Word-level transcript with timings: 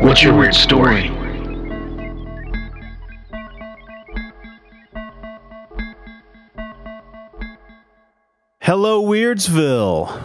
what's 0.00 0.22
your 0.22 0.36
weird 0.36 0.54
story? 0.54 1.10
Hello, 8.60 9.02
Weirdsville. 9.02 10.22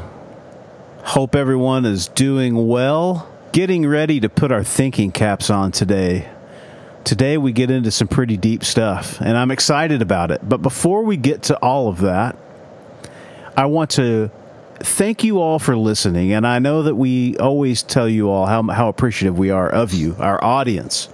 Hope 1.03 1.35
everyone 1.35 1.85
is 1.85 2.07
doing 2.07 2.67
well. 2.67 3.29
Getting 3.51 3.85
ready 3.85 4.19
to 4.19 4.29
put 4.29 4.51
our 4.51 4.63
thinking 4.63 5.11
caps 5.11 5.49
on 5.49 5.71
today. 5.71 6.29
Today, 7.03 7.37
we 7.37 7.51
get 7.51 7.69
into 7.69 7.91
some 7.91 8.07
pretty 8.07 8.37
deep 8.37 8.63
stuff, 8.63 9.19
and 9.21 9.37
I'm 9.37 9.51
excited 9.51 10.01
about 10.01 10.31
it. 10.31 10.47
But 10.47 10.61
before 10.61 11.03
we 11.03 11.17
get 11.17 11.43
to 11.43 11.57
all 11.57 11.87
of 11.87 12.01
that, 12.01 12.37
I 13.57 13.65
want 13.65 13.91
to 13.91 14.31
thank 14.85 15.23
you 15.23 15.39
all 15.39 15.59
for 15.59 15.77
listening. 15.77 16.33
And 16.33 16.45
I 16.45 16.59
know 16.59 16.83
that 16.83 16.95
we 16.95 17.37
always 17.37 17.83
tell 17.83 18.07
you 18.07 18.29
all 18.29 18.45
how, 18.45 18.63
how 18.63 18.89
appreciative 18.89 19.37
we 19.37 19.49
are 19.49 19.69
of 19.69 19.93
you, 19.93 20.15
our 20.19 20.43
audience. 20.43 21.09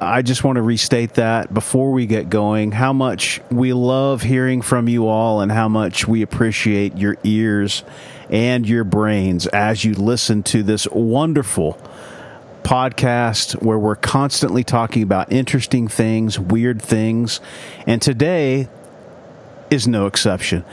I 0.00 0.22
just 0.22 0.44
want 0.44 0.56
to 0.56 0.62
restate 0.62 1.14
that 1.14 1.52
before 1.52 1.92
we 1.92 2.06
get 2.06 2.30
going 2.30 2.72
how 2.72 2.94
much 2.94 3.40
we 3.50 3.74
love 3.74 4.22
hearing 4.22 4.62
from 4.62 4.88
you 4.88 5.06
all 5.06 5.42
and 5.42 5.52
how 5.52 5.68
much 5.68 6.08
we 6.08 6.22
appreciate 6.22 6.96
your 6.96 7.18
ears 7.22 7.84
and 8.30 8.66
your 8.66 8.84
brains 8.84 9.46
as 9.48 9.84
you 9.84 9.92
listen 9.92 10.42
to 10.44 10.62
this 10.62 10.88
wonderful 10.88 11.78
podcast 12.62 13.62
where 13.62 13.78
we're 13.78 13.96
constantly 13.96 14.64
talking 14.64 15.02
about 15.02 15.30
interesting 15.30 15.86
things, 15.86 16.38
weird 16.38 16.80
things, 16.80 17.40
and 17.86 18.00
today 18.00 18.68
is 19.70 19.86
no 19.86 20.06
exception. 20.06 20.64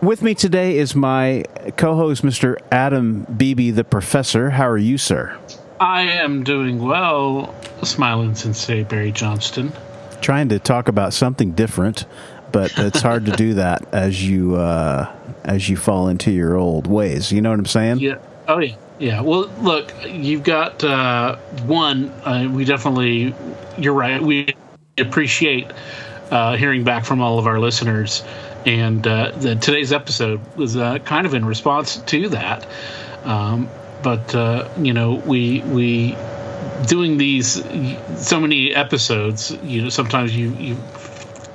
With 0.00 0.22
me 0.22 0.36
today 0.36 0.78
is 0.78 0.94
my 0.94 1.44
co 1.76 1.96
host, 1.96 2.22
Mr. 2.22 2.56
Adam 2.70 3.26
Beebe, 3.36 3.72
the 3.72 3.82
professor. 3.82 4.50
How 4.50 4.68
are 4.68 4.78
you, 4.78 4.96
sir? 4.96 5.36
I 5.80 6.02
am 6.02 6.44
doing 6.44 6.78
well, 6.78 7.52
smiling 7.82 8.36
sensei 8.36 8.84
Barry 8.84 9.10
Johnston. 9.10 9.72
Trying 10.20 10.50
to 10.50 10.60
talk 10.60 10.86
about 10.86 11.14
something 11.14 11.50
different, 11.50 12.04
but 12.52 12.78
it's 12.78 13.00
hard 13.00 13.26
to 13.26 13.32
do 13.32 13.54
that 13.54 13.88
as 13.92 14.24
you 14.24 14.54
uh, 14.54 15.12
as 15.42 15.68
you 15.68 15.76
fall 15.76 16.06
into 16.06 16.30
your 16.30 16.54
old 16.54 16.86
ways. 16.86 17.32
You 17.32 17.40
know 17.40 17.50
what 17.50 17.58
I'm 17.58 17.66
saying? 17.66 17.98
Yeah. 17.98 18.18
Oh 18.46 18.58
yeah. 18.60 18.76
Yeah. 19.00 19.20
Well, 19.22 19.48
look, 19.60 19.92
you've 20.06 20.44
got 20.44 20.84
uh, 20.84 21.36
one. 21.66 22.10
Uh, 22.24 22.48
we 22.52 22.64
definitely. 22.64 23.34
You're 23.76 23.94
right. 23.94 24.22
We 24.22 24.54
appreciate 24.96 25.72
uh, 26.30 26.56
hearing 26.56 26.84
back 26.84 27.04
from 27.04 27.20
all 27.20 27.38
of 27.38 27.46
our 27.46 27.58
listeners, 27.58 28.22
and 28.68 29.06
uh, 29.06 29.30
the, 29.34 29.54
today's 29.56 29.92
episode 29.94 30.40
was 30.56 30.76
uh, 30.76 30.98
kind 30.98 31.26
of 31.26 31.32
in 31.32 31.44
response 31.46 31.96
to 31.96 32.28
that. 32.28 32.66
Um, 33.24 33.70
but 34.02 34.34
uh, 34.34 34.68
you 34.78 34.92
know 34.92 35.14
we 35.14 35.60
we 35.62 36.16
doing 36.86 37.16
these 37.18 37.62
so 38.18 38.38
many 38.38 38.72
episodes 38.74 39.50
you 39.64 39.82
know 39.82 39.88
sometimes 39.88 40.36
you 40.36 40.50
you 40.52 40.76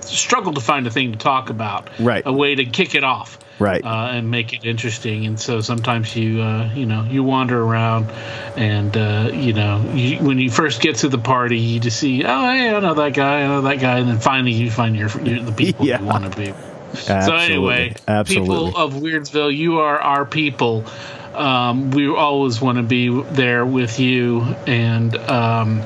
struggle 0.01 0.53
to 0.53 0.59
find 0.61 0.85
a 0.87 0.91
thing 0.91 1.11
to 1.13 1.17
talk 1.17 1.49
about 1.49 1.89
Right. 1.99 2.23
a 2.25 2.33
way 2.33 2.55
to 2.55 2.65
kick 2.65 2.95
it 2.95 3.03
off 3.05 3.39
Right. 3.59 3.83
uh, 3.85 4.09
and 4.11 4.29
make 4.29 4.51
it 4.51 4.65
interesting 4.65 5.25
and 5.25 5.39
so 5.39 5.61
sometimes 5.61 6.13
you 6.15 6.41
uh, 6.41 6.69
you 6.75 6.85
know 6.85 7.03
you 7.09 7.23
wander 7.23 7.61
around 7.63 8.11
and 8.57 8.97
uh, 8.97 9.29
you 9.33 9.53
know 9.53 9.89
you, 9.93 10.17
when 10.17 10.39
you 10.39 10.49
first 10.51 10.81
get 10.81 10.97
to 10.97 11.07
the 11.09 11.17
party 11.19 11.57
you 11.59 11.79
just 11.79 11.97
see 11.99 12.25
oh 12.25 12.41
hey 12.51 12.75
I 12.75 12.79
know 12.81 12.95
that 12.95 13.13
guy 13.13 13.43
I 13.43 13.47
know 13.47 13.61
that 13.61 13.79
guy 13.79 13.99
and 13.99 14.09
then 14.09 14.19
finally 14.19 14.51
you 14.51 14.69
find 14.69 14.95
your, 14.97 15.09
your 15.21 15.39
the 15.43 15.53
people 15.53 15.85
Yeah. 15.91 15.99
you 16.01 16.05
want 16.05 16.29
to 16.29 16.37
be 16.37 16.53
so 16.93 17.35
anyway, 17.35 17.95
Absolutely. 18.07 18.47
people 18.47 18.77
of 18.77 18.93
Weirdsville, 18.93 19.55
you 19.55 19.79
are 19.79 19.99
our 19.99 20.25
people. 20.25 20.85
Um, 21.33 21.91
we 21.91 22.07
always 22.07 22.61
want 22.61 22.77
to 22.77 22.83
be 22.83 23.09
there 23.09 23.65
with 23.65 23.99
you, 23.99 24.41
and 24.67 25.15
um, 25.15 25.81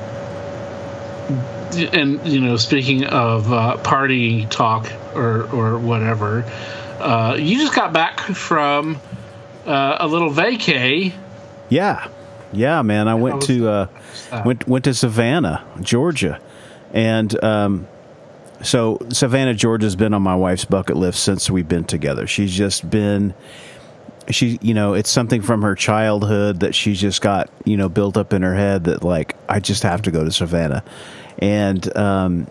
and 1.92 2.26
you 2.26 2.40
know, 2.40 2.56
speaking 2.56 3.04
of 3.04 3.52
uh, 3.52 3.78
party 3.78 4.46
talk 4.46 4.92
or 5.14 5.44
or 5.50 5.78
whatever, 5.78 6.42
uh, 7.00 7.36
you 7.38 7.58
just 7.58 7.74
got 7.74 7.92
back 7.92 8.20
from 8.20 9.00
uh, 9.66 9.96
a 10.00 10.06
little 10.06 10.30
vacay. 10.30 11.12
Yeah, 11.70 12.08
yeah, 12.52 12.82
man. 12.82 13.08
I 13.08 13.14
went 13.14 13.42
to 13.42 13.68
uh, 13.68 13.86
went 14.44 14.66
went 14.66 14.84
to 14.84 14.94
Savannah, 14.94 15.64
Georgia, 15.80 16.40
and 16.92 17.42
um, 17.42 17.88
so 18.62 18.98
Savannah, 19.10 19.54
Georgia's 19.54 19.96
been 19.96 20.14
on 20.14 20.22
my 20.22 20.34
wife's 20.36 20.64
bucket 20.64 20.96
list 20.96 21.22
since 21.22 21.50
we've 21.50 21.68
been 21.68 21.84
together. 21.84 22.26
She's 22.26 22.52
just 22.52 22.88
been, 22.88 23.34
she, 24.30 24.58
you 24.62 24.74
know, 24.74 24.94
it's 24.94 25.10
something 25.10 25.42
from 25.42 25.62
her 25.62 25.74
childhood 25.74 26.60
that 26.60 26.74
she's 26.74 27.00
just 27.00 27.20
got, 27.22 27.50
you 27.64 27.76
know, 27.76 27.88
built 27.88 28.16
up 28.16 28.32
in 28.32 28.42
her 28.42 28.54
head 28.54 28.84
that 28.84 29.02
like 29.02 29.36
I 29.48 29.60
just 29.60 29.82
have 29.84 30.02
to 30.02 30.10
go 30.10 30.24
to 30.24 30.30
Savannah, 30.32 30.82
and 31.38 31.96
um, 31.96 32.46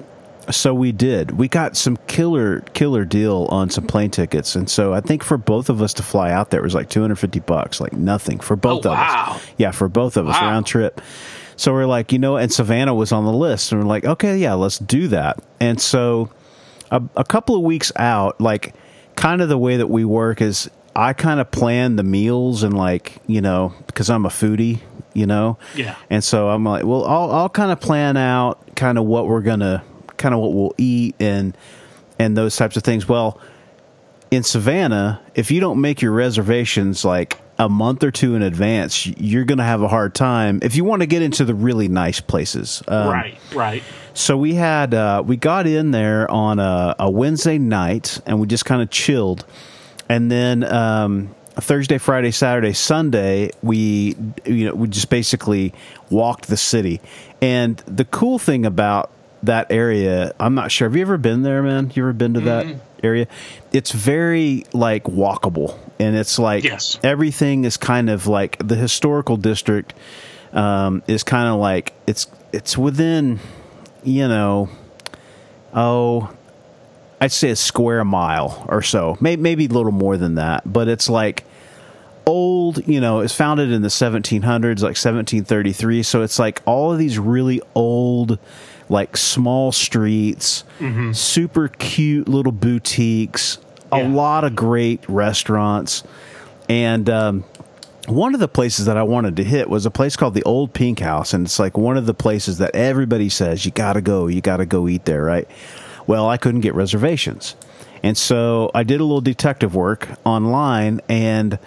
so 0.50 0.74
we 0.74 0.92
did. 0.94 1.32
We 1.38 1.50
got 1.50 1.76
some 1.76 1.98
killer 2.08 2.62
killer 2.74 3.04
deal 3.04 3.48
on 3.52 3.70
some 3.70 3.86
plane 3.86 4.10
tickets, 4.12 4.56
and 4.56 4.70
so 4.70 4.94
I 4.94 5.02
think 5.02 5.24
for 5.24 5.38
both 5.38 5.70
of 5.70 5.82
us 5.82 5.94
to 5.96 6.04
fly 6.04 6.32
out 6.32 6.50
there 6.52 6.62
it 6.62 6.64
was 6.64 6.74
like 6.74 6.90
two 6.90 7.02
hundred 7.02 7.18
fifty 7.20 7.42
bucks, 7.42 7.82
like 7.82 7.94
nothing 7.94 8.40
for 8.40 8.56
both 8.56 8.86
Oh, 8.86 8.92
of 8.92 8.98
wow. 8.98 9.34
us. 9.36 9.42
Yeah, 9.58 9.72
for 9.72 9.90
both 9.90 10.16
of 10.18 10.28
us 10.30 10.40
Wow. 10.40 10.48
round 10.52 10.66
trip. 10.66 11.02
So 11.58 11.74
we're 11.74 11.86
like, 11.86 12.12
you 12.14 12.20
know, 12.20 12.38
and 12.38 12.52
Savannah 12.52 12.94
was 12.96 13.12
on 13.12 13.26
the 13.26 13.34
list, 13.34 13.72
and 13.72 13.82
we're 13.82 13.88
like, 13.88 14.06
okay, 14.06 14.38
yeah, 14.38 14.54
let's 14.54 14.78
do 14.80 15.08
that. 15.10 15.40
And 15.60 15.82
so 15.82 16.30
a, 16.92 17.02
a 17.18 17.24
couple 17.26 17.56
of 17.56 17.64
weeks 17.64 17.92
out, 17.98 18.40
like, 18.40 18.74
kind 19.16 19.42
of 19.42 19.50
the 19.50 19.58
way 19.58 19.78
that 19.78 19.88
we 19.90 20.06
work 20.06 20.40
is 20.42 20.70
I 20.96 21.14
kind 21.14 21.40
of 21.40 21.50
plan 21.52 21.96
the 21.96 22.04
meals 22.04 22.64
and 22.64 22.76
like, 22.78 23.18
you 23.28 23.42
know, 23.42 23.74
because 23.88 24.10
I'm 24.10 24.26
a 24.26 24.30
foodie, 24.30 24.80
you 25.14 25.26
know, 25.26 25.58
Yeah. 25.76 25.96
and 26.10 26.24
so 26.24 26.50
I'm 26.50 26.64
like, 26.64 26.86
well, 26.86 27.04
I'll 27.06 27.32
I'll 27.32 27.50
kind 27.50 27.72
of 27.72 27.80
plan 27.80 28.18
out 28.18 28.76
kind 28.76 28.98
of 29.00 29.06
what 29.06 29.28
we're 29.28 29.42
gonna, 29.42 29.84
kind 30.18 30.34
of 30.36 30.42
what 30.42 30.54
we'll 30.54 30.76
eat 30.78 31.16
and 31.20 31.58
and 32.20 32.38
those 32.38 32.56
types 32.56 32.78
of 32.78 32.84
things. 32.84 33.08
Well, 33.08 33.40
in 34.30 34.44
Savannah, 34.44 35.20
if 35.36 35.50
you 35.52 35.60
don't 35.60 35.82
make 35.82 36.02
your 36.02 36.12
reservations 36.12 37.04
like 37.04 37.40
a 37.60 37.68
month 37.68 38.04
or 38.04 38.12
two 38.12 38.36
in 38.36 38.42
advance, 38.42 39.08
you're 39.08 39.46
going 39.46 39.58
to 39.58 39.64
have 39.64 39.82
a 39.82 39.88
hard 39.88 40.14
time 40.14 40.60
if 40.62 40.76
you 40.76 40.84
want 40.84 41.02
to 41.02 41.08
get 41.08 41.22
into 41.22 41.44
the 41.44 41.56
really 41.56 41.88
nice 41.88 42.22
places. 42.22 42.84
Um, 42.88 43.10
right, 43.10 43.38
right. 43.54 43.84
So 44.14 44.38
we 44.38 44.56
had 44.56 44.94
uh, 44.94 45.24
we 45.26 45.38
got 45.38 45.68
in 45.68 45.92
there 45.92 46.30
on 46.30 46.60
a, 46.60 46.96
a 47.00 47.10
Wednesday 47.10 47.58
night 47.58 48.20
and 48.26 48.40
we 48.40 48.48
just 48.48 48.66
kind 48.66 48.82
of 48.82 48.90
chilled, 48.90 49.46
and 50.10 50.32
then 50.32 50.64
um, 50.64 51.36
Thursday, 51.56 51.98
Friday, 51.98 52.32
Saturday, 52.32 52.74
Sunday 52.74 53.52
we 53.62 54.16
you 54.46 54.66
know 54.66 54.76
we 54.76 54.88
just 54.88 55.10
basically 55.10 55.74
walked 56.10 56.48
the 56.48 56.58
city. 56.58 57.02
And 57.42 57.78
the 57.86 58.06
cool 58.06 58.40
thing 58.40 58.66
about 58.66 59.12
that 59.44 59.72
area, 59.72 60.34
I'm 60.40 60.56
not 60.56 60.72
sure. 60.72 60.88
Have 60.88 60.96
you 60.96 61.02
ever 61.02 61.18
been 61.18 61.44
there, 61.44 61.62
man? 61.64 61.92
You 61.94 62.04
ever 62.04 62.14
been 62.14 62.34
to 62.36 62.42
that 62.42 62.66
area? 63.04 63.28
It's 63.72 63.92
very 63.92 64.66
like 64.74 65.04
walkable, 65.04 65.78
and 66.00 66.16
it's 66.16 66.38
like 66.40 66.64
Yes. 66.64 67.00
everything 67.04 67.66
is 67.66 67.78
kind 67.78 68.10
of 68.10 68.28
like 68.28 68.58
the 68.66 68.76
historical 68.76 69.38
district 69.38 69.94
um, 70.54 71.04
is 71.08 71.24
kind 71.24 71.48
of 71.48 71.60
like 71.60 71.94
it's 72.08 72.28
it's 72.54 72.78
within 72.78 73.40
you 74.04 74.28
know 74.28 74.70
oh 75.74 76.32
I'd 77.20 77.32
say 77.32 77.50
a 77.50 77.56
square 77.56 78.06
mile 78.06 78.64
or 78.70 78.84
so. 78.84 79.18
Maybe 79.20 79.42
maybe 79.42 79.66
a 79.66 79.70
little 79.70 79.92
more 79.92 80.18
than 80.18 80.36
that 80.36 80.62
but 80.72 80.88
it's 80.88 81.10
like 81.10 81.44
old 82.26 82.86
you 82.88 83.00
know 83.00 83.22
it's 83.22 83.34
founded 83.34 83.72
in 83.72 83.82
the 83.82 83.88
1700s 83.88 84.42
like 84.82 84.98
1733 84.98 86.04
so 86.04 86.22
it's 86.24 86.38
like 86.38 86.62
all 86.66 86.92
of 86.92 87.00
these 87.00 87.18
really 87.18 87.62
old 87.74 88.38
like 88.90 89.16
small 89.16 89.72
streets 89.72 90.64
super 91.14 91.70
cute 91.70 92.28
little 92.28 92.52
boutiques 92.52 93.58
a 93.92 94.00
Yeah. 94.00 94.08
lot 94.10 94.44
of 94.44 94.56
great 94.56 95.04
restaurants 95.08 96.04
and 96.70 97.10
um, 97.10 97.44
one 98.08 98.34
of 98.34 98.40
the 98.40 98.48
places 98.48 98.86
that 98.86 98.98
I 98.98 99.04
wanted 99.04 99.36
to 99.38 99.44
hit 99.44 99.70
was 99.70 99.86
a 99.86 99.92
place 99.92 100.16
called 100.16 100.34
the 100.34 100.44
Old 100.44 100.74
Pink 100.74 101.00
House, 101.00 101.34
and 101.34 101.46
it's 101.46 101.60
like 101.60 101.78
one 101.78 101.98
of 101.98 102.06
the 102.06 102.14
places 102.14 102.58
that 102.60 102.74
everybody 102.76 103.28
says 103.30 103.66
you 103.66 103.72
got 103.72 103.94
to 103.94 104.02
go, 104.02 104.28
you 104.28 104.40
got 104.42 104.58
to 104.58 104.66
go 104.66 104.88
eat 104.88 105.04
there, 105.06 105.22
right? 105.24 105.48
Well, 106.08 106.30
I 106.30 106.38
couldn't 106.38 106.62
get 106.62 106.74
reservations, 106.74 107.56
and 108.04 108.18
so 108.18 108.72
I 108.74 108.84
did 108.84 109.02
a 109.02 109.04
little 109.04 109.20
detective 109.22 109.76
work 109.76 110.08
online 110.26 111.02
and 111.10 111.60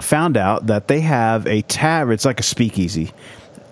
found 0.00 0.36
out 0.38 0.66
that 0.68 0.88
they 0.88 1.00
have 1.00 1.46
a 1.46 1.60
tavern. 1.62 2.14
It's 2.14 2.24
like 2.24 2.40
a 2.40 2.44
speakeasy. 2.44 3.12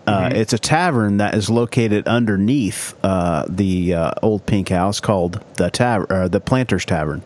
Uh, 0.07 0.31
It's 0.35 0.53
a 0.53 0.59
tavern 0.59 1.19
that 1.19 1.35
is 1.35 1.49
located 1.49 2.07
underneath 2.07 2.95
uh, 3.05 3.45
the 3.49 3.95
uh, 3.95 4.11
old 4.23 4.45
Pink 4.45 4.69
House 4.71 4.99
called 5.01 5.41
the 5.57 5.71
Tavern, 5.71 6.07
uh, 6.11 6.29
the 6.29 6.41
Planters 6.41 6.85
Tavern, 6.85 7.23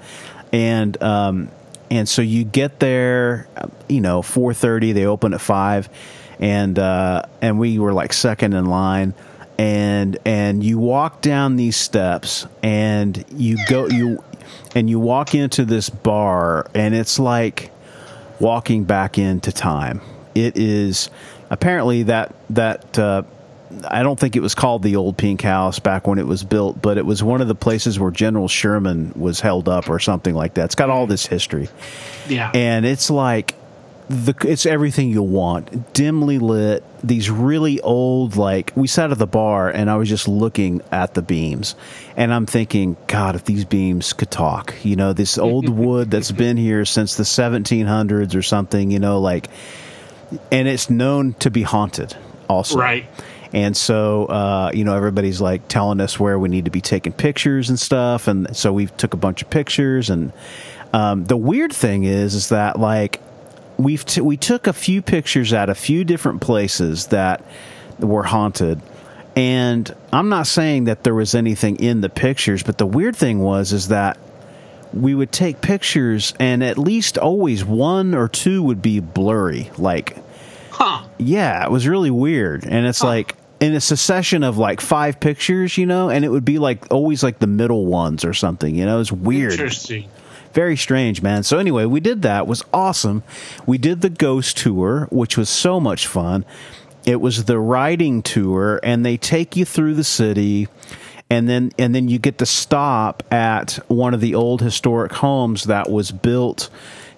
and 0.54 1.02
um, 1.02 1.50
and 1.90 2.08
so 2.08 2.22
you 2.22 2.44
get 2.44 2.78
there, 2.78 3.48
you 3.88 4.00
know, 4.00 4.22
four 4.22 4.54
thirty. 4.54 4.92
They 4.92 5.04
open 5.04 5.34
at 5.34 5.40
five, 5.40 5.88
and 6.38 6.78
uh, 6.78 7.22
and 7.42 7.58
we 7.58 7.80
were 7.80 7.92
like 7.92 8.12
second 8.12 8.54
in 8.54 8.66
line, 8.66 9.14
and 9.58 10.16
and 10.24 10.62
you 10.62 10.78
walk 10.78 11.22
down 11.22 11.56
these 11.56 11.76
steps, 11.76 12.46
and 12.62 13.24
you 13.32 13.58
go 13.68 13.88
you, 13.88 14.22
and 14.76 14.88
you 14.88 15.00
walk 15.00 15.34
into 15.34 15.64
this 15.64 15.90
bar, 15.90 16.70
and 16.72 16.94
it's 16.94 17.18
like 17.18 17.72
walking 18.38 18.84
back 18.84 19.18
into 19.18 19.50
time. 19.50 20.00
It 20.36 20.56
is 20.56 21.10
apparently 21.50 22.04
that 22.04 22.32
that 22.50 22.96
uh, 22.96 23.24
I 23.88 24.02
don't 24.02 24.18
think 24.18 24.36
it 24.36 24.40
was 24.40 24.54
called 24.54 24.82
the 24.82 24.96
old 24.96 25.16
Pink 25.16 25.42
House 25.42 25.78
back 25.78 26.06
when 26.06 26.18
it 26.18 26.26
was 26.26 26.44
built, 26.44 26.80
but 26.80 26.98
it 26.98 27.06
was 27.06 27.22
one 27.22 27.40
of 27.40 27.48
the 27.48 27.54
places 27.54 27.98
where 27.98 28.10
General 28.10 28.48
Sherman 28.48 29.12
was 29.16 29.40
held 29.40 29.68
up 29.68 29.88
or 29.88 29.98
something 29.98 30.34
like 30.34 30.54
that. 30.54 30.66
It's 30.66 30.74
got 30.74 30.90
all 30.90 31.06
this 31.06 31.26
history, 31.26 31.68
Yeah. 32.28 32.50
and 32.54 32.84
it's 32.86 33.10
like 33.10 33.54
the 34.08 34.34
it's 34.46 34.66
everything 34.66 35.08
you 35.08 35.22
want. 35.22 35.94
Dimly 35.94 36.38
lit, 36.38 36.84
these 37.02 37.30
really 37.30 37.80
old 37.80 38.36
like 38.36 38.70
we 38.76 38.86
sat 38.86 39.10
at 39.10 39.18
the 39.18 39.26
bar 39.26 39.70
and 39.70 39.90
I 39.90 39.96
was 39.96 40.10
just 40.10 40.28
looking 40.28 40.82
at 40.92 41.14
the 41.14 41.22
beams 41.22 41.74
and 42.16 42.32
I'm 42.32 42.44
thinking, 42.44 42.98
God, 43.06 43.34
if 43.34 43.44
these 43.44 43.64
beams 43.64 44.12
could 44.12 44.30
talk, 44.30 44.74
you 44.82 44.94
know, 44.96 45.14
this 45.14 45.38
old 45.38 45.68
wood 45.78 46.10
that's 46.10 46.32
been 46.32 46.58
here 46.58 46.84
since 46.84 47.16
the 47.16 47.22
1700s 47.22 48.34
or 48.34 48.42
something, 48.42 48.90
you 48.90 48.98
know, 48.98 49.20
like, 49.20 49.48
and 50.52 50.68
it's 50.68 50.90
known 50.90 51.32
to 51.40 51.50
be 51.50 51.62
haunted 51.62 52.14
also, 52.48 52.78
right. 52.78 53.06
And 53.54 53.76
so, 53.76 54.26
uh, 54.26 54.72
you 54.74 54.84
know, 54.84 54.96
everybody's 54.96 55.40
like 55.40 55.68
telling 55.68 56.00
us 56.00 56.18
where 56.18 56.36
we 56.40 56.48
need 56.48 56.64
to 56.64 56.72
be 56.72 56.80
taking 56.80 57.12
pictures 57.12 57.70
and 57.70 57.78
stuff. 57.78 58.26
And 58.26 58.54
so 58.56 58.72
we 58.72 58.86
took 58.86 59.14
a 59.14 59.16
bunch 59.16 59.42
of 59.42 59.50
pictures. 59.50 60.10
And 60.10 60.32
um, 60.92 61.24
the 61.24 61.36
weird 61.36 61.72
thing 61.72 62.02
is, 62.02 62.34
is 62.34 62.48
that 62.48 62.80
like 62.80 63.20
we've 63.78 64.04
t- 64.04 64.20
we 64.20 64.36
took 64.36 64.66
a 64.66 64.72
few 64.72 65.02
pictures 65.02 65.52
at 65.52 65.70
a 65.70 65.74
few 65.76 66.02
different 66.02 66.40
places 66.40 67.06
that 67.08 67.44
were 68.00 68.24
haunted. 68.24 68.80
And 69.36 69.92
I'm 70.12 70.28
not 70.28 70.48
saying 70.48 70.84
that 70.84 71.04
there 71.04 71.14
was 71.14 71.36
anything 71.36 71.76
in 71.76 72.00
the 72.00 72.08
pictures, 72.08 72.64
but 72.64 72.76
the 72.78 72.86
weird 72.86 73.14
thing 73.14 73.38
was 73.38 73.72
is 73.72 73.88
that 73.88 74.18
we 74.92 75.14
would 75.14 75.30
take 75.30 75.60
pictures, 75.60 76.34
and 76.40 76.62
at 76.62 76.76
least 76.78 77.18
always 77.18 77.64
one 77.64 78.14
or 78.14 78.28
two 78.28 78.62
would 78.64 78.82
be 78.82 78.98
blurry, 78.98 79.70
like 79.78 80.16
Huh. 80.70 81.04
yeah, 81.18 81.64
it 81.64 81.70
was 81.70 81.86
really 81.86 82.10
weird. 82.10 82.64
And 82.64 82.86
it's 82.86 83.02
like 83.02 83.36
in 83.64 83.74
a 83.74 83.80
succession 83.80 84.42
of 84.42 84.58
like 84.58 84.78
five 84.82 85.18
pictures, 85.18 85.78
you 85.78 85.86
know, 85.86 86.10
and 86.10 86.22
it 86.22 86.28
would 86.28 86.44
be 86.44 86.58
like 86.58 86.92
always 86.92 87.22
like 87.22 87.38
the 87.38 87.46
middle 87.46 87.86
ones 87.86 88.22
or 88.22 88.34
something, 88.34 88.74
you 88.74 88.84
know, 88.84 89.00
it's 89.00 89.10
weird. 89.10 89.52
Interesting. 89.52 90.06
Very 90.52 90.76
strange, 90.76 91.22
man. 91.22 91.42
So 91.44 91.58
anyway, 91.58 91.86
we 91.86 92.00
did 92.00 92.22
that. 92.22 92.42
It 92.42 92.46
was 92.46 92.62
awesome. 92.74 93.22
We 93.64 93.78
did 93.78 94.02
the 94.02 94.10
ghost 94.10 94.58
tour, 94.58 95.08
which 95.10 95.38
was 95.38 95.48
so 95.48 95.80
much 95.80 96.06
fun. 96.06 96.44
It 97.06 97.22
was 97.22 97.46
the 97.46 97.58
riding 97.58 98.22
tour 98.22 98.80
and 98.82 99.04
they 99.04 99.16
take 99.16 99.56
you 99.56 99.64
through 99.64 99.94
the 99.94 100.04
city 100.04 100.68
and 101.30 101.48
then 101.48 101.72
and 101.78 101.94
then 101.94 102.08
you 102.08 102.18
get 102.18 102.38
to 102.38 102.46
stop 102.46 103.22
at 103.32 103.72
one 103.88 104.12
of 104.12 104.20
the 104.20 104.34
old 104.34 104.60
historic 104.60 105.12
homes 105.12 105.64
that 105.64 105.90
was 105.90 106.12
built 106.12 106.68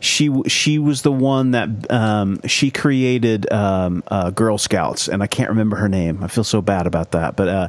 she 0.07 0.31
she 0.47 0.79
was 0.79 1.03
the 1.03 1.13
one 1.13 1.51
that 1.53 1.69
um, 1.91 2.41
she 2.47 2.71
created 2.71 3.51
um, 3.53 4.03
uh, 4.09 4.31
Girl 4.31 4.59
Scouts, 4.59 5.09
and 5.09 5.23
I 5.23 5.27
can't 5.27 5.51
remember 5.51 5.77
her 5.77 5.89
name. 5.89 6.23
I 6.23 6.29
feel 6.29 6.45
so 6.45 6.63
bad 6.63 6.87
about 6.87 7.11
that, 7.13 7.37
but 7.37 7.49
uh, 7.49 7.69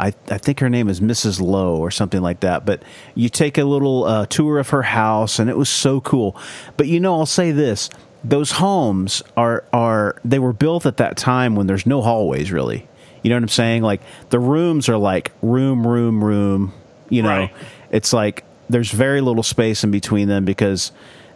I 0.00 0.08
I 0.30 0.38
think 0.38 0.60
her 0.60 0.68
name 0.68 0.88
is 0.88 1.00
Mrs. 1.00 1.40
Low 1.40 1.76
or 1.76 1.90
something 1.90 2.20
like 2.22 2.40
that. 2.40 2.64
But 2.66 2.82
you 3.14 3.28
take 3.28 3.58
a 3.58 3.64
little 3.64 4.04
uh, 4.04 4.26
tour 4.26 4.58
of 4.58 4.70
her 4.70 4.82
house, 4.82 5.38
and 5.38 5.48
it 5.50 5.56
was 5.56 5.68
so 5.68 6.00
cool. 6.00 6.36
But 6.76 6.86
you 6.88 6.98
know, 7.00 7.14
I'll 7.18 7.26
say 7.26 7.52
this: 7.52 7.90
those 8.24 8.52
homes 8.52 9.22
are 9.36 9.64
are 9.72 10.16
they 10.24 10.38
were 10.38 10.52
built 10.52 10.86
at 10.86 10.96
that 10.96 11.16
time 11.16 11.54
when 11.54 11.66
there's 11.66 11.86
no 11.86 12.02
hallways 12.02 12.50
really. 12.50 12.86
You 13.22 13.30
know 13.30 13.36
what 13.36 13.42
I'm 13.44 13.48
saying? 13.48 13.82
Like 13.82 14.00
the 14.30 14.38
rooms 14.38 14.88
are 14.88 14.96
like 14.98 15.32
room, 15.42 15.86
room, 15.86 16.22
room. 16.22 16.72
You 17.08 17.22
know, 17.22 17.28
Right. 17.28 17.52
it's 17.90 18.12
like 18.12 18.44
there's 18.68 18.90
very 18.90 19.20
little 19.20 19.42
space 19.44 19.84
in 19.84 19.90
between 19.92 20.26
them 20.28 20.44
because 20.44 20.90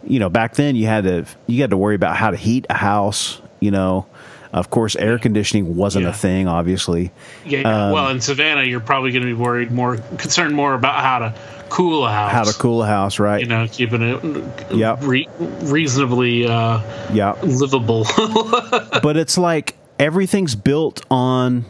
you 0.05 0.19
know 0.19 0.29
back 0.31 0.55
then 0.55 0.77
you 0.77 0.87
had 0.87 1.05
to 1.05 1.25
you 1.47 1.61
had 1.61 1.71
to 1.71 1.77
worry 1.77 1.95
about 1.95 2.17
how 2.17 2.31
to 2.31 2.37
heat 2.37 2.67
a 2.71 2.75
house 2.75 3.41
you 3.61 3.71
know 3.71 4.07
of 4.53 4.71
course 4.71 4.97
air 4.97 5.19
conditioning 5.19 5.77
wasn't 5.77 6.03
Yeah. 6.05 6.11
a 6.11 6.13
thing 6.15 6.49
obviously 6.49 7.13
Yeah. 7.45 7.93
well, 7.93 8.09
in 8.09 8.21
Savannah, 8.21 8.65
you're 8.65 8.81
probably 8.81 9.13
going 9.13 9.23
to 9.23 9.29
be 9.29 9.33
worried 9.41 9.71
more, 9.71 9.97
concerned 10.19 10.55
more 10.57 10.75
about 10.75 10.97
how 11.05 11.19
to 11.21 11.35
cool 11.69 12.05
a 12.05 12.11
house. 12.11 12.33
how 12.33 12.43
to 12.43 12.53
cool 12.59 12.83
a 12.83 12.87
house 12.87 13.21
right 13.21 13.41
You 13.41 13.47
know, 13.47 13.69
keeping 13.71 14.03
it 14.03 14.75
Yep. 14.75 14.99
re- 15.03 15.29
reasonably 15.39 16.47
uh, 16.47 16.81
yeah 17.13 17.33
livable. 17.43 18.07
but 19.03 19.17
it's 19.17 19.39
like 19.39 19.77
everything's 20.01 20.57
built 20.57 21.05
on 21.11 21.65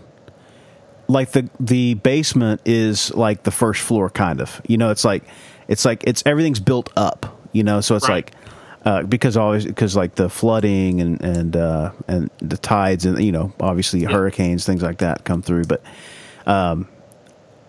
like 1.09 1.33
the 1.33 1.51
the 1.59 1.95
basement 1.95 2.61
is 2.65 3.13
like 3.15 3.43
the 3.43 3.51
first 3.51 3.83
floor 3.83 4.09
kind 4.09 4.41
of 4.41 4.61
you 4.69 4.79
know 4.79 4.91
it's 4.91 5.05
like 5.05 5.25
it's 5.69 5.85
like 5.85 6.03
it's 6.07 6.23
everything's 6.25 6.61
built 6.61 6.89
up 6.97 7.40
you 7.53 7.63
know? 7.63 7.81
So 7.81 7.97
it's 7.97 8.09
Right. 8.09 8.27
like 8.27 8.33
uh, 8.85 9.03
because 9.03 9.37
always 9.37 9.67
because 9.67 9.95
like 9.95 10.15
the 10.15 10.29
flooding 10.31 11.01
and 11.01 11.21
and 11.23 11.57
uh, 11.57 11.93
and 12.09 12.31
the 12.39 12.57
tides 12.57 13.05
and 13.05 13.23
you 13.23 13.31
know 13.33 13.53
obviously 13.61 14.05
hurricanes 14.05 14.65
things 14.65 14.83
like 14.83 14.99
that 14.99 15.25
come 15.25 15.43
through. 15.43 15.65
But 15.65 15.83
um 16.47 16.89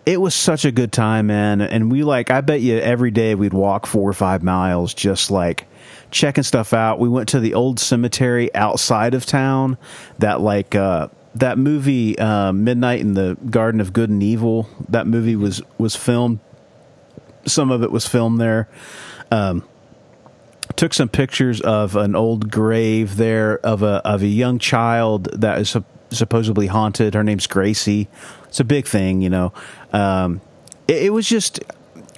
it 0.06 0.19
was 0.19 0.33
such 0.33 0.66
a 0.66 0.72
good 0.72 0.92
time 0.92 1.28
man. 1.28 1.62
And 1.62 1.92
we 1.92 2.04
like 2.04 2.31
i 2.31 2.42
bet 2.42 2.62
you 2.62 2.78
every 2.80 3.12
day 3.12 3.36
we'd 3.36 3.54
walk 3.54 3.86
four 3.86 4.10
or 4.10 4.13
five 4.13 4.42
miles 4.42 4.94
just 4.94 5.30
like 5.31 5.68
checking 6.12 6.44
stuff 6.44 6.74
out. 6.74 6.98
We 7.00 7.10
went 7.10 7.30
to 7.30 7.39
the 7.39 7.54
old 7.54 7.80
cemetery 7.80 8.54
outside 8.56 9.13
of 9.13 9.25
town 9.25 9.78
that 10.19 10.39
like 10.42 10.75
uh 10.75 11.10
that 11.36 11.57
movie 11.57 12.18
uh, 12.19 12.51
midnight 12.51 13.00
in 13.00 13.13
the 13.13 13.38
garden 13.50 13.80
of 13.80 13.94
good 13.94 14.10
and 14.10 14.22
evil. 14.24 14.68
That 14.89 15.07
movie 15.07 15.36
was 15.36 15.62
was 15.78 15.95
filmed 15.95 16.39
some 17.45 17.69
of 17.69 17.83
it 17.83 17.92
was 17.92 18.07
filmed 18.07 18.39
there. 18.39 18.69
Um 19.30 19.63
took 20.75 20.94
some 20.94 21.09
pictures 21.09 21.61
of 21.61 21.95
an 21.95 22.16
old 22.16 22.51
grave 22.51 23.18
there 23.18 23.59
of 23.59 23.83
a 23.83 24.01
of 24.06 24.21
a 24.21 24.28
young 24.28 24.59
child 24.59 25.25
that 25.40 25.59
is 25.59 25.75
supposedly 26.11 26.68
haunted. 26.68 27.13
Her 27.13 27.23
name's 27.23 27.47
Gracie. 27.47 28.07
It's 28.47 28.59
a 28.59 28.63
big 28.63 28.87
thing, 28.87 29.21
you 29.21 29.30
know. 29.30 29.54
Um, 29.94 30.42
it, 30.87 31.04
it 31.04 31.09
was 31.13 31.28
just. 31.28 31.59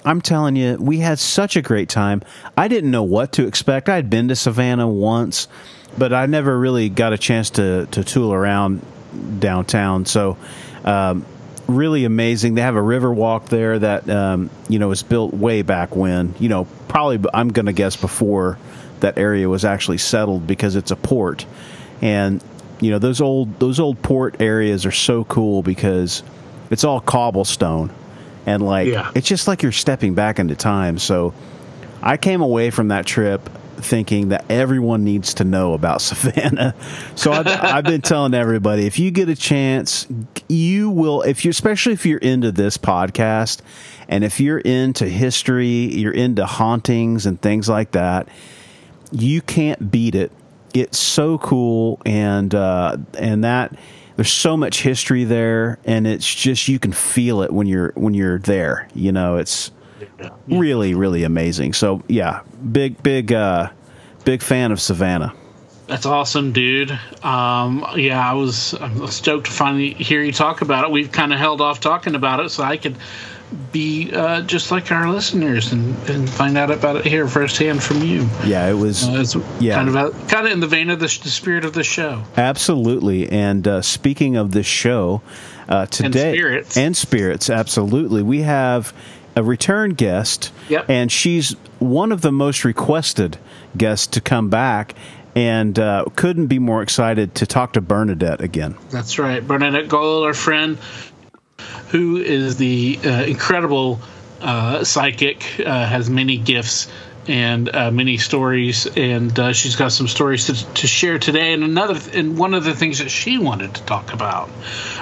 I'm 0.06 0.20
telling 0.20 0.54
you, 0.54 0.76
we 0.78 0.98
had 0.98 1.18
such 1.18 1.56
a 1.56 1.62
great 1.62 1.88
time. 1.88 2.20
I 2.58 2.68
didn't 2.68 2.90
know 2.90 3.04
what 3.04 3.32
to 3.32 3.46
expect. 3.46 3.88
I'd 3.88 4.10
been 4.10 4.28
to 4.28 4.36
Savannah 4.36 4.86
once, 4.86 5.48
but 5.96 6.12
I 6.12 6.26
never 6.26 6.58
really 6.58 6.90
got 6.90 7.14
a 7.14 7.18
chance 7.18 7.50
to 7.50 7.86
to 7.86 8.04
tool 8.04 8.32
around 8.32 8.82
downtown. 9.38 10.04
So, 10.04 10.36
um, 10.84 11.24
really 11.66 12.04
amazing. 12.04 12.54
They 12.54 12.62
have 12.62 12.76
a 12.76 12.82
river 12.82 13.12
walk 13.12 13.46
there 13.46 13.78
that 13.78 14.08
um, 14.08 14.50
you 14.68 14.78
know 14.78 14.88
was 14.88 15.02
built 15.02 15.32
way 15.34 15.62
back 15.62 15.96
when. 15.96 16.34
You 16.38 16.48
know, 16.48 16.66
probably 16.88 17.28
I'm 17.32 17.48
going 17.48 17.66
to 17.66 17.72
guess 17.72 17.96
before 17.96 18.58
that 19.00 19.18
area 19.18 19.48
was 19.48 19.64
actually 19.64 19.98
settled 19.98 20.46
because 20.46 20.76
it's 20.76 20.90
a 20.90 20.96
port, 20.96 21.46
and 22.00 22.42
you 22.80 22.90
know 22.90 22.98
those 22.98 23.20
old 23.20 23.58
those 23.60 23.80
old 23.80 24.00
port 24.02 24.40
areas 24.40 24.86
are 24.86 24.92
so 24.92 25.24
cool 25.24 25.62
because 25.62 26.22
it's 26.70 26.84
all 26.84 27.00
cobblestone, 27.00 27.90
and 28.46 28.64
like 28.64 28.88
Yeah. 28.88 29.10
it's 29.14 29.28
just 29.28 29.46
like 29.48 29.62
you're 29.62 29.72
stepping 29.72 30.14
back 30.14 30.38
into 30.38 30.54
time. 30.56 30.98
So 30.98 31.34
I 32.02 32.16
came 32.16 32.40
away 32.42 32.70
from 32.70 32.88
that 32.88 33.06
trip 33.06 33.48
thinking 33.84 34.28
that 34.28 34.44
everyone 34.48 35.04
needs 35.04 35.34
to 35.34 35.44
know 35.44 35.74
about 35.74 36.00
Savannah. 36.02 36.74
So 37.14 37.32
I've, 37.32 37.46
I've 37.46 37.84
been 37.84 38.02
telling 38.02 38.34
everybody 38.34 38.86
if 38.86 38.98
you 38.98 39.10
get 39.10 39.28
a 39.28 39.36
chance, 39.36 40.06
you 40.48 40.90
will, 40.90 41.22
if 41.22 41.44
you, 41.44 41.50
especially 41.50 41.92
if 41.92 42.06
you're 42.06 42.18
into 42.18 42.52
this 42.52 42.76
podcast 42.76 43.60
and 44.08 44.24
if 44.24 44.40
you're 44.40 44.58
into 44.58 45.06
history, 45.06 45.66
you're 45.68 46.12
into 46.12 46.46
hauntings 46.46 47.26
and 47.26 47.40
things 47.40 47.68
like 47.68 47.92
that, 47.92 48.28
you 49.12 49.40
can't 49.40 49.90
beat 49.90 50.14
it. 50.14 50.32
It's 50.74 50.98
so 50.98 51.38
cool, 51.38 52.02
and 52.04 52.52
uh, 52.52 52.96
and 53.16 53.44
that 53.44 53.78
there's 54.16 54.32
so 54.32 54.56
much 54.56 54.82
history 54.82 55.24
there, 55.24 55.78
and 55.84 56.06
it's 56.06 56.32
just 56.32 56.68
you 56.68 56.78
can 56.78 56.92
feel 56.92 57.42
it 57.42 57.52
when 57.52 57.66
you're 57.66 57.92
when 57.94 58.14
you're 58.14 58.38
there. 58.40 58.88
You 58.94 59.12
know, 59.12 59.36
it's 59.36 59.70
really 60.48 60.94
really 60.94 61.24
amazing. 61.24 61.72
So 61.72 62.02
yeah, 62.08 62.40
big 62.72 63.02
big 63.02 63.32
uh, 63.32 63.70
big 64.24 64.42
fan 64.42 64.72
of 64.72 64.80
Savannah. 64.80 65.34
That's 65.86 66.06
awesome, 66.06 66.52
dude. 66.52 66.90
Um, 67.22 67.84
yeah, 67.96 68.18
I 68.30 68.32
was 68.32 68.74
I'm 68.80 69.06
stoked 69.08 69.46
to 69.46 69.52
finally 69.52 69.92
hear 69.92 70.22
you 70.22 70.32
talk 70.32 70.62
about 70.62 70.84
it. 70.84 70.90
We've 70.90 71.12
kind 71.12 71.32
of 71.32 71.38
held 71.38 71.60
off 71.60 71.80
talking 71.80 72.14
about 72.14 72.40
it 72.40 72.48
so 72.50 72.62
I 72.62 72.78
could 72.78 72.96
be 73.70 74.10
uh, 74.12 74.40
just 74.42 74.70
like 74.70 74.90
our 74.90 75.08
listeners 75.10 75.72
and, 75.72 75.94
and 76.08 76.28
find 76.28 76.56
out 76.56 76.70
about 76.70 76.96
it 76.96 77.04
here 77.04 77.28
firsthand 77.28 77.82
from 77.82 78.02
you. 78.02 78.26
Yeah, 78.44 78.68
it 78.68 78.72
was. 78.72 79.06
Uh, 79.06 79.20
it's 79.20 79.36
Yeah. 79.60 79.74
kind 79.76 79.88
of 79.90 79.94
a, 79.94 80.10
kind 80.26 80.46
of 80.46 80.52
in 80.52 80.60
the 80.60 80.66
vein 80.66 80.88
of 80.90 80.98
the, 80.98 81.06
sh- 81.06 81.18
the 81.20 81.28
spirit 81.28 81.64
of 81.64 81.72
the 81.74 81.84
show. 81.84 82.24
Absolutely. 82.36 83.28
And 83.28 83.68
uh, 83.68 83.82
speaking 83.82 84.36
of 84.36 84.52
this 84.52 84.66
show, 84.66 85.20
uh, 85.68 85.86
today 85.86 86.32
spirits. 86.34 86.76
and 86.76 86.96
spirits, 86.96 87.48
absolutely, 87.50 88.22
we 88.22 88.40
have 88.40 88.92
a 89.36 89.42
return 89.42 89.90
guest, 89.94 90.52
Yep. 90.68 90.88
and 90.88 91.10
she's 91.10 91.52
one 91.78 92.12
of 92.12 92.20
the 92.20 92.32
most 92.32 92.64
requested 92.64 93.36
guests 93.76 94.06
to 94.08 94.20
come 94.20 94.48
back, 94.48 94.94
and 95.34 95.78
uh, 95.78 96.04
couldn't 96.14 96.46
be 96.46 96.58
more 96.58 96.82
excited 96.82 97.34
to 97.34 97.46
talk 97.46 97.72
to 97.72 97.80
Bernadette 97.80 98.40
again. 98.40 98.76
That's 98.90 99.18
right. 99.18 99.44
Bernadette 99.46 99.88
Gold, 99.88 100.24
our 100.26 100.34
friend, 100.34 100.78
who 101.88 102.16
is 102.18 102.56
the 102.56 102.98
uh, 103.04 103.08
incredible 103.24 104.00
uh, 104.40 104.84
psychic, 104.84 105.60
uh, 105.60 105.86
has 105.86 106.08
many 106.08 106.36
gifts 106.36 106.88
and 107.26 107.74
uh, 107.74 107.90
many 107.90 108.18
stories, 108.18 108.86
and 108.96 109.36
uh, 109.38 109.52
she's 109.52 109.76
got 109.76 109.90
some 109.90 110.06
stories 110.06 110.46
to, 110.46 110.74
to 110.74 110.86
share 110.86 111.18
today. 111.18 111.54
And 111.54 111.64
another, 111.64 111.98
and 112.12 112.36
one 112.38 112.52
of 112.54 112.64
the 112.64 112.74
things 112.74 112.98
that 112.98 113.08
she 113.10 113.38
wanted 113.38 113.74
to 113.74 113.82
talk 113.84 114.12
about 114.12 114.50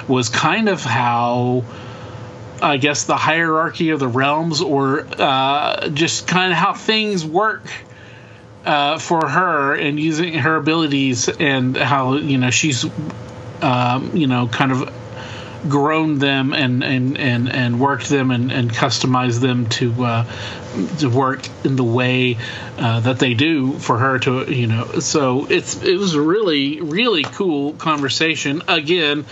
was 0.07 0.29
kind 0.29 0.69
of 0.69 0.81
how. 0.83 1.63
I 2.63 2.77
guess 2.77 3.03
the 3.03 3.17
hierarchy 3.17 3.89
of 3.89 3.99
the 3.99 4.07
realms, 4.07 4.61
or 4.61 5.05
uh, 5.19 5.89
just 5.89 6.27
kind 6.27 6.51
of 6.51 6.57
how 6.57 6.73
things 6.73 7.25
work 7.25 7.69
uh, 8.65 8.97
for 8.97 9.27
her 9.27 9.75
and 9.75 9.99
using 9.99 10.33
her 10.35 10.55
abilities, 10.55 11.27
and 11.29 11.75
how 11.75 12.15
you 12.15 12.37
know 12.37 12.49
she's 12.49 12.85
um, 13.63 14.15
you 14.15 14.27
know, 14.27 14.47
kind 14.47 14.71
of 14.71 14.93
grown 15.69 16.19
them 16.19 16.53
and 16.53 16.83
and 16.83 17.17
and, 17.17 17.49
and 17.49 17.79
worked 17.79 18.09
them 18.09 18.31
and, 18.31 18.51
and 18.51 18.69
customized 18.69 19.39
them 19.39 19.67
to 19.69 20.03
uh, 20.03 20.25
to 20.99 21.09
work 21.09 21.47
in 21.63 21.77
the 21.77 21.83
way 21.83 22.37
uh, 22.77 22.99
that 22.99 23.19
they 23.19 23.33
do 23.33 23.71
for 23.79 23.97
her 23.97 24.19
to 24.19 24.51
you 24.53 24.67
know. 24.67 24.99
So 24.99 25.45
it's 25.45 25.81
it 25.81 25.97
was 25.97 26.15
a 26.15 26.21
really 26.21 26.81
really 26.81 27.23
cool 27.23 27.73
conversation 27.73 28.63
again, 28.67 29.25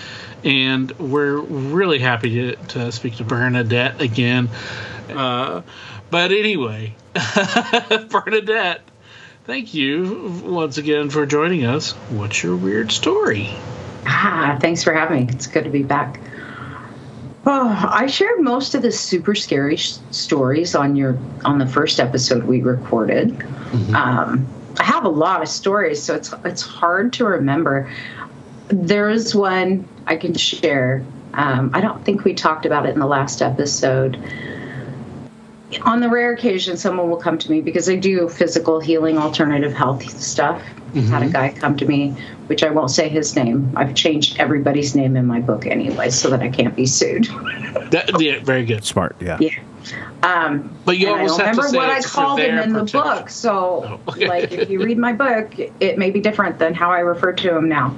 and 0.44 0.92
we're 1.00 1.40
really 1.40 2.00
happy 2.00 2.30
to, 2.30 2.56
to 2.68 2.92
speak 2.92 3.16
to 3.18 3.24
Bernadette 3.24 4.02
again. 4.02 4.50
Uh, 5.10 5.62
but 6.10 6.32
anyway, 6.32 6.96
Bernadette. 8.10 8.82
Thank 9.46 9.74
you 9.74 10.42
once 10.46 10.78
again 10.78 11.10
for 11.10 11.26
joining 11.26 11.66
us. 11.66 11.92
What's 12.12 12.44
your 12.44 12.56
weird 12.56 12.92
story? 12.92 13.50
Ah, 14.06 14.58
thanks 14.62 14.84
for 14.84 14.94
having 14.94 15.26
me. 15.26 15.34
It's 15.34 15.48
good 15.48 15.64
to 15.64 15.70
be 15.70 15.84
back. 15.84 16.20
Oh, 17.46 17.90
I 17.92 18.06
shared 18.06 18.40
most 18.40 18.76
of 18.76 18.84
the 18.84 18.92
super 18.92 19.34
scary 19.34 19.76
sh- 19.76 19.98
stories 20.12 20.76
on 20.76 20.96
your 20.96 21.18
on 21.44 21.58
the 21.58 21.66
first 21.66 22.00
episode 22.00 22.44
we 22.44 22.62
recorded. 22.62 23.44
Um, 23.96 24.48
I 24.80 24.84
have 24.84 25.06
a 25.06 25.10
lot 25.10 25.42
of 25.42 25.48
stories, 25.48 26.02
so 26.02 26.16
it's 26.16 26.34
it's 26.46 26.62
hard 26.62 27.14
to 27.14 27.26
remember. 27.26 27.90
There 28.68 29.10
is 29.10 29.34
one 29.34 29.88
I 30.08 30.16
can 30.18 30.34
share. 30.34 31.04
Um, 31.34 31.72
I 31.74 31.82
don't 31.82 32.04
think 32.04 32.24
we 32.24 32.34
talked 32.34 32.66
about 32.66 32.86
it 32.86 32.94
in 32.94 33.00
the 33.00 33.08
last 33.08 33.42
episode. 33.42 34.18
On 35.84 36.02
the 36.02 36.10
rare 36.10 36.34
occasion, 36.34 36.76
someone 36.76 37.10
will 37.10 37.18
come 37.18 37.38
to 37.38 37.50
me 37.50 37.62
because 37.62 37.88
I 37.90 37.96
do 37.96 38.28
physical 38.28 38.82
healing, 38.82 39.18
alternative 39.18 39.74
health 39.74 40.04
stuff. 40.22 40.62
Had 40.94 41.24
a 41.24 41.30
guy 41.30 41.54
come 41.54 41.78
to 41.78 41.86
me, 41.86 42.10
which 42.48 42.64
I 42.64 42.70
won't 42.70 42.92
say 42.92 43.08
his 43.08 43.34
name. 43.38 43.72
I've 43.78 43.96
changed 43.96 44.38
everybody's 44.40 44.94
name 44.94 45.16
in 45.16 45.26
my 45.26 45.40
book 45.40 45.66
anyway, 45.66 46.10
so 46.10 46.30
that 46.32 46.42
I 46.42 46.50
can't 46.50 46.76
be 46.76 46.86
sued. 46.86 47.30
That, 47.92 48.22
yeah, 48.22 48.40
very 48.42 48.66
good. 48.66 48.86
Smart, 48.86 49.18
yeah. 49.20 49.38
Yeah. 49.40 49.52
Um, 50.24 50.74
But 50.86 50.98
you 50.98 51.08
and 51.08 51.16
I 51.16 51.20
almost 51.24 51.40
don't 51.40 51.48
have 51.48 51.56
to 51.56 51.62
remember 51.62 51.70
say 51.72 51.78
what 51.78 51.90
I 51.90 51.98
it's 51.98 52.06
for 52.08 52.12
called 52.14 52.40
him 52.40 52.56
their 52.56 52.64
in 52.64 52.74
the 52.74 52.84
book. 52.86 53.30
So, 53.30 54.00
Oh, 54.06 54.12
okay. 54.12 54.28
like, 54.30 54.52
if 54.52 54.70
you 54.70 54.82
read 54.82 54.98
my 54.98 55.12
book, 55.12 55.54
it 55.58 55.98
may 55.98 56.10
be 56.12 56.22
different 56.22 56.58
than 56.60 56.74
how 56.74 56.90
I 56.92 57.00
refer 57.00 57.34
to 57.34 57.58
him 57.58 57.68
now. 57.68 57.96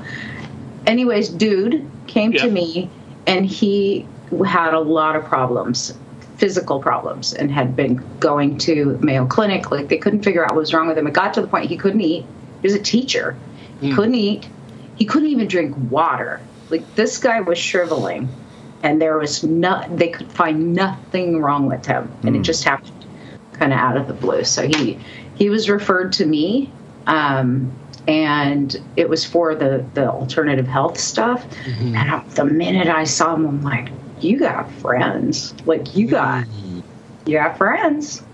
Anyways, 0.86 1.30
dude 1.30 1.86
came 2.08 2.32
Yeah. 2.34 2.44
to 2.44 2.52
me, 2.52 2.90
and 3.28 3.46
he 3.46 4.06
had 4.46 4.74
a 4.74 4.80
lot 4.80 5.16
of 5.16 5.26
problems, 5.26 5.94
physical 6.38 6.80
problems, 6.80 7.34
and 7.34 7.52
had 7.52 7.76
been 7.76 8.02
going 8.20 8.58
to 8.60 8.98
Mayo 9.02 9.26
Clinic. 9.26 9.72
Like, 9.72 9.88
they 9.88 9.98
couldn't 9.98 10.24
figure 10.24 10.44
out 10.44 10.52
what 10.52 10.60
was 10.60 10.74
wrong 10.74 10.88
with 10.88 10.98
him. 10.98 11.08
It 11.08 11.14
got 11.14 11.34
to 11.36 11.42
the 11.42 11.48
point 11.48 11.70
he 11.70 11.78
couldn't 11.78 12.02
eat. 12.02 12.26
He 12.62 12.68
was 12.68 12.74
a 12.76 12.80
teacher. 12.80 13.36
He 13.80 13.90
Hmm. 13.90 13.96
couldn't 13.96 14.16
eat. 14.16 14.48
He 14.96 15.06
couldn't 15.06 15.30
even 15.30 15.48
drink 15.48 15.76
water. 15.90 16.42
Like, 16.70 16.96
this 16.96 17.18
guy 17.18 17.42
was 17.42 17.58
shriveling 17.58 18.30
and 18.82 19.02
there 19.02 19.18
was 19.18 19.44
no 19.44 19.82
they 19.96 20.10
could 20.10 20.30
find 20.32 20.74
nothing 20.74 21.42
wrong 21.42 21.68
with 21.68 21.86
him 21.86 22.12
and 22.24 22.36
it 22.36 22.42
just 22.42 22.66
happened 22.66 22.92
kind 23.54 23.72
of 23.72 23.80
out 23.80 23.96
of 23.96 24.08
the 24.08 24.14
blue 24.14 24.44
so 24.44 24.68
he 24.68 25.00
he 25.36 25.50
was 25.50 25.70
referred 25.70 26.12
to 26.12 26.26
me 26.26 26.70
um, 27.08 27.72
and 28.08 28.82
it 28.98 29.10
was 29.10 29.26
for 29.26 29.56
the 29.56 29.86
the 29.94 30.10
alternative 30.10 30.68
health 30.68 31.00
stuff. 31.00 31.48
Mm-hmm. 31.66 31.96
And 31.96 32.12
I, 32.12 32.24
the 32.36 32.46
minute 32.46 32.88
i 32.88 33.04
saw 33.04 33.36
him 33.36 33.46
i'm 33.46 33.62
like 33.62 33.90
you 34.20 34.40
got 34.40 34.72
friends. 34.74 35.54
Like 35.66 35.96
you 35.96 36.08
got 36.08 36.46
mm-hmm. 36.46 36.82
you 37.26 37.38
got 37.38 37.58
friends. 37.58 38.24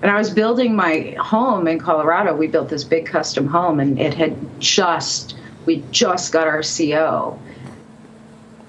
And 0.00 0.12
i 0.12 0.16
was 0.16 0.30
building 0.30 0.76
my 0.76 1.16
home 1.18 1.66
in 1.66 1.80
colorado. 1.80 2.36
We 2.36 2.46
built 2.46 2.68
this 2.68 2.84
big 2.84 3.06
custom 3.06 3.48
home 3.48 3.80
and 3.80 3.98
it 3.98 4.14
had 4.14 4.36
just 4.60 5.36
we 5.66 5.82
just 5.90 6.32
got 6.32 6.46
our 6.46 6.62
co 6.62 7.36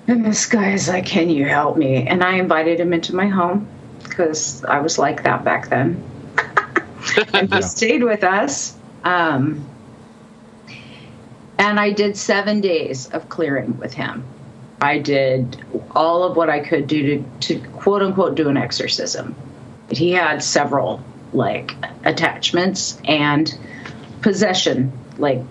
and 0.09 0.25
this 0.25 0.47
guy 0.47 0.71
is 0.71 0.87
like, 0.87 1.05
Can 1.05 1.29
you 1.29 1.45
help 1.45 1.77
me? 1.77 2.07
And 2.07 2.23
I 2.23 2.33
invited 2.37 2.79
him 2.79 2.93
into 2.93 3.13
my 3.13 3.27
home 3.27 3.67
because 4.01 4.65
I 4.65 4.79
was 4.79 4.97
like 4.97 5.21
that 5.23 5.43
back 5.43 5.69
then. 5.69 6.03
and 7.33 7.53
he 7.53 7.61
stayed 7.61 8.01
with 8.01 8.23
us. 8.23 8.75
Um, 9.03 9.65
and 11.57 11.79
I 11.79 11.91
did 11.91 12.17
seven 12.17 12.61
days 12.61 13.07
of 13.07 13.29
clearing 13.29 13.77
with 13.77 13.93
him. 13.93 14.23
I 14.81 14.99
did 14.99 15.61
all 15.91 16.23
of 16.23 16.37
what 16.37 16.49
I 16.49 16.59
could 16.61 16.87
do 16.87 17.23
to, 17.41 17.59
to 17.59 17.67
quote 17.69 18.01
unquote 18.01 18.35
do 18.35 18.47
an 18.49 18.57
exorcism. 18.57 19.35
He 19.89 20.11
had 20.11 20.41
several 20.41 21.03
like 21.33 21.73
attachments 22.05 22.99
and 23.05 23.53
possession, 24.21 24.91
like 25.17 25.41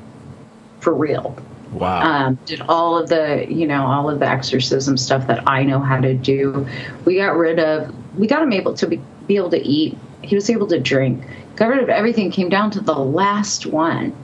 for 0.81 0.95
real 0.95 1.37
Wow. 1.73 2.00
um, 2.00 2.38
did 2.47 2.62
all 2.62 2.97
of 2.97 3.09
the 3.09 3.47
you 3.49 3.67
know 3.67 3.85
all 3.85 4.09
of 4.09 4.21
the 4.21 4.28
exorcism 4.28 4.97
stuff 4.97 5.26
that 5.26 5.47
I 5.47 5.64
know 5.64 5.81
how 5.81 6.00
to 6.00 6.14
do. 6.14 6.67
We 7.05 7.17
got 7.17 7.37
rid 7.37 7.59
of 7.59 7.95
we 8.19 8.26
got 8.26 8.43
him 8.43 8.52
able 8.52 8.75
to 8.75 8.87
be, 8.87 9.00
be 9.26 9.37
able 9.37 9.50
to 9.50 9.61
eat. 9.61 9.99
He 10.23 10.35
was 10.35 10.49
able 10.49 10.67
to 10.69 10.81
drink. 10.81 11.23
Got 11.59 11.71
rid 11.71 11.83
of 11.83 11.88
everything. 11.88 12.31
Came 12.31 12.50
down 12.50 12.71
to 12.71 12.81
the 12.81 12.95
last 12.95 13.67
one. 13.67 14.15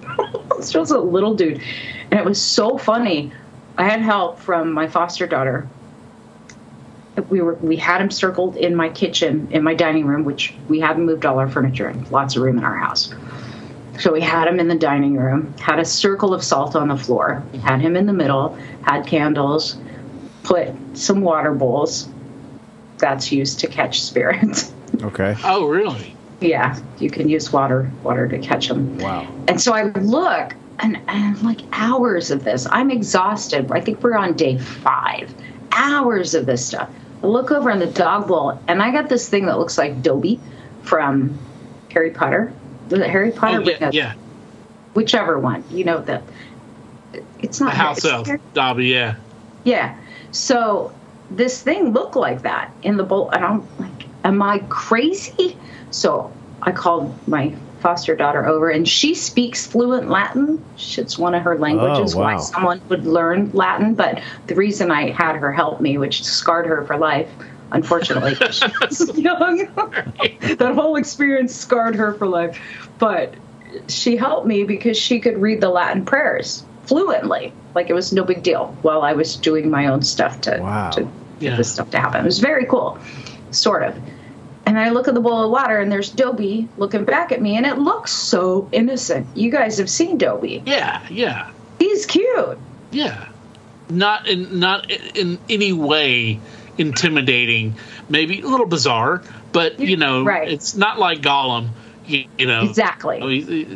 this 0.56 0.72
was 0.74 0.92
a 0.92 0.98
little 1.00 1.34
dude, 1.34 1.60
and 2.12 2.20
it 2.20 2.24
was 2.24 2.40
so 2.40 2.78
funny. 2.78 3.32
I 3.76 3.82
had 3.88 4.00
help 4.00 4.38
from 4.38 4.72
my 4.72 4.86
foster 4.86 5.26
daughter. 5.26 5.68
We 7.30 7.40
were 7.40 7.54
we 7.54 7.74
had 7.74 8.00
him 8.00 8.12
circled 8.12 8.56
in 8.56 8.76
my 8.76 8.90
kitchen 8.90 9.48
in 9.50 9.64
my 9.64 9.74
dining 9.74 10.06
room, 10.06 10.22
which 10.22 10.54
we 10.68 10.78
hadn't 10.78 11.04
moved 11.04 11.26
all 11.26 11.40
our 11.40 11.48
furniture 11.48 11.88
and 11.88 12.08
lots 12.12 12.36
of 12.36 12.42
room 12.42 12.58
in 12.58 12.64
our 12.64 12.76
house. 12.76 13.12
So 13.98 14.12
we 14.12 14.20
had 14.20 14.46
him 14.46 14.60
in 14.60 14.68
the 14.68 14.76
dining 14.76 15.16
room, 15.16 15.52
had 15.58 15.80
a 15.80 15.84
circle 15.84 16.32
of 16.32 16.44
salt 16.44 16.76
on 16.76 16.86
the 16.86 16.96
floor, 16.96 17.42
had 17.64 17.80
him 17.80 17.96
in 17.96 18.06
the 18.06 18.12
middle, 18.12 18.56
had 18.82 19.04
candles, 19.04 19.76
put 20.44 20.68
some 20.96 21.22
water 21.22 21.52
bowls. 21.52 22.08
That's 22.98 23.32
used 23.32 23.58
to 23.60 23.66
catch 23.66 24.00
spirits. 24.00 24.72
okay. 25.02 25.34
Oh, 25.42 25.66
really? 25.66 26.14
Yeah, 26.40 26.78
you 26.98 27.10
can 27.10 27.28
use 27.28 27.52
water 27.52 27.90
water 28.02 28.28
to 28.28 28.38
catch 28.38 28.68
them. 28.68 28.98
Wow. 28.98 29.26
And 29.48 29.60
so 29.60 29.72
I 29.72 29.84
look 29.84 30.54
and, 30.78 31.00
and 31.08 31.42
like 31.42 31.60
hours 31.72 32.30
of 32.30 32.44
this. 32.44 32.66
I'm 32.70 32.90
exhausted. 32.90 33.70
I 33.72 33.80
think 33.80 34.02
we're 34.02 34.16
on 34.16 34.34
day 34.34 34.58
five. 34.58 35.34
Hours 35.72 36.34
of 36.34 36.46
this 36.46 36.64
stuff. 36.64 36.88
I 37.22 37.26
look 37.26 37.50
over 37.50 37.70
in 37.70 37.78
the 37.80 37.86
dog 37.86 38.28
bowl 38.28 38.60
and 38.68 38.82
I 38.82 38.92
got 38.92 39.08
this 39.08 39.28
thing 39.28 39.46
that 39.46 39.58
looks 39.58 39.76
like 39.76 40.02
Dobby 40.02 40.40
from 40.82 41.36
Harry 41.90 42.10
Potter. 42.10 42.52
Was 42.90 43.00
it 43.00 43.10
Harry 43.10 43.32
Potter? 43.32 43.62
Oh, 43.64 43.68
yeah, 43.68 43.90
yeah. 43.92 44.14
whichever 44.94 45.38
one 45.38 45.62
you 45.70 45.84
know 45.84 46.00
the 46.00 46.22
it's 47.40 47.60
not 47.60 47.70
The 47.72 47.76
house 47.76 48.04
elf, 48.04 48.28
Dobby. 48.54 48.86
Yeah. 48.86 49.16
yeah 49.64 49.96
so 50.30 50.92
this 51.30 51.62
thing 51.62 51.92
looked 51.92 52.16
like 52.16 52.42
that 52.42 52.72
in 52.82 52.96
the 52.96 53.04
bowl 53.04 53.30
and 53.30 53.44
i'm 53.44 53.66
like 53.78 54.06
am 54.24 54.40
i 54.42 54.58
crazy 54.68 55.56
so 55.90 56.30
i 56.62 56.72
called 56.72 57.14
my 57.28 57.54
foster 57.80 58.16
daughter 58.16 58.44
over 58.46 58.70
and 58.70 58.88
she 58.88 59.14
speaks 59.14 59.66
fluent 59.66 60.08
latin 60.10 60.62
it's 60.76 61.16
one 61.18 61.34
of 61.34 61.42
her 61.42 61.56
languages 61.58 62.14
Oh, 62.14 62.18
wow. 62.18 62.24
why 62.24 62.36
someone 62.40 62.80
would 62.88 63.04
learn 63.06 63.50
latin 63.52 63.94
but 63.94 64.20
the 64.48 64.54
reason 64.54 64.90
i 64.90 65.10
had 65.10 65.36
her 65.36 65.52
help 65.52 65.80
me 65.80 65.96
which 65.98 66.24
scarred 66.24 66.66
her 66.66 66.84
for 66.84 66.96
life 66.96 67.28
unfortunately, 67.70 68.34
she 68.50 68.66
was 68.80 69.18
young 69.18 69.58
that 70.56 70.72
whole 70.74 70.96
experience 70.96 71.54
scarred 71.54 71.94
her 71.94 72.14
for 72.14 72.26
life 72.26 72.88
but 72.98 73.34
she 73.88 74.16
helped 74.16 74.46
me 74.46 74.64
because 74.64 74.96
she 74.96 75.20
could 75.20 75.36
read 75.38 75.60
the 75.60 75.68
latin 75.68 76.04
prayers 76.04 76.64
fluently 76.86 77.52
like 77.74 77.90
it 77.90 77.94
was 77.94 78.12
no 78.12 78.24
big 78.24 78.42
deal 78.42 78.74
while 78.82 79.02
i 79.02 79.12
was 79.12 79.36
doing 79.36 79.70
my 79.70 79.86
own 79.86 80.02
stuff 80.02 80.40
to 80.40 80.58
Wow. 80.60 80.90
to 80.90 81.06
Yeah. 81.40 81.50
for 81.52 81.56
this 81.58 81.72
stuff 81.72 81.90
to 81.90 82.00
happen. 82.00 82.22
It 82.22 82.24
was 82.24 82.40
very 82.40 82.66
cool, 82.66 82.98
sort 83.52 83.84
of. 83.84 83.96
And 84.68 84.78
I 84.78 84.90
look 84.90 85.08
at 85.08 85.14
the 85.14 85.20
bowl 85.20 85.42
of 85.44 85.50
water, 85.50 85.78
and 85.78 85.90
there's 85.90 86.10
Dobby 86.10 86.68
looking 86.76 87.04
back 87.04 87.32
at 87.32 87.40
me, 87.40 87.56
and 87.56 87.64
it 87.64 87.78
looks 87.78 88.12
so 88.12 88.68
innocent. 88.70 89.26
You 89.34 89.50
guys 89.50 89.78
have 89.78 89.88
seen 89.88 90.18
Dobby. 90.18 90.62
Yeah, 90.66 91.06
yeah, 91.10 91.50
He's 91.78 92.04
cute. 92.06 92.58
yeah. 92.90 93.28
Not 93.90 94.28
in 94.28 94.58
not 94.60 94.90
in 94.90 95.38
any 95.48 95.72
way 95.72 96.38
intimidating. 96.76 97.74
Maybe 98.10 98.40
a 98.42 98.46
little 98.46 98.66
bizarre, 98.66 99.22
but 99.52 99.80
you 99.80 99.96
know, 99.96 100.24
Right. 100.24 100.50
it's 100.50 100.74
not 100.76 100.98
like 100.98 101.20
Gollum. 101.22 101.68
You, 102.06 102.24
you 102.38 102.46
know, 102.46 102.62
Exactly. 102.64 103.66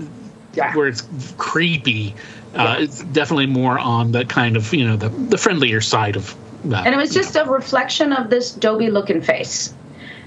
Yeah. 0.54 0.74
where 0.74 0.88
it's 0.88 1.02
creepy. 1.38 2.14
Uh, 2.54 2.76
Yeah. 2.78 2.84
It's 2.84 3.02
definitely 3.02 3.46
more 3.46 3.78
on 3.78 4.12
the 4.12 4.24
kind 4.26 4.56
of 4.56 4.72
you 4.74 4.86
know 4.86 4.96
the 4.96 5.08
the 5.08 5.38
friendlier 5.38 5.80
side 5.80 6.16
of. 6.16 6.34
that. 6.64 6.84
And 6.86 6.94
it 6.94 6.98
was 6.98 7.12
just 7.14 7.34
a 7.36 7.44
reflection 7.44 8.12
of 8.12 8.28
this 8.30 8.52
Dobby 8.52 8.90
looking 8.90 9.20
face. 9.22 9.72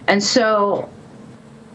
And 0.08 0.24
so 0.24 0.90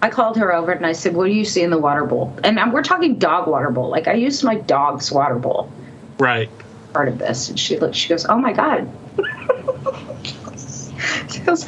I 0.03 0.09
called 0.09 0.37
her 0.39 0.55
over 0.55 0.73
and 0.73 0.87
I 0.87 0.93
said, 0.93 1.15
What 1.15 1.27
do 1.27 1.33
you 1.33 1.45
see 1.45 1.63
in 1.63 1.71
the 1.71 1.79
water 1.79 2.05
bowl? 2.05 2.37
And 2.43 2.73
we're 2.73 2.83
talking 2.83 3.19
dog 3.19 3.49
water 3.49 3.71
bowl. 3.71 3.91
Like 3.91 4.09
I 4.09 4.15
used 4.15 4.43
my 4.45 4.57
dog's 4.57 5.13
water 5.13 5.37
bowl 5.37 5.71
right. 6.19 6.49
part 6.93 7.09
of 7.09 7.19
this. 7.19 7.49
And 7.49 7.59
she 7.59 7.79
looked, 7.79 7.97
she 7.97 8.09
goes, 8.09 8.27
Oh 8.27 8.39
my 8.39 8.53
God. 8.53 8.91
she 11.31 11.41
goes, 11.41 11.67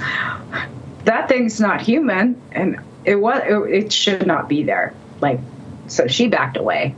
That 1.04 1.28
thing's 1.28 1.60
not 1.60 1.82
human. 1.82 2.40
And 2.52 2.78
it 3.04 3.16
was, 3.16 3.42
it, 3.44 3.84
it 3.84 3.92
should 3.92 4.26
not 4.26 4.48
be 4.48 4.62
there. 4.62 4.94
Like, 5.20 5.40
so 5.88 6.06
she 6.06 6.28
backed 6.28 6.56
away. 6.56 6.94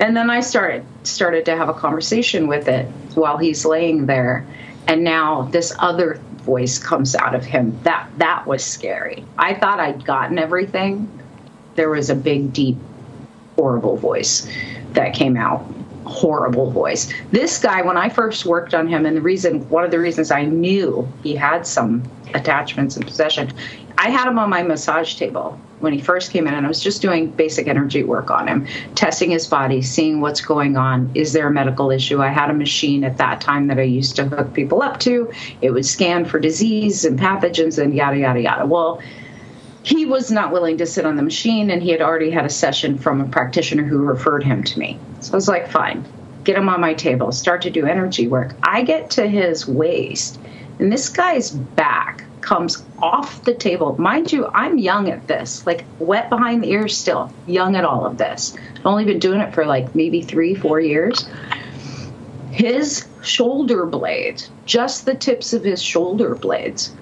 And 0.00 0.16
then 0.16 0.30
I 0.30 0.40
started 0.40 0.84
started 1.04 1.44
to 1.46 1.56
have 1.56 1.68
a 1.68 1.74
conversation 1.74 2.48
with 2.48 2.68
it 2.68 2.86
while 3.14 3.38
he's 3.38 3.64
laying 3.64 4.06
there. 4.06 4.44
And 4.88 5.04
now 5.04 5.42
this 5.42 5.72
other 5.78 6.20
voice 6.46 6.78
comes 6.78 7.14
out 7.14 7.34
of 7.34 7.44
him. 7.44 7.78
That 7.82 8.08
that 8.16 8.46
was 8.46 8.64
scary. 8.64 9.24
I 9.36 9.54
thought 9.54 9.80
I'd 9.80 10.04
gotten 10.04 10.38
everything. 10.38 11.10
There 11.74 11.90
was 11.90 12.08
a 12.08 12.14
big, 12.14 12.52
deep, 12.52 12.78
horrible 13.56 13.96
voice 13.96 14.48
that 14.92 15.12
came 15.12 15.36
out. 15.36 15.66
Horrible 16.04 16.70
voice. 16.70 17.12
This 17.32 17.58
guy, 17.58 17.82
when 17.82 17.96
I 17.96 18.08
first 18.08 18.46
worked 18.46 18.74
on 18.74 18.86
him, 18.86 19.04
and 19.06 19.16
the 19.16 19.20
reason 19.20 19.68
one 19.68 19.84
of 19.84 19.90
the 19.90 19.98
reasons 19.98 20.30
I 20.30 20.44
knew 20.44 21.06
he 21.24 21.34
had 21.34 21.66
some 21.66 22.04
attachments 22.32 22.96
and 22.96 23.04
possession, 23.04 23.52
I 23.98 24.10
had 24.10 24.28
him 24.28 24.38
on 24.38 24.48
my 24.48 24.62
massage 24.62 25.16
table 25.16 25.60
when 25.80 25.92
he 25.92 26.00
first 26.00 26.30
came 26.30 26.46
in, 26.46 26.54
and 26.54 26.64
I 26.64 26.68
was 26.68 26.82
just 26.82 27.02
doing 27.02 27.30
basic 27.30 27.68
energy 27.68 28.02
work 28.02 28.30
on 28.30 28.48
him, 28.48 28.66
testing 28.94 29.30
his 29.30 29.46
body, 29.46 29.82
seeing 29.82 30.20
what's 30.20 30.40
going 30.40 30.76
on. 30.76 31.10
Is 31.14 31.32
there 31.32 31.48
a 31.48 31.50
medical 31.50 31.90
issue? 31.90 32.22
I 32.22 32.28
had 32.28 32.50
a 32.50 32.54
machine 32.54 33.04
at 33.04 33.18
that 33.18 33.40
time 33.40 33.66
that 33.66 33.78
I 33.78 33.82
used 33.82 34.16
to 34.16 34.24
hook 34.24 34.54
people 34.54 34.82
up 34.82 34.98
to. 35.00 35.30
It 35.60 35.70
would 35.70 35.84
scan 35.84 36.24
for 36.24 36.38
disease 36.38 37.04
and 37.04 37.18
pathogens 37.18 37.82
and 37.82 37.94
yada, 37.94 38.18
yada, 38.18 38.40
yada. 38.40 38.66
Well, 38.66 39.02
he 39.82 40.04
was 40.04 40.32
not 40.32 40.50
willing 40.50 40.78
to 40.78 40.86
sit 40.86 41.06
on 41.06 41.16
the 41.16 41.22
machine, 41.22 41.70
and 41.70 41.82
he 41.82 41.90
had 41.90 42.02
already 42.02 42.30
had 42.30 42.44
a 42.44 42.50
session 42.50 42.98
from 42.98 43.20
a 43.20 43.28
practitioner 43.28 43.84
who 43.84 43.98
referred 43.98 44.42
him 44.42 44.64
to 44.64 44.78
me. 44.78 44.98
So 45.20 45.32
I 45.32 45.36
was 45.36 45.46
like, 45.46 45.70
fine, 45.70 46.04
get 46.42 46.56
him 46.56 46.68
on 46.68 46.80
my 46.80 46.94
table, 46.94 47.30
start 47.30 47.62
to 47.62 47.70
do 47.70 47.86
energy 47.86 48.26
work. 48.26 48.56
I 48.62 48.82
get 48.82 49.10
to 49.10 49.28
his 49.28 49.68
waist, 49.68 50.40
and 50.80 50.90
this 50.90 51.08
guy's 51.08 51.50
back 51.50 52.25
comes 52.46 52.82
off 53.00 53.42
the 53.44 53.52
table. 53.52 53.96
Mind 54.00 54.32
you, 54.32 54.46
I'm 54.54 54.78
young 54.78 55.10
at 55.10 55.26
this, 55.26 55.66
like 55.66 55.84
wet 55.98 56.30
behind 56.30 56.62
the 56.62 56.70
ears 56.70 56.96
still, 56.96 57.30
young 57.46 57.74
at 57.76 57.84
all 57.84 58.06
of 58.06 58.16
this. 58.16 58.56
I've 58.76 58.86
only 58.86 59.04
been 59.04 59.18
doing 59.18 59.40
it 59.40 59.52
for 59.52 59.66
like 59.66 59.94
maybe 59.94 60.22
three, 60.22 60.54
four 60.54 60.80
years. 60.80 61.28
His 62.52 63.06
shoulder 63.22 63.84
blades, 63.84 64.48
just 64.64 65.04
the 65.04 65.14
tips 65.14 65.52
of 65.52 65.64
his 65.64 65.82
shoulder 65.82 66.34
blades, 66.36 66.94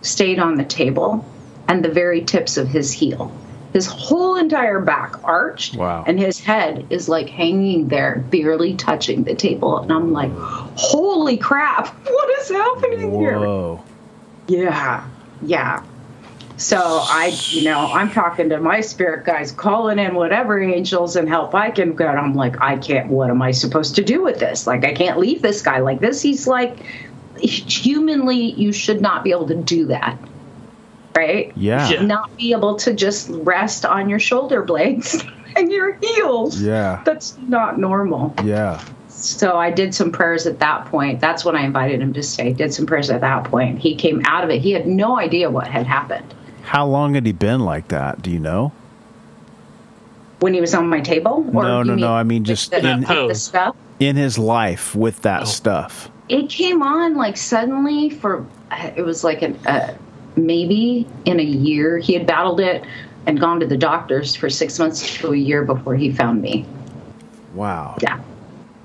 stayed 0.00 0.38
on 0.38 0.54
the 0.54 0.64
table 0.64 1.24
and 1.68 1.84
the 1.84 1.90
very 1.90 2.22
tips 2.22 2.56
of 2.56 2.68
his 2.68 2.92
heel. 2.92 3.32
His 3.72 3.86
whole 3.86 4.36
entire 4.36 4.80
back 4.80 5.24
arched, 5.24 5.74
Wow. 5.74 6.04
and 6.06 6.20
his 6.20 6.38
head 6.38 6.86
is 6.90 7.08
like 7.08 7.28
hanging 7.28 7.88
there, 7.88 8.24
barely 8.30 8.74
touching 8.74 9.24
the 9.24 9.34
table. 9.34 9.78
And 9.78 9.92
I'm 9.92 10.12
like, 10.12 10.30
holy 10.76 11.36
crap, 11.36 11.88
what 12.06 12.38
is 12.38 12.48
happening 12.50 13.18
here? 13.18 13.78
Yeah, 14.48 15.08
yeah. 15.42 15.82
So 16.56 16.78
I, 16.78 17.36
you 17.48 17.64
know, 17.64 17.92
I'm 17.92 18.10
talking 18.10 18.48
to 18.50 18.60
my 18.60 18.80
spirit 18.80 19.26
guys, 19.26 19.50
calling 19.50 19.98
in 19.98 20.14
whatever 20.14 20.60
angels 20.60 21.16
and 21.16 21.28
help 21.28 21.54
I 21.54 21.70
can 21.70 21.96
get. 21.96 22.16
I'm 22.16 22.34
like, 22.34 22.60
I 22.60 22.78
can't. 22.78 23.08
What 23.08 23.30
am 23.30 23.42
I 23.42 23.50
supposed 23.50 23.96
to 23.96 24.04
do 24.04 24.22
with 24.22 24.38
this? 24.38 24.66
Like, 24.66 24.84
I 24.84 24.92
can't 24.92 25.18
leave 25.18 25.42
this 25.42 25.62
guy 25.62 25.80
like 25.80 26.00
this. 26.00 26.22
He's 26.22 26.46
like, 26.46 26.78
humanly, 27.40 28.52
you 28.52 28.72
should 28.72 29.00
not 29.00 29.24
be 29.24 29.32
able 29.32 29.48
to 29.48 29.56
do 29.56 29.86
that, 29.86 30.16
right? 31.16 31.52
Yeah. 31.56 31.88
Yeah. 31.88 32.02
Not 32.02 32.36
be 32.36 32.52
able 32.52 32.76
to 32.76 32.94
just 32.94 33.28
rest 33.30 33.84
on 33.84 34.08
your 34.08 34.20
shoulder 34.20 34.62
blades 34.62 35.24
and 35.56 35.72
your 35.72 35.94
heels. 35.94 36.60
Yeah. 36.60 37.02
That's 37.04 37.36
not 37.38 37.78
normal. 37.78 38.32
Yeah. 38.44 38.82
So 39.24 39.56
I 39.56 39.70
did 39.70 39.94
some 39.94 40.12
prayers 40.12 40.46
at 40.46 40.58
that 40.60 40.86
point. 40.86 41.20
That's 41.20 41.44
when 41.44 41.56
I 41.56 41.62
invited 41.64 42.00
him 42.02 42.12
to 42.12 42.22
stay. 42.22 42.52
Did 42.52 42.74
some 42.74 42.84
prayers 42.86 43.10
at 43.10 43.20
that 43.22 43.44
point. 43.44 43.78
He 43.78 43.94
came 43.94 44.22
out 44.26 44.44
of 44.44 44.50
it. 44.50 44.60
He 44.60 44.72
had 44.72 44.86
no 44.86 45.18
idea 45.18 45.50
what 45.50 45.66
had 45.66 45.86
happened 45.86 46.34
How 46.62 46.86
long 46.86 47.14
had 47.14 47.24
he 47.26 47.32
been 47.32 47.60
like 47.60 47.88
that? 47.88 48.22
Do 48.22 48.30
you 48.30 48.38
know? 48.38 48.72
when 50.40 50.52
he 50.52 50.60
was 50.60 50.74
on 50.74 50.88
my 50.88 51.00
table. 51.00 51.42
No, 51.44 51.82
no, 51.82 51.94
no, 51.94 52.12
I 52.12 52.22
mean 52.22 52.44
just 52.44 52.70
the, 52.70 52.86
in- 52.86 53.00
the 53.00 53.34
stuff. 53.34 53.74
In 53.98 54.16
his 54.16 54.36
life 54.38 54.94
with 54.94 55.22
that 55.22 55.42
Oh. 55.42 55.44
stuff. 55.46 56.10
It 56.28 56.50
came 56.50 56.82
on 56.82 57.14
like 57.16 57.36
suddenly 57.38 58.10
for 58.10 58.44
it 58.96 59.04
was 59.04 59.24
like 59.24 59.40
an 59.42 59.56
uh, 59.66 59.94
maybe 60.36 61.06
in 61.24 61.40
a 61.40 61.44
year. 61.44 61.96
He 61.98 62.12
had 62.12 62.26
battled 62.26 62.60
it 62.60 62.84
and 63.26 63.40
gone 63.40 63.60
to 63.60 63.66
the 63.66 63.76
doctors 63.78 64.34
for 64.34 64.50
six 64.50 64.78
months 64.78 65.14
to 65.18 65.32
a 65.32 65.36
year 65.36 65.64
before 65.64 65.94
he 65.94 66.12
found 66.12 66.42
me. 66.42 66.66
Wow. 67.54 67.96
Yeah. 68.02 68.20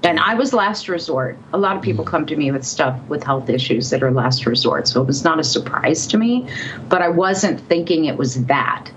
And 0.04 0.20
I 0.20 0.36
was 0.36 0.54
last 0.54 0.88
resort. 0.88 1.38
A 1.52 1.58
lot 1.58 1.76
of 1.76 1.82
people 1.82 2.06
mm. 2.06 2.10
come 2.10 2.26
to 2.28 2.36
me 2.36 2.52
with 2.52 2.64
stuff 2.64 3.00
with 3.10 3.24
health 3.24 3.50
issues 3.50 3.90
that 3.90 4.02
are 4.02 4.12
last 4.12 4.46
resort. 4.46 4.88
So 4.88 5.02
it 5.02 5.08
was 5.08 5.24
not 5.24 5.40
a 5.40 5.44
surprise 5.44 6.08
to 6.08 6.18
me, 6.18 6.48
but 6.88 7.02
I 7.02 7.10
wasn't 7.10 7.60
thinking 7.60 8.06
it 8.06 8.18
was 8.18 8.46
that. 8.46 8.92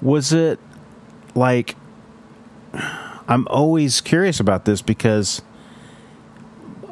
Was 0.00 0.32
it 0.32 0.58
like 1.34 1.76
I'm 3.28 3.46
always 3.50 4.00
curious 4.00 4.40
about 4.40 4.64
this 4.64 4.80
because 4.80 5.42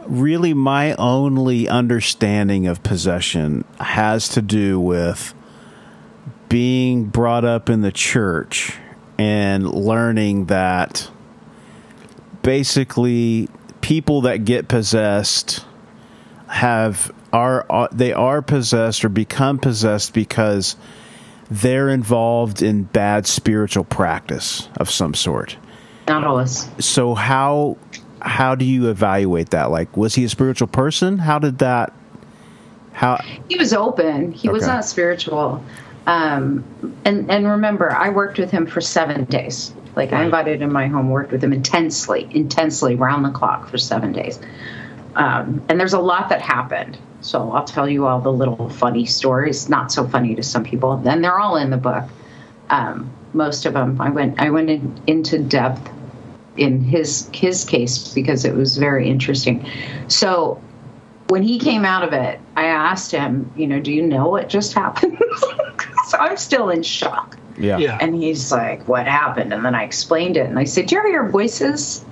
really 0.06 0.52
my 0.54 0.94
only 0.94 1.68
understanding 1.68 2.66
of 2.66 2.82
possession 2.82 3.64
has 3.80 4.28
to 4.28 4.42
do 4.42 4.78
with 4.78 5.34
being 6.48 7.04
brought 7.06 7.44
up 7.44 7.68
in 7.70 7.80
the 7.80 7.90
church 7.90 8.76
and 9.18 9.68
learning 9.68 10.46
that 10.46 11.10
basically 12.46 13.48
people 13.80 14.20
that 14.20 14.44
get 14.44 14.68
possessed 14.68 15.66
have 16.46 17.12
are, 17.32 17.66
are 17.68 17.88
they 17.90 18.12
are 18.12 18.40
possessed 18.40 19.04
or 19.04 19.08
become 19.08 19.58
possessed 19.58 20.14
because 20.14 20.76
they're 21.50 21.88
involved 21.88 22.62
in 22.62 22.84
bad 22.84 23.26
spiritual 23.26 23.82
practice 23.82 24.68
of 24.76 24.88
some 24.88 25.12
sort. 25.12 25.56
Not 26.06 26.22
always. 26.22 26.68
So 26.78 27.16
how 27.16 27.78
how 28.22 28.54
do 28.54 28.64
you 28.64 28.90
evaluate 28.90 29.50
that? 29.50 29.72
Like 29.72 29.96
was 29.96 30.14
he 30.14 30.22
a 30.22 30.28
spiritual 30.28 30.68
person? 30.68 31.18
How 31.18 31.40
did 31.40 31.58
that 31.58 31.92
how 32.92 33.16
He 33.48 33.56
was 33.56 33.72
open. 33.72 34.30
He 34.30 34.48
was 34.48 34.68
not 34.68 34.84
spiritual. 34.84 35.64
Um, 36.06 36.64
and 37.04 37.28
and 37.28 37.48
remember, 37.48 37.90
I 37.90 38.10
worked 38.10 38.38
with 38.38 38.52
him 38.52 38.66
for 38.66 38.80
seven 38.80 39.24
days. 39.24 39.74
Like 39.96 40.12
I 40.12 40.22
invited 40.22 40.60
him 40.60 40.68
in 40.68 40.72
my 40.72 40.86
home, 40.88 41.08
worked 41.08 41.32
with 41.32 41.42
him 41.42 41.54
intensely, 41.54 42.28
intensely, 42.30 42.94
round 42.94 43.24
the 43.24 43.30
clock 43.30 43.68
for 43.68 43.78
seven 43.78 44.12
days. 44.12 44.38
Um, 45.14 45.64
and 45.70 45.80
there's 45.80 45.94
a 45.94 46.00
lot 46.00 46.28
that 46.28 46.42
happened. 46.42 46.98
So 47.22 47.50
I'll 47.50 47.64
tell 47.64 47.88
you 47.88 48.06
all 48.06 48.20
the 48.20 48.32
little 48.32 48.68
funny 48.68 49.06
stories. 49.06 49.70
Not 49.70 49.90
so 49.90 50.06
funny 50.06 50.34
to 50.34 50.42
some 50.42 50.62
people. 50.62 50.98
Then 50.98 51.22
they're 51.22 51.40
all 51.40 51.56
in 51.56 51.70
the 51.70 51.78
book. 51.78 52.04
Um, 52.68 53.10
most 53.32 53.64
of 53.64 53.72
them. 53.72 53.98
I 54.00 54.10
went. 54.10 54.38
I 54.38 54.50
went 54.50 54.68
in, 54.68 55.00
into 55.06 55.38
depth 55.38 55.90
in 56.56 56.82
his 56.82 57.30
his 57.32 57.64
case 57.64 58.12
because 58.12 58.44
it 58.44 58.54
was 58.54 58.76
very 58.76 59.08
interesting. 59.08 59.66
So 60.08 60.60
when 61.28 61.42
he 61.42 61.58
came 61.58 61.84
out 61.84 62.04
of 62.04 62.12
it, 62.12 62.38
I 62.54 62.66
asked 62.66 63.10
him, 63.12 63.50
you 63.56 63.66
know, 63.66 63.80
do 63.80 63.92
you 63.92 64.02
know 64.02 64.28
what 64.28 64.48
just 64.48 64.74
happened? 64.74 65.18
so 66.08 66.18
I'm 66.18 66.36
still 66.36 66.70
in 66.70 66.82
shock. 66.82 67.35
Yeah. 67.58 67.78
Yeah. 67.78 67.98
And 68.00 68.14
he's 68.14 68.52
like, 68.52 68.86
what 68.88 69.06
happened? 69.06 69.52
And 69.52 69.64
then 69.64 69.74
I 69.74 69.84
explained 69.84 70.36
it. 70.36 70.46
And 70.46 70.58
I 70.58 70.64
said, 70.64 70.86
do 70.86 70.94
you 70.94 71.00
ever 71.00 71.08
hear 71.08 71.28
voices? 71.28 72.04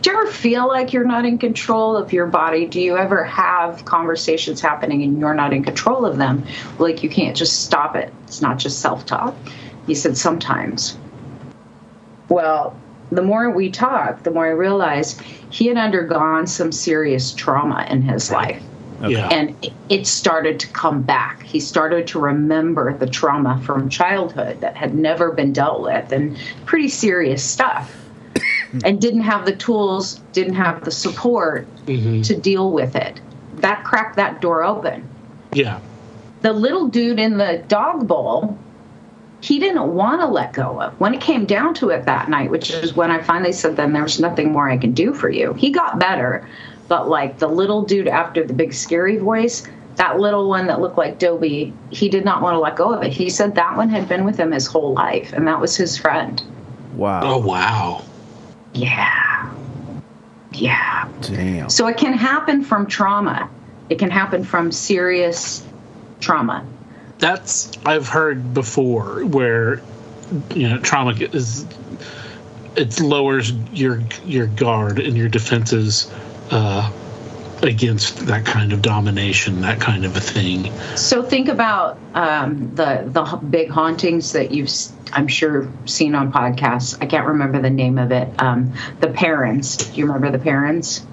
Do 0.00 0.10
you 0.10 0.18
ever 0.18 0.30
feel 0.30 0.66
like 0.66 0.92
you're 0.92 1.04
not 1.04 1.26
in 1.26 1.38
control 1.38 1.96
of 1.96 2.12
your 2.12 2.26
body? 2.26 2.66
Do 2.66 2.80
you 2.80 2.96
ever 2.96 3.24
have 3.24 3.84
conversations 3.84 4.60
happening 4.60 5.02
and 5.02 5.18
you're 5.18 5.34
not 5.34 5.52
in 5.52 5.62
control 5.64 6.06
of 6.06 6.16
them? 6.16 6.44
Like 6.78 7.02
you 7.02 7.10
can't 7.10 7.36
just 7.36 7.64
stop 7.64 7.94
it. 7.94 8.12
It's 8.24 8.40
not 8.40 8.58
just 8.58 8.80
self 8.80 9.04
talk. 9.04 9.34
He 9.86 9.94
said, 9.94 10.16
sometimes. 10.16 10.96
Well, 12.28 12.78
the 13.12 13.22
more 13.22 13.50
we 13.50 13.70
talked, 13.70 14.24
the 14.24 14.30
more 14.30 14.46
I 14.46 14.50
realized 14.50 15.20
he 15.50 15.66
had 15.66 15.76
undergone 15.76 16.46
some 16.46 16.72
serious 16.72 17.32
trauma 17.32 17.86
in 17.88 18.02
his 18.02 18.32
life. 18.32 18.62
Yeah. 19.02 19.28
and 19.28 19.54
it- 19.62 19.72
it 19.88 20.06
started 20.06 20.58
to 20.60 20.68
come 20.68 21.02
back. 21.02 21.42
He 21.42 21.60
started 21.60 22.06
to 22.08 22.18
remember 22.18 22.92
the 22.96 23.06
trauma 23.06 23.60
from 23.64 23.88
childhood 23.88 24.60
that 24.60 24.76
had 24.76 24.94
never 24.94 25.30
been 25.30 25.52
dealt 25.52 25.82
with 25.82 26.12
and 26.12 26.36
pretty 26.64 26.88
serious 26.88 27.42
stuff. 27.42 27.94
and 28.84 29.00
didn't 29.00 29.22
have 29.22 29.46
the 29.46 29.54
tools, 29.54 30.20
didn't 30.32 30.54
have 30.54 30.84
the 30.84 30.90
support 30.90 31.66
mm-hmm. 31.86 32.22
to 32.22 32.36
deal 32.36 32.70
with 32.72 32.96
it. 32.96 33.20
That 33.56 33.84
cracked 33.84 34.16
that 34.16 34.40
door 34.40 34.62
open. 34.64 35.08
yeah. 35.52 35.80
The 36.42 36.52
little 36.52 36.88
dude 36.88 37.18
in 37.18 37.38
the 37.38 37.64
dog 37.66 38.06
bowl, 38.06 38.58
he 39.40 39.58
didn't 39.58 39.94
want 39.94 40.20
to 40.20 40.26
let 40.26 40.52
go 40.52 40.80
of. 40.80 40.98
When 41.00 41.14
it 41.14 41.20
came 41.20 41.44
down 41.46 41.74
to 41.74 41.88
it 41.88 42.04
that 42.04 42.28
night, 42.28 42.50
which 42.50 42.70
is 42.70 42.94
when 42.94 43.10
I 43.10 43.22
finally 43.22 43.52
said, 43.52 43.76
then 43.76 43.92
there's 43.92 44.20
nothing 44.20 44.52
more 44.52 44.68
I 44.68 44.76
can 44.76 44.92
do 44.92 45.14
for 45.14 45.30
you. 45.30 45.54
He 45.54 45.70
got 45.70 45.98
better, 45.98 46.46
but 46.88 47.08
like 47.08 47.38
the 47.38 47.48
little 47.48 47.82
dude 47.82 48.08
after 48.08 48.44
the 48.44 48.52
big 48.52 48.72
scary 48.72 49.16
voice, 49.16 49.66
that 49.96 50.18
little 50.18 50.48
one 50.48 50.66
that 50.66 50.80
looked 50.80 50.98
like 50.98 51.18
Dobby, 51.18 51.72
he 51.90 52.08
did 52.08 52.24
not 52.24 52.42
want 52.42 52.54
to 52.54 52.58
let 52.58 52.76
go 52.76 52.92
of 52.92 53.02
it. 53.02 53.12
He 53.12 53.30
said 53.30 53.54
that 53.54 53.76
one 53.76 53.88
had 53.88 54.08
been 54.08 54.24
with 54.24 54.38
him 54.38 54.52
his 54.52 54.66
whole 54.66 54.92
life, 54.92 55.32
and 55.32 55.46
that 55.48 55.60
was 55.60 55.76
his 55.76 55.96
friend. 55.96 56.42
Wow. 56.94 57.20
Oh 57.24 57.38
wow. 57.38 58.04
Yeah. 58.72 59.52
Yeah. 60.52 61.08
Damn. 61.22 61.70
So 61.70 61.86
it 61.86 61.96
can 61.96 62.12
happen 62.12 62.62
from 62.62 62.86
trauma. 62.86 63.50
It 63.88 63.98
can 63.98 64.10
happen 64.10 64.44
from 64.44 64.72
serious 64.72 65.66
trauma. 66.20 66.66
That's 67.18 67.72
I've 67.86 68.08
heard 68.08 68.52
before 68.52 69.24
where 69.24 69.80
you 70.54 70.68
know 70.68 70.78
trauma 70.78 71.12
is 71.12 71.66
it 72.76 73.00
lowers 73.00 73.52
your 73.72 74.02
your 74.24 74.46
guard 74.46 74.98
and 74.98 75.16
your 75.16 75.28
defenses 75.28 76.10
uh, 76.50 76.90
against 77.62 78.26
that 78.26 78.44
kind 78.44 78.72
of 78.72 78.82
domination, 78.82 79.62
that 79.62 79.80
kind 79.80 80.04
of 80.04 80.16
a 80.16 80.20
thing. 80.20 80.72
So 80.96 81.22
think 81.22 81.48
about 81.48 81.98
um, 82.14 82.74
the 82.74 83.04
the 83.06 83.24
big 83.36 83.70
hauntings 83.70 84.32
that 84.32 84.50
you've, 84.50 84.70
I'm 85.12 85.28
sure, 85.28 85.68
seen 85.86 86.14
on 86.14 86.32
podcasts. 86.32 86.96
I 87.00 87.06
can't 87.06 87.26
remember 87.26 87.60
the 87.60 87.70
name 87.70 87.98
of 87.98 88.12
it. 88.12 88.28
Um, 88.40 88.74
the 89.00 89.08
parents. 89.08 89.76
Do 89.76 89.98
you 89.98 90.06
remember 90.06 90.30
the 90.30 90.42
parents? 90.42 91.06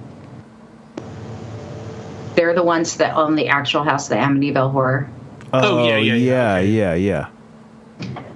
They're 2.35 2.55
the 2.55 2.63
ones 2.63 2.97
that 2.97 3.15
own 3.15 3.35
the 3.35 3.49
actual 3.49 3.83
house, 3.83 4.07
the 4.07 4.15
Amityville 4.15 4.71
Horror. 4.71 5.09
Oh, 5.53 5.87
yeah, 5.87 5.97
yeah, 5.97 6.15
yeah, 6.15 6.59
yeah, 6.59 6.59
yeah, 6.59 6.93
yeah. 6.95 7.27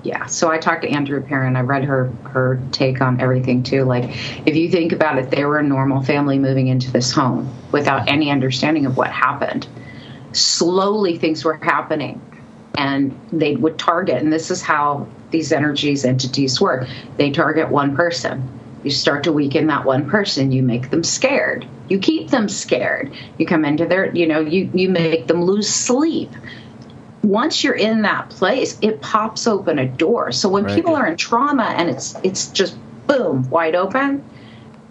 Yeah. 0.04 0.26
So 0.28 0.50
I 0.50 0.58
talked 0.58 0.84
to 0.84 0.90
Andrea 0.90 1.22
Perron. 1.22 1.56
I 1.56 1.62
read 1.62 1.84
her 1.84 2.12
her 2.26 2.62
take 2.72 3.02
on 3.02 3.20
everything 3.20 3.64
too. 3.64 3.84
Like, 3.84 4.06
if 4.48 4.56
you 4.56 4.70
think 4.70 4.92
about 4.92 5.18
it, 5.18 5.32
they 5.32 5.44
were 5.44 5.58
a 5.58 5.64
normal 5.64 6.02
family 6.02 6.38
moving 6.40 6.68
into 6.68 6.92
this 6.92 7.12
home 7.12 7.54
without 7.72 8.08
any 8.08 8.30
understanding 8.30 8.86
of 8.86 8.96
what 8.96 9.12
happened. 9.12 9.68
Slowly, 10.34 11.18
things 11.18 11.44
were 11.44 11.56
happening, 11.56 12.22
and 12.78 13.20
they 13.32 13.56
would 13.56 13.80
target. 13.80 14.22
And 14.22 14.32
this 14.32 14.52
is 14.52 14.62
how 14.62 15.08
these 15.32 15.52
energies 15.52 16.06
entities 16.06 16.62
work. 16.62 16.88
They 17.18 17.32
target 17.32 17.70
one 17.70 17.96
person. 17.96 18.48
You 18.84 18.92
start 18.92 19.24
to 19.24 19.34
weaken 19.34 19.68
that 19.68 19.84
one 19.84 20.10
person. 20.10 20.52
You 20.52 20.64
make 20.64 20.92
them 20.92 21.04
scared. 21.04 21.68
You 21.90 22.00
keep 22.00 22.30
them 22.30 22.48
scared. 22.48 23.12
You 23.38 23.46
come 23.46 23.66
into 23.66 23.86
their, 23.86 24.16
you 24.16 24.28
know, 24.28 24.40
you 24.40 24.70
you 24.74 24.90
make 24.90 25.28
them 25.28 25.44
lose 25.44 25.68
sleep 25.68 26.30
once 27.24 27.64
you're 27.64 27.74
in 27.76 28.04
that 28.04 28.30
place, 28.30 28.78
it 28.82 29.02
pops 29.02 29.48
open 29.48 29.80
a 29.80 29.86
door. 29.88 30.32
So 30.32 30.50
when 30.50 30.64
Right. 30.66 30.76
people 30.76 30.96
are 30.96 31.08
in 31.08 31.18
trauma 31.18 31.74
and 31.78 31.90
it's 31.90 32.16
it's 32.24 32.48
just 32.48 32.76
boom, 33.08 33.50
wide 33.50 33.76
open, 33.76 34.24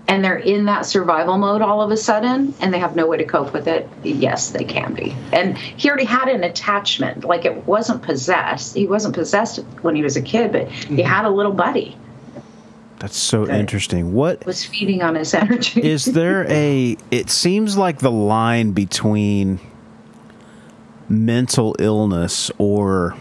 and 0.09 0.25
they're 0.25 0.37
in 0.37 0.67
that 0.67 0.87
survival 0.87 1.37
mode 1.39 1.63
all 1.63 1.83
of 1.83 1.91
a 1.91 1.97
sudden 1.97 2.55
and 2.61 2.73
they 2.73 2.79
have 2.79 2.95
no 2.97 3.07
way 3.07 3.17
to 3.19 3.25
cope 3.25 3.53
with 3.53 3.67
it, 3.69 3.89
yes, 4.03 4.51
they 4.51 4.65
can 4.65 4.95
be. 4.95 5.15
And 5.33 5.57
he 5.59 5.89
already 5.89 6.05
had 6.05 6.29
an 6.29 6.45
attachment. 6.45 7.25
Like 7.25 7.45
it 7.45 7.67
wasn't 7.67 8.03
possessed. 8.03 8.75
He 8.77 8.87
wasn't 8.87 9.15
possessed 9.15 9.59
when 9.83 9.95
he 9.97 10.03
was 10.03 10.17
a 10.17 10.23
kid, 10.23 10.53
but 10.53 10.69
he 10.69 10.97
mm-hmm. 10.97 11.07
had 11.07 11.25
a 11.25 11.31
little 11.31 11.53
buddy 11.53 11.97
That's 12.99 13.19
so 13.19 13.43
Okay. 13.43 13.59
interesting. 13.61 14.15
What 14.15 14.45
was 14.47 14.65
feeding 14.65 15.03
on 15.03 15.17
his 15.17 15.35
energy. 15.35 15.83
is 15.83 16.05
there 16.07 16.47
a 16.51 16.97
it 17.11 17.29
seems 17.31 17.77
like 17.77 17.99
the 17.99 18.11
line 18.11 18.73
between 18.73 19.61
mental 21.09 21.77
illness 21.79 22.51
or 22.59 23.17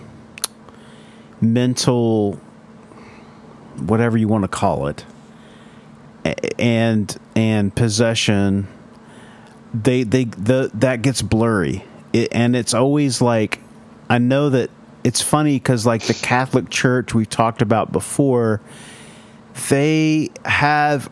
mental 1.42 2.40
whatever 3.78 4.18
you 4.18 4.28
want 4.28 4.44
to 4.44 4.48
call 4.48 4.88
it 4.88 5.06
and 6.58 7.18
and 7.36 7.76
possession 7.76 8.68
they 9.74 10.04
they 10.04 10.24
the 10.24 10.72
that 10.74 11.02
gets 11.02 11.22
blurry. 11.22 11.84
It, 12.14 12.30
and 12.32 12.56
it's 12.56 12.74
always 12.74 13.22
like 13.22 13.60
i 14.10 14.18
know 14.18 14.50
that 14.50 14.70
it's 15.04 15.22
funny 15.22 15.58
because 15.58 15.86
like 15.86 16.04
the 16.04 16.14
catholic 16.14 16.70
church 16.70 17.14
we've 17.14 17.30
talked 17.30 17.62
about 17.62 17.92
before 17.92 18.62
they 19.70 20.32
have 20.46 21.10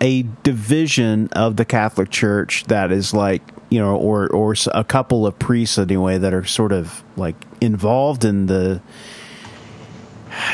a 0.00 0.24
division 0.42 1.28
of 1.32 1.56
the 1.56 1.64
Catholic 1.64 2.10
Church 2.10 2.64
that 2.64 2.90
is 2.90 3.14
like 3.14 3.42
you 3.72 3.78
know, 3.78 3.96
or 3.96 4.28
or 4.28 4.54
a 4.74 4.84
couple 4.84 5.26
of 5.26 5.38
priests 5.38 5.78
anyway 5.78 6.18
that 6.18 6.34
are 6.34 6.44
sort 6.44 6.72
of 6.72 7.02
like 7.16 7.36
involved 7.62 8.22
in 8.22 8.44
the 8.44 8.82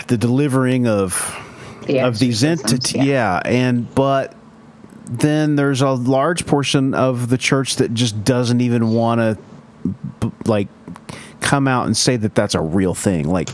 the 0.06 0.16
delivering 0.16 0.86
of 0.86 1.36
The 1.86 2.00
of 2.00 2.20
these 2.20 2.44
entities. 2.44 2.94
Yeah. 3.04 3.40
and 3.44 3.92
but 3.92 4.36
then 5.06 5.56
there's 5.56 5.80
a 5.80 5.90
large 5.90 6.46
portion 6.46 6.94
of 6.94 7.28
the 7.28 7.38
church 7.38 7.76
that 7.76 7.92
just 7.92 8.22
doesn't 8.24 8.60
even 8.60 8.92
want 8.92 9.20
to 9.20 10.32
like 10.44 10.68
come 11.40 11.66
out 11.66 11.86
and 11.86 11.96
say 11.96 12.16
that 12.16 12.36
that's 12.36 12.54
a 12.54 12.60
real 12.60 12.94
thing. 12.94 13.28
Like, 13.28 13.50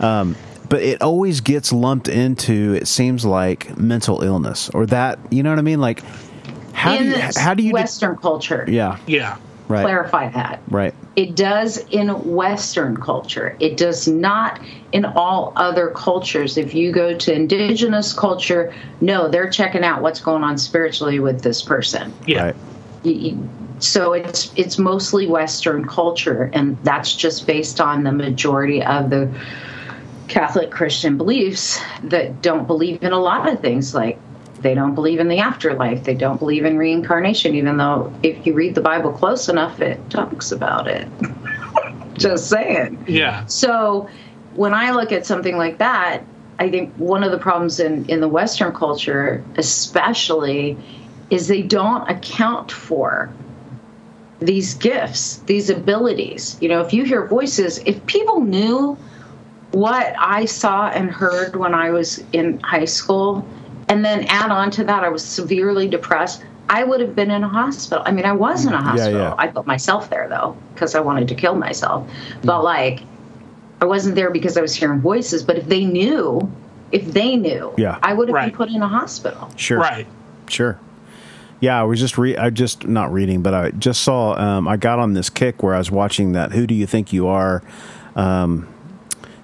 um, 0.00 0.34
but 0.70 0.80
it 0.80 1.02
always 1.02 1.42
gets 1.42 1.72
lumped 1.72 2.08
into 2.08 2.72
it 2.74 2.88
seems 2.88 3.26
like 3.26 3.76
mental 3.76 4.22
illness 4.22 4.70
or 4.70 4.86
that 4.86 5.18
you 5.30 5.42
know 5.42 5.50
what 5.50 5.58
I 5.58 5.62
mean. 5.62 5.80
Like, 5.80 6.02
how 6.74 6.94
in 6.96 7.02
do 7.04 7.08
you 7.10 7.22
how 7.36 7.54
do 7.54 7.62
you 7.62 7.70
de- 7.70 7.74
Western 7.74 8.16
culture, 8.16 8.64
yeah 8.68 8.98
Yeah. 9.06 9.36
right 9.68 9.82
clarify 9.82 10.28
that. 10.30 10.60
right 10.68 10.94
It 11.16 11.36
does 11.36 11.78
in 11.90 12.08
Western 12.34 12.96
culture. 12.96 13.56
It 13.60 13.76
does 13.76 14.08
not 14.08 14.60
in 14.92 15.04
all 15.04 15.52
other 15.56 15.90
cultures. 15.90 16.58
If 16.58 16.74
you 16.74 16.90
go 16.92 17.16
to 17.16 17.32
indigenous 17.32 18.12
culture, 18.12 18.72
no, 19.00 19.28
they're 19.28 19.48
checking 19.50 19.84
out 19.84 20.02
what's 20.02 20.20
going 20.20 20.42
on 20.42 20.58
spiritually 20.58 21.20
with 21.20 21.42
this 21.42 21.62
person. 21.62 22.12
Yeah. 22.26 22.44
right 22.46 22.56
Y- 23.04 23.32
y- 23.32 23.36
So 23.80 24.12
it's 24.12 24.50
it's 24.56 24.78
mostly 24.78 25.26
Western 25.26 25.84
culture, 25.86 26.50
and 26.54 26.76
that's 26.84 27.14
just 27.14 27.46
based 27.46 27.80
on 27.80 28.02
the 28.04 28.12
majority 28.12 28.82
of 28.82 29.10
the 29.10 29.28
Catholic 30.28 30.70
Christian 30.70 31.16
beliefs 31.18 31.78
that 32.04 32.40
don't 32.40 32.66
believe 32.66 33.02
in 33.02 33.12
a 33.12 33.18
lot 33.18 33.48
of 33.48 33.60
things 33.60 33.94
like 33.94 34.18
they 34.64 34.74
don't 34.74 34.96
believe 34.96 35.20
in 35.20 35.28
the 35.28 35.38
afterlife. 35.38 36.02
They 36.02 36.14
don't 36.14 36.38
believe 36.38 36.64
in 36.64 36.76
reincarnation, 36.76 37.54
even 37.54 37.76
though 37.76 38.12
if 38.22 38.44
you 38.44 38.54
read 38.54 38.74
the 38.74 38.80
Bible 38.80 39.12
close 39.12 39.48
enough, 39.48 39.80
it 39.80 40.00
talks 40.10 40.50
about 40.50 40.88
it. 40.88 41.06
Just 42.14 42.48
saying. 42.48 43.04
Yeah. 43.06 43.44
So 43.46 44.08
when 44.54 44.72
I 44.72 44.90
look 44.92 45.12
at 45.12 45.26
something 45.26 45.56
like 45.56 45.78
that, 45.78 46.22
I 46.58 46.70
think 46.70 46.94
one 46.94 47.22
of 47.22 47.30
the 47.30 47.38
problems 47.38 47.78
in, 47.78 48.06
in 48.06 48.20
the 48.20 48.28
Western 48.28 48.72
culture, 48.72 49.44
especially, 49.56 50.78
is 51.30 51.46
they 51.46 51.62
don't 51.62 52.08
account 52.08 52.72
for 52.72 53.32
these 54.40 54.74
gifts, 54.74 55.38
these 55.46 55.68
abilities. 55.68 56.56
You 56.60 56.70
know, 56.70 56.80
if 56.80 56.94
you 56.94 57.04
hear 57.04 57.26
voices, 57.26 57.78
if 57.84 58.04
people 58.06 58.40
knew 58.40 58.96
what 59.72 60.14
I 60.18 60.46
saw 60.46 60.88
and 60.88 61.10
heard 61.10 61.56
when 61.56 61.74
I 61.74 61.90
was 61.90 62.24
in 62.32 62.60
high 62.60 62.84
school, 62.86 63.46
and 63.88 64.04
then 64.04 64.24
add 64.28 64.50
on 64.50 64.70
to 64.72 64.84
that, 64.84 65.04
I 65.04 65.08
was 65.08 65.24
severely 65.24 65.88
depressed. 65.88 66.44
I 66.68 66.82
would 66.84 67.00
have 67.00 67.14
been 67.14 67.30
in 67.30 67.44
a 67.44 67.48
hospital. 67.48 68.02
I 68.06 68.10
mean, 68.12 68.24
I 68.24 68.32
was 68.32 68.64
in 68.64 68.72
a 68.72 68.80
hospital. 68.82 69.20
yeah. 69.20 69.34
I 69.36 69.48
put 69.48 69.66
myself 69.66 70.08
there 70.10 70.28
though 70.28 70.56
because 70.74 70.94
I 70.94 71.00
wanted 71.00 71.28
to 71.28 71.34
kill 71.34 71.54
myself. 71.54 72.08
But 72.42 72.64
like, 72.64 73.00
I 73.80 73.84
wasn't 73.84 74.14
there 74.14 74.30
because 74.30 74.56
I 74.56 74.62
was 74.62 74.74
hearing 74.74 75.00
voices. 75.00 75.42
But 75.42 75.58
if 75.58 75.66
they 75.66 75.84
knew, 75.84 76.50
if 76.90 77.04
they 77.12 77.36
knew, 77.36 77.74
Yeah. 77.76 77.98
I 78.02 78.14
would 78.14 78.28
have 78.28 78.34
Right. 78.34 78.46
been 78.46 78.56
put 78.56 78.70
in 78.70 78.80
a 78.82 78.88
hospital. 78.88 79.50
sure 79.56 79.78
Right. 79.78 80.06
Sure. 80.48 80.78
Yeah, 81.60 81.80
I 81.80 81.84
was 81.84 82.00
just 82.00 82.18
re- 82.18 82.36
I 82.36 82.50
just 82.50 82.86
not 82.86 83.12
reading, 83.12 83.40
but 83.42 83.54
I 83.54 83.70
just 83.70 84.02
saw. 84.02 84.34
Um, 84.38 84.66
I 84.68 84.76
got 84.76 84.98
on 84.98 85.14
this 85.14 85.30
kick 85.30 85.62
where 85.62 85.74
I 85.74 85.78
was 85.78 85.90
watching 85.90 86.32
that 86.32 86.52
"Who 86.52 86.66
Do 86.66 86.74
You 86.74 86.86
Think 86.86 87.12
You 87.12 87.26
Are" 87.28 87.62
um, 88.16 88.66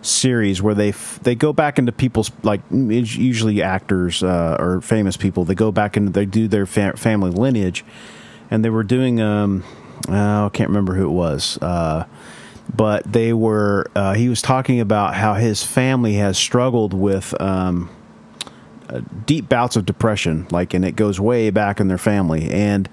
series, 0.03 0.63
where 0.63 0.75
they 0.75 0.91
f- 0.91 1.21
they 1.23 1.35
go 1.35 1.53
back 1.53 1.79
into 1.79 1.93
people's 1.93 2.31
like 2.43 2.61
usually 2.71 3.63
actors 3.63 4.23
uh, 4.23 4.57
or 4.59 4.81
famous 4.81 5.17
people. 5.17 5.45
They 5.45 5.55
go 5.55 5.71
back 5.71 5.97
and 5.97 6.13
they 6.15 6.27
do 6.27 6.49
their 6.49 6.67
fa- 6.67 6.97
family 6.97 7.31
lineage, 7.31 7.85
and 8.51 8.65
they 8.65 8.71
were 8.71 8.85
doing. 8.85 9.21
Um, 9.21 9.65
oh, 10.09 10.47
I 10.47 10.49
can't 10.51 10.71
remember 10.71 10.95
who 10.95 11.07
it 11.07 11.13
was. 11.13 11.59
Uh, 11.61 12.07
but 12.75 13.11
they 13.11 13.33
were. 13.33 13.87
Uh, 13.95 14.15
he 14.15 14.29
was 14.29 14.43
talking 14.43 14.81
about 14.81 15.15
how 15.15 15.35
his 15.35 15.63
family 15.65 16.15
has 16.15 16.39
struggled 16.39 16.95
with. 16.95 17.39
Um, 17.41 17.91
deep 19.25 19.49
bouts 19.49 19.77
of 19.77 19.87
depression, 19.87 20.49
like, 20.51 20.75
and 20.75 20.85
it 20.85 20.97
goes 20.97 21.21
way 21.21 21.51
back 21.51 21.79
in 21.79 21.87
their 21.87 21.97
family. 21.97 22.51
And 22.51 22.89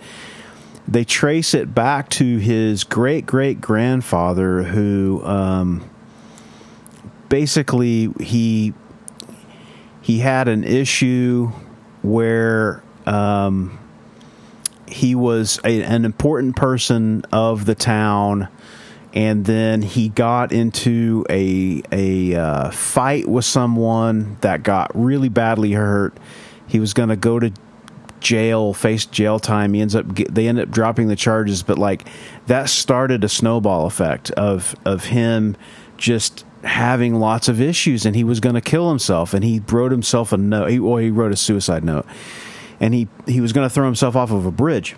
they 0.87 1.03
trace 1.03 1.53
it 1.53 1.73
back 1.73 2.09
to 2.11 2.37
his 2.37 2.83
great 2.83 3.25
great 3.25 3.59
grandfather, 3.59 4.63
who 4.63 5.21
um, 5.25 5.89
basically 7.29 8.11
he 8.19 8.73
he 10.01 10.19
had 10.19 10.47
an 10.47 10.63
issue 10.63 11.51
where 12.01 12.81
um, 13.05 13.77
he 14.87 15.15
was 15.15 15.59
a, 15.65 15.83
an 15.83 16.05
important 16.05 16.55
person 16.55 17.23
of 17.31 17.65
the 17.65 17.75
town 17.75 18.47
and 19.13 19.45
then 19.45 19.81
he 19.81 20.09
got 20.09 20.51
into 20.51 21.25
a 21.29 21.81
a 21.91 22.35
uh, 22.35 22.69
fight 22.71 23.27
with 23.27 23.45
someone 23.45 24.37
that 24.41 24.63
got 24.63 24.91
really 24.93 25.29
badly 25.29 25.71
hurt. 25.71 26.15
He 26.67 26.79
was 26.79 26.93
going 26.93 27.09
to 27.09 27.15
go 27.15 27.39
to 27.39 27.51
jail, 28.19 28.73
face 28.73 29.05
jail 29.05 29.39
time. 29.39 29.73
He 29.73 29.81
ends 29.81 29.95
up 29.95 30.05
they 30.15 30.47
end 30.47 30.59
up 30.59 30.69
dropping 30.69 31.07
the 31.07 31.15
charges, 31.15 31.63
but 31.63 31.79
like 31.79 32.07
that 32.45 32.69
started 32.69 33.23
a 33.23 33.29
snowball 33.29 33.87
effect 33.87 34.29
of 34.31 34.75
of 34.85 35.05
him 35.05 35.55
just 35.97 36.45
having 36.63 37.15
lots 37.15 37.47
of 37.47 37.61
issues, 37.61 38.05
and 38.05 38.15
he 38.15 38.23
was 38.23 38.39
going 38.39 38.55
to 38.55 38.61
kill 38.61 38.89
himself. 38.89 39.33
And 39.33 39.43
he 39.43 39.61
wrote 39.67 39.91
himself 39.91 40.31
a 40.31 40.37
note. 40.37 40.69
He, 40.71 40.79
well, 40.79 40.97
he 40.97 41.09
wrote 41.09 41.31
a 41.31 41.37
suicide 41.37 41.83
note, 41.83 42.05
and 42.79 42.93
he 42.93 43.07
he 43.27 43.41
was 43.41 43.53
going 43.53 43.65
to 43.67 43.73
throw 43.73 43.85
himself 43.85 44.15
off 44.15 44.31
of 44.31 44.45
a 44.45 44.51
bridge 44.51 44.95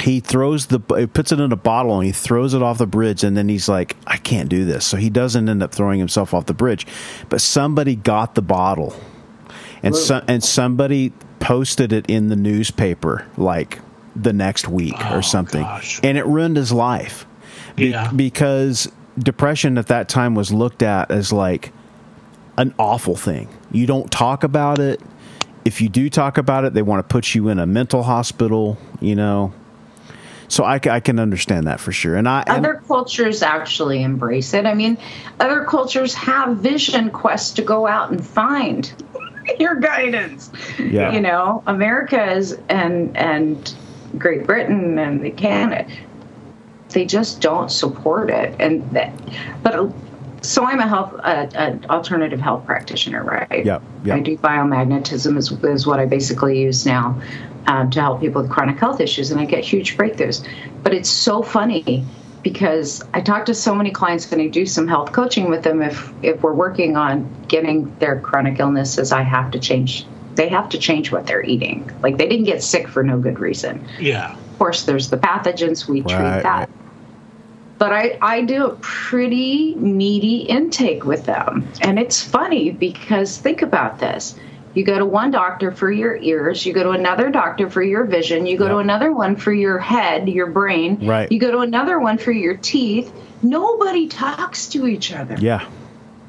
he 0.00 0.20
throws 0.20 0.66
the 0.66 0.80
he 0.96 1.06
puts 1.06 1.32
it 1.32 1.38
in 1.38 1.52
a 1.52 1.56
bottle 1.56 1.96
and 1.98 2.06
he 2.06 2.12
throws 2.12 2.54
it 2.54 2.62
off 2.62 2.78
the 2.78 2.86
bridge 2.86 3.22
and 3.22 3.36
then 3.36 3.46
he's 3.48 3.68
like 3.68 3.94
i 4.06 4.16
can't 4.16 4.48
do 4.48 4.64
this 4.64 4.86
so 4.86 4.96
he 4.96 5.10
doesn't 5.10 5.50
end 5.50 5.62
up 5.62 5.70
throwing 5.70 5.98
himself 5.98 6.32
off 6.32 6.46
the 6.46 6.54
bridge 6.54 6.86
but 7.28 7.42
somebody 7.42 7.94
got 7.94 8.34
the 8.34 8.40
bottle 8.42 8.96
and 9.82 9.94
so, 9.94 10.24
and 10.26 10.42
somebody 10.42 11.12
posted 11.40 11.92
it 11.92 12.06
in 12.08 12.30
the 12.30 12.36
newspaper 12.36 13.26
like 13.36 13.80
the 14.16 14.32
next 14.32 14.66
week 14.66 14.94
Oh, 14.98 15.18
or 15.18 15.22
something 15.22 15.62
gosh. 15.62 16.00
and 16.02 16.16
it 16.16 16.24
ruined 16.24 16.56
his 16.56 16.72
life 16.72 17.26
Be- 17.76 17.88
Yeah. 17.88 18.10
because 18.10 18.90
depression 19.18 19.78
at 19.78 19.88
that 19.88 20.08
time 20.08 20.34
was 20.34 20.52
looked 20.52 20.82
at 20.82 21.10
as 21.10 21.32
like 21.32 21.72
an 22.58 22.74
awful 22.78 23.16
thing 23.16 23.48
you 23.70 23.86
don't 23.86 24.10
talk 24.10 24.42
about 24.44 24.78
it 24.78 25.00
if 25.64 25.80
you 25.80 25.88
do 25.88 26.08
talk 26.10 26.38
about 26.38 26.64
it 26.64 26.72
they 26.74 26.82
want 26.82 27.06
to 27.06 27.12
put 27.12 27.34
you 27.34 27.48
in 27.48 27.58
a 27.58 27.66
mental 27.66 28.02
hospital 28.02 28.76
you 29.00 29.14
know 29.14 29.52
so 30.48 30.64
I, 30.64 30.78
I 30.84 31.00
can 31.00 31.18
understand 31.18 31.66
that 31.66 31.80
for 31.80 31.92
sure 31.92 32.14
and 32.16 32.28
i 32.28 32.40
and- 32.46 32.64
Other 32.66 32.82
cultures 32.86 33.42
actually 33.42 34.02
embrace 34.02 34.52
it. 34.52 34.66
I 34.66 34.74
mean, 34.74 34.98
other 35.40 35.64
cultures 35.64 36.12
have 36.14 36.58
vision 36.58 37.08
quests 37.10 37.52
to 37.54 37.62
go 37.62 37.86
out 37.86 38.10
and 38.10 38.22
find 38.24 38.92
your 39.58 39.76
guidance. 39.76 40.50
Yeah. 40.78 41.10
You 41.12 41.22
know, 41.22 41.62
America's 41.66 42.52
and 42.68 43.16
and 43.16 43.74
Great 44.18 44.46
Britain 44.46 44.98
and 44.98 45.24
the 45.24 45.30
Canada, 45.30 45.90
they 46.92 47.04
just 47.04 47.40
don't 47.40 47.70
support 47.70 48.30
it. 48.30 48.54
And 48.60 48.88
that, 48.92 49.12
but 49.62 49.92
so 50.42 50.64
I'm 50.66 50.80
a 50.80 50.88
health, 50.88 51.14
uh, 51.22 51.46
an 51.54 51.84
alternative 51.88 52.40
health 52.40 52.66
practitioner, 52.66 53.22
right? 53.22 53.64
Yep, 53.64 53.82
yep. 54.04 54.16
I 54.16 54.20
do 54.20 54.36
biomagnetism 54.36 55.36
is, 55.36 55.52
is 55.52 55.86
what 55.86 56.00
I 56.00 56.06
basically 56.06 56.60
use 56.60 56.84
now 56.84 57.20
um, 57.66 57.90
to 57.90 58.00
help 58.00 58.20
people 58.20 58.42
with 58.42 58.50
chronic 58.50 58.78
health 58.78 59.00
issues, 59.00 59.30
and 59.30 59.40
I 59.40 59.44
get 59.44 59.64
huge 59.64 59.96
breakthroughs. 59.96 60.46
But 60.82 60.94
it's 60.94 61.08
so 61.10 61.42
funny 61.42 62.04
because 62.42 63.04
I 63.14 63.20
talk 63.20 63.46
to 63.46 63.54
so 63.54 63.74
many 63.74 63.92
clients 63.92 64.30
and 64.32 64.42
I 64.42 64.48
do 64.48 64.66
some 64.66 64.88
health 64.88 65.12
coaching 65.12 65.48
with 65.48 65.62
them. 65.62 65.80
If 65.80 66.12
if 66.22 66.42
we're 66.42 66.54
working 66.54 66.96
on 66.96 67.32
getting 67.46 67.94
their 67.98 68.18
chronic 68.20 68.58
illnesses, 68.58 69.12
I 69.12 69.22
have 69.22 69.52
to 69.52 69.60
change. 69.60 70.06
They 70.34 70.48
have 70.48 70.68
to 70.70 70.78
change 70.78 71.12
what 71.12 71.26
they're 71.26 71.44
eating. 71.44 71.88
Like 72.02 72.18
they 72.18 72.26
didn't 72.28 72.46
get 72.46 72.62
sick 72.62 72.88
for 72.88 73.04
no 73.04 73.18
good 73.18 73.38
reason. 73.38 73.86
Yeah. 74.00 74.32
Of 74.34 74.58
course, 74.58 74.84
there's 74.84 75.10
the 75.10 75.18
pathogens. 75.18 75.86
We 75.86 76.00
treat 76.00 76.10
that. 76.10 76.44
right. 76.44 76.68
But 77.82 77.92
I, 77.92 78.16
I 78.22 78.42
do 78.42 78.66
a 78.66 78.76
pretty 78.76 79.74
meaty 79.74 80.42
intake 80.42 81.04
with 81.04 81.24
them. 81.24 81.66
And 81.80 81.98
it's 81.98 82.22
funny 82.22 82.70
because 82.70 83.38
think 83.38 83.60
about 83.60 83.98
this. 83.98 84.36
You 84.74 84.84
go 84.84 84.98
to 84.98 85.04
one 85.04 85.32
doctor 85.32 85.72
for 85.72 85.90
your 85.90 86.16
ears, 86.16 86.64
you 86.64 86.72
go 86.74 86.84
to 86.84 86.90
another 86.90 87.28
doctor 87.28 87.68
for 87.68 87.82
your 87.82 88.04
vision, 88.04 88.46
you 88.46 88.56
go 88.56 88.68
to 88.68 88.76
another 88.76 89.10
one 89.12 89.34
for 89.34 89.52
your 89.52 89.80
head, 89.80 90.28
your 90.28 90.46
brain, 90.46 91.04
Right. 91.04 91.32
you 91.32 91.40
go 91.40 91.50
to 91.50 91.58
another 91.58 91.98
one 91.98 92.18
for 92.18 92.30
your 92.30 92.54
teeth. 92.56 93.12
Nobody 93.42 94.06
talks 94.06 94.68
to 94.68 94.86
each 94.86 95.12
other. 95.12 95.34
yeah 95.40 95.66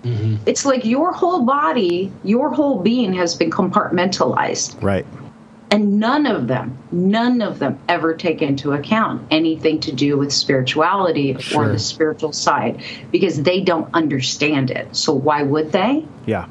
mm-hmm. 0.01 0.37
It's 0.47 0.65
like 0.65 0.85
your 0.85 1.11
whole 1.13 1.45
body, 1.45 2.11
your 2.23 2.49
whole 2.49 2.79
being 2.79 3.13
has 3.13 3.35
been 3.35 3.51
compartmentalized. 3.51 4.81
right 4.81 5.05
And 5.73 5.99
none 5.99 6.27
of 6.27 6.47
them, 6.47 6.77
none 6.91 7.41
of 7.41 7.57
them 7.57 7.79
ever 7.89 8.13
take 8.13 8.43
into 8.43 8.73
account 8.73 9.23
anything 9.31 9.79
to 9.79 9.91
do 9.91 10.15
with 10.19 10.31
spirituality 10.31 11.35
Sure. 11.39 11.63
or 11.65 11.69
the 11.69 11.79
spiritual 11.79 12.31
side 12.31 12.79
because 13.11 13.41
they 13.41 13.59
don't 13.61 13.89
understand 13.91 14.69
it. 14.69 14.95
So 14.95 15.13
why 15.13 15.41
would 15.41 15.71
they? 15.71 16.05
Yeah. 16.27 16.45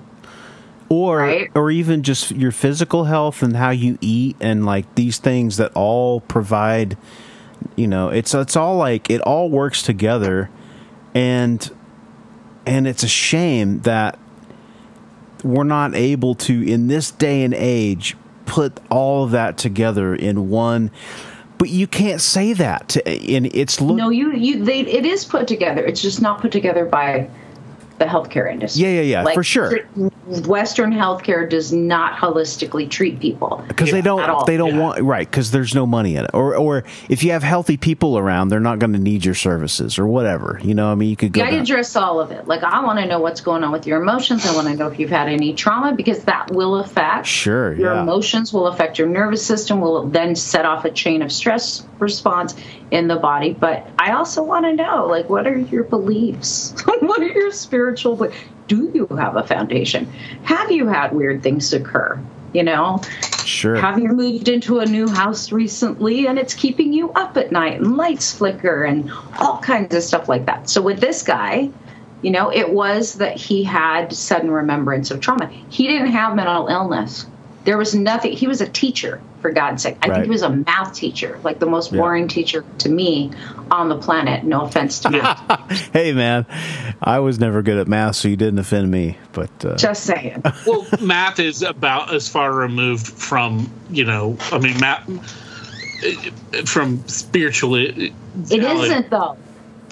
Or 0.89 1.19
Right? 1.19 1.51
or 1.55 1.71
even 1.71 2.03
just 2.03 2.33
your 2.33 2.51
physical 2.51 3.05
health 3.05 3.45
and 3.45 3.55
how 3.55 3.71
you 3.71 3.97
eat 4.01 4.35
and 4.41 4.67
like 4.67 4.93
these 4.97 5.19
things 5.19 5.57
that 5.57 5.71
all 5.77 6.19
provide 6.23 6.97
you 7.77 7.87
know, 7.87 8.09
it's 8.09 8.35
it's 8.35 8.57
all 8.57 8.77
like 8.77 9.09
it 9.09 9.21
all 9.21 9.49
works 9.49 9.83
together 9.85 10.51
and 11.15 11.71
and 12.67 12.89
it's 12.89 13.05
a 13.05 13.09
shame 13.09 13.83
that 13.83 14.19
we're 15.45 15.63
not 15.63 15.95
able 15.95 16.35
to 16.35 16.61
in 16.69 16.89
this 16.89 17.13
day 17.13 17.45
and 17.45 17.55
age 17.55 18.17
put 18.53 18.79
all 18.91 19.25
of 19.25 19.31
that 19.31 19.57
together 19.57 20.15
in 20.15 20.51
one 20.51 20.91
but 21.57 21.71
you 21.71 21.87
can't 21.87 22.21
say 22.21 22.53
that 22.53 22.91
to, 22.91 23.09
and 23.09 23.47
it's 23.55 23.81
No, 23.81 24.11
you 24.11 24.33
you 24.33 24.63
they 24.63 24.81
it 24.81 25.07
is 25.07 25.25
put 25.25 25.49
together. 25.49 25.83
It's 25.83 26.03
just 26.03 26.21
not 26.21 26.41
put 26.43 26.53
together 26.53 26.85
by 26.85 27.31
the 28.03 28.09
healthcare 28.09 28.51
industry. 28.51 28.83
Yeah, 28.83 29.01
yeah, 29.03 29.23
yeah, 29.25 29.33
for 29.35 29.45
sure. 29.45 29.79
Western 30.47 30.93
healthcare 30.93 31.49
does 31.49 31.73
not 31.73 32.15
holistically 32.19 32.89
treat 32.91 33.21
people 33.21 33.63
because 33.69 33.91
they 33.91 34.01
don't 34.01 34.47
they 34.47 34.57
don't 34.57 34.75
Yeah. 34.75 34.81
want 34.81 35.03
right 35.03 35.29
because 35.29 35.51
there's 35.51 35.75
no 35.75 35.85
money 35.87 36.17
in 36.17 36.25
it 36.25 36.31
or 36.33 36.57
or 36.57 36.85
if 37.09 37.23
you 37.23 37.33
have 37.33 37.43
healthy 37.43 37.77
people 37.77 38.17
around 38.17 38.49
they're 38.49 38.61
not 38.61 38.79
going 38.79 38.93
to 38.93 38.99
need 38.99 39.25
your 39.25 39.35
services 39.35 39.99
or 39.99 40.07
whatever 40.07 40.59
you 40.63 40.75
know 40.75 40.91
i 40.91 40.95
mean 40.95 41.11
you 41.11 41.17
could 41.17 41.33
go 41.33 41.41
Yeah, 41.41 41.49
I 41.49 41.51
down- 41.53 41.61
address 41.63 41.97
all 41.97 42.21
of 42.21 42.31
it. 42.31 42.47
Like, 42.47 42.63
I 42.63 42.83
want 42.85 42.99
to 43.01 43.07
know 43.07 43.19
what's 43.21 43.41
going 43.41 43.63
on 43.65 43.73
with 43.73 43.87
your 43.87 44.01
emotions. 44.01 44.47
I 44.47 44.55
want 44.55 44.69
to 44.69 44.75
know 44.75 44.87
if 44.89 44.99
you've 44.99 45.11
had 45.11 45.29
any 45.29 45.53
trauma 45.55 45.93
because 45.93 46.25
that 46.25 46.51
will 46.53 46.77
affect 46.77 47.27
Sure, 47.27 47.75
your 47.75 47.95
yeah. 47.95 48.03
emotions, 48.03 48.53
will 48.53 48.69
affect 48.69 48.99
your 48.99 49.09
nervous 49.09 49.45
system, 49.45 49.81
will 49.81 50.07
then 50.09 50.35
set 50.35 50.65
off 50.65 50.85
a 50.85 50.91
chain 50.91 51.23
of 51.23 51.31
stress 51.33 51.85
response 51.99 52.55
in 52.93 53.09
the 53.09 53.17
body. 53.17 53.55
But 53.55 53.89
I 53.99 54.13
also 54.13 54.45
want 54.45 54.67
to 54.67 54.73
know, 54.73 55.07
like, 55.07 55.29
what 55.29 55.47
are 55.47 55.59
your 55.59 55.83
beliefs? 55.83 56.75
what 57.01 57.21
are 57.21 57.27
your 57.27 57.51
spiritual 57.51 58.15
beliefs? 58.15 58.37
Do 58.69 58.91
you 58.95 59.07
have 59.17 59.35
a 59.35 59.43
foundation? 59.43 60.07
Have 60.45 60.71
you 60.71 60.87
had 60.87 61.13
weird 61.13 61.43
things 61.43 61.73
occur? 61.73 62.21
You 62.53 62.63
know, 62.63 63.01
sure 63.47 63.77
have 63.77 63.99
you 63.99 64.09
moved 64.09 64.47
into 64.47 64.81
a 64.81 64.85
new 64.85 65.09
house 65.09 65.53
recently 65.53 66.27
and 66.27 66.39
it's 66.39 66.53
keeping 66.53 66.93
you 66.93 67.11
up 67.13 67.39
at 67.39 67.51
night 67.51 67.81
and 67.81 67.97
lights 67.97 68.35
flicker 68.35 68.85
and 68.85 69.11
all 69.39 69.59
kinds 69.59 69.95
of 69.95 70.03
stuff 70.03 70.29
like 70.29 70.45
that? 70.45 70.69
So 70.69 70.83
with 70.83 71.01
this 71.01 71.23
guy, 71.23 71.71
you 72.21 72.31
know, 72.31 72.53
it 72.53 72.71
was 72.71 73.15
that 73.15 73.39
he 73.39 73.65
had 73.65 74.13
sudden 74.13 74.51
remembrance 74.51 75.11
of 75.11 75.21
trauma. 75.21 75.47
He 75.71 75.87
didn't 75.87 76.13
have 76.13 76.37
mental 76.37 76.67
illness. 76.69 77.25
There 77.65 77.79
was 77.79 77.95
nothing. 77.95 78.33
He 78.33 78.47
was 78.49 78.61
a 78.61 78.69
teacher, 78.69 79.21
for 79.41 79.51
God's 79.53 79.83
sake. 79.85 79.97
I 80.03 80.09
Right. 80.09 80.15
think 80.15 80.25
he 80.27 80.31
was 80.31 80.43
a 80.43 80.51
math 80.51 80.95
teacher, 80.95 81.39
like 81.45 81.59
the 81.61 81.67
most 81.67 81.93
Yeah. 81.93 81.99
boring 82.01 82.29
teacher 82.29 82.65
to 82.79 82.89
me 82.89 83.31
on 83.71 83.89
the 83.89 83.97
planet. 83.97 84.45
No 84.45 84.63
offense 84.63 84.99
to 85.01 85.11
math. 85.11 85.91
hey 85.93 86.13
man 86.13 86.45
i 87.01 87.19
was 87.19 87.39
never 87.41 87.63
good 87.63 87.79
at 87.79 87.89
math 87.89 88.15
so 88.17 88.29
you 88.29 88.37
didn't 88.37 88.59
offend 88.59 88.91
me 88.91 89.17
but 89.33 89.51
uh, 89.65 89.77
Just 89.77 90.05
saying. 90.05 90.43
well, 90.67 90.87
math 91.01 91.39
is 91.41 91.63
about 91.63 92.13
as 92.15 92.29
far 92.29 92.53
removed 92.53 93.07
from 93.09 93.71
you 93.91 94.05
know. 94.05 94.37
I 94.53 94.59
mean, 94.59 94.79
math 94.81 95.09
from 96.67 97.07
spiritual. 97.09 97.77
It 97.77 98.13
isn't 98.51 99.11
though. 99.11 99.37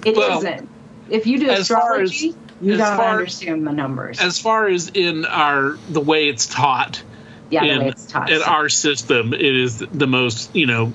It 0.04 0.16
Well, 0.16 0.42
not 0.42 0.60
If 1.08 1.26
you 1.26 1.38
do 1.38 1.48
as 1.50 1.68
far 1.68 2.00
as- 2.00 2.10
astrology, 2.10 2.36
you 2.62 2.72
as 2.74 2.78
gotta 2.78 2.96
far- 2.96 3.10
understand 3.18 3.66
the 3.66 3.72
numbers. 3.72 4.20
As 4.20 4.38
far 4.38 4.66
as 4.68 4.88
in 4.94 5.24
our 5.24 5.78
the 5.88 6.00
way 6.00 6.28
it's 6.28 6.46
taught. 6.46 7.02
Yeah, 7.50 7.62
the 7.64 7.70
in, 7.70 7.78
way 7.80 7.88
it's 7.88 8.06
taught. 8.06 8.30
in 8.30 8.40
so, 8.40 8.46
our 8.46 8.68
system, 8.68 9.32
it 9.34 9.40
is 9.42 9.78
the 9.78 10.06
most 10.06 10.54
you 10.54 10.66
know. 10.66 10.92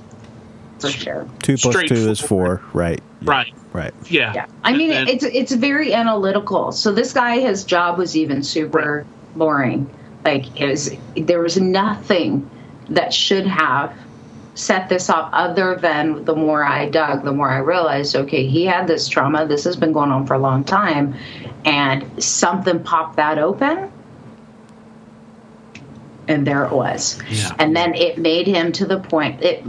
for 0.79 0.89
sure. 0.89 1.27
two 1.41 1.57
plus 1.57 1.83
two 1.87 2.09
is 2.09 2.19
four 2.19 2.61
right 2.73 3.01
Yeah, 3.21 3.31
Right. 3.31 3.53
right 3.73 3.93
Yeah. 4.09 4.33
Yeah, 4.33 4.45
I 4.63 4.73
mean 4.75 4.91
And- 4.91 5.09
it's 5.09 5.23
it's 5.23 5.51
very 5.53 5.93
analytical. 5.93 6.71
So 6.71 6.91
this 6.91 7.13
guy, 7.13 7.39
his 7.39 7.63
job 7.63 7.97
was 7.97 8.15
even 8.15 8.43
super 8.43 9.05
boring. 9.35 9.89
Like 10.23 10.59
it 10.59 10.67
was, 10.69 10.91
there 11.15 11.39
was 11.39 11.59
nothing 11.59 12.49
that 12.89 13.13
should 13.13 13.45
have 13.47 13.93
set 14.55 14.87
this 14.89 15.09
up 15.09 15.29
other 15.33 15.75
than 15.75 16.23
the 16.25 16.35
more 16.35 16.63
I 16.63 16.87
dug, 16.89 17.23
the 17.25 17.33
more 17.33 17.49
I 17.49 17.57
realized, 17.57 18.15
okay, 18.15 18.47
he 18.47 18.65
had 18.65 18.87
this 18.87 19.07
trauma. 19.09 19.45
This 19.45 19.65
has 19.65 19.75
been 19.75 19.91
going 19.91 20.11
on 20.11 20.25
for 20.25 20.33
a 20.35 20.39
long 20.39 20.63
time, 20.63 21.15
and 21.65 22.23
something 22.23 22.81
popped 22.81 23.17
that 23.17 23.37
open. 23.37 23.91
And 26.27 26.45
there 26.45 26.65
it 26.65 26.71
was. 26.71 27.19
Yeah. 27.29 27.55
And 27.59 27.75
then 27.75 27.93
it 27.93 28.17
made 28.17 28.47
him 28.47 28.71
to 28.73 28.85
the 28.85 28.99
point 28.99 29.43
it 29.43 29.63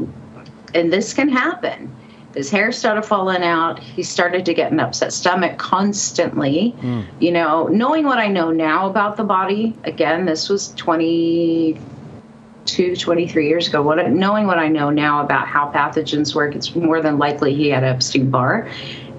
and 0.75 0.92
this 0.92 1.14
can 1.14 1.29
happen. 1.29 1.95
His 2.35 2.51
hair 2.51 2.71
started 2.71 3.03
falling 3.03 3.42
out. 3.42 3.79
He 3.79 4.03
started 4.03 4.45
to 4.45 4.53
get 4.53 4.71
an 4.71 4.79
upset 4.79 5.14
stomach 5.14 5.57
constantly. 5.57 6.71
Hmm. 6.71 7.03
You 7.19 7.33
know, 7.33 7.66
knowing 7.69 8.05
what 8.05 8.19
I 8.19 8.29
know 8.29 8.51
now 8.51 8.90
about 8.90 9.16
the 9.16 9.25
body, 9.25 9.75
again, 9.85 10.27
this 10.27 10.51
was 10.51 10.75
22, 10.75 12.97
23 12.97 13.49
years 13.49 13.69
ago. 13.69 13.81
What 13.81 14.07
knowing 14.11 14.47
what 14.47 14.59
I 14.59 14.69
know 14.69 14.90
now 14.90 15.25
about 15.25 15.49
how 15.49 15.73
pathogens 15.73 16.35
work, 16.35 16.55
it's 16.55 16.77
more 16.77 17.01
than 17.01 17.16
likely 17.16 17.55
he 17.55 17.71
had 17.71 17.85
Epstein 17.85 18.31
Barr, 18.31 18.69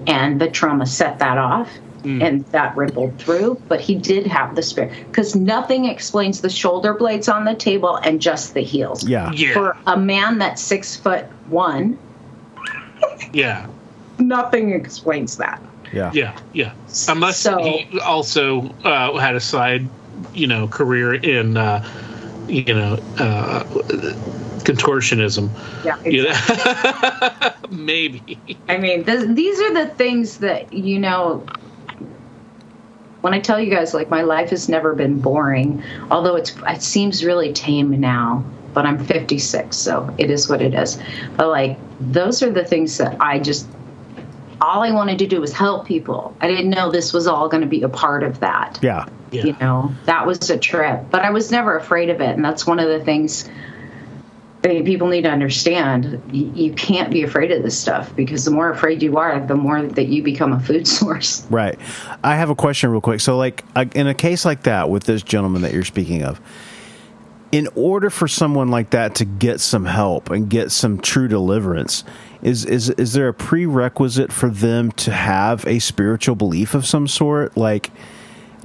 and 0.06 0.40
the 0.40 0.48
trauma 0.48 0.86
set 0.86 1.18
that 1.18 1.38
off. 1.38 1.68
And 2.08 2.44
that 2.46 2.74
rippled 2.76 3.18
through, 3.18 3.60
but 3.68 3.80
he 3.80 3.94
did 3.94 4.26
have 4.26 4.54
the 4.54 4.62
spirit 4.62 4.92
because 5.08 5.34
nothing 5.36 5.84
explains 5.84 6.40
the 6.40 6.48
shoulder 6.48 6.94
blades 6.94 7.28
on 7.28 7.44
the 7.44 7.54
table 7.54 7.96
and 7.96 8.18
just 8.20 8.54
the 8.54 8.62
heels. 8.62 9.06
Yeah. 9.06 9.30
Yeah. 9.32 9.52
For 9.52 9.76
a 9.86 9.96
man 9.98 10.38
that's 10.38 10.62
six 10.62 10.96
foot 10.96 11.26
one, 11.48 11.98
Yeah. 13.32 13.66
nothing 14.18 14.72
explains 14.72 15.36
that. 15.36 15.60
Yeah. 15.92 16.10
Yeah. 16.14 16.38
Yeah. 16.54 16.72
Unless 17.08 17.38
So- 17.40 17.58
he 17.58 18.00
also 18.00 18.70
uh, 18.84 19.16
had 19.18 19.36
a 19.36 19.40
side, 19.40 19.86
you 20.34 20.46
know, 20.46 20.66
career 20.68 21.12
in, 21.14 21.56
uh, 21.58 21.84
you 22.48 22.64
know, 22.74 22.94
uh, 23.18 23.64
contortionism. 24.64 25.50
Yeah, 25.84 26.00
You 26.04 26.24
know? 26.24 27.50
Maybe. 27.70 28.38
I 28.68 28.78
mean, 28.78 29.04
this, 29.04 29.24
these 29.34 29.60
are 29.60 29.74
the 29.74 29.86
things 29.94 30.38
that 30.38 30.72
you 30.72 30.98
know. 30.98 31.44
When 33.28 33.34
I 33.34 33.40
tell 33.40 33.60
you 33.60 33.68
guys, 33.68 33.92
like 33.92 34.08
my 34.08 34.22
life 34.22 34.48
has 34.50 34.70
never 34.70 34.94
been 34.94 35.20
boring, 35.20 35.82
although 36.10 36.36
it's 36.36 36.54
it 36.66 36.80
seems 36.80 37.22
really 37.22 37.52
tame 37.52 38.00
now. 38.00 38.42
But 38.72 38.86
I'm 38.86 39.04
56, 39.04 39.76
so 39.76 40.14
it 40.16 40.30
is 40.30 40.48
what 40.48 40.62
it 40.62 40.72
is. 40.72 40.98
But 41.36 41.48
like 41.48 41.78
those 42.00 42.42
are 42.42 42.50
the 42.50 42.64
things 42.64 42.96
that 42.96 43.18
I 43.20 43.38
just 43.38 43.68
all 44.62 44.82
I 44.82 44.92
wanted 44.92 45.18
to 45.18 45.26
do 45.26 45.42
was 45.42 45.52
help 45.52 45.86
people. 45.86 46.34
I 46.40 46.48
didn't 46.48 46.70
know 46.70 46.90
this 46.90 47.12
was 47.12 47.26
all 47.26 47.50
going 47.50 47.60
to 47.60 47.68
be 47.68 47.82
a 47.82 47.90
part 47.90 48.22
of 48.22 48.40
that. 48.40 48.78
Yeah. 48.80 49.06
Yeah. 49.30 49.44
You 49.44 49.56
know, 49.60 49.92
that 50.06 50.26
was 50.26 50.48
a 50.48 50.58
trip, 50.58 51.10
but 51.10 51.20
I 51.20 51.28
was 51.28 51.50
never 51.50 51.76
afraid 51.76 52.08
of 52.08 52.22
it, 52.22 52.30
and 52.30 52.42
that's 52.42 52.66
one 52.66 52.80
of 52.80 52.88
the 52.88 53.04
things 53.04 53.46
people 54.62 55.08
need 55.08 55.22
to 55.22 55.30
understand. 55.30 56.20
You, 56.32 56.50
you 56.54 56.72
can't 56.72 57.10
be 57.10 57.22
afraid 57.22 57.50
of 57.52 57.62
this 57.62 57.78
stuff 57.78 58.14
because 58.16 58.44
the 58.44 58.50
more 58.50 58.70
afraid 58.70 59.02
you 59.02 59.16
are, 59.18 59.38
the 59.40 59.54
more 59.54 59.82
that 59.82 60.06
you 60.08 60.22
become 60.22 60.52
a 60.52 60.60
food 60.60 60.86
source. 60.98 61.46
Right. 61.50 61.78
I 62.24 62.34
have 62.36 62.50
a 62.50 62.54
question 62.54 62.90
real 62.90 63.00
quick. 63.00 63.20
So, 63.20 63.36
like, 63.36 63.64
uh, 63.76 63.84
in 63.94 64.06
a 64.06 64.14
case 64.14 64.44
like 64.44 64.64
that 64.64 64.90
with 64.90 65.04
this 65.04 65.22
gentleman 65.22 65.62
that 65.62 65.72
you're 65.72 65.84
speaking 65.84 66.22
of, 66.22 66.40
in 67.50 67.68
order 67.74 68.10
for 68.10 68.28
someone 68.28 68.68
like 68.68 68.90
that 68.90 69.14
to 69.16 69.24
get 69.24 69.60
some 69.60 69.86
help 69.86 70.28
and 70.30 70.50
get 70.50 70.70
some 70.70 70.98
true 71.00 71.28
deliverance, 71.28 72.04
is 72.42 72.64
is 72.64 72.90
is 72.90 73.14
there 73.14 73.28
a 73.28 73.34
prerequisite 73.34 74.32
for 74.32 74.50
them 74.50 74.92
to 74.92 75.12
have 75.12 75.66
a 75.66 75.78
spiritual 75.78 76.34
belief 76.34 76.74
of 76.74 76.84
some 76.84 77.08
sort? 77.08 77.56
Like, 77.56 77.90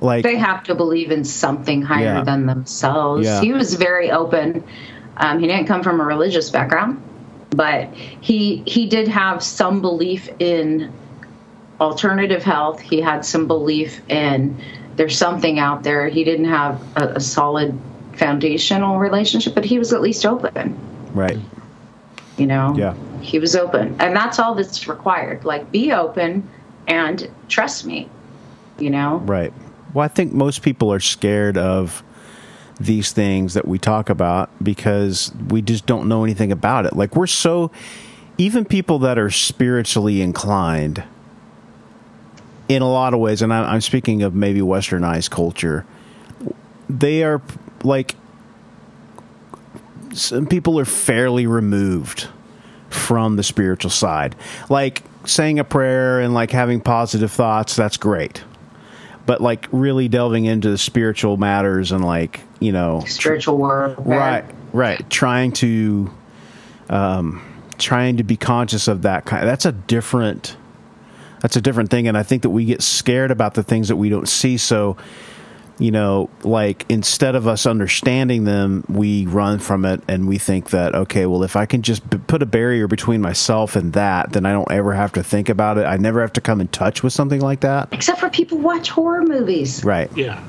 like 0.02 0.24
They 0.24 0.36
have 0.36 0.64
to 0.66 0.76
believe 0.76 1.12
in 1.12 1.24
something 1.24 1.82
higher 1.82 2.04
Yeah. 2.04 2.24
than 2.24 2.46
themselves. 2.46 3.26
Yeah. 3.26 3.40
He 3.42 3.54
was 3.54 3.76
very 3.76 4.12
open. 4.12 4.64
Um, 5.18 5.40
he 5.40 5.48
didn't 5.48 5.66
come 5.68 5.84
from 5.84 6.00
a 6.02 6.04
religious 6.04 6.50
background, 6.50 7.02
but 7.52 7.94
he 7.94 8.64
he 8.66 8.88
did 8.88 9.08
have 9.08 9.44
some 9.44 9.82
belief 9.82 10.28
in 10.40 10.92
alternative 11.80 12.44
health. 12.44 12.80
He 12.80 13.02
had 13.02 13.26
some 13.26 13.48
belief 13.48 14.02
in 14.10 14.60
there's 14.96 15.18
something 15.18 15.60
out 15.60 15.84
there. 15.84 16.08
He 16.08 16.24
didn't 16.24 16.46
have 16.46 16.82
a, 16.96 17.14
a 17.16 17.20
solid 17.20 17.78
foundational 18.14 19.00
relationship, 19.00 19.56
but 19.56 19.66
he 19.66 19.80
was 19.80 19.92
at 19.94 20.02
least 20.02 20.26
open. 20.26 20.78
right. 21.14 21.38
You 22.38 22.48
know, 22.48 22.74
Yeah. 22.76 22.96
he 23.22 23.38
was 23.38 23.56
open, 23.56 23.96
and 24.00 24.16
that's 24.16 24.40
all 24.40 24.56
that's 24.56 24.88
required. 24.88 25.46
Like, 25.46 25.72
be 25.72 25.92
open 25.92 26.48
and 26.88 27.30
trust 27.48 27.86
me. 27.86 28.10
You 28.80 28.90
know, 28.90 29.18
Right. 29.26 29.54
Well, 29.94 30.04
I 30.04 30.08
think 30.08 30.34
most 30.34 30.64
people 30.64 30.92
are 30.92 31.00
scared 31.00 31.58
of 31.58 32.04
these 32.86 33.12
things 33.12 33.54
that 33.54 33.68
we 33.68 33.78
talk 33.78 34.10
about 34.10 34.50
because 34.64 35.32
we 35.50 35.62
just 35.62 35.86
don't 35.86 36.08
know 36.08 36.24
anything 36.24 36.52
about 36.52 36.86
it. 36.86 36.96
Like 36.96 37.16
we're 37.16 37.28
so 37.28 37.72
even 38.38 38.66
people 38.66 39.00
that 39.00 39.18
are 39.18 39.30
spiritually 39.30 40.22
inclined 40.22 41.04
in 42.70 42.82
a 42.82 42.90
lot 42.90 43.14
of 43.14 43.20
ways, 43.20 43.42
and 43.42 43.54
I'm 43.54 43.82
speaking 43.82 44.24
of 44.24 44.34
maybe 44.34 44.62
westernized 44.62 45.30
culture, 45.30 45.86
they 46.90 47.24
are 47.24 47.42
like 47.84 48.16
some 50.14 50.48
people 50.48 50.80
are 50.80 50.86
fairly 50.86 51.48
removed 51.48 52.28
from 52.90 53.36
the 53.36 53.44
spiritual 53.44 53.92
side. 53.92 54.36
Like 54.70 55.04
saying 55.26 55.60
a 55.60 55.64
prayer 55.64 56.20
and 56.20 56.34
like 56.34 56.52
having 56.52 56.82
positive 56.82 57.32
thoughts, 57.32 57.76
that's 57.76 57.98
great. 57.98 58.44
But 59.26 59.42
like 59.42 59.68
really 59.72 60.10
delving 60.10 60.46
into 60.46 60.70
the 60.70 60.78
spiritual 60.78 61.38
matters 61.38 61.92
and 61.92 62.04
like, 62.04 62.42
you 62.60 62.72
know, 62.72 63.04
spiritual 63.08 63.58
work. 63.58 63.98
right, 64.00 64.44
right, 64.74 65.10
trying 65.10 65.54
to 65.54 66.14
um 66.90 67.42
trying 67.78 68.18
to 68.18 68.24
be 68.24 68.38
conscious 68.38 68.88
of 68.88 69.02
that 69.04 69.26
kind 69.26 69.48
that's 69.48 69.66
a 69.66 69.72
different 69.72 70.58
that's 71.42 71.56
a 71.56 71.62
different 71.62 71.90
thing 71.90 72.08
and 72.08 72.18
I 72.18 72.24
think 72.24 72.44
that 72.44 72.50
we 72.50 72.66
get 72.66 72.82
scared 72.82 73.32
about 73.32 73.56
the 73.56 73.64
things 73.64 73.88
that 73.88 73.96
we 73.96 74.10
don't 74.10 74.28
see 74.28 74.58
so 74.58 74.96
you 75.80 75.90
know, 75.92 76.30
like 76.44 76.86
instead 76.90 77.36
of 77.36 77.48
us 77.48 77.66
understanding 77.66 78.44
them, 78.44 78.84
we 78.88 79.26
run 79.26 79.58
from 79.60 79.86
it 79.86 80.02
and 80.08 80.28
we 80.28 80.38
think 80.38 80.70
that, 80.70 80.94
okay, 80.94 81.26
well, 81.26 81.44
if 81.44 81.56
I 81.56 81.66
can 81.66 81.82
just 81.82 82.08
b- 82.10 82.20
put 82.28 82.44
a 82.44 82.46
barrier 82.46 82.88
between 82.88 83.22
myself 83.22 83.76
and 83.76 83.92
that, 83.94 84.34
then 84.34 84.46
I 84.46 84.52
don't 84.52 84.72
ever 84.72 84.94
have 84.94 85.12
to 85.14 85.24
think 85.24 85.50
about 85.50 85.78
it. 85.80 85.86
I 85.86 85.98
never 85.98 86.22
have 86.22 86.34
to 86.34 86.42
come 86.42 86.62
in 86.62 86.68
touch 86.68 87.02
with 87.02 87.12
something 87.12 87.42
like 87.42 87.62
that. 87.62 87.90
Except 87.92 88.20
for 88.20 88.30
people 88.30 88.60
watch 88.60 88.90
horror 88.90 89.24
movies. 89.24 89.84
Right, 89.84 90.10
Yeah. 90.16 90.44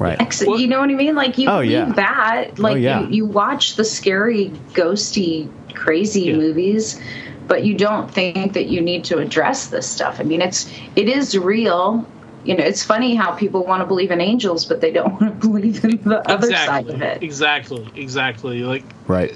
right. 0.00 0.20
Ex- 0.20 0.44
Well- 0.44 0.58
you 0.58 0.66
know 0.66 0.80
what 0.80 0.90
I 0.90 0.94
mean? 0.94 1.14
Like 1.14 1.38
you 1.38 1.48
Oh, 1.48 1.58
believe 1.58 1.70
yeah. 1.70 1.92
that. 1.92 2.58
Like 2.58 2.74
oh, 2.74 2.78
yeah. 2.78 3.00
you, 3.02 3.08
you 3.10 3.26
watch 3.26 3.76
the 3.76 3.84
scary, 3.84 4.50
ghosty, 4.72 5.48
crazy 5.74 6.22
Yeah. 6.22 6.36
movies, 6.36 7.00
but 7.46 7.64
you 7.64 7.74
don't 7.74 8.10
think 8.10 8.52
that 8.54 8.66
you 8.66 8.80
need 8.80 9.04
to 9.04 9.18
address 9.18 9.68
this 9.68 9.86
stuff. 9.88 10.18
I 10.18 10.24
mean, 10.24 10.42
it's 10.42 10.68
it 10.96 11.08
is 11.08 11.38
real. 11.38 12.04
You 12.44 12.56
know, 12.56 12.64
it's 12.64 12.84
funny 12.84 13.14
how 13.14 13.32
people 13.32 13.64
want 13.64 13.82
to 13.82 13.86
believe 13.86 14.10
in 14.10 14.20
angels, 14.20 14.64
but 14.64 14.80
they 14.80 14.92
don't 14.92 15.12
want 15.20 15.40
to 15.40 15.48
believe 15.48 15.84
in 15.84 16.02
the 16.02 16.26
other 16.28 16.46
side 16.54 16.86
exactly. 16.86 16.94
of 16.94 17.02
it. 17.02 17.22
Exactly. 17.22 17.88
Exactly. 17.96 18.62
Like 18.64 18.84
Right. 19.06 19.34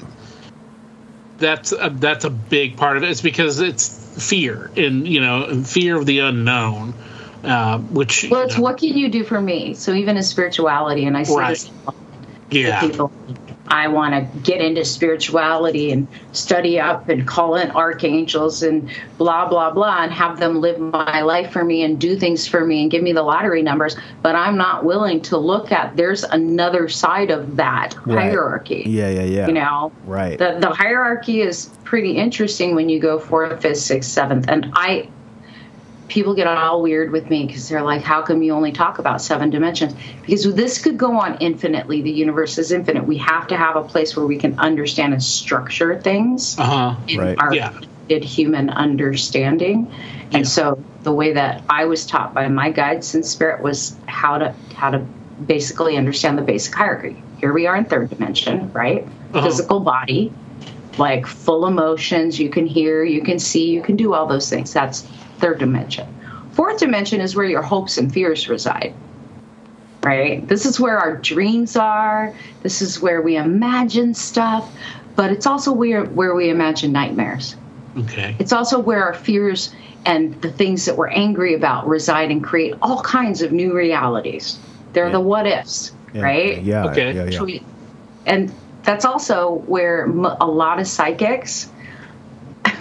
that's 1.38 1.72
a, 1.72 1.90
that's 1.94 2.24
a 2.24 2.30
big 2.30 2.76
part 2.76 2.96
of 2.96 3.02
it. 3.02 3.10
It's 3.10 3.20
because 3.20 3.60
it's 3.60 4.28
fear 4.28 4.70
and 4.76 5.06
you 5.06 5.20
know 5.20 5.62
fear 5.64 5.96
of 5.96 6.06
the 6.06 6.20
unknown, 6.20 6.94
uh, 7.44 7.78
which 7.78 8.24
Well, 8.30 8.42
it's 8.42 8.56
know, 8.56 8.62
what 8.62 8.78
can 8.78 8.96
you 8.96 9.08
do 9.08 9.24
for 9.24 9.40
me? 9.40 9.74
So 9.74 9.92
even 9.92 10.16
in 10.16 10.22
spirituality, 10.22 11.04
and 11.06 11.16
I 11.16 11.22
see 11.24 11.34
Right. 11.34 11.48
this 11.50 11.70
yeah 12.50 12.80
people 12.80 13.10
I 13.72 13.88
want 13.88 14.12
to 14.12 14.38
get 14.40 14.60
into 14.60 14.84
spirituality 14.84 15.92
and 15.92 16.06
study 16.32 16.78
up 16.78 17.08
and 17.08 17.26
call 17.26 17.56
in 17.56 17.70
archangels 17.70 18.62
and 18.62 18.90
blah 19.16 19.48
blah 19.48 19.70
blah 19.70 20.02
and 20.02 20.12
have 20.12 20.38
them 20.38 20.60
live 20.60 20.78
my 20.78 21.22
life 21.22 21.50
for 21.52 21.64
me 21.64 21.82
and 21.82 21.98
do 21.98 22.14
things 22.16 22.46
for 22.46 22.66
me 22.66 22.82
and 22.82 22.90
give 22.90 23.02
me 23.02 23.12
the 23.12 23.22
lottery 23.22 23.62
numbers 23.62 23.96
but 24.20 24.36
I'm 24.36 24.58
not 24.58 24.84
willing 24.84 25.22
to 25.22 25.38
look 25.38 25.72
at 25.72 25.96
there's 25.96 26.22
another 26.22 26.88
side 26.88 27.30
of 27.30 27.56
that 27.56 27.96
Right. 28.04 28.30
hierarchy 28.30 28.84
Yeah, 28.86 29.08
yeah, 29.08 29.22
yeah. 29.22 29.46
you 29.46 29.54
know 29.54 29.90
right. 30.04 30.38
the 30.38 30.58
the 30.60 30.68
hierarchy 30.68 31.40
is 31.40 31.70
pretty 31.84 32.12
interesting 32.12 32.74
when 32.74 32.88
you 32.90 33.00
go 33.00 33.18
fourth, 33.18 33.62
fifth, 33.62 33.78
sixth, 33.78 34.10
seventh, 34.10 34.48
and 34.48 34.70
I. 34.74 35.08
People 36.12 36.34
get 36.34 36.46
all 36.46 36.82
weird 36.82 37.10
with 37.10 37.30
me 37.30 37.46
because 37.46 37.70
they're 37.70 37.80
like, 37.82 38.02
"How 38.02 38.20
come 38.20 38.42
you 38.42 38.52
only 38.52 38.70
talk 38.70 38.98
about 38.98 39.22
seven 39.22 39.48
dimensions?" 39.48 39.94
Because 40.20 40.54
this 40.54 40.78
could 40.78 40.98
go 40.98 41.18
on 41.18 41.38
infinitely. 41.40 42.02
The 42.02 42.10
universe 42.10 42.58
is 42.58 42.70
infinite. 42.70 43.06
We 43.06 43.16
have 43.16 43.46
to 43.46 43.56
have 43.56 43.76
a 43.76 43.82
place 43.82 44.14
where 44.14 44.26
we 44.26 44.36
can 44.36 44.58
understand 44.58 45.14
and 45.14 45.22
structure 45.22 45.98
things 45.98 46.58
uh 46.58 46.64
huh 46.64 46.94
in 47.08 47.18
Right. 47.18 47.38
our 47.38 47.54
Yeah. 47.54 47.70
limited 47.70 48.24
human 48.24 48.68
understanding. 48.68 49.86
Yeah. 49.90 50.36
And 50.36 50.46
so 50.46 50.78
the 51.02 51.12
way 51.12 51.32
that 51.32 51.62
I 51.70 51.86
was 51.86 52.04
taught 52.04 52.34
by 52.34 52.46
my 52.48 52.70
guides 52.72 53.14
in 53.14 53.22
spirit 53.22 53.62
was 53.62 53.96
how 54.04 54.36
to 54.36 54.52
how 54.74 54.90
to 54.90 54.98
basically 55.46 55.96
understand 55.96 56.36
the 56.36 56.42
basic 56.42 56.74
hierarchy. 56.74 57.22
Here 57.40 57.54
we 57.54 57.66
are 57.66 57.74
in 57.74 57.86
third 57.86 58.10
dimension, 58.10 58.70
right? 58.74 59.06
Uh-huh. 59.32 59.46
Physical 59.46 59.80
body, 59.80 60.30
like 60.98 61.26
full 61.26 61.66
emotions, 61.66 62.38
you 62.38 62.50
can 62.50 62.66
hear, 62.66 63.02
you 63.02 63.22
can 63.22 63.38
see, 63.38 63.70
you 63.70 63.80
can 63.80 63.96
do 63.96 64.12
all 64.12 64.26
those 64.26 64.50
things. 64.50 64.74
That's 64.74 65.08
third 65.42 65.58
dimension. 65.58 66.06
Fourth 66.52 66.78
dimension 66.78 67.20
is 67.20 67.34
where 67.36 67.44
your 67.44 67.62
hopes 67.62 67.98
and 67.98 68.10
fears 68.12 68.48
reside. 68.48 68.94
Right? 70.02 70.46
This 70.48 70.64
is 70.64 70.80
where 70.80 70.98
our 70.98 71.16
dreams 71.16 71.76
are. 71.76 72.34
This 72.62 72.80
is 72.80 73.00
where 73.02 73.20
we 73.20 73.36
imagine 73.36 74.14
stuff, 74.14 74.72
but 75.16 75.30
it's 75.30 75.46
also 75.46 75.72
where 75.72 76.04
where 76.04 76.34
we 76.34 76.48
imagine 76.48 76.92
nightmares. 76.92 77.56
okay 77.98 78.34
It's 78.38 78.52
also 78.52 78.78
where 78.78 79.04
our 79.04 79.14
fears 79.14 79.74
and 80.04 80.40
the 80.42 80.50
things 80.50 80.86
that 80.86 80.96
we're 80.96 81.08
angry 81.08 81.54
about 81.54 81.86
reside 81.86 82.30
and 82.30 82.42
create 82.42 82.74
all 82.82 83.00
kinds 83.02 83.42
of 83.42 83.52
new 83.52 83.72
realities. 83.74 84.58
They're 84.92 85.10
the 85.10 85.20
what 85.20 85.46
ifs, 85.46 85.92
Yeah, 86.12 86.22
right? 86.22 86.62
Yeah, 86.62 86.86
Okay. 86.86 87.12
yeah, 87.14 87.44
yeah. 87.46 87.58
And 88.26 88.52
that's 88.82 89.04
also 89.04 89.62
where 89.66 90.06
a 90.06 90.46
lot 90.46 90.80
of 90.80 90.86
psychics 90.88 91.70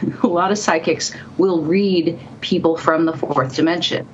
a 0.24 0.28
lot 0.28 0.52
of 0.52 0.58
psychics 0.58 1.14
will 1.38 1.62
read 1.62 2.20
people 2.41 2.78
from 2.78 3.06
the 3.06 3.14
fourth 3.14 3.56
dimension. 3.56 4.08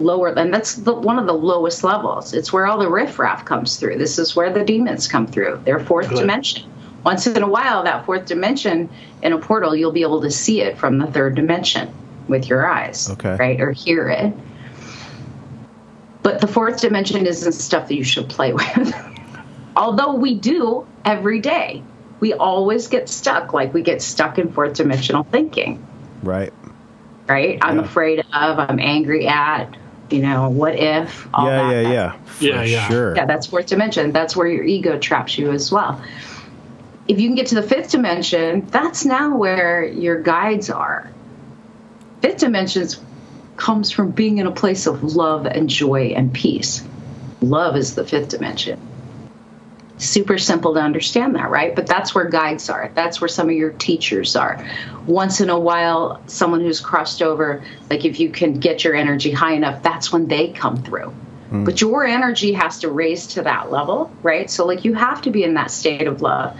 Lower 0.00 0.28
and 0.28 0.54
that's 0.54 0.76
the, 0.76 0.94
one 0.94 1.18
of 1.18 1.26
the 1.26 1.34
lowest 1.34 1.82
levels. 1.82 2.32
It's 2.32 2.52
where 2.52 2.66
all 2.66 2.78
the 2.78 2.88
riffraff 2.88 3.44
comes 3.44 3.76
through. 3.76 3.98
This 3.98 4.18
is 4.18 4.36
where 4.36 4.52
the 4.52 4.64
demons 4.64 5.08
come 5.08 5.26
through. 5.26 5.60
Their 5.64 5.80
fourth 5.80 6.08
Good. 6.08 6.18
dimension. 6.20 6.70
Once 7.04 7.26
in 7.26 7.42
a 7.42 7.48
while 7.48 7.82
that 7.84 8.04
fourth 8.06 8.26
dimension 8.26 8.88
in 9.22 9.32
a 9.32 9.38
portal 9.38 9.74
you'll 9.74 9.92
be 9.92 10.02
able 10.02 10.20
to 10.20 10.30
see 10.30 10.60
it 10.60 10.78
from 10.78 10.98
the 10.98 11.06
third 11.06 11.34
dimension 11.34 11.92
with 12.28 12.48
your 12.48 12.66
eyes 12.68 13.10
Okay. 13.10 13.36
right 13.36 13.60
or 13.60 13.72
hear 13.72 14.08
it. 14.08 14.32
But 16.22 16.40
the 16.40 16.46
fourth 16.48 16.80
dimension 16.80 17.26
isn't 17.26 17.52
stuff 17.52 17.88
that 17.88 17.94
you 17.94 18.04
should 18.04 18.28
play 18.28 18.52
with. 18.52 18.94
Although 19.76 20.14
we 20.14 20.34
do 20.34 20.86
every 21.04 21.40
day 21.40 21.82
we 22.20 22.32
always 22.32 22.88
get 22.88 23.08
stuck 23.08 23.52
like 23.52 23.72
we 23.74 23.82
get 23.82 24.02
stuck 24.02 24.38
in 24.38 24.52
fourth 24.52 24.74
dimensional 24.74 25.22
thinking 25.24 25.84
Right. 26.22 26.52
right 27.28 27.58
i'm 27.62 27.76
Yeah. 27.78 27.84
afraid 27.84 28.18
of 28.20 28.58
i'm 28.58 28.80
angry 28.80 29.26
at 29.26 29.76
you 30.10 30.20
know 30.22 30.48
what 30.48 30.74
if 30.76 31.28
all 31.34 31.46
yeah, 31.46 31.56
that 31.56 31.82
yeah, 31.82 31.90
yeah. 31.92 32.12
For 32.12 32.44
Yeah, 32.44 32.62
yeah. 32.62 32.88
Sure. 32.88 33.16
yeah 33.16 33.26
that's 33.26 33.46
fourth 33.46 33.66
dimension 33.66 34.12
that's 34.12 34.34
where 34.36 34.46
your 34.48 34.64
ego 34.64 34.98
traps 34.98 35.38
you 35.38 35.50
as 35.52 35.70
well 35.70 36.00
if 37.06 37.18
you 37.20 37.28
can 37.28 37.34
get 37.36 37.46
to 37.48 37.54
the 37.54 37.62
fifth 37.62 37.90
dimension 37.90 38.66
that's 38.70 39.04
now 39.04 39.36
where 39.36 39.84
your 39.84 40.20
guides 40.22 40.70
are 40.70 41.10
fifth 42.20 42.38
dimensions 42.38 43.00
comes 43.56 43.90
from 43.90 44.10
being 44.12 44.38
in 44.38 44.46
a 44.46 44.52
place 44.52 44.86
of 44.86 45.02
love 45.02 45.44
and 45.46 45.68
joy 45.68 46.12
and 46.16 46.32
peace 46.32 46.82
love 47.40 47.76
is 47.76 47.94
the 47.94 48.04
fifth 48.04 48.28
dimension 48.30 48.80
super 49.98 50.38
simple 50.38 50.74
to 50.74 50.80
understand 50.80 51.34
that 51.34 51.50
right? 51.50 51.74
But 51.74 51.86
that's 51.86 52.14
where 52.14 52.24
guides 52.28 52.70
are. 52.70 52.90
That's 52.94 53.20
where 53.20 53.28
some 53.28 53.48
of 53.48 53.54
your 53.54 53.70
teachers 53.70 54.36
are. 54.36 54.64
Once 55.06 55.40
in 55.40 55.50
a 55.50 55.58
while 55.58 56.22
someone 56.26 56.60
who's 56.60 56.80
crossed 56.80 57.22
over 57.22 57.62
like 57.90 58.04
if 58.04 58.20
you 58.20 58.30
can 58.30 58.54
get 58.60 58.84
your 58.84 58.94
energy 58.94 59.30
high 59.30 59.54
enough 59.54 59.82
that's 59.82 60.12
when 60.12 60.28
they 60.28 60.48
come 60.48 60.82
through. 60.82 61.12
But 61.50 61.80
your 61.80 62.04
energy 62.04 62.52
has 62.52 62.80
to 62.80 62.90
raise 62.90 63.26
to 63.28 63.42
that 63.42 63.70
level 63.70 64.12
right? 64.22 64.50
So 64.50 64.66
like 64.66 64.84
you 64.84 64.94
have 64.94 65.22
to 65.22 65.30
be 65.30 65.44
in 65.44 65.54
that 65.54 65.70
state 65.70 66.06
of 66.06 66.22
love. 66.22 66.58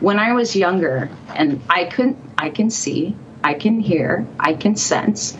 When 0.00 0.18
i 0.18 0.32
was 0.32 0.54
younger 0.54 1.08
and 1.34 1.62
i 1.70 1.84
couldn't 1.84 2.18
i 2.36 2.50
can 2.50 2.70
see 2.70 3.14
i 3.42 3.54
can 3.54 3.80
hear 3.80 4.26
i 4.38 4.52
can 4.52 4.76
sense 4.76 5.36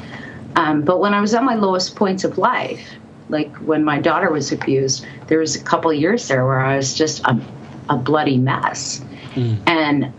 um, 0.55 0.83
but 0.83 1.01
when 1.01 1.13
i 1.13 1.21
was 1.21 1.35
at 1.35 1.43
my 1.43 1.57
lowest 1.57 1.97
points 1.97 2.25
of 2.25 2.39
life 2.39 2.89
like 3.29 3.55
when 3.57 3.85
my 3.85 4.01
daughter 4.01 4.31
was 4.31 4.53
abused 4.53 5.07
there 5.27 5.39
was 5.39 5.57
a 5.57 5.63
couple 5.63 5.93
years 5.93 6.29
there 6.29 6.45
where 6.45 6.61
i 6.61 6.77
was 6.77 6.95
just 6.95 7.25
a, 7.25 7.41
a 7.89 7.97
bloody 7.97 8.39
mess 8.39 9.03
hmm. 9.35 9.55
and 9.67 10.13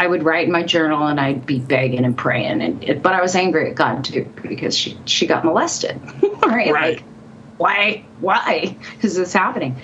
I 0.00 0.06
would 0.06 0.22
write 0.22 0.46
in 0.46 0.52
my 0.52 0.62
journal 0.62 1.06
and 1.08 1.20
I'd 1.20 1.44
be 1.44 1.58
begging 1.58 2.06
and 2.06 2.16
praying, 2.16 2.62
and 2.62 2.82
it, 2.82 3.02
but 3.02 3.12
I 3.12 3.20
was 3.20 3.36
angry 3.36 3.68
at 3.68 3.76
God 3.76 4.02
too 4.02 4.24
because 4.40 4.74
she 4.74 4.96
she 5.04 5.26
got 5.26 5.44
molested, 5.44 6.00
right? 6.42 6.72
Right. 6.72 6.72
Like, 6.72 7.04
why 7.58 8.04
why 8.20 8.76
is 9.02 9.16
this 9.16 9.34
happening? 9.34 9.76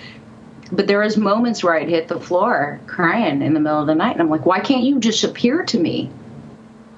But 0.73 0.87
there 0.87 1.01
was 1.01 1.19
moments 1.19 1.63
where 1.63 1.75
I'd 1.75 1.91
hit 1.91 2.09
the 2.09 2.19
floor 2.19 2.81
crying 2.87 3.43
in 3.43 3.53
the 3.53 3.61
middle 3.61 3.79
of 3.79 3.87
the 3.87 3.95
night, 3.95 4.13
and 4.13 4.23
I'm 4.23 4.31
like, 4.31 4.47
why 4.47 4.61
can't 4.61 4.85
you 4.85 5.01
just 5.01 5.23
appear 5.23 5.65
to 5.65 5.79
me? 5.79 6.11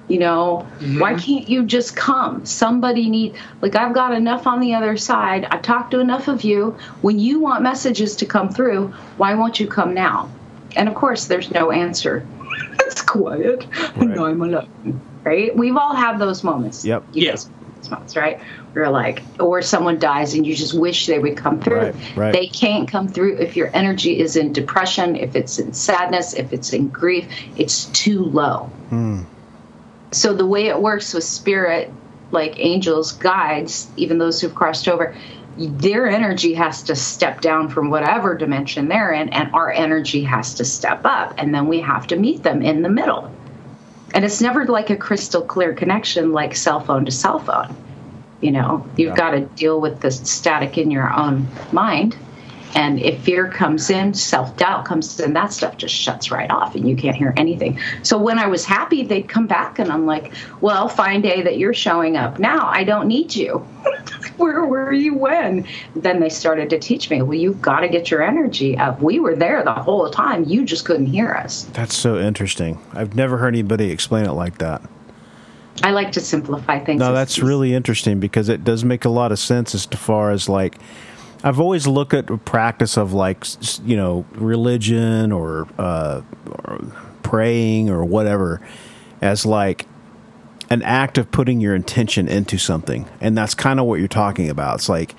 You 0.09 0.19
know, 0.19 0.67
mm-hmm. 0.79 0.99
why 0.99 1.13
can't 1.13 1.47
you 1.47 1.63
just 1.63 1.95
come? 1.95 2.45
Somebody 2.45 3.09
need 3.09 3.35
like 3.61 3.75
I've 3.75 3.93
got 3.93 4.13
enough 4.13 4.47
on 4.47 4.59
the 4.59 4.73
other 4.73 4.97
side. 4.97 5.45
I've 5.45 5.61
talked 5.61 5.91
to 5.91 5.99
enough 5.99 6.27
of 6.27 6.43
you. 6.43 6.75
When 7.01 7.19
you 7.19 7.39
want 7.39 7.61
messages 7.63 8.15
to 8.17 8.25
come 8.25 8.49
through, 8.49 8.87
why 9.17 9.35
won't 9.35 9.59
you 9.59 9.67
come 9.67 9.93
now? 9.93 10.29
And 10.75 10.89
of 10.89 10.95
course, 10.95 11.25
there's 11.25 11.51
no 11.51 11.71
answer. 11.71 12.27
it's 12.79 13.01
quiet. 13.01 13.65
No, 13.95 14.25
I'm 14.25 14.41
alone. 14.41 15.01
Right? 15.23 15.55
We've 15.55 15.77
all 15.77 15.95
had 15.95 16.17
those 16.17 16.43
moments. 16.43 16.83
Yep. 16.83 17.03
yes 17.13 17.49
Yeah. 17.49 17.59
guys 17.79 17.89
moments, 17.89 18.15
right? 18.15 18.39
We're 18.73 18.89
like, 18.89 19.23
or 19.39 19.61
someone 19.61 19.99
dies 19.99 20.33
and 20.33 20.45
you 20.45 20.55
just 20.55 20.73
wish 20.73 21.07
they 21.07 21.19
would 21.19 21.37
come 21.37 21.59
through. 21.59 21.77
Right, 21.77 21.95
right. 22.15 22.33
They 22.33 22.47
can't 22.47 22.87
come 22.87 23.07
through 23.07 23.37
if 23.37 23.55
your 23.55 23.69
energy 23.75 24.19
is 24.19 24.35
in 24.35 24.53
depression, 24.53 25.15
if 25.15 25.35
it's 25.35 25.59
in 25.59 25.73
sadness, 25.73 26.33
if 26.33 26.53
it's 26.53 26.73
in 26.73 26.89
grief. 26.89 27.27
It's 27.57 27.85
too 27.85 28.23
low. 28.23 28.65
Hmm. 28.89 29.23
So 30.11 30.33
the 30.33 30.45
way 30.45 30.67
it 30.67 30.81
works 30.81 31.13
with 31.13 31.23
spirit, 31.23 31.91
like 32.31 32.59
angels, 32.59 33.11
guides, 33.13 33.89
even 33.97 34.17
those 34.17 34.41
who've 34.41 34.53
crossed 34.53 34.87
over, 34.87 35.15
their 35.57 36.07
energy 36.07 36.53
has 36.53 36.83
to 36.83 36.95
step 36.95 37.41
down 37.41 37.69
from 37.69 37.89
whatever 37.89 38.35
dimension 38.35 38.87
they're 38.87 39.11
in, 39.11 39.29
and 39.29 39.53
our 39.53 39.71
energy 39.71 40.23
has 40.23 40.55
to 40.55 40.65
step 40.65 41.01
up, 41.03 41.33
and 41.37 41.53
then 41.53 41.67
we 41.67 41.81
have 41.81 42.07
to 42.07 42.15
meet 42.15 42.43
them 42.43 42.61
in 42.61 42.81
the 42.81 42.89
middle. 42.89 43.31
And 44.13 44.23
it's 44.25 44.41
never 44.41 44.65
like 44.65 44.89
a 44.89 44.95
crystal 44.95 45.41
clear 45.41 45.73
connection 45.73 46.31
like 46.31 46.55
cell 46.55 46.79
phone 46.79 47.05
to 47.05 47.11
cell 47.11 47.39
phone. 47.39 47.75
You 48.41 48.51
know, 48.51 48.85
you've 48.95 49.09
Yeah. 49.09 49.15
got 49.15 49.31
to 49.31 49.41
deal 49.41 49.81
with 49.81 49.99
the 49.99 50.11
static 50.11 50.77
in 50.77 50.91
your 50.91 51.13
own 51.13 51.47
mind. 51.71 52.15
And 52.75 52.99
if 52.99 53.21
fear 53.21 53.49
comes 53.49 53.89
in, 53.89 54.13
self 54.13 54.55
doubt 54.57 54.85
comes 54.85 55.19
in, 55.19 55.33
that 55.33 55.51
stuff 55.51 55.77
just 55.77 55.93
shuts 55.93 56.31
right 56.31 56.49
off 56.49 56.75
and 56.75 56.87
you 56.87 56.95
can't 56.95 57.15
hear 57.15 57.33
anything. 57.35 57.79
So 58.03 58.17
when 58.17 58.37
I 58.37 58.47
was 58.47 58.65
happy, 58.65 59.03
they'd 59.03 59.27
come 59.27 59.47
back 59.47 59.79
and 59.79 59.91
I'm 59.91 60.05
like, 60.05 60.33
well, 60.61 60.87
fine 60.87 61.21
day 61.21 61.41
that 61.41 61.57
you're 61.57 61.73
showing 61.73 62.15
up 62.15 62.39
now. 62.39 62.67
I 62.67 62.83
don't 62.83 63.07
need 63.07 63.35
you. 63.35 63.57
Where 64.37 64.65
were 64.65 64.93
you 64.93 65.15
when? 65.15 65.67
Then 65.95 66.19
they 66.19 66.29
started 66.29 66.69
to 66.69 66.79
teach 66.79 67.09
me, 67.09 67.21
well, 67.21 67.37
you've 67.37 67.61
got 67.61 67.81
to 67.81 67.89
get 67.89 68.11
your 68.11 68.21
energy 68.21 68.77
up. 68.77 69.01
We 69.01 69.19
were 69.19 69.35
there 69.35 69.63
the 69.63 69.73
whole 69.73 70.09
time. 70.09 70.45
You 70.45 70.63
just 70.63 70.85
couldn't 70.85 71.07
hear 71.07 71.33
us. 71.33 71.63
That's 71.73 71.95
so 71.95 72.17
interesting. 72.17 72.79
I've 72.93 73.15
never 73.15 73.37
heard 73.37 73.53
anybody 73.53 73.91
explain 73.91 74.25
it 74.25 74.33
like 74.33 74.59
that. 74.59 74.81
I 75.83 75.91
like 75.91 76.11
to 76.13 76.21
simplify 76.21 76.79
things. 76.79 76.99
No, 76.99 77.13
that's 77.13 77.39
really 77.39 77.73
interesting 77.73 78.19
because 78.19 78.49
it 78.49 78.63
does 78.63 78.83
make 78.83 79.05
a 79.05 79.09
lot 79.09 79.31
of 79.31 79.39
sense 79.39 79.73
as 79.73 79.85
far 79.85 80.31
as 80.31 80.49
like 80.49 80.77
I've 81.43 81.59
always 81.59 81.87
looked 81.87 82.13
at 82.13 82.27
the 82.27 82.37
practice 82.37 82.97
of 82.97 83.13
like 83.13 83.45
you 83.85 83.95
know 83.95 84.25
religion 84.33 85.31
or, 85.31 85.67
uh, 85.77 86.21
or 86.65 86.79
praying 87.23 87.89
or 87.89 88.03
whatever 88.03 88.61
as 89.21 89.45
like 89.45 89.85
an 90.69 90.81
act 90.83 91.17
of 91.17 91.31
putting 91.31 91.61
your 91.61 91.75
intention 91.75 92.27
into 92.27 92.57
something, 92.57 93.07
and 93.21 93.37
that's 93.37 93.53
kind 93.55 93.79
of 93.79 93.85
what 93.85 93.99
you're 93.99 94.07
talking 94.07 94.49
about. 94.49 94.75
It's 94.75 94.89
like 94.89 95.15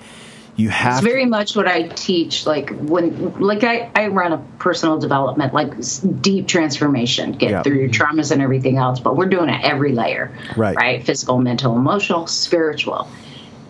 you 0.55 0.69
have 0.69 0.97
It's 0.97 1.07
very 1.07 1.25
much 1.25 1.55
what 1.55 1.67
I 1.67 1.87
teach. 1.87 2.45
Like 2.45 2.69
when, 2.77 3.39
like 3.39 3.63
I, 3.63 3.89
I 3.95 4.07
run 4.07 4.33
a 4.33 4.37
personal 4.59 4.99
development, 4.99 5.53
like 5.53 5.73
deep 6.21 6.47
transformation, 6.47 7.31
get 7.31 7.49
Yeah. 7.51 7.63
through 7.63 7.79
your 7.79 7.89
traumas 7.89 8.31
and 8.31 8.41
everything 8.41 8.77
else. 8.77 8.99
But 8.99 9.15
we're 9.15 9.29
doing 9.29 9.49
it 9.49 9.61
every 9.63 9.93
layer, 9.93 10.31
Right. 10.55 10.75
Right, 10.75 11.03
physical, 11.03 11.39
mental, 11.39 11.75
emotional, 11.75 12.27
spiritual. 12.27 13.07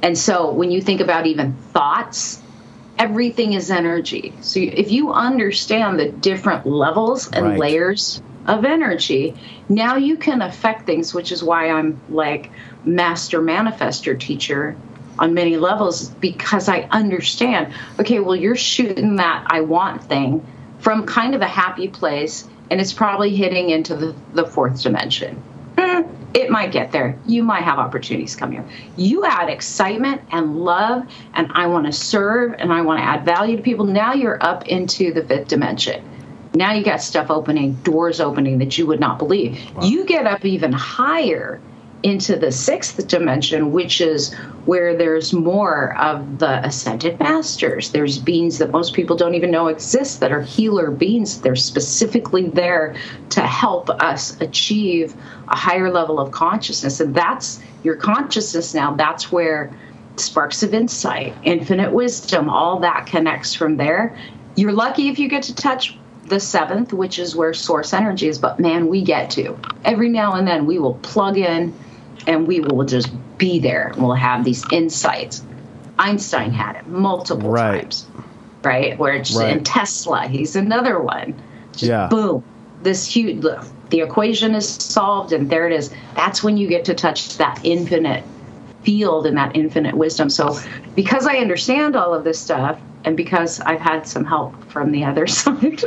And 0.04 0.18
so 0.18 0.52
when 0.52 0.72
you 0.72 0.82
think 0.82 1.00
about 1.02 1.28
even 1.28 1.54
thoughts, 1.54 2.41
everything 3.02 3.54
is 3.54 3.72
energy. 3.72 4.32
So 4.42 4.60
if 4.60 4.92
you 4.92 5.12
understand 5.12 6.00
the 6.00 6.10
different 6.10 6.68
levels 6.68 7.30
and 7.34 7.46
Right. 7.48 7.60
layers 7.60 8.22
of 8.46 8.64
energy, 8.64 9.34
now 9.68 9.96
you 9.96 10.18
can 10.18 10.44
affect 10.44 10.86
things, 10.86 11.12
which 11.12 11.32
is 11.32 11.44
why 11.44 11.72
I'm 11.72 12.00
like 12.10 12.52
master 12.86 13.42
manifester 13.42 14.20
teacher 14.20 14.76
on 15.18 15.34
many 15.34 15.58
levels 15.58 16.10
because 16.10 16.70
I 16.70 16.88
understand, 16.92 17.74
okay, 18.00 18.20
well, 18.20 18.36
you're 18.36 18.56
shooting 18.56 19.16
that 19.16 19.48
I 19.48 19.62
want 19.62 20.04
thing 20.04 20.46
from 20.78 21.08
kind 21.08 21.34
of 21.34 21.42
a 21.42 21.48
happy 21.48 21.88
place, 21.88 22.48
and 22.70 22.80
it's 22.80 22.94
probably 22.94 23.36
hitting 23.36 23.72
into 23.72 23.96
the, 23.96 24.16
the 24.34 24.46
fourth 24.46 24.82
dimension. 24.84 25.36
Hmm. 25.78 26.02
It 26.34 26.50
might 26.50 26.72
get 26.72 26.92
there. 26.92 27.20
You 27.26 27.44
might 27.44 27.64
have 27.64 27.78
opportunities 27.78 28.36
come 28.36 28.52
here. 28.52 28.66
You 28.96 29.26
add 29.26 29.50
excitement 29.50 30.22
and 30.32 30.64
love, 30.64 31.06
and 31.34 31.52
I 31.54 31.68
want 31.68 31.88
to 31.88 31.92
serve 31.92 32.56
and 32.58 32.72
I 32.72 32.82
want 32.82 33.00
to 33.00 33.04
add 33.04 33.26
value 33.26 33.58
to 33.58 33.64
people. 33.64 33.86
Now 33.86 34.14
you're 34.14 34.42
up 34.42 34.68
into 34.68 35.14
the 35.14 35.24
fifth 35.24 35.50
dimension. 35.50 36.04
Now 36.54 36.74
you 36.74 36.84
got 36.84 37.02
stuff 37.02 37.30
opening, 37.30 37.74
doors 37.84 38.20
opening 38.20 38.58
that 38.60 38.78
you 38.78 38.86
would 38.88 39.00
not 39.00 39.18
believe. 39.18 39.60
You 39.82 40.06
get 40.06 40.28
up 40.28 40.44
even 40.46 40.74
higher 40.74 41.62
into 42.04 42.36
the 42.36 42.52
sixth 42.52 43.08
dimension, 43.08 43.72
which 43.72 44.02
is 44.02 44.34
where 44.66 44.96
there's 44.96 45.34
more 45.34 45.98
of 45.98 46.40
the 46.40 46.66
ascended 46.66 47.20
masters. 47.20 47.92
There's 47.92 48.18
beings 48.18 48.58
that 48.58 48.72
most 48.72 48.94
people 48.94 49.16
don't 49.16 49.36
even 49.36 49.52
know 49.52 49.68
exist 49.68 50.20
that 50.20 50.32
are 50.32 50.42
healer 50.42 50.92
beings. 50.92 51.42
They're 51.42 51.56
specifically 51.56 52.50
there 52.50 52.96
to 53.32 53.42
help 53.42 53.90
us 53.90 54.40
achieve 54.42 55.16
a 55.48 55.56
higher 55.56 55.92
level 55.92 56.20
of 56.20 56.32
consciousness. 56.32 57.00
And 57.00 57.14
that's 57.14 57.62
your 57.84 57.96
consciousness 57.96 58.74
now. 58.74 58.96
That's 58.96 59.32
where 59.32 59.72
sparks 60.18 60.64
of 60.64 60.74
insight, 60.74 61.34
infinite 61.44 61.92
wisdom, 61.92 62.50
all 62.50 62.80
that 62.80 63.06
connects 63.06 63.54
from 63.54 63.78
there. 63.78 64.18
You're 64.56 64.74
lucky 64.74 65.10
if 65.10 65.20
you 65.20 65.28
get 65.28 65.44
to 65.44 65.56
touch 65.56 65.98
the 66.26 66.40
seventh, 66.40 66.94
which 66.94 67.20
is 67.20 67.36
where 67.36 67.54
source 67.54 67.94
energy 67.94 68.28
is, 68.28 68.38
but 68.40 68.60
man, 68.60 68.88
we 68.88 69.02
get 69.02 69.30
to. 69.32 69.58
Every 69.84 70.10
now 70.10 70.34
and 70.34 70.48
then 70.48 70.66
we 70.66 70.80
will 70.80 70.96
plug 70.96 71.38
in 71.38 71.74
and 72.28 72.48
we 72.48 72.60
will 72.60 72.84
just 72.84 73.12
be 73.38 73.60
there. 73.60 73.94
We'll 73.98 74.14
have 74.14 74.44
these 74.44 74.66
insights. 74.72 75.44
Einstein 76.00 76.52
had 76.52 76.78
it 76.78 76.88
multiple 76.88 77.50
Right. 77.52 77.82
times, 77.82 78.06
right? 78.64 78.98
Where 78.98 79.14
it's 79.14 79.36
Right. 79.36 79.52
and 79.52 79.66
Tesla, 79.66 80.28
he's 80.28 80.56
another 80.56 81.00
one. 81.00 81.36
Just 81.74 81.84
Yeah. 81.84 82.08
boom, 82.08 82.44
this 82.84 83.06
huge, 83.06 83.44
the 83.90 84.00
equation 84.02 84.56
is 84.56 84.68
solved 84.68 85.34
and 85.34 85.50
there 85.50 85.68
it 85.68 85.74
is. 85.74 85.92
That's 86.16 86.44
when 86.44 86.58
you 86.58 86.68
get 86.68 86.86
to 86.86 86.94
touch 86.94 87.38
that 87.38 87.60
infinite 87.64 88.24
field 88.84 89.26
and 89.28 89.38
that 89.38 89.56
infinite 89.56 89.96
wisdom. 89.96 90.30
So, 90.30 90.58
because 90.96 91.28
I 91.28 91.36
understand 91.38 91.96
all 91.96 92.14
of 92.14 92.24
this 92.24 92.40
stuff, 92.40 92.80
and 93.04 93.18
because 93.18 93.60
I've 93.60 93.80
had 93.82 94.08
some 94.08 94.26
help 94.26 94.64
from 94.72 94.92
the 94.92 95.06
other 95.06 95.28
side, 95.40 95.84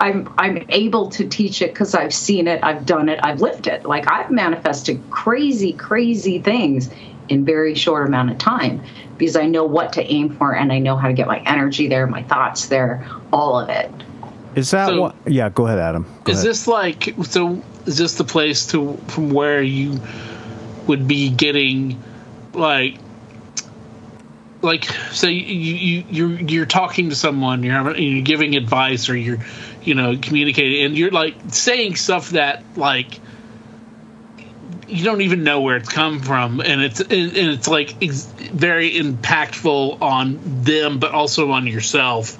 I'm 0.00 0.32
I'm 0.38 0.64
able 0.68 1.08
to 1.10 1.28
teach 1.28 1.62
it 1.62 1.72
because 1.72 1.94
I've 1.94 2.14
seen 2.14 2.48
it, 2.48 2.62
I've 2.62 2.84
done 2.86 3.08
it, 3.08 3.20
I've 3.22 3.40
lived 3.40 3.66
it. 3.66 3.84
Like 3.84 4.10
I've 4.10 4.30
manifested 4.30 5.00
crazy, 5.10 5.72
crazy 5.72 6.38
things 6.40 6.90
in 7.28 7.44
very 7.44 7.74
short 7.74 8.06
amount 8.06 8.30
of 8.30 8.38
time 8.38 8.82
because 9.18 9.36
I 9.36 9.46
know 9.46 9.64
what 9.64 9.92
to 9.94 10.02
aim 10.04 10.36
for 10.36 10.54
and 10.54 10.72
I 10.72 10.78
know 10.78 10.96
how 10.96 11.08
to 11.08 11.14
get 11.14 11.26
my 11.28 11.38
energy 11.40 11.86
there, 11.88 12.06
my 12.06 12.22
thoughts 12.24 12.66
there, 12.66 13.06
all 13.32 13.58
of 13.60 13.68
it. 13.68 13.90
Is 14.54 14.70
that 14.72 14.88
So- 14.88 15.00
what? 15.00 15.14
Yeah, 15.26 15.48
go 15.48 15.66
ahead, 15.66 15.78
Adam. 15.78 16.04
Go 16.24 16.32
is 16.32 16.38
ahead. 16.38 16.50
this 16.50 16.66
like 16.68 17.14
so? 17.22 17.62
Is 17.86 17.98
this 17.98 18.14
the 18.14 18.24
place 18.24 18.66
to 18.68 18.98
from 19.08 19.30
where 19.30 19.62
you 19.62 20.00
would 20.86 21.08
be 21.08 21.30
getting 21.30 22.02
like 22.52 22.98
like 24.62 24.84
say 25.10 25.32
you 25.32 25.74
you 25.74 26.04
you're 26.10 26.40
you're 26.40 26.66
talking 26.66 27.10
to 27.10 27.16
someone 27.16 27.62
you're 27.62 27.96
you're 27.96 28.22
giving 28.22 28.54
advice 28.56 29.08
or 29.08 29.16
you're 29.16 29.38
you 29.82 29.94
know 29.94 30.16
communicating 30.20 30.84
and 30.84 30.96
you're 30.96 31.10
like 31.10 31.34
saying 31.48 31.96
stuff 31.96 32.30
that 32.30 32.62
like 32.76 33.18
you 34.88 35.04
don't 35.04 35.22
even 35.22 35.42
know 35.42 35.60
where 35.62 35.76
it's 35.76 35.88
come 35.88 36.20
from 36.20 36.60
and 36.60 36.80
it's 36.82 37.00
and 37.00 37.10
it's 37.10 37.66
like 37.68 38.02
ex- 38.02 38.26
very 38.26 38.92
impactful 38.92 40.00
on 40.00 40.38
them 40.64 40.98
but 40.98 41.12
also 41.12 41.50
on 41.50 41.66
yourself 41.66 42.38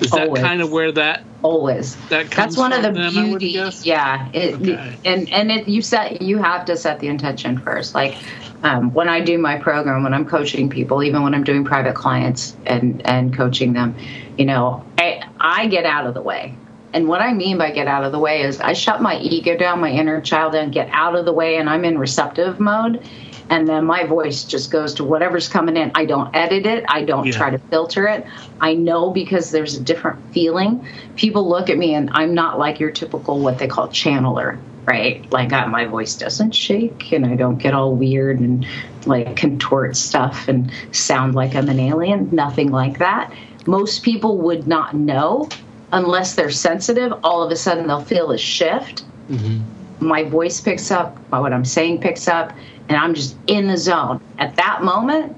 is 0.00 0.10
that 0.10 0.28
Always. 0.28 0.42
kind 0.42 0.60
of 0.60 0.70
where 0.70 0.92
that 0.92 1.24
Always. 1.42 1.94
that 2.08 2.30
That's 2.30 2.56
one 2.56 2.72
of 2.72 2.82
the 2.82 2.88
from 2.88 2.94
then, 2.94 3.16
I 3.18 3.30
would 3.30 3.38
beauty. 3.38 3.70
Yeah, 3.82 4.28
it, 4.32 4.54
Okay. 4.54 4.96
and 5.04 5.30
and 5.30 5.50
it, 5.50 5.68
you 5.68 5.82
set 5.82 6.22
you 6.22 6.38
have 6.38 6.64
to 6.66 6.76
set 6.76 7.00
the 7.00 7.08
intention 7.08 7.58
first. 7.58 7.94
Like 7.94 8.16
um, 8.64 8.92
when 8.94 9.08
I 9.10 9.20
do 9.20 9.36
my 9.38 9.58
program, 9.58 10.02
when 10.02 10.14
I'm 10.14 10.24
coaching 10.24 10.70
people, 10.70 11.02
even 11.02 11.22
when 11.22 11.34
I'm 11.34 11.44
doing 11.44 11.64
private 11.64 11.94
clients 11.94 12.56
and 12.66 13.06
and 13.06 13.36
coaching 13.36 13.74
them, 13.74 13.94
you 14.38 14.46
know, 14.46 14.84
I 14.98 15.22
I 15.38 15.66
get 15.68 15.84
out 15.84 16.06
of 16.06 16.14
the 16.14 16.22
way. 16.22 16.54
And 16.94 17.06
what 17.06 17.20
I 17.20 17.34
mean 17.34 17.58
by 17.58 17.72
get 17.72 17.88
out 17.88 18.04
of 18.04 18.12
the 18.12 18.18
way 18.18 18.42
is 18.42 18.60
I 18.60 18.72
shut 18.72 19.02
my 19.02 19.18
ego 19.18 19.56
down, 19.56 19.80
my 19.80 19.90
inner 19.90 20.20
child 20.20 20.54
down, 20.54 20.70
get 20.70 20.88
out 20.92 21.14
of 21.14 21.24
the 21.26 21.32
way, 21.32 21.56
and 21.56 21.68
I'm 21.68 21.84
in 21.84 21.98
receptive 21.98 22.58
mode. 22.58 23.06
And 23.50 23.68
then 23.68 23.84
my 23.84 24.04
voice 24.04 24.44
just 24.44 24.70
goes 24.70 24.94
to 24.94 25.04
whatever's 25.04 25.48
coming 25.48 25.76
in. 25.76 25.90
I 25.94 26.06
don't 26.06 26.34
edit 26.34 26.64
it. 26.64 26.84
I 26.88 27.04
don't 27.04 27.26
Yeah. 27.26 27.32
try 27.32 27.50
to 27.50 27.58
filter 27.58 28.06
it. 28.08 28.24
I 28.60 28.72
know 28.74 29.10
because 29.10 29.50
there's 29.50 29.76
a 29.76 29.82
different 29.82 30.18
feeling. 30.32 30.86
People 31.16 31.46
look 31.46 31.68
at 31.68 31.76
me 31.76 31.94
and 31.94 32.08
I'm 32.14 32.32
not 32.32 32.58
like 32.58 32.80
your 32.80 32.90
typical 32.90 33.38
what 33.40 33.58
they 33.58 33.66
call 33.66 33.88
channeler, 33.88 34.56
right? 34.86 35.30
Like 35.32 35.52
I, 35.52 35.66
my 35.66 35.86
voice 35.86 36.14
doesn't 36.14 36.52
shake 36.52 37.12
and 37.12 37.24
I 37.26 37.36
don't 37.36 37.56
get 37.58 37.74
all 37.74 37.94
weird 37.94 38.40
and 38.40 38.66
like 39.06 39.36
contort 39.36 39.96
stuff 39.96 40.48
and 40.48 40.70
sound 40.92 41.34
like 41.34 41.54
I'm 41.54 41.68
an 41.68 41.80
alien. 41.80 42.28
Nothing 42.32 42.70
like 42.70 42.98
that. 42.98 43.32
Most 43.66 44.02
people 44.02 44.38
would 44.38 44.66
not 44.66 44.94
know 44.94 45.48
unless 45.92 46.34
they're 46.34 46.50
sensitive. 46.50 47.12
All 47.24 47.42
of 47.42 47.50
a 47.50 47.56
sudden 47.56 47.86
they'll 47.86 48.04
feel 48.04 48.30
a 48.30 48.38
shift. 48.38 49.04
Mm-hmm. 49.30 50.06
My 50.06 50.24
voice 50.24 50.60
picks 50.60 50.90
up, 50.90 51.16
what 51.30 51.52
I'm 51.52 51.64
saying 51.64 52.00
picks 52.00 52.28
up, 52.28 52.52
and 52.88 52.98
I'm 52.98 53.14
just 53.14 53.36
in 53.46 53.68
the 53.68 53.76
zone. 53.76 54.20
At 54.38 54.56
that 54.56 54.82
moment, 54.82 55.34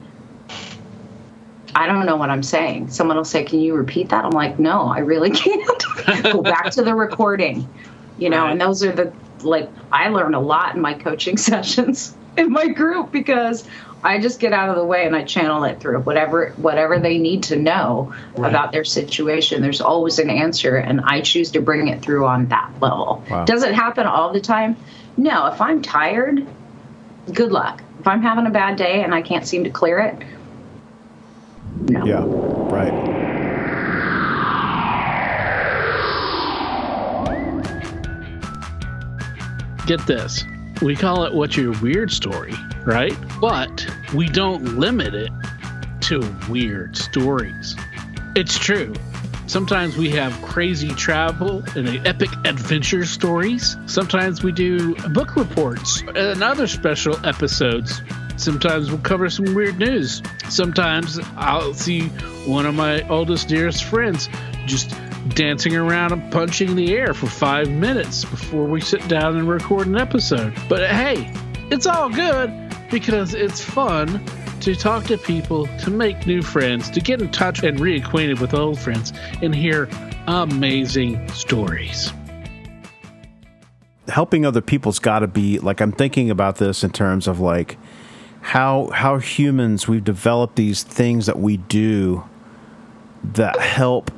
I 1.75 1.87
don't 1.87 2.07
know 2.07 2.17
what 2.17 2.31
I'm 2.31 2.43
saying. 2.43 2.89
Someone 2.89 3.17
will 3.17 3.25
say, 3.25 3.45
Can 3.45 3.61
you 3.61 3.75
repeat 3.75 4.09
that? 4.09 4.25
I'm 4.25 4.31
like, 4.31 4.59
No, 4.59 4.89
I 4.89 5.01
really 5.01 5.31
can't. 5.45 5.85
Go 6.25 6.43
back 6.43 6.71
to 6.73 6.83
the 6.83 6.95
recording. 6.95 7.69
You 8.19 8.31
know, 8.31 8.45
Right. 8.45 8.53
and 8.53 8.61
those 8.61 8.83
are 8.83 8.93
the, 8.93 9.13
like, 9.43 9.71
I 9.93 10.09
learn 10.09 10.35
a 10.35 10.41
lot 10.41 10.75
in 10.75 10.81
my 10.81 10.95
coaching 10.95 11.37
sessions 11.51 12.15
in 12.37 12.51
my 12.51 12.69
group 12.69 13.13
because 13.13 13.67
I 14.05 14.21
just 14.21 14.39
get 14.41 14.53
out 14.53 14.69
of 14.69 14.77
the 14.77 14.85
way 14.85 15.07
and 15.07 15.17
I 15.17 15.25
channel 15.25 15.65
it 15.65 15.81
through 15.81 16.01
whatever 16.01 16.51
whatever 16.57 16.99
they 16.99 17.19
need 17.19 17.45
to 17.45 17.57
know 17.57 18.15
Right. 18.37 18.51
about 18.51 18.71
their 18.71 18.85
situation. 18.85 19.63
There's 19.63 19.81
always 19.81 20.19
an 20.19 20.29
answer, 20.29 20.77
and 20.77 21.01
I 21.01 21.23
choose 21.23 21.51
to 21.53 21.61
bring 21.63 21.89
it 21.89 22.03
through 22.03 22.27
on 22.27 22.47
that 22.49 22.71
level. 22.81 23.25
Wow. 23.31 23.47
Does 23.47 23.63
it 23.63 23.75
happen 23.75 24.07
all 24.07 24.33
the 24.33 24.41
time? 24.41 24.77
No. 25.17 25.47
If 25.47 25.61
I'm 25.61 25.81
tired, 25.81 26.47
good 27.33 27.51
luck. 27.51 27.83
If 27.99 28.07
I'm 28.07 28.21
having 28.23 28.47
a 28.47 28.51
bad 28.51 28.77
day 28.77 29.03
and 29.03 29.15
I 29.15 29.23
can't 29.23 29.47
seem 29.47 29.65
to 29.65 29.71
clear 29.71 29.99
it, 30.01 30.23
no. 31.89 32.05
Yeah, 32.05 32.27
right. 32.71 32.95
Get 39.87 40.07
this. 40.07 40.45
We 40.83 40.95
call 40.95 41.25
it 41.25 41.33
what's 41.33 41.57
your 41.57 41.73
weird 41.81 42.11
story, 42.11 42.55
right? 42.85 43.15
But 43.41 43.87
we 44.15 44.29
don't 44.29 44.79
limit 44.79 45.15
it 45.15 45.31
to 46.03 46.21
weird 46.49 46.97
stories. 46.97 47.77
It's 48.35 48.59
true. 48.59 48.93
Sometimes 49.47 49.97
we 49.97 50.11
have 50.11 50.33
crazy 50.43 50.89
travel 50.89 51.63
and 51.77 52.07
epic 52.07 52.31
adventure 52.45 53.05
stories. 53.05 53.77
Sometimes 53.87 54.43
we 54.43 54.53
do 54.53 54.95
book 55.11 55.37
reports 55.37 56.03
and 56.15 56.43
other 56.43 56.67
special 56.67 57.25
episodes. 57.25 58.03
Sometimes 58.37 58.91
we'll 58.91 59.01
cover 59.01 59.31
some 59.31 59.55
weird 59.55 59.79
news. 59.79 60.21
Sometimes 60.49 61.19
I'll 61.37 61.75
see 61.75 62.09
one 62.45 62.67
of 62.67 62.75
my 62.75 63.09
oldest, 63.09 63.49
dearest 63.49 63.85
friends 63.85 64.29
just 64.67 64.91
dancing 65.35 65.77
around 65.77 66.13
and 66.13 66.33
punching 66.33 66.77
the 66.77 66.97
air 66.97 67.15
for 67.15 67.27
five 67.27 67.71
minutes 67.71 68.25
before 68.25 68.65
we 68.65 68.81
sit 68.81 69.07
down 69.09 69.37
and 69.37 69.49
record 69.49 69.87
an 69.87 69.97
episode. 69.97 70.55
But 70.69 70.89
hey, 70.91 71.31
it's 71.71 71.87
all 71.87 72.09
good 72.09 72.53
because 72.91 73.35
it's 73.35 73.63
fun 73.63 74.25
to 74.61 74.75
talk 74.75 75.05
to 75.05 75.19
people, 75.19 75.67
to 75.79 75.91
make 75.91 76.27
new 76.27 76.43
friends, 76.43 76.89
to 76.91 77.01
get 77.01 77.21
in 77.21 77.31
touch 77.31 77.63
and 77.63 77.79
reacquainted 77.79 78.41
with 78.41 78.55
old 78.55 78.79
friends, 78.79 79.13
and 79.43 79.55
hear 79.55 79.89
amazing 80.27 81.29
stories. 81.29 82.13
helping 84.09 84.47
other 84.47 84.61
people's 84.61 84.99
got 84.99 85.21
to 85.21 85.27
be 85.27 85.59
like 85.59 85.81
I'm 85.81 85.93
thinking 85.93 86.31
about 86.31 86.57
this 86.57 86.85
in 86.85 86.91
terms 86.91 87.27
of 87.27 87.41
like 87.41 87.77
how 88.41 88.89
how 88.93 89.19
humans 89.19 89.89
we've 89.89 90.05
developed 90.05 90.57
these 90.57 90.83
things 90.83 91.27
that 91.27 91.39
we 91.39 91.57
do 91.57 92.25
that 93.35 93.59
help 93.59 94.11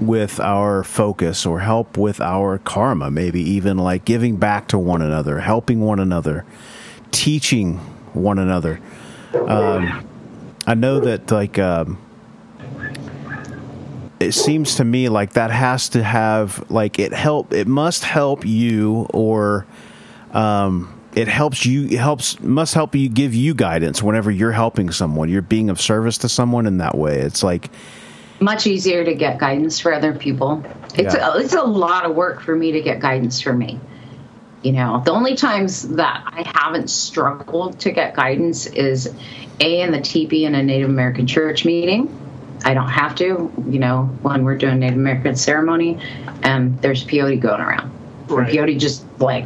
with 0.00 0.40
our 0.40 0.82
focus 0.82 1.46
or 1.46 1.60
help 1.60 1.96
with 1.96 2.20
our 2.20 2.58
karma 2.58 3.10
maybe 3.10 3.40
even 3.40 3.78
like 3.78 4.04
giving 4.04 4.36
back 4.36 4.68
to 4.68 4.78
one 4.78 5.00
another 5.00 5.40
helping 5.40 5.80
one 5.80 6.00
another 6.00 6.44
teaching 7.10 7.78
one 8.12 8.38
another. 8.38 8.80
Um, 9.34 10.06
i 10.66 10.74
know 10.74 11.00
that 11.00 11.30
like 11.30 11.58
um, 11.58 11.98
it 14.20 14.32
seems 14.32 14.76
to 14.76 14.84
me 14.84 15.08
like 15.08 15.34
that 15.34 15.50
has 15.50 15.88
to 15.90 16.02
have 16.02 16.70
like 16.70 16.98
it 16.98 17.12
help 17.12 17.52
it 17.52 17.66
must 17.66 18.04
help 18.04 18.46
you 18.46 19.06
or 19.12 19.66
um 20.32 20.90
it 21.14 21.28
helps 21.28 21.66
you 21.66 21.86
it 21.86 21.98
helps 21.98 22.40
must 22.40 22.74
help 22.74 22.94
you 22.94 23.08
give 23.08 23.34
you 23.34 23.54
guidance 23.54 24.02
whenever 24.02 24.30
you're 24.30 24.52
helping 24.52 24.90
someone 24.90 25.28
you're 25.28 25.42
being 25.42 25.68
of 25.68 25.80
service 25.80 26.18
to 26.18 26.28
someone 26.28 26.66
in 26.66 26.78
that 26.78 26.96
way. 26.96 27.18
It's 27.18 27.42
like 27.42 27.70
Much 28.40 28.66
easier 28.66 29.04
to 29.04 29.14
get 29.14 29.38
guidance 29.38 29.78
for 29.80 29.92
other 29.94 30.12
people. 30.12 30.62
It's 30.96 31.14
Yeah. 31.14 31.34
a, 31.34 31.38
it's 31.38 31.54
a 31.54 31.62
lot 31.62 32.04
of 32.04 32.14
work 32.16 32.40
for 32.40 32.54
me 32.54 32.72
to 32.72 32.80
get 32.82 33.00
guidance 33.00 33.40
for 33.40 33.52
me. 33.52 33.80
You 34.62 34.72
know, 34.72 35.02
the 35.04 35.12
only 35.12 35.34
times 35.36 35.82
that 35.96 36.22
I 36.26 36.42
haven't 36.58 36.88
struggled 36.90 37.80
to 37.80 37.90
get 37.90 38.14
guidance 38.14 38.66
is 38.66 39.12
a 39.60 39.80
in 39.82 39.92
the 39.92 40.00
teepee 40.00 40.44
in 40.46 40.54
a 40.54 40.62
Native 40.62 40.88
American 40.88 41.26
church 41.26 41.64
meeting. 41.64 42.08
I 42.64 42.72
don't 42.72 42.88
have 42.88 43.14
to, 43.16 43.52
you 43.68 43.78
know, 43.78 44.04
when 44.22 44.42
we're 44.44 44.56
doing 44.56 44.78
Native 44.78 44.96
American 44.98 45.36
ceremony, 45.36 45.98
and 46.42 46.80
there's 46.80 47.04
peyote 47.04 47.40
going 47.40 47.60
around. 47.60 47.92
Right. 48.28 48.50
Peyote 48.50 48.78
just 48.78 49.04
like 49.20 49.44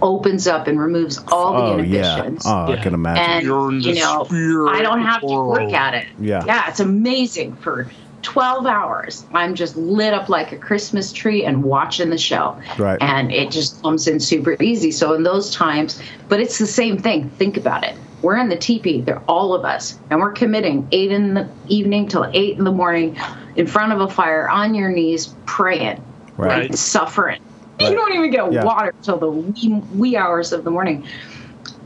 opens 0.00 0.46
up 0.46 0.66
and 0.68 0.80
removes 0.80 1.18
all 1.28 1.52
the 1.52 1.58
oh 1.58 1.76
yeah 1.78 2.16
inhibitions. 2.18 2.42
oh 2.46 2.70
i 2.70 2.76
can 2.76 2.92
imagine 2.92 3.24
and 3.24 3.44
You're 3.44 3.70
in 3.70 3.80
the 3.80 3.88
you 3.88 3.94
know 3.94 4.68
i 4.68 4.82
don't 4.82 5.00
have 5.00 5.22
to 5.22 5.26
work 5.26 5.72
at 5.72 5.94
it 5.94 6.06
Yeah. 6.20 6.44
yeah 6.46 6.68
it's 6.68 6.80
amazing 6.80 7.56
for 7.56 7.88
12 8.26 8.66
hours 8.66 9.24
i'm 9.34 9.54
just 9.54 9.76
lit 9.76 10.12
up 10.12 10.28
like 10.28 10.50
a 10.50 10.56
christmas 10.56 11.12
tree 11.12 11.44
and 11.44 11.62
watching 11.62 12.10
the 12.10 12.18
show 12.18 12.60
Right. 12.76 13.00
and 13.00 13.30
it 13.30 13.52
just 13.52 13.80
comes 13.82 14.08
in 14.08 14.18
super 14.18 14.60
easy 14.60 14.90
so 14.90 15.14
in 15.14 15.22
those 15.22 15.54
times 15.54 16.02
but 16.28 16.40
it's 16.40 16.58
the 16.58 16.66
same 16.66 16.98
thing 16.98 17.30
think 17.30 17.56
about 17.56 17.84
it 17.84 17.94
we're 18.22 18.36
in 18.36 18.48
the 18.48 18.56
teepee 18.56 19.00
they're 19.02 19.22
all 19.28 19.54
of 19.54 19.64
us 19.64 19.96
and 20.10 20.18
we're 20.18 20.32
committing 20.32 20.88
eight 20.90 21.12
in 21.12 21.34
the 21.34 21.48
evening 21.68 22.08
till 22.08 22.28
eight 22.34 22.58
in 22.58 22.64
the 22.64 22.72
morning 22.72 23.16
in 23.54 23.64
front 23.64 23.92
of 23.92 24.00
a 24.00 24.08
fire 24.08 24.48
on 24.50 24.74
your 24.74 24.90
knees 24.90 25.32
praying 25.46 26.02
right 26.36 26.66
and 26.70 26.76
suffering. 26.78 27.40
Right. 27.78 27.90
You 27.90 27.94
don't 27.96 28.12
even 28.14 28.30
get 28.32 28.52
Yeah. 28.52 28.64
water 28.64 28.92
till 29.02 29.18
the 29.18 29.30
wee, 29.30 29.68
wee 29.94 30.16
hours 30.16 30.52
of 30.52 30.64
the 30.64 30.70
morning. 30.70 31.06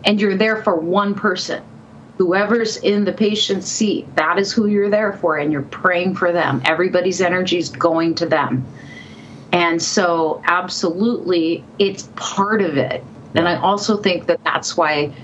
And 0.04 0.20
you're 0.20 0.36
there 0.36 0.62
for 0.62 0.74
one 0.76 1.14
person. 1.14 1.62
Whoever's 2.20 2.76
in 2.76 3.06
the 3.06 3.14
patient's 3.14 3.66
seat, 3.66 4.14
that 4.16 4.38
is 4.38 4.52
who 4.52 4.66
you're 4.66 4.90
there 4.90 5.14
for, 5.14 5.38
and 5.38 5.50
you're 5.50 5.62
praying 5.62 6.16
for 6.16 6.32
them. 6.32 6.60
Everybody's 6.66 7.22
energy 7.22 7.56
is 7.56 7.70
going 7.70 8.16
to 8.16 8.26
them. 8.26 8.66
And 9.54 9.80
so, 9.80 10.42
absolutely, 10.44 11.64
it's 11.78 12.10
part 12.16 12.60
of 12.60 12.76
it. 12.76 13.02
And 13.34 13.48
I 13.48 13.56
also 13.56 13.96
think 13.96 14.26
that 14.26 14.44
that's 14.44 14.76
why 14.76 15.14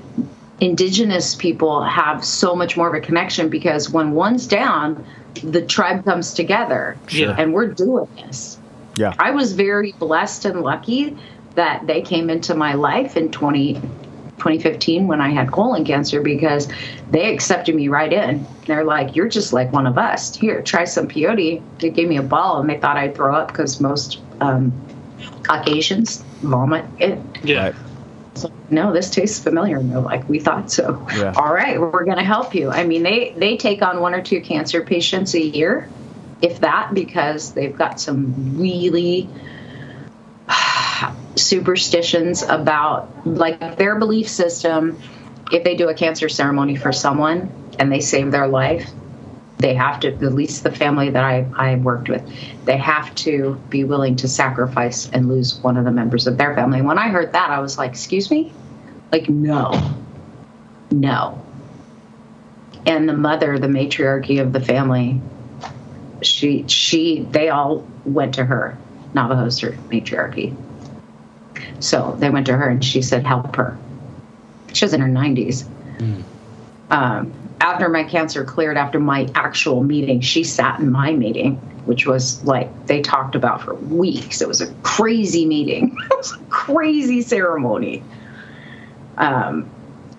indigenous 0.58 1.34
people 1.34 1.84
have 1.84 2.24
so 2.24 2.56
much 2.56 2.78
more 2.78 2.88
of 2.88 2.94
a 2.94 3.04
connection 3.04 3.50
because 3.50 3.90
when 3.90 4.12
one's 4.12 4.46
down, 4.46 5.04
the 5.42 5.60
tribe 5.60 6.02
comes 6.02 6.32
together. 6.32 6.96
Sure. 7.08 7.34
And 7.36 7.52
we're 7.52 7.74
doing 7.74 8.08
this. 8.16 8.58
Yeah. 8.96 9.12
I 9.18 9.32
was 9.32 9.52
very 9.52 9.92
blessed 9.92 10.46
and 10.46 10.62
lucky 10.62 11.14
that 11.56 11.86
they 11.86 12.00
came 12.00 12.30
into 12.30 12.54
my 12.54 12.72
life 12.72 13.18
in 13.18 13.32
20, 13.32 13.82
2015 14.38 15.06
when 15.06 15.20
I 15.20 15.30
had 15.30 15.50
colon 15.50 15.84
cancer 15.84 16.20
because 16.20 16.68
they 17.10 17.32
accepted 17.32 17.74
me 17.74 17.88
right 17.88 18.12
in. 18.12 18.46
They're 18.66 18.84
like, 18.84 19.16
You're 19.16 19.28
just 19.28 19.52
like 19.52 19.72
one 19.72 19.86
of 19.86 19.98
us. 19.98 20.34
Here, 20.34 20.62
try 20.62 20.84
some 20.84 21.08
peyote. 21.08 21.62
They 21.78 21.90
gave 21.90 22.08
me 22.08 22.16
a 22.16 22.22
ball 22.22 22.60
and 22.60 22.68
they 22.68 22.78
thought 22.78 22.96
I'd 22.96 23.14
throw 23.14 23.34
up 23.34 23.48
because 23.48 23.80
most 23.80 24.20
um, 24.40 24.72
Caucasians 25.42 26.22
vomit 26.42 26.84
it. 26.98 27.18
Yeah. 27.42 27.72
So, 28.34 28.52
no, 28.68 28.92
this 28.92 29.10
tastes 29.10 29.42
familiar. 29.42 29.78
And 29.78 29.90
they're 29.90 30.00
like, 30.00 30.28
we 30.28 30.38
thought 30.38 30.70
so. 30.70 31.06
Yeah. 31.16 31.32
All 31.36 31.52
right, 31.52 31.80
we're 31.80 32.04
going 32.04 32.18
to 32.18 32.24
help 32.24 32.54
you. 32.54 32.70
I 32.70 32.84
mean, 32.84 33.02
they 33.02 33.34
they 33.36 33.56
take 33.56 33.82
on 33.82 34.00
one 34.00 34.14
or 34.14 34.20
two 34.20 34.40
cancer 34.40 34.82
patients 34.82 35.34
a 35.34 35.42
year, 35.42 35.88
if 36.42 36.60
that, 36.60 36.92
because 36.92 37.52
they've 37.54 37.74
got 37.74 37.98
some 37.98 38.58
really 38.58 39.28
superstitions 41.48 42.42
about 42.42 43.26
like 43.26 43.76
their 43.76 43.96
belief 43.96 44.28
system. 44.28 44.98
If 45.52 45.64
they 45.64 45.76
do 45.76 45.88
a 45.88 45.94
cancer 45.94 46.28
ceremony 46.28 46.76
for 46.76 46.92
someone 46.92 47.52
and 47.78 47.90
they 47.90 48.00
save 48.00 48.32
their 48.32 48.48
life, 48.48 48.90
they 49.58 49.74
have 49.74 50.00
to, 50.00 50.08
at 50.08 50.20
least 50.20 50.64
the 50.64 50.70
family 50.70 51.10
that 51.10 51.24
I, 51.24 51.46
I 51.56 51.76
worked 51.76 52.08
with, 52.08 52.22
they 52.64 52.76
have 52.76 53.14
to 53.16 53.60
be 53.70 53.84
willing 53.84 54.16
to 54.16 54.28
sacrifice 54.28 55.08
and 55.10 55.28
lose 55.28 55.58
one 55.60 55.76
of 55.76 55.84
the 55.84 55.92
members 55.92 56.26
of 56.26 56.36
their 56.36 56.54
family. 56.54 56.82
When 56.82 56.98
I 56.98 57.08
heard 57.08 57.32
that, 57.32 57.50
I 57.50 57.60
was 57.60 57.78
like, 57.78 57.90
excuse 57.90 58.30
me? 58.30 58.52
Like, 59.12 59.28
no, 59.28 59.94
no. 60.90 61.42
And 62.84 63.08
the 63.08 63.14
mother, 63.14 63.58
the 63.58 63.68
matriarchy 63.68 64.38
of 64.38 64.52
the 64.52 64.60
family, 64.60 65.20
she, 66.22 66.66
she, 66.68 67.26
they 67.30 67.48
all 67.48 67.86
went 68.04 68.34
to 68.34 68.44
her, 68.44 68.76
Navajo's 69.14 69.62
matriarchy. 69.88 70.54
So 71.80 72.16
they 72.18 72.30
went 72.30 72.46
to 72.46 72.56
her 72.56 72.68
and 72.68 72.84
she 72.84 73.02
said, 73.02 73.26
help 73.26 73.56
her. 73.56 73.78
She 74.72 74.84
was 74.84 74.92
in 74.92 75.00
her 75.00 75.08
90s. 75.08 75.66
Um, 76.90 77.32
after 77.60 77.88
my 77.88 78.04
cancer 78.04 78.44
cleared, 78.44 78.76
after 78.76 79.00
my 79.00 79.28
actual 79.34 79.82
meeting, 79.82 80.20
she 80.20 80.44
sat 80.44 80.78
in 80.78 80.90
my 80.90 81.12
meeting, 81.12 81.56
which 81.84 82.06
was 82.06 82.44
like 82.44 82.86
they 82.86 83.00
talked 83.00 83.34
about 83.34 83.62
for 83.62 83.74
weeks. 83.74 84.40
It 84.40 84.48
was 84.48 84.60
a 84.60 84.72
crazy 84.82 85.46
meeting, 85.46 85.96
it 86.10 86.16
was 86.16 86.32
a 86.32 86.38
crazy 86.50 87.22
ceremony. 87.22 88.02
Um, 89.16 89.70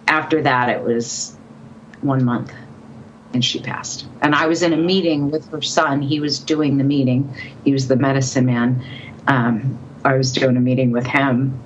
after 0.08 0.42
that, 0.42 0.70
it 0.70 0.82
was 0.82 1.38
one 2.02 2.24
month 2.24 2.52
and 3.34 3.44
she 3.44 3.60
passed. 3.60 4.08
And 4.22 4.34
I 4.34 4.48
was 4.48 4.64
in 4.64 4.74
a 4.74 4.78
meeting 4.78 5.30
with 5.30 5.50
her 5.50 5.62
son. 5.62 6.02
He 6.02 6.20
was 6.20 6.40
doing 6.40 6.78
the 6.78 6.84
meeting, 6.84 7.34
he 7.64 7.74
was 7.74 7.88
the 7.88 7.96
medicine 7.96 8.46
man. 8.46 8.84
Um, 9.28 9.78
I 10.08 10.16
was 10.16 10.32
doing 10.32 10.56
a 10.56 10.62
meeting 10.62 10.92
with 10.92 11.06
him. 11.06 11.60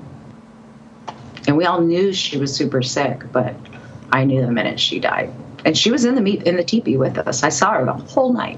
And 1.48 1.56
we 1.56 1.66
all 1.66 1.80
knew 1.82 2.12
she 2.12 2.38
was 2.38 2.56
super 2.56 2.82
sick, 2.82 3.32
but 3.32 3.54
I 4.12 4.26
knew 4.26 4.42
the 4.44 4.52
minute 4.52 4.80
she 4.80 5.00
died. 5.00 5.32
And 5.64 5.78
she 5.78 5.92
was 5.92 6.06
in 6.06 6.16
the 6.16 6.22
meet 6.22 6.44
in 6.44 6.56
the 6.58 6.64
teepee 6.64 6.98
with 6.98 7.20
us. 7.20 7.44
I 7.44 7.50
saw 7.50 7.74
her 7.74 7.86
the 7.86 7.94
whole 7.94 8.34
night. 8.34 8.58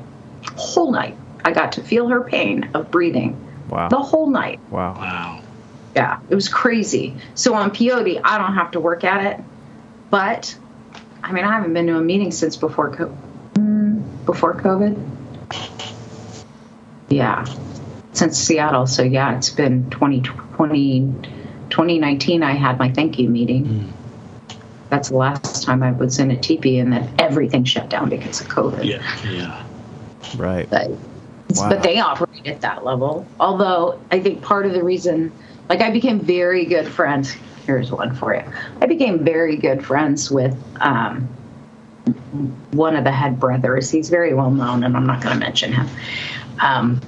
Whole 0.56 0.92
night. 0.94 1.18
I 1.44 1.52
got 1.52 1.74
to 1.74 1.84
feel 1.84 2.08
her 2.08 2.22
pain 2.22 2.70
of 2.74 2.92
breathing 2.92 3.36
Wow. 3.70 3.90
the 3.90 3.98
whole 4.00 4.30
night. 4.30 4.62
Wow. 4.70 4.94
Wow. 4.94 5.42
Yeah, 5.98 6.20
it 6.30 6.36
was 6.36 6.48
crazy. 6.48 7.16
So 7.36 7.54
on 7.54 7.72
peyote, 7.72 8.22
I 8.24 8.38
don't 8.38 8.54
have 8.54 8.72
to 8.72 8.80
work 8.80 9.04
at 9.04 9.34
it, 9.34 9.44
but 10.10 10.56
I 11.22 11.34
mean, 11.34 11.44
I 11.44 11.52
haven't 11.52 11.74
been 11.74 11.88
to 11.88 11.98
a 11.98 12.02
meeting 12.02 12.32
since 12.32 12.56
before 12.56 12.96
co- 12.96 13.18
mm, 13.56 14.26
before 14.26 14.56
COVID. 14.56 14.98
Yeah, 17.10 17.46
since 18.14 18.38
Seattle. 18.38 18.88
So 18.88 19.04
yeah, 19.04 19.36
it's 19.36 19.50
been 19.50 19.90
2020, 19.90 21.14
2019. 21.70 22.44
I 22.44 22.54
had 22.54 22.80
my 22.80 22.92
thank 22.92 23.20
you 23.20 23.30
meeting. 23.30 23.92
That's 24.90 25.10
the 25.10 25.18
last 25.18 25.64
time 25.64 25.82
I 25.82 25.92
was 25.92 26.20
in 26.20 26.32
a 26.32 26.38
teepee, 26.38 26.78
and 26.80 26.94
then 26.94 27.14
everything 27.20 27.64
shut 27.64 27.90
down 27.90 28.10
because 28.10 28.40
of 28.42 28.48
COVID. 28.48 28.86
Yeah. 28.86 29.02
Yeah. 29.30 29.64
Right. 30.38 30.70
But 30.70 30.92
Wow. 31.56 31.70
but 31.70 31.84
they 31.84 32.00
operate 32.00 32.48
at 32.48 32.62
that 32.62 32.84
level. 32.84 33.28
Although 33.40 34.00
I 34.12 34.20
think 34.20 34.42
part 34.42 34.66
of 34.66 34.74
the 34.74 34.84
reason, 34.84 35.32
like 35.70 35.82
I 35.82 35.92
became 35.92 36.20
very 36.20 36.66
good 36.66 36.88
friends. 36.88 37.36
Here's 37.66 37.92
one 37.92 38.16
for 38.16 38.34
you. 38.34 38.42
I 38.82 38.88
became 38.88 39.24
very 39.24 39.56
good 39.56 39.86
friends 39.86 40.32
with 40.32 40.58
um, 40.82 41.28
one 42.72 42.96
of 42.96 43.04
the 43.04 43.12
head 43.12 43.40
brothers. 43.40 43.90
He's 43.92 44.10
very 44.10 44.34
well 44.34 44.52
known, 44.52 44.84
and 44.84 44.98
I'm 44.98 45.06
not 45.06 45.22
going 45.22 45.34
to 45.34 45.40
mention 45.40 45.74
him, 45.74 45.88
um, 46.60 47.00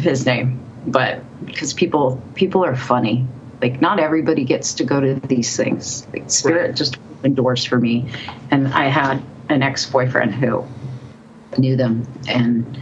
his 0.00 0.26
name, 0.26 0.60
but 0.86 1.22
because 1.44 1.72
people 1.74 2.22
people 2.34 2.64
are 2.64 2.76
funny. 2.76 3.26
Like 3.60 3.80
not 3.80 4.00
everybody 4.00 4.44
gets 4.44 4.74
to 4.74 4.84
go 4.84 5.00
to 5.00 5.14
these 5.28 5.56
things. 5.56 6.06
Like 6.12 6.30
Spirit 6.30 6.66
Right. 6.68 6.76
just 6.76 6.98
opened 7.18 7.36
doors 7.36 7.64
for 7.64 7.78
me, 7.78 8.08
and 8.50 8.68
I 8.68 8.88
had 8.88 9.22
an 9.48 9.62
ex 9.62 9.86
boyfriend 9.88 10.34
who 10.34 10.64
knew 11.58 11.76
them 11.76 12.06
and 12.28 12.78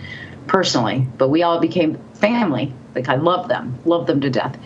personally, 0.47 1.07
but 1.19 1.29
we 1.29 1.43
all 1.43 1.59
became 1.61 1.99
family. 2.15 2.73
Like 2.95 3.09
I 3.09 3.17
love 3.17 3.49
them, 3.49 3.79
love 3.85 4.07
them 4.07 4.21
to 4.23 4.31
death. 4.31 4.57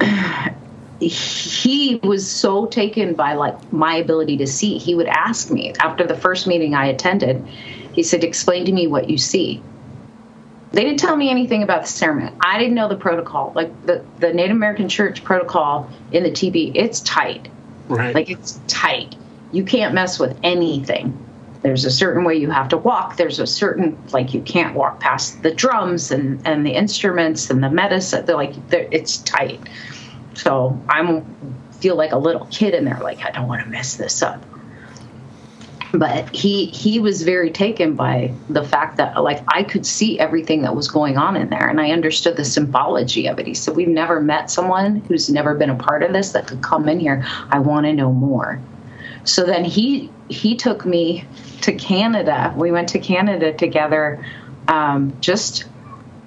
he 1.00 1.96
was 2.02 2.30
so 2.30 2.66
taken 2.66 3.14
by 3.14 3.34
like 3.34 3.72
my 3.72 3.96
ability 3.96 4.36
to 4.38 4.46
see. 4.46 4.78
He 4.78 4.94
would 4.94 5.08
ask 5.08 5.50
me 5.50 5.72
after 5.80 6.06
the 6.06 6.16
first 6.16 6.46
meeting 6.46 6.74
I 6.74 6.86
attended. 6.86 7.44
He 7.92 8.02
said, 8.02 8.22
"Explain 8.24 8.64
to 8.66 8.72
me 8.72 8.86
what 8.86 9.08
you 9.08 9.18
see." 9.18 9.62
They 10.76 10.84
didn't 10.84 10.98
tell 10.98 11.16
me 11.16 11.30
anything 11.30 11.62
about 11.62 11.84
the 11.84 11.88
ceremony. 11.88 12.36
I 12.38 12.58
didn't 12.58 12.74
know 12.74 12.86
the 12.86 12.96
protocol. 12.96 13.50
Like 13.54 13.86
the 13.86 14.04
the 14.18 14.34
Native 14.34 14.54
American 14.54 14.90
Church 14.90 15.24
protocol 15.24 15.88
in 16.12 16.22
the 16.22 16.30
teepee, 16.30 16.70
it's 16.74 17.00
tight. 17.00 17.48
Right. 17.88 18.14
Like 18.14 18.28
it's 18.28 18.60
tight. 18.68 19.16
You 19.52 19.64
can't 19.64 19.94
mess 19.94 20.18
with 20.18 20.38
anything. 20.42 21.18
There's 21.62 21.86
a 21.86 21.90
certain 21.90 22.24
way 22.24 22.34
you 22.34 22.50
have 22.50 22.68
to 22.68 22.76
walk. 22.76 23.16
There's 23.16 23.40
a 23.40 23.46
certain 23.46 23.96
like 24.12 24.34
you 24.34 24.42
can't 24.42 24.74
walk 24.74 25.00
past 25.00 25.42
the 25.42 25.50
drums 25.50 26.10
and 26.10 26.46
and 26.46 26.66
the 26.66 26.72
instruments 26.72 27.48
and 27.48 27.64
the 27.64 27.70
medicine. 27.70 28.26
They're 28.26 28.36
like 28.36 28.68
they're, 28.68 28.86
it's 28.90 29.16
tight. 29.16 29.60
So 30.34 30.78
I'm 30.90 31.24
feel 31.80 31.96
like 31.96 32.12
a 32.12 32.18
little 32.18 32.44
kid 32.50 32.74
in 32.74 32.84
there. 32.84 33.00
Like 33.00 33.24
I 33.24 33.30
don't 33.30 33.48
want 33.48 33.64
to 33.64 33.70
mess 33.70 33.94
this 33.94 34.22
up. 34.22 34.44
But 35.92 36.34
he 36.34 36.66
he 36.66 36.98
was 36.98 37.22
very 37.22 37.50
taken 37.50 37.94
by 37.94 38.32
the 38.48 38.64
fact 38.64 38.96
that 38.96 39.22
like 39.22 39.42
I 39.48 39.62
could 39.62 39.86
see 39.86 40.18
everything 40.18 40.62
that 40.62 40.74
was 40.74 40.88
going 40.88 41.16
on 41.16 41.36
in 41.36 41.48
there 41.48 41.68
and 41.68 41.80
I 41.80 41.90
understood 41.90 42.36
the 42.36 42.44
symbology 42.44 43.28
of 43.28 43.38
it. 43.38 43.46
He 43.46 43.54
said, 43.54 43.76
We've 43.76 43.88
never 43.88 44.20
met 44.20 44.50
someone 44.50 44.96
who's 45.08 45.30
never 45.30 45.54
been 45.54 45.70
a 45.70 45.76
part 45.76 46.02
of 46.02 46.12
this 46.12 46.32
that 46.32 46.46
could 46.46 46.62
come 46.62 46.88
in 46.88 47.00
here. 47.00 47.24
I 47.50 47.60
want 47.60 47.86
to 47.86 47.92
know 47.92 48.12
more. 48.12 48.60
So 49.24 49.44
then 49.44 49.64
he 49.64 50.10
he 50.28 50.56
took 50.56 50.84
me 50.84 51.24
to 51.62 51.72
Canada. 51.72 52.52
We 52.56 52.72
went 52.72 52.90
to 52.90 52.98
Canada 52.98 53.52
together 53.52 54.24
um, 54.68 55.16
just 55.20 55.64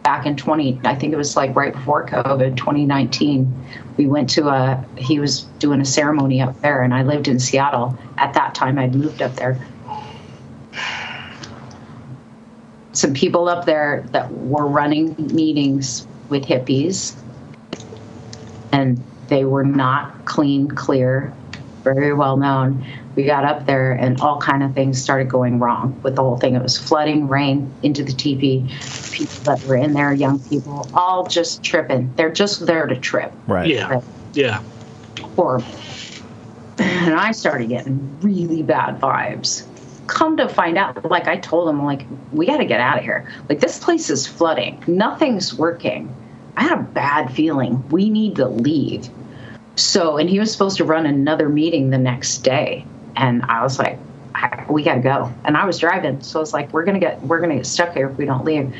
back 0.03 0.25
in 0.25 0.37
20 0.37 0.79
I 0.85 0.95
think 0.95 1.13
it 1.13 1.17
was 1.17 1.35
like 1.35 1.55
right 1.55 1.73
before 1.73 2.07
COVID 2.07 2.55
2019 2.55 3.53
we 3.99 4.07
went 4.07 4.29
to 4.29 4.47
a 4.47 4.85
he 4.97 5.19
was 5.19 5.41
doing 5.59 5.81
a 5.81 5.85
ceremony 5.85 6.41
up 6.41 6.61
there 6.61 6.83
and 6.83 6.93
I 6.93 7.03
lived 7.03 7.27
in 7.27 7.37
Seattle. 7.37 7.97
At 8.17 8.33
that 8.35 8.55
time 8.55 8.79
I'd 8.79 8.95
moved 8.95 9.21
up 9.21 9.35
there. 9.35 9.59
Some 12.93 13.13
people 13.13 13.49
up 13.49 13.65
there 13.65 14.05
that 14.13 14.31
were 14.31 14.65
running 14.65 15.15
meetings 15.33 16.07
with 16.29 16.45
hippies. 16.45 17.13
And 18.71 19.03
they 19.27 19.43
were 19.43 19.65
not 19.65 20.23
clean 20.23 20.69
clear 20.69 21.33
very 21.83 22.13
well 22.13 22.37
known 22.37 22.85
we 23.19 23.25
got 23.25 23.43
up 23.43 23.65
there 23.65 23.91
and 23.91 24.21
all 24.21 24.39
kind 24.39 24.63
of 24.63 24.73
things 24.73 25.01
started 25.01 25.27
going 25.29 25.59
wrong 25.59 25.99
with 26.03 26.15
the 26.15 26.21
whole 26.21 26.37
thing 26.37 26.55
it 26.55 26.61
was 26.61 26.77
flooding 26.77 27.27
rain 27.27 27.69
into 27.83 28.01
the 28.01 28.13
teepee 28.13 28.65
people 29.11 29.43
that 29.43 29.61
were 29.65 29.75
in 29.75 29.91
there 29.91 30.13
young 30.13 30.39
people 30.39 30.89
all 30.93 31.27
just 31.27 31.61
tripping 31.61 32.13
they're 32.15 32.31
just 32.31 32.65
there 32.65 32.87
to 32.87 32.95
trip 32.95 33.33
Right. 33.45 33.67
yeah. 33.67 33.99
Yeah. 34.33 34.63
horrible. 35.35 35.67
And 36.77 37.13
I 37.13 37.31
started 37.33 37.67
getting 37.67 38.19
really 38.21 38.63
bad 38.63 39.01
vibes. 39.01 39.65
Come 40.07 40.37
to 40.37 40.47
find 40.47 40.77
out, 40.77 41.03
like 41.03 41.27
I 41.27 41.35
told 41.37 41.67
him, 41.67 41.83
like, 41.83 42.05
we 42.31 42.45
got 42.45 42.57
to 42.57 42.65
get 42.65 42.79
out 42.79 42.97
of 42.99 43.03
here. 43.03 43.29
Like, 43.49 43.59
this 43.59 43.79
place 43.79 44.09
is 44.09 44.25
flooding. 44.25 44.81
Nothing's 44.87 45.53
working. 45.53 46.15
I 46.55 46.63
had 46.63 46.79
a 46.79 46.83
bad 46.83 47.33
feeling. 47.33 47.87
We 47.89 48.09
need 48.09 48.37
to 48.37 48.47
leave. 48.47 49.09
So, 49.75 50.17
and 50.17 50.29
he 50.29 50.39
was 50.39 50.51
supposed 50.51 50.77
to 50.77 50.85
run 50.85 51.05
another 51.05 51.49
meeting 51.49 51.89
the 51.89 51.97
next 51.97 52.39
day. 52.39 52.85
And 53.15 53.43
I 53.43 53.63
was 53.63 53.79
like, 53.79 53.97
we 54.69 54.83
got 54.83 54.95
to 54.95 55.01
go. 55.01 55.33
And 55.43 55.57
I 55.57 55.65
was 55.65 55.79
driving. 55.79 56.21
So 56.21 56.39
I 56.39 56.41
was 56.41 56.53
like, 56.53 56.71
we're 56.71 56.85
going 56.85 56.99
to 56.99 57.05
get, 57.05 57.21
we're 57.23 57.39
going 57.39 57.49
to 57.49 57.57
get 57.57 57.65
stuck 57.65 57.93
here 57.93 58.09
if 58.09 58.17
we 58.17 58.25
don't 58.25 58.45
leave. 58.45 58.73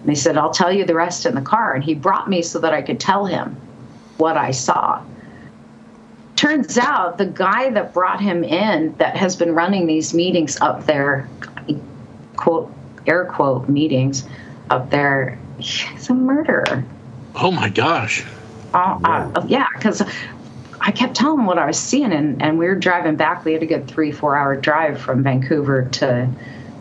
And 0.00 0.08
he 0.08 0.14
said, 0.14 0.36
I'll 0.36 0.50
tell 0.50 0.72
you 0.72 0.84
the 0.84 0.94
rest 0.94 1.26
in 1.26 1.34
the 1.34 1.40
car. 1.40 1.74
And 1.74 1.82
he 1.82 1.94
brought 1.94 2.28
me 2.28 2.42
so 2.42 2.58
that 2.60 2.72
I 2.72 2.82
could 2.82 3.00
tell 3.00 3.26
him 3.26 3.56
what 4.18 4.36
I 4.36 4.50
saw. 4.50 5.02
Turns 6.36 6.76
out 6.76 7.16
the 7.16 7.26
guy 7.26 7.70
that 7.70 7.94
brought 7.94 8.20
him 8.20 8.44
in, 8.44 8.94
that 8.98 9.16
has 9.16 9.36
been 9.36 9.54
running 9.54 9.86
these 9.86 10.12
meetings 10.12 10.60
up 10.60 10.84
there, 10.84 11.28
quote, 12.36 12.72
air 13.06 13.24
quote, 13.24 13.68
meetings 13.68 14.26
up 14.68 14.90
there, 14.90 15.38
he's 15.58 16.10
a 16.10 16.14
murderer. 16.14 16.84
Oh 17.34 17.50
my 17.50 17.68
gosh. 17.68 18.24
Uh, 18.74 18.98
uh, 19.02 19.46
yeah, 19.48 19.66
because 19.74 20.02
I 20.86 20.92
kept 20.92 21.16
telling 21.16 21.40
him 21.40 21.46
what 21.46 21.58
I 21.58 21.66
was 21.66 21.78
seeing, 21.78 22.12
and, 22.12 22.40
and 22.40 22.58
we 22.58 22.66
were 22.66 22.76
driving 22.76 23.16
back. 23.16 23.44
We 23.44 23.52
had 23.52 23.62
a 23.62 23.66
good 23.66 23.88
three, 23.88 24.12
four 24.12 24.36
hour 24.36 24.54
drive 24.54 25.00
from 25.00 25.24
Vancouver 25.24 25.88
to 25.94 26.30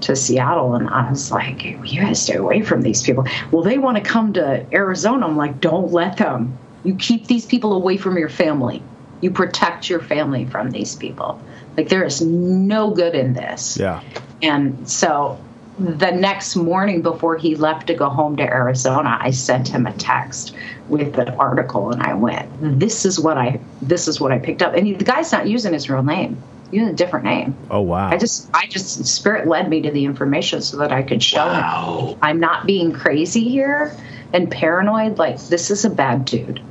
to 0.01 0.15
Seattle, 0.15 0.75
and 0.75 0.87
I 0.87 1.09
was 1.09 1.31
like, 1.31 1.65
"You 1.65 2.01
guys 2.01 2.21
stay 2.21 2.35
away 2.35 2.61
from 2.61 2.83
these 2.83 3.01
people." 3.01 3.25
Well, 3.49 3.63
they 3.63 3.79
want 3.79 3.97
to 3.97 4.03
come 4.03 4.33
to 4.33 4.63
Arizona. 4.71 5.25
I'm 5.25 5.35
like, 5.35 5.59
"Don't 5.59 5.91
let 5.91 6.17
them. 6.17 6.55
You 6.83 6.93
keep 6.95 7.25
these 7.25 7.47
people 7.47 7.73
away 7.73 7.97
from 7.97 8.15
your 8.15 8.29
family. 8.29 8.83
You 9.21 9.31
protect 9.31 9.89
your 9.89 10.01
family 10.01 10.45
from 10.45 10.69
these 10.69 10.95
people. 10.95 11.41
Like 11.75 11.89
there 11.89 12.03
is 12.03 12.21
no 12.21 12.91
good 12.91 13.15
in 13.15 13.33
this." 13.33 13.75
Yeah. 13.79 14.01
And 14.43 14.87
so 14.87 15.39
the 15.77 16.11
next 16.11 16.55
morning 16.55 17.01
before 17.01 17.37
he 17.37 17.55
left 17.55 17.87
to 17.87 17.93
go 17.93 18.09
home 18.09 18.37
to 18.37 18.43
Arizona, 18.43 19.17
I 19.21 19.31
sent 19.31 19.67
him 19.67 19.85
a 19.85 19.93
text 19.93 20.55
with 20.87 21.13
the 21.13 21.33
article 21.35 21.91
and 21.91 22.01
I 22.01 22.13
went, 22.13 22.49
This 22.79 23.05
is 23.05 23.19
what 23.19 23.37
I 23.37 23.59
this 23.81 24.07
is 24.07 24.21
what 24.21 24.31
I 24.31 24.39
picked 24.39 24.61
up. 24.61 24.73
And 24.73 24.87
he, 24.87 24.93
the 24.93 25.03
guy's 25.03 25.31
not 25.31 25.47
using 25.47 25.73
his 25.73 25.89
real 25.89 26.03
name. 26.03 26.41
He's 26.71 26.79
using 26.79 26.93
a 26.93 26.97
different 26.97 27.25
name. 27.25 27.55
Oh 27.69 27.81
wow. 27.81 28.09
I 28.09 28.17
just 28.17 28.49
I 28.53 28.67
just 28.67 29.05
spirit 29.05 29.47
led 29.47 29.69
me 29.69 29.81
to 29.81 29.91
the 29.91 30.05
information 30.05 30.61
so 30.61 30.77
that 30.77 30.91
I 30.93 31.03
could 31.03 31.21
show 31.21 31.45
Wow. 31.45 32.07
him 32.11 32.19
I'm 32.21 32.39
not 32.39 32.65
being 32.65 32.93
crazy 32.93 33.43
here 33.49 33.95
and 34.31 34.49
paranoid. 34.49 35.17
Like 35.17 35.39
this 35.47 35.71
is 35.71 35.83
a 35.83 35.89
bad 35.89 36.23
dude. 36.25 36.61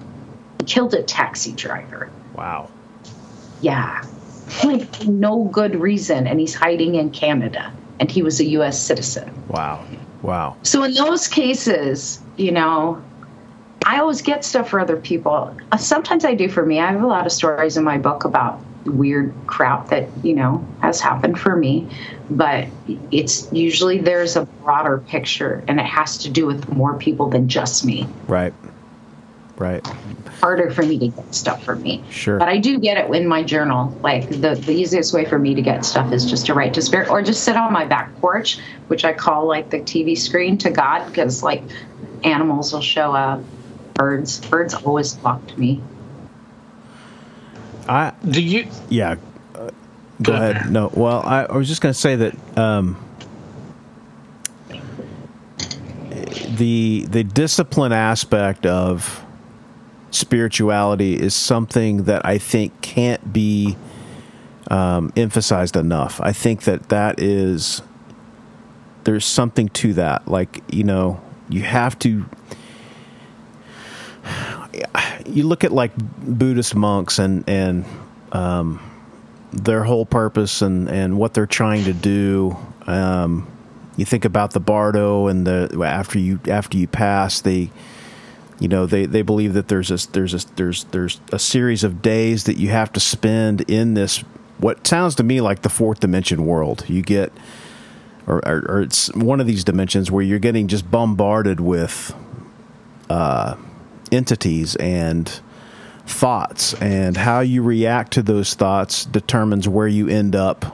He 0.61 0.65
killed 0.65 0.95
a 0.95 1.03
taxi 1.03 1.53
driver. 1.53 2.09
wow. 2.35 2.71
Yeah. 3.61 4.03
Like 4.65 5.05
no 5.07 5.45
good 5.45 5.75
reason 5.77 6.27
and 6.27 6.41
he's 6.41 6.55
hiding 6.55 6.95
in 6.95 7.11
Canada 7.11 7.73
and 8.05 8.11
he 8.11 8.23
was 8.23 8.39
a 8.39 8.45
US 8.59 8.79
citizen. 8.79 9.33
Wow. 9.49 9.83
Wow. 10.21 10.59
So 10.63 10.83
in 10.83 10.93
those 10.93 11.27
cases, 11.27 12.21
you 12.37 12.53
know, 12.53 13.03
I 13.87 13.99
always 13.99 14.21
get 14.21 14.45
stuff 14.45 14.69
for 14.69 14.79
other 14.79 14.99
people. 14.99 15.57
Uh, 15.73 15.79
Sometimes 15.79 16.23
I 16.27 16.35
do 16.35 16.51
for 16.51 16.67
me. 16.67 16.81
I 16.81 16.93
have 16.93 17.03
a 17.03 17.07
lot 17.07 17.25
of 17.25 17.33
stories 17.33 17.79
in 17.79 17.85
my 17.85 17.97
book 17.97 18.27
about 18.27 18.61
weird 18.85 19.33
crap 19.47 19.89
that, 19.89 20.07
you 20.23 20.35
know, 20.35 20.63
has 20.83 21.01
happened 21.01 21.41
for 21.41 21.57
me, 21.57 21.89
but 22.29 22.69
it's 23.11 23.51
usually 23.51 23.97
there's 23.97 24.37
a 24.37 24.45
broader 24.45 24.99
picture 24.99 25.65
and 25.67 25.81
it 25.81 25.87
has 25.87 26.19
to 26.19 26.29
do 26.29 26.45
with 26.45 26.69
more 26.69 26.99
people 26.99 27.31
than 27.31 27.49
just 27.49 27.87
me. 27.87 28.07
Right. 28.29 28.53
Right. 29.57 29.87
Harder 30.41 30.71
for 30.71 30.83
me 30.83 30.99
to 30.99 31.09
get 31.09 31.35
stuff 31.35 31.63
from 31.63 31.81
me. 31.83 32.03
Sure. 32.11 32.39
But 32.39 32.49
I 32.49 32.59
do 32.59 32.79
get 32.79 32.97
it 32.99 33.15
in 33.15 33.27
my 33.29 33.43
journal. 33.43 33.97
Like 34.03 34.29
the, 34.29 34.55
the 34.57 34.73
easiest 34.73 35.15
way 35.15 35.25
for 35.25 35.39
me 35.39 35.55
to 35.55 35.63
get 35.63 35.85
stuff 35.85 36.13
is 36.13 36.29
just 36.29 36.47
to 36.47 36.55
write 36.55 36.75
to 36.75 36.83
spirit 36.83 37.09
or 37.09 37.23
just 37.23 37.45
sit 37.45 37.57
on 37.57 37.73
my 37.73 37.85
back 37.85 38.15
porch, 38.21 38.59
which 38.89 39.05
I 39.05 39.13
call 39.13 39.47
like 39.47 39.71
the 39.71 39.79
TV 39.79 40.19
screen 40.19 40.59
to 40.59 40.71
God 40.71 41.07
because 41.07 41.43
like 41.43 41.63
animals 42.25 42.73
will 42.73 42.81
show 42.81 43.15
up. 43.15 43.41
Birds, 43.95 44.41
birds 44.47 44.75
always 44.75 45.13
talk 45.15 45.47
to 45.47 45.59
me. 45.61 45.81
I 47.89 48.13
Do 48.29 48.43
you? 48.43 48.67
yeah. 48.89 49.13
Uh, 49.55 49.69
go 49.69 49.73
Go 50.23 50.33
ahead. 50.33 50.57
ahead. 50.57 50.73
No. 50.73 50.91
Well, 50.93 51.23
I, 51.25 51.45
I 51.45 51.57
was 51.57 51.69
just 51.69 51.81
going 51.81 51.93
to 51.93 51.99
say 52.01 52.17
that 52.17 52.59
um, 52.59 52.97
the 56.57 57.07
the 57.09 57.25
discipline 57.25 57.93
aspect 57.93 58.67
of 58.67 59.24
spirituality 60.15 61.21
is 61.21 61.35
something 61.35 62.05
that 62.05 62.25
I 62.25 62.39
think 62.39 62.81
can't 62.81 63.33
be 63.33 63.77
um, 64.71 65.13
emphasized 65.17 65.77
enough. 65.77 66.21
I 66.21 66.33
think 66.33 66.63
that 66.63 66.89
that 66.89 67.21
is 67.21 67.83
there's 69.05 69.25
something 69.25 69.69
to 69.71 69.95
that. 69.95 70.29
Like 70.29 70.63
you 70.73 70.85
know, 70.85 71.21
you 71.49 71.63
have 71.63 71.99
to. 72.01 72.25
You 75.27 75.45
look 75.45 75.65
at 75.65 75.73
like 75.73 75.93
Buddhist 75.97 76.75
monks 76.75 77.19
and 77.19 77.49
and 77.49 77.85
um, 78.33 78.81
their 79.53 79.85
whole 79.85 80.07
purpose 80.07 80.63
and 80.63 80.89
and 80.89 81.19
what 81.19 81.35
they're 81.35 81.47
trying 81.47 81.85
to 81.85 81.93
do. 81.93 82.57
Um, 82.87 83.47
you 83.97 84.05
think 84.05 84.25
about 84.25 84.53
the 84.53 84.61
bardo 84.61 85.29
and 85.29 85.47
the 85.47 85.83
after 85.87 86.19
you 86.19 86.41
after 86.49 86.77
you 86.77 86.89
pass 86.89 87.41
they 87.41 87.71
you 88.65 88.69
know 88.69 88.87
they, 88.87 89.05
they 89.05 89.21
believe 89.21 89.53
that 89.53 89.69
there's 89.69 89.91
a 89.91 90.11
there's 90.13 90.33
a 90.33 90.55
there's 90.55 90.85
there's 90.85 91.21
a 91.31 91.39
series 91.39 91.85
of 91.85 92.01
days 92.01 92.45
that 92.45 92.57
you 92.57 92.71
have 92.71 92.91
to 92.95 92.99
spend 92.99 93.61
in 93.71 93.93
this 93.93 94.25
what 94.57 94.87
sounds 94.87 95.15
to 95.17 95.23
me 95.23 95.43
like 95.43 95.61
the 95.61 95.69
fourth 95.69 96.01
dimension 96.01 96.47
world 96.47 96.83
you 96.89 97.03
get 97.03 97.31
or, 98.27 98.37
or, 98.49 98.65
or 98.67 98.81
it's 98.81 99.15
one 99.15 99.39
of 99.39 99.47
these 99.47 99.65
dimensions 99.65 100.11
where 100.11 100.23
you're 100.23 100.39
getting 100.39 100.67
just 100.67 100.91
bombarded 100.91 101.61
with 101.61 102.15
uh, 103.11 103.55
entities 104.11 104.77
and 104.77 105.43
thoughts 106.07 106.73
and 106.81 107.19
how 107.19 107.41
you 107.41 107.63
react 107.63 108.15
to 108.15 108.23
those 108.23 108.55
thoughts 108.55 109.05
determines 109.05 109.69
where 109.69 109.89
you 109.89 110.09
end 110.09 110.35
up 110.35 110.65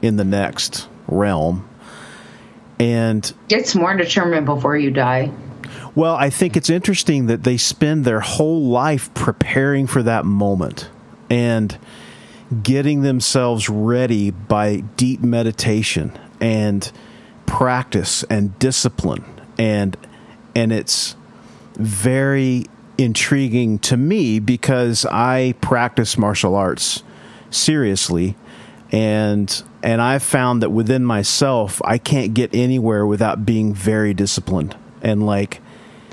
in 0.00 0.16
the 0.16 0.24
next 0.24 0.88
realm 1.08 1.68
and 2.78 3.34
It's 3.50 3.74
more 3.74 3.94
determined 3.94 4.46
before 4.46 4.78
you 4.78 4.90
die. 4.90 5.30
Well, 5.94 6.14
I 6.14 6.30
think 6.30 6.56
it's 6.56 6.70
interesting 6.70 7.26
that 7.26 7.44
they 7.44 7.56
spend 7.56 8.04
their 8.04 8.20
whole 8.20 8.66
life 8.66 9.12
preparing 9.14 9.86
for 9.86 10.02
that 10.02 10.24
moment 10.24 10.88
and 11.30 11.78
getting 12.62 13.02
themselves 13.02 13.68
ready 13.68 14.30
by 14.30 14.78
deep 14.96 15.20
meditation 15.20 16.18
and 16.40 16.90
practice 17.46 18.24
and 18.24 18.58
discipline. 18.58 19.24
And 19.58 19.96
and 20.56 20.72
it's 20.72 21.16
very 21.74 22.66
intriguing 22.98 23.78
to 23.80 23.96
me 23.96 24.38
because 24.38 25.04
I 25.06 25.54
practice 25.60 26.16
martial 26.16 26.54
arts 26.54 27.02
seriously 27.50 28.36
and 28.92 29.62
and 29.82 30.00
I've 30.00 30.22
found 30.22 30.62
that 30.62 30.70
within 30.70 31.04
myself 31.04 31.80
I 31.84 31.98
can't 31.98 32.34
get 32.34 32.54
anywhere 32.54 33.06
without 33.06 33.46
being 33.46 33.74
very 33.74 34.12
disciplined. 34.12 34.76
And 35.02 35.24
like 35.24 35.60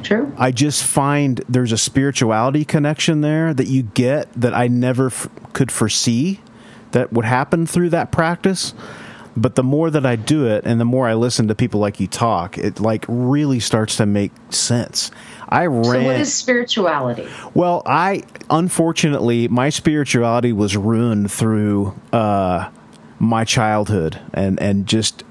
True. 0.03 0.33
I 0.37 0.51
just 0.51 0.83
find 0.83 1.41
there's 1.47 1.71
a 1.71 1.77
spirituality 1.77 2.65
connection 2.65 3.21
there 3.21 3.53
that 3.53 3.67
you 3.67 3.83
get 3.83 4.31
that 4.33 4.53
I 4.53 4.67
never 4.67 5.07
f- 5.07 5.29
could 5.53 5.71
foresee 5.71 6.39
that 6.91 7.13
would 7.13 7.25
happen 7.25 7.65
through 7.65 7.89
that 7.91 8.11
practice. 8.11 8.73
But 9.37 9.55
the 9.55 9.63
more 9.63 9.89
that 9.89 10.05
I 10.05 10.17
do 10.17 10.45
it 10.45 10.65
and 10.65 10.77
the 10.81 10.85
more 10.85 11.07
I 11.07 11.13
listen 11.13 11.47
to 11.47 11.55
people 11.55 11.79
like 11.79 12.01
you 12.01 12.07
talk, 12.07 12.57
it 12.57 12.81
like 12.81 13.05
really 13.07 13.61
starts 13.61 13.95
to 13.95 14.05
make 14.05 14.33
sense. 14.49 15.09
I 15.47 15.67
ran 15.67 15.83
So 15.85 16.03
what 16.03 16.15
is 16.19 16.33
spirituality? 16.33 17.27
well, 17.53 17.81
I 17.85 18.23
unfortunately 18.49 19.47
my 19.47 19.69
spirituality 19.69 20.51
was 20.51 20.75
ruined 20.75 21.31
through 21.31 21.93
uh, 22.11 22.69
my 23.19 23.45
childhood, 23.45 24.19
and 24.33 24.59
and 24.59 24.85
just 24.85 25.23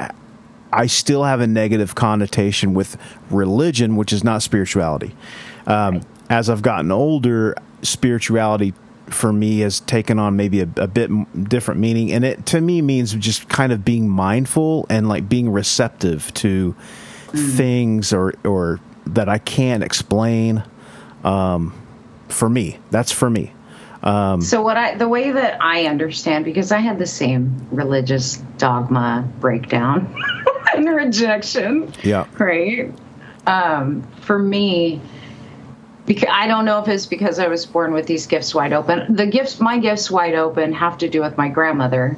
I 0.73 0.87
still 0.87 1.25
have 1.25 1.41
a 1.41 1.47
negative 1.47 1.95
connotation 1.95 2.75
with 2.75 2.97
religion, 3.31 3.97
which 3.97 4.13
is 4.13 4.23
not 4.25 4.43
spirituality. 4.43 5.15
Um, 5.67 6.03
As 6.29 6.49
I've 6.49 6.63
gotten 6.63 6.93
older, 6.93 7.57
spirituality 7.83 8.73
for 9.09 9.33
me 9.33 9.61
has 9.61 9.81
taken 9.81 10.19
on 10.19 10.37
maybe 10.37 10.61
a, 10.61 10.69
a 10.77 10.87
bit 10.87 11.11
different 11.49 11.81
meaning, 11.81 12.13
and 12.13 12.25
it 12.25 12.47
to 12.47 12.61
me 12.61 12.81
means 12.81 13.13
just 13.15 13.49
kind 13.49 13.73
of 13.73 13.85
being 13.85 14.09
mindful 14.09 14.87
and 14.89 15.09
like 15.09 15.29
being 15.29 15.51
receptive 15.51 16.33
to 16.35 16.75
things 17.33 18.13
or 18.13 18.35
or 18.45 18.81
that 19.07 19.29
I 19.29 19.39
can't 19.39 19.83
explain 19.83 20.63
um, 21.25 21.75
for 22.29 22.49
me. 22.49 22.79
That's 22.91 23.13
for 23.13 23.29
me. 23.29 23.53
So 24.41 24.63
what 24.63 24.77
I 24.77 24.95
the 24.95 25.09
way 25.09 25.31
that 25.33 25.61
I 25.61 25.87
understand 25.87 26.45
because 26.45 26.73
I 26.73 26.79
had 26.79 26.99
the 26.99 27.07
same 27.07 27.67
religious 27.71 28.37
dogma 28.57 29.29
breakdown 29.41 30.15
and 30.77 30.89
rejection. 30.89 31.93
Yeah. 32.03 32.27
Right. 32.39 32.93
Um, 33.47 34.03
for 34.21 34.39
me, 34.39 35.01
because 36.07 36.29
I 36.33 36.47
don't 36.47 36.65
know 36.65 36.81
if 36.83 36.89
it's 36.89 37.07
because 37.07 37.39
I 37.39 37.49
was 37.49 37.67
born 37.67 37.93
with 37.93 38.07
these 38.07 38.27
gifts 38.27 38.55
wide 38.55 38.73
open. 38.73 39.15
The 39.15 39.27
gifts, 39.27 39.61
my 39.61 39.79
gifts 39.79 40.11
wide 40.11 40.35
open, 40.35 40.73
have 40.73 40.99
to 40.99 41.09
do 41.09 41.21
with 41.21 41.37
my 41.37 41.49
grandmother, 41.49 42.17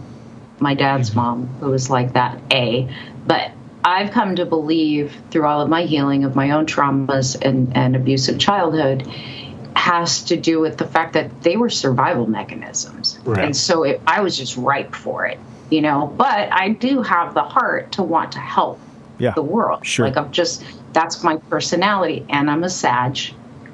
my 0.58 0.74
dad's 0.74 1.14
mom, 1.14 1.46
who 1.60 1.70
was 1.70 1.90
like 1.90 2.14
that. 2.14 2.40
A, 2.50 2.88
but 3.26 3.52
I've 3.84 4.12
come 4.12 4.36
to 4.36 4.46
believe 4.46 5.14
through 5.30 5.46
all 5.46 5.60
of 5.60 5.68
my 5.68 5.84
healing 5.84 6.24
of 6.24 6.36
my 6.36 6.52
own 6.52 6.66
traumas 6.66 7.40
and, 7.40 7.76
and 7.76 7.96
abusive 7.96 8.38
childhood 8.38 9.06
has 9.74 10.24
to 10.24 10.36
do 10.36 10.60
with 10.60 10.76
the 10.76 10.86
fact 10.86 11.14
that 11.14 11.42
they 11.42 11.56
were 11.56 11.70
survival 11.70 12.26
mechanisms. 12.26 13.18
Right. 13.24 13.44
And 13.44 13.56
so 13.56 13.82
it, 13.82 14.00
I 14.06 14.20
was 14.20 14.36
just 14.36 14.56
ripe 14.56 14.94
for 14.94 15.26
it, 15.26 15.38
you 15.72 15.80
know. 15.80 16.12
But 16.16 16.52
I 16.52 16.70
do 16.70 17.02
have 17.02 17.34
the 17.34 17.42
heart 17.42 17.92
to 17.92 18.02
want 18.02 18.32
to 18.32 18.38
help 18.38 18.78
Yeah, 19.18 19.32
the 19.34 19.42
world. 19.42 19.84
sure. 19.86 20.06
Like 20.06 20.16
I'm 20.16 20.30
just 20.30 20.64
that's 20.92 21.24
my 21.24 21.36
personality, 21.48 22.24
and 22.28 22.50
I'm 22.50 22.62
a 22.64 22.70
Sag 22.70 23.18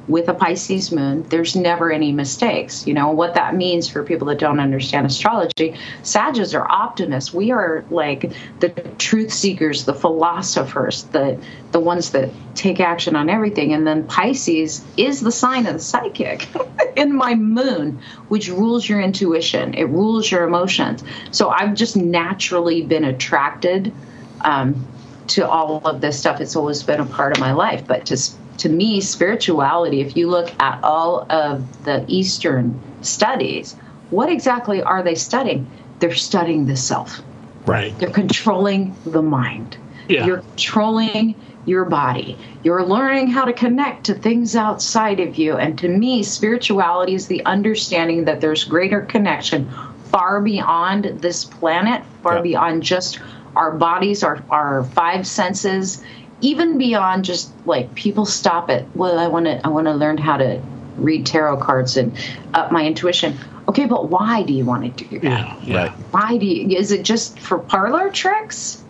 with 0.08 0.28
a 0.28 0.34
Pisces 0.34 0.90
moon. 0.90 1.22
There's 1.28 1.54
never 1.54 1.92
any 1.92 2.12
mistakes. 2.12 2.86
You 2.86 2.94
know 2.94 3.10
what 3.10 3.34
that 3.34 3.54
means 3.54 3.88
for 3.88 4.02
people 4.02 4.28
that 4.28 4.38
don't 4.38 4.58
understand 4.58 5.06
astrology. 5.06 5.76
Sages 6.02 6.54
are 6.54 6.66
optimists. 6.68 7.32
We 7.32 7.50
are 7.50 7.84
like 7.90 8.32
the 8.60 8.70
truth 8.98 9.32
seekers, 9.32 9.84
the 9.84 9.94
philosophers, 9.94 11.04
the 11.04 11.38
the 11.72 11.80
ones 11.80 12.10
that 12.10 12.30
take 12.54 12.80
action 12.80 13.14
on 13.14 13.28
everything. 13.28 13.74
And 13.74 13.86
then 13.86 14.06
Pisces 14.06 14.82
is 14.96 15.20
the 15.20 15.32
sign 15.32 15.66
of 15.66 15.74
the 15.74 15.80
psychic 15.80 16.48
in 16.96 17.14
my 17.14 17.34
moon, 17.34 18.00
which 18.28 18.48
rules 18.48 18.88
your 18.88 19.00
intuition. 19.00 19.74
It 19.74 19.84
rules 19.84 20.30
your 20.30 20.44
emotions. 20.44 21.04
So 21.30 21.50
I've 21.50 21.74
just 21.74 21.96
naturally 21.96 22.82
been 22.82 23.04
attracted 23.04 23.92
um, 24.40 24.86
to 25.28 25.46
all 25.46 25.86
of 25.86 26.00
this 26.00 26.18
stuff. 26.18 26.40
It's 26.40 26.56
always 26.56 26.82
been 26.82 27.00
a 27.00 27.06
part 27.06 27.36
of 27.36 27.40
my 27.40 27.52
life. 27.52 27.86
But 27.86 28.06
just 28.06 28.38
to 28.58 28.68
me, 28.68 29.00
spirituality, 29.00 30.00
if 30.00 30.16
you 30.16 30.28
look 30.28 30.50
at 30.60 30.82
all 30.82 31.26
of 31.30 31.84
the 31.84 32.04
Eastern 32.08 32.78
studies, 33.02 33.74
what 34.10 34.28
exactly 34.30 34.82
are 34.82 35.02
they 35.02 35.14
studying? 35.14 35.66
They're 36.00 36.14
studying 36.14 36.66
the 36.66 36.76
self. 36.76 37.20
Right. 37.66 37.96
They're 37.98 38.10
controlling 38.10 38.96
the 39.04 39.22
mind. 39.22 39.76
Yeah. 40.08 40.26
You're 40.26 40.38
controlling 40.38 41.34
your 41.66 41.84
body. 41.84 42.38
You're 42.62 42.84
learning 42.84 43.28
how 43.28 43.44
to 43.44 43.52
connect 43.52 44.04
to 44.04 44.14
things 44.14 44.56
outside 44.56 45.20
of 45.20 45.36
you. 45.36 45.56
And 45.56 45.78
to 45.80 45.88
me, 45.88 46.22
spirituality 46.22 47.14
is 47.14 47.26
the 47.26 47.44
understanding 47.44 48.24
that 48.24 48.40
there's 48.40 48.64
greater 48.64 49.02
connection 49.02 49.70
far 50.06 50.40
beyond 50.40 51.04
this 51.20 51.44
planet, 51.44 52.02
far 52.22 52.36
Yeah. 52.36 52.42
beyond 52.42 52.82
just 52.82 53.20
our 53.54 53.72
bodies, 53.72 54.22
our, 54.22 54.42
our 54.50 54.84
five 54.84 55.26
senses, 55.26 56.02
even 56.40 56.78
beyond 56.78 57.24
just 57.24 57.50
like 57.66 57.94
people 57.94 58.24
stop 58.26 58.70
it. 58.70 58.86
Well, 58.94 59.18
I 59.18 59.26
want 59.26 59.46
to 59.46 59.64
I 59.66 59.68
want 59.68 59.86
to 59.86 59.94
learn 59.94 60.18
how 60.18 60.36
to 60.36 60.60
read 60.96 61.26
tarot 61.26 61.58
cards 61.58 61.96
and 61.96 62.16
up 62.54 62.70
my 62.72 62.84
intuition. 62.86 63.36
Okay, 63.68 63.84
but 63.86 64.08
why 64.08 64.42
do 64.44 64.52
you 64.52 64.64
want 64.64 64.96
to 64.96 65.04
do 65.04 65.18
that? 65.20 65.24
Yeah. 65.24 65.56
Yeah. 65.64 65.76
Right. 65.82 65.90
why 66.10 66.36
do 66.38 66.46
you 66.46 66.76
is 66.76 66.90
it 66.92 67.02
just 67.04 67.38
for 67.38 67.58
parlor 67.58 68.10
tricks 68.10 68.82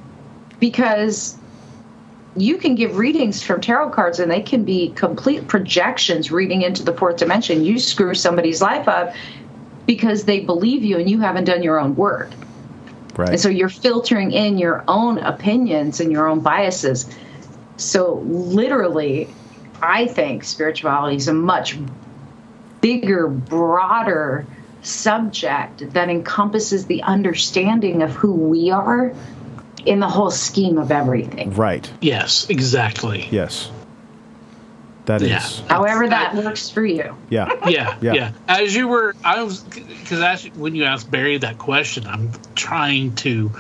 because 0.61 1.37
you 2.37 2.57
can 2.59 2.75
give 2.77 2.97
readings 2.99 3.43
from 3.43 3.61
tarot 3.61 3.91
cards 3.91 4.21
and 4.21 4.31
they 4.31 4.43
can 4.43 4.65
be 4.65 4.91
complete 4.91 5.49
projections 5.49 6.31
reading 6.31 6.63
into 6.63 6.83
the 6.85 6.93
fourth 6.93 7.17
dimension 7.17 7.65
you 7.65 7.79
screw 7.79 8.15
somebody's 8.15 8.63
life 8.63 8.87
up 8.87 9.15
because 9.87 10.25
they 10.25 10.41
believe 10.41 10.85
you 10.85 10.99
and 10.99 11.09
you 11.11 11.19
haven't 11.21 11.45
done 11.45 11.63
your 11.63 11.81
own 11.81 11.97
work 11.97 12.31
Right. 13.17 13.31
and 13.31 13.41
so 13.41 13.49
you're 13.49 13.69
filtering 13.69 14.31
in 14.31 14.59
your 14.59 14.85
own 14.87 15.19
opinions 15.19 15.99
and 16.01 16.13
your 16.13 16.29
own 16.29 16.39
biases 16.41 17.09
so 17.79 18.15
literally 18.27 19.29
i 19.81 20.07
think 20.07 20.45
spirituality 20.45 21.17
is 21.17 21.29
a 21.29 21.33
much 21.33 21.79
bigger, 22.81 23.29
broader 23.29 24.47
subject 24.83 25.93
that 25.95 26.09
encompasses 26.09 26.87
the 26.87 27.03
understanding 27.03 28.03
of 28.03 28.11
who 28.13 28.33
we 28.33 28.71
are 28.71 29.13
in 29.85 30.01
the 30.01 30.09
whole 30.09 30.31
scheme 30.31 30.79
of 30.79 30.91
everything. 30.91 31.53
right. 31.55 31.91
Yes. 32.01 32.49
Exactly. 32.51 33.29
Yes. 33.31 33.71
That 35.07 35.23
is. 35.23 35.29
Yeah. 35.29 35.69
However, 35.69 36.09
that 36.09 36.35
works 36.35 36.69
for 36.69 36.85
you. 36.85 37.17
Yeah. 37.31 37.49
yeah, 37.69 37.97
Yeah. 38.01 38.13
yeah, 38.13 38.33
As 38.47 38.75
you 38.75 38.89
were, 38.89 39.15
I 39.25 39.43
was 39.43 39.61
because 39.61 40.45
when 40.51 40.75
you 40.75 40.85
asked 40.85 41.11
Barry 41.11 41.39
that 41.39 41.59
question, 41.59 42.07
I'm 42.07 42.33
trying 42.55 43.15
to. 43.17 43.51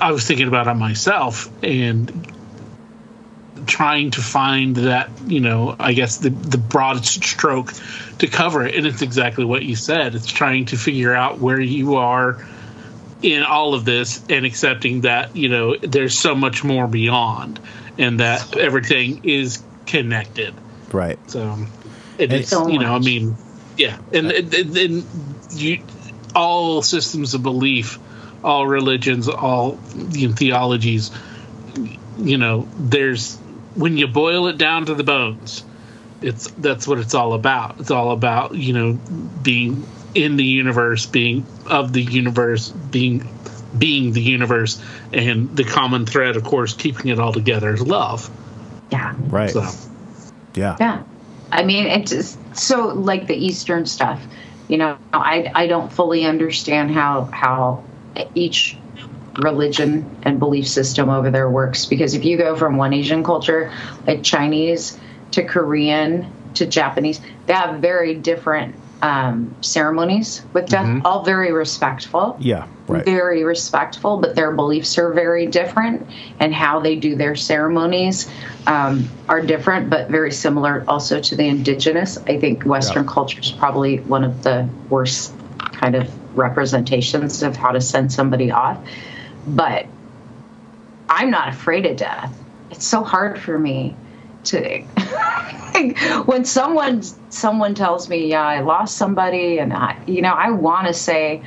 I 0.00 0.12
was 0.12 0.26
thinking 0.26 0.46
about 0.46 0.66
it 0.66 0.74
myself 0.74 1.50
and 1.64 2.30
trying 3.70 4.10
to 4.10 4.20
find 4.20 4.76
that 4.76 5.08
you 5.26 5.40
know, 5.40 5.76
I 5.78 5.94
guess 5.94 6.18
the 6.18 6.30
the 6.30 6.58
broadest 6.58 7.24
stroke 7.24 7.72
to 8.18 8.26
cover 8.26 8.66
it, 8.66 8.74
and 8.74 8.86
it's 8.86 9.00
exactly 9.00 9.44
what 9.44 9.62
you 9.62 9.76
said. 9.76 10.14
It's 10.14 10.26
trying 10.26 10.66
to 10.66 10.76
figure 10.76 11.14
out 11.14 11.38
where 11.38 11.60
you 11.60 11.94
are 11.94 12.44
in 13.22 13.42
all 13.42 13.74
of 13.74 13.84
this 13.84 14.22
and 14.28 14.44
accepting 14.44 15.02
that 15.02 15.36
you 15.36 15.48
know 15.48 15.76
there's 15.76 16.18
so 16.18 16.34
much 16.34 16.64
more 16.64 16.86
beyond, 16.86 17.60
and 17.96 18.20
that 18.20 18.56
everything 18.56 19.24
is 19.24 19.62
connected. 19.86 20.52
Right. 20.92 21.18
So 21.30 21.66
it 22.18 22.32
is, 22.32 22.48
So 22.48 22.68
you 22.68 22.80
know, 22.80 22.94
I 22.94 22.98
mean, 22.98 23.36
yeah, 23.78 23.98
and 24.12 24.32
and, 24.32 24.52
and, 24.52 24.76
and 24.76 25.04
you, 25.52 25.82
all 26.34 26.82
systems 26.82 27.34
of 27.34 27.42
belief, 27.44 27.98
all 28.42 28.66
religions, 28.66 29.28
all 29.28 29.78
you 30.10 30.28
know, 30.28 30.34
theologies, 30.34 31.12
you 32.18 32.36
know, 32.36 32.68
there's 32.78 33.38
when 33.74 33.96
you 33.96 34.06
boil 34.06 34.46
it 34.48 34.58
down 34.58 34.86
to 34.86 34.94
the 34.94 35.04
bones, 35.04 35.64
it's 36.22 36.50
that's 36.52 36.86
what 36.86 36.98
it's 36.98 37.14
all 37.14 37.32
about. 37.32 37.80
It's 37.80 37.90
all 37.90 38.12
about 38.12 38.54
you 38.54 38.72
know 38.72 38.98
being 39.42 39.86
in 40.14 40.36
the 40.36 40.44
universe, 40.44 41.06
being 41.06 41.46
of 41.66 41.92
the 41.92 42.02
universe, 42.02 42.68
being 42.68 43.28
being 43.78 44.12
the 44.12 44.22
universe, 44.22 44.82
and 45.12 45.56
the 45.56 45.64
common 45.64 46.06
thread, 46.06 46.36
of 46.36 46.44
course, 46.44 46.74
keeping 46.74 47.10
it 47.10 47.18
all 47.18 47.32
together 47.32 47.72
is 47.72 47.82
love. 47.82 48.30
Yeah. 48.90 49.14
Right. 49.18 49.50
So. 49.50 49.66
Yeah. 50.54 50.76
Yeah. 50.80 51.02
I 51.52 51.64
mean, 51.64 51.86
it's 51.86 52.10
just 52.10 52.38
so 52.56 52.88
like 52.88 53.26
the 53.26 53.34
Eastern 53.36 53.86
stuff. 53.86 54.22
You 54.68 54.78
know, 54.78 54.98
I 55.12 55.50
I 55.54 55.66
don't 55.66 55.92
fully 55.92 56.24
understand 56.24 56.90
how 56.90 57.24
how 57.32 57.84
each 58.34 58.76
religion 59.40 60.18
and 60.22 60.38
belief 60.38 60.68
system 60.68 61.08
over 61.08 61.30
their 61.30 61.50
works 61.50 61.86
because 61.86 62.14
if 62.14 62.24
you 62.24 62.36
go 62.36 62.56
from 62.56 62.76
one 62.76 62.92
Asian 62.92 63.22
culture 63.24 63.72
like 64.06 64.22
Chinese 64.22 64.98
to 65.32 65.44
Korean 65.44 66.30
to 66.54 66.66
Japanese, 66.66 67.20
they 67.46 67.52
have 67.52 67.80
very 67.80 68.14
different 68.14 68.74
um, 69.02 69.54
ceremonies 69.62 70.42
with 70.52 70.66
death, 70.66 71.00
all 71.04 71.24
very 71.24 71.52
respectful 71.52 72.36
Yeah. 72.38 72.66
Right. 72.86 73.04
very 73.04 73.44
respectful, 73.44 74.18
but 74.18 74.34
their 74.34 74.50
beliefs 74.52 74.98
are 74.98 75.12
very 75.12 75.46
different, 75.46 76.06
and 76.40 76.52
how 76.52 76.80
they 76.80 76.96
do 76.96 77.14
their 77.14 77.36
ceremonies 77.36 78.28
um, 78.66 79.08
are 79.28 79.40
different, 79.40 79.88
but 79.90 80.10
very 80.10 80.32
similar 80.32 80.84
also 80.88 81.20
to 81.20 81.36
the 81.36 81.44
indigenous. 81.44 82.18
I 82.26 82.38
think 82.38 82.64
Western 82.64 83.04
Yeah. 83.04 83.12
culture 83.12 83.40
is 83.40 83.52
probably 83.52 83.98
one 84.00 84.24
of 84.24 84.42
the 84.42 84.68
worst 84.90 85.32
kind 85.72 85.94
of 85.94 86.10
representations 86.36 87.42
of 87.42 87.56
how 87.56 87.70
to 87.72 87.80
send 87.80 88.12
somebody 88.12 88.50
off. 88.50 88.78
But 89.46 89.86
I'm 91.08 91.30
not 91.30 91.48
afraid 91.48 91.86
of 91.86 91.96
death. 91.96 92.32
It's 92.70 92.84
so 92.86 93.02
hard 93.02 93.38
for 93.40 93.58
me 93.58 93.96
to 94.44 94.82
when 96.24 96.44
someone 96.44 97.02
someone 97.30 97.74
tells 97.74 98.08
me, 98.08 98.28
"Yeah, 98.28 98.42
I 98.46 98.60
lost 98.60 98.96
somebody," 98.96 99.58
and 99.58 99.72
I, 99.72 99.96
you 100.06 100.22
know, 100.22 100.32
I 100.32 100.50
want 100.50 100.86
to 100.86 100.94
say, 100.94 101.42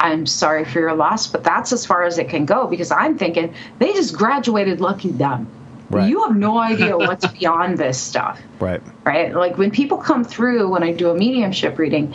I'm 0.00 0.26
sorry 0.26 0.64
for 0.64 0.80
your 0.80 0.94
loss, 0.94 1.26
but 1.26 1.44
that's 1.44 1.72
as 1.72 1.84
far 1.84 2.04
as 2.04 2.18
it 2.18 2.28
can 2.28 2.46
go 2.46 2.66
because 2.66 2.90
I'm 2.90 3.18
thinking 3.18 3.54
they 3.78 3.92
just 3.92 4.16
graduated 4.16 4.80
lucky 4.80 5.10
them. 5.10 5.46
Right. 5.90 6.08
You 6.08 6.22
have 6.24 6.36
no 6.36 6.58
idea 6.58 6.96
what's 6.98 7.26
beyond 7.26 7.76
this 7.78 8.00
stuff, 8.00 8.40
Right. 8.60 8.80
right? 9.04 9.34
Like 9.34 9.58
when 9.58 9.70
people 9.70 9.98
come 9.98 10.24
through 10.24 10.68
when 10.70 10.82
I 10.82 10.92
do 10.92 11.10
a 11.10 11.14
mediumship 11.14 11.78
reading, 11.78 12.14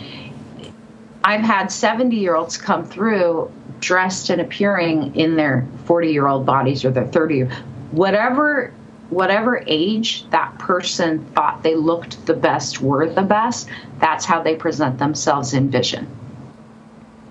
I've 1.26 1.42
had 1.42 1.72
70 1.72 2.16
year 2.16 2.36
olds 2.36 2.56
come 2.56 2.84
through 2.84 3.50
dressed 3.80 4.30
and 4.30 4.40
appearing 4.40 5.14
in 5.14 5.36
their 5.36 5.66
40 5.84 6.12
year 6.12 6.26
old 6.26 6.46
bodies 6.46 6.84
or 6.84 6.90
their 6.90 7.06
30 7.06 7.34
year 7.34 7.50
whatever 7.90 8.72
whatever 9.10 9.62
age 9.66 10.28
that 10.30 10.58
person 10.58 11.24
thought 11.34 11.62
they 11.62 11.74
looked 11.74 12.24
the 12.26 12.34
best 12.34 12.80
were 12.80 13.08
the 13.08 13.22
best 13.22 13.68
that's 13.98 14.24
how 14.24 14.42
they 14.42 14.56
present 14.56 14.98
themselves 14.98 15.52
in 15.52 15.70
vision 15.70 16.08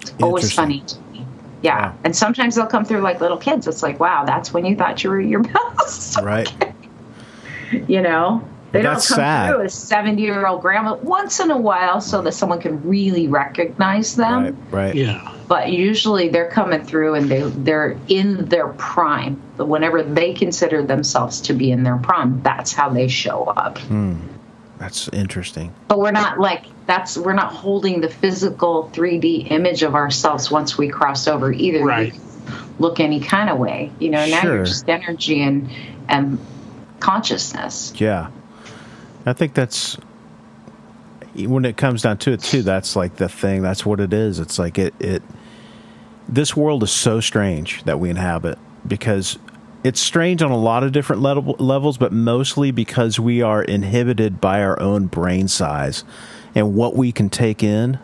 it's 0.01 0.23
always 0.23 0.51
funny 0.53 0.81
to 0.81 0.99
me. 1.11 1.25
Yeah. 1.61 1.89
Wow. 1.89 1.97
And 2.03 2.15
sometimes 2.15 2.55
they'll 2.55 2.67
come 2.67 2.85
through 2.85 3.01
like 3.01 3.21
little 3.21 3.37
kids. 3.37 3.67
It's 3.67 3.81
like, 3.81 3.99
wow, 3.99 4.25
that's 4.25 4.53
when 4.53 4.65
you 4.65 4.75
thought 4.75 5.03
you 5.03 5.09
were 5.09 5.19
your 5.19 5.43
best. 5.77 6.19
Right. 6.21 6.51
you 7.87 8.01
know? 8.01 8.47
They 8.71 8.79
Well, 8.79 8.83
don't 8.83 8.93
that's 8.95 9.07
come 9.09 9.15
sad. 9.17 9.49
through 9.53 9.63
as 9.65 9.73
70 9.73 10.21
year 10.21 10.45
old 10.45 10.61
grandma 10.61 10.95
once 10.95 11.39
in 11.39 11.49
a 11.51 11.57
while 11.57 12.01
so 12.01 12.21
that 12.23 12.33
someone 12.33 12.59
can 12.59 12.81
really 12.87 13.27
recognize 13.27 14.15
them. 14.15 14.43
Right. 14.43 14.55
Right. 14.71 14.95
Yeah. 14.95 15.31
But 15.47 15.71
usually 15.71 16.29
they're 16.29 16.49
coming 16.49 16.83
through 16.83 17.13
and 17.15 17.29
they, 17.29 17.41
they're 17.41 17.95
in 18.07 18.45
their 18.45 18.69
prime. 18.69 19.41
Whenever 19.57 20.03
they 20.03 20.33
consider 20.33 20.83
themselves 20.83 21.39
to 21.41 21.53
be 21.53 21.71
in 21.71 21.83
their 21.83 21.97
prime, 21.97 22.41
that's 22.41 22.73
how 22.73 22.89
they 22.89 23.07
show 23.07 23.45
up. 23.45 23.77
Hmm. 23.77 24.15
That's 24.77 25.07
interesting. 25.09 25.73
but 25.87 25.99
we're 25.99 26.11
not 26.11 26.37
like 26.37 26.65
that's 26.85 27.17
we're 27.17 27.33
not 27.33 27.53
holding 27.53 28.01
the 28.01 28.09
physical 28.09 28.91
3D 28.93 29.49
image 29.49 29.83
of 29.83 29.95
ourselves 29.95 30.51
once 30.51 30.77
we 30.77 30.89
cross 30.89 31.27
over 31.29 31.53
either. 31.53 31.83
Right. 31.85 32.13
look 32.77 32.99
any 32.99 33.21
kind 33.21 33.49
of 33.49 33.57
way, 33.57 33.89
you 33.99 34.09
know. 34.09 34.25
Now 34.25 34.41
Sure. 34.41 34.55
you're 34.57 34.65
just 34.65 34.89
energy 34.89 35.41
and 35.41 35.69
and 36.09 36.37
consciousness. 36.99 37.93
Yeah. 37.95 38.27
I 39.25 39.33
think 39.33 39.53
that's 39.53 39.97
when 41.35 41.65
it 41.65 41.77
comes 41.77 42.01
down 42.03 42.17
to 42.19 42.31
it 42.31 42.41
too, 42.41 42.61
that's 42.61 42.95
like 42.95 43.15
the 43.15 43.27
thing. 43.27 43.61
That's 43.61 43.85
what 43.85 43.99
it 43.99 44.13
is. 44.13 44.39
It's 44.39 44.57
like 44.57 44.77
it 44.77 44.93
it 44.99 45.21
this 46.27 46.55
world 46.55 46.83
is 46.83 46.91
so 46.91 47.19
strange 47.19 47.83
that 47.83 47.99
we 47.99 48.09
inhabit 48.09 48.57
because 48.87 49.37
it's 49.83 49.99
strange 49.99 50.41
on 50.41 50.49
a 50.49 50.57
lot 50.57 50.83
of 50.83 50.91
different 50.91 51.21
level, 51.21 51.55
levels, 51.59 51.97
but 51.97 52.11
mostly 52.11 52.71
because 52.71 53.19
we 53.19 53.41
are 53.41 53.61
inhibited 53.63 54.41
by 54.41 54.61
our 54.61 54.79
own 54.79 55.05
brain 55.05 55.47
size 55.47 56.03
and 56.55 56.73
what 56.73 56.95
we 56.95 57.11
can 57.11 57.29
take 57.29 57.61
in, 57.61 57.99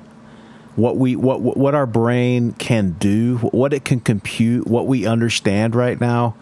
what 0.75 0.97
we 0.97 1.15
what 1.15 1.41
what 1.41 1.73
our 1.73 1.87
brain 1.87 2.51
can 2.53 2.91
do, 2.99 3.37
what 3.37 3.73
it 3.73 3.85
can 3.85 3.99
compute, 3.99 4.67
what 4.67 4.87
we 4.87 5.05
understand 5.05 5.73
right 5.75 5.99
now. 5.99 6.35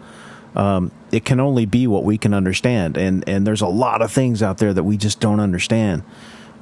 Um, 0.54 0.90
it 1.12 1.24
can 1.24 1.40
only 1.40 1.66
be 1.66 1.86
what 1.86 2.04
we 2.04 2.18
can 2.18 2.34
understand, 2.34 2.96
and 2.96 3.24
and 3.28 3.46
there's 3.46 3.60
a 3.62 3.66
lot 3.68 4.02
of 4.02 4.10
things 4.12 4.42
out 4.42 4.58
there 4.58 4.72
that 4.72 4.84
we 4.84 4.96
just 4.96 5.20
don't 5.20 5.40
understand. 5.40 6.02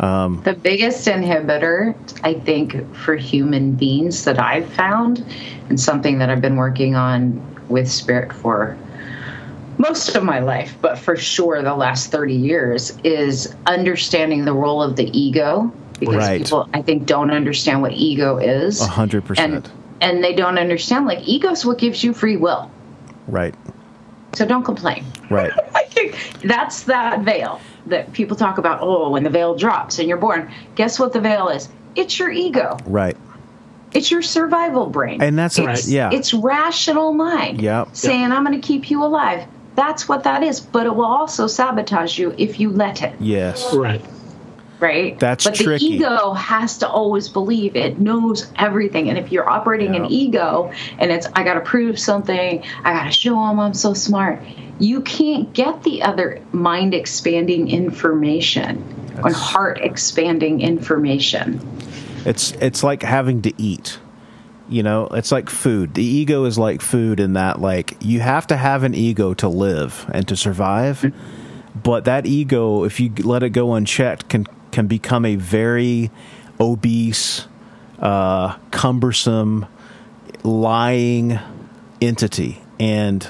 Um, 0.01 0.42
the 0.44 0.55
biggest 0.55 1.07
inhibitor, 1.09 1.94
I 2.22 2.34
think, 2.34 2.94
for 2.94 3.16
human 3.16 3.72
beings 3.72 4.24
that 4.24 4.38
I've 4.38 4.72
found, 4.72 5.24
and 5.68 5.78
something 5.80 6.18
that 6.18 6.30
I've 6.30 6.40
been 6.40 6.57
working 6.57 6.94
on 6.94 7.42
with 7.68 7.90
Spirit 7.90 8.32
for 8.32 8.78
most 9.78 10.14
of 10.16 10.22
my 10.24 10.38
life, 10.40 10.74
but 10.80 10.99
for 10.99 11.16
sure 11.16 11.62
the 11.62 11.74
last 11.74 12.11
30 12.11 12.34
years, 12.34 12.96
is 13.05 13.55
understanding 13.66 14.44
the 14.44 14.53
role 14.53 14.82
of 14.82 14.96
the 14.96 15.09
ego. 15.18 15.72
Because 16.01 16.16
Right. 16.16 16.40
people, 16.40 16.68
I 16.72 16.82
think, 16.82 17.07
don't 17.07 17.30
understand 17.32 17.82
what 17.82 17.92
ego 17.92 18.38
is. 18.38 18.80
A 18.80 18.86
hundred 18.86 19.18
And, 19.18 19.26
percent, 19.26 19.70
and 20.01 20.22
they 20.22 20.32
don't 20.32 20.59
understand, 20.59 21.07
like, 21.07 21.26
ego 21.26 21.51
is 21.51 21.64
what 21.66 21.78
gives 21.78 22.03
you 22.05 22.12
free 22.12 22.36
will. 22.36 22.70
right, 23.26 23.55
So 24.35 24.45
don't 24.47 24.64
complain. 24.64 25.05
right, 25.31 25.53
that's 26.45 26.83
that 26.85 27.20
veil 27.20 27.61
that 27.87 28.12
people 28.12 28.37
talk 28.37 28.59
about. 28.59 28.81
Oh, 28.83 29.11
when 29.11 29.24
the 29.24 29.31
veil 29.31 29.55
drops 29.55 29.99
and 29.99 30.09
you're 30.09 30.18
born, 30.18 30.53
guess 30.74 30.99
what 30.99 31.12
the 31.12 31.20
veil 31.20 31.49
is? 31.49 31.68
It's 31.97 32.18
your 32.18 32.31
ego. 32.31 32.76
right. 32.87 33.16
It's 33.95 34.11
your 34.11 34.20
survival 34.20 34.87
brain. 34.87 35.22
And 35.22 35.39
that's 35.39 35.59
it's, 35.59 35.89
yeah. 35.89 36.11
It's 36.12 36.35
rational 36.35 37.14
mind. 37.14 37.62
Yep. 37.62 37.97
Saying 37.97 38.33
I'm 38.33 38.45
going 38.45 38.61
to 38.61 38.66
keep 38.66 38.91
you 38.91 39.03
alive. 39.03 39.47
That's 39.76 40.07
what 40.07 40.24
that 40.24 40.43
is. 40.43 40.61
But 40.61 40.85
it 40.87 40.95
will 40.95 41.07
also 41.07 41.47
sabotage 41.47 42.18
you 42.18 42.35
if 42.37 42.61
you 42.61 42.68
let 42.70 43.01
it. 43.03 43.14
yes, 43.18 43.74
Right. 43.74 44.05
Right. 44.81 45.18
That's 45.18 45.45
but 45.45 45.57
tricky. 45.57 45.89
the 45.89 45.95
ego 45.97 46.33
has 46.35 46.79
to 46.79 46.89
always 46.89 47.29
believe 47.29 47.74
it 47.74 47.99
knows 47.99 48.51
everything. 48.57 49.09
And 49.09 49.18
if 49.18 49.33
you're 49.33 49.49
operating 49.49 49.97
an 49.97 50.07
ego 50.07 50.72
and 50.99 51.11
it's 51.11 51.26
I 51.35 51.43
got 51.43 51.55
to 51.55 51.61
prove 51.61 51.99
something, 51.99 52.62
I 52.85 52.93
got 52.93 53.05
to 53.05 53.11
show 53.11 53.35
them 53.35 53.59
I'm 53.59 53.74
so 53.74 53.95
smart. 53.95 54.41
You 54.79 55.01
can't 55.01 55.53
get 55.53 55.83
the 55.83 56.03
other 56.03 56.41
mind 56.53 56.95
expanding 56.95 57.68
information 57.68 58.85
or 59.18 59.31
That's- 59.31 59.35
heart 59.35 59.79
expanding 59.81 60.61
information. 60.61 61.61
It's 62.24 62.53
it's 62.53 62.85
like 62.85 63.03
having 63.03 63.43
to 63.43 63.53
eat. 63.61 63.99
You 64.68 64.83
know, 64.83 65.07
it's 65.07 65.33
like 65.33 65.49
food. 65.49 65.95
The 65.95 66.05
ego 66.05 66.45
is 66.45 66.59
like 66.59 66.83
food 66.83 67.20
in 67.20 67.33
that 67.33 67.61
like 67.61 67.97
you 68.01 68.20
have 68.20 68.47
to 68.49 68.57
have 68.57 68.85
an 68.85 68.95
ego 68.95 69.35
to 69.35 69.49
live 69.49 70.09
and 70.12 70.29
to 70.29 70.37
survive. 70.37 71.01
Mm-hmm. 71.01 71.81
But 71.81 72.05
that 72.05 72.26
ego, 72.26 72.85
if 72.85 73.01
you 73.01 73.11
let 73.20 73.43
it 73.43 73.51
go 73.51 73.74
unchecked, 73.74 74.29
can 74.29 74.47
can 74.73 74.87
become 74.87 75.25
a 75.25 75.37
very 75.37 76.11
obese, 76.61 77.47
uh, 77.99 78.57
cumbersome, 78.71 79.66
lying 80.43 81.39
entity. 82.01 82.62
And 82.79 83.29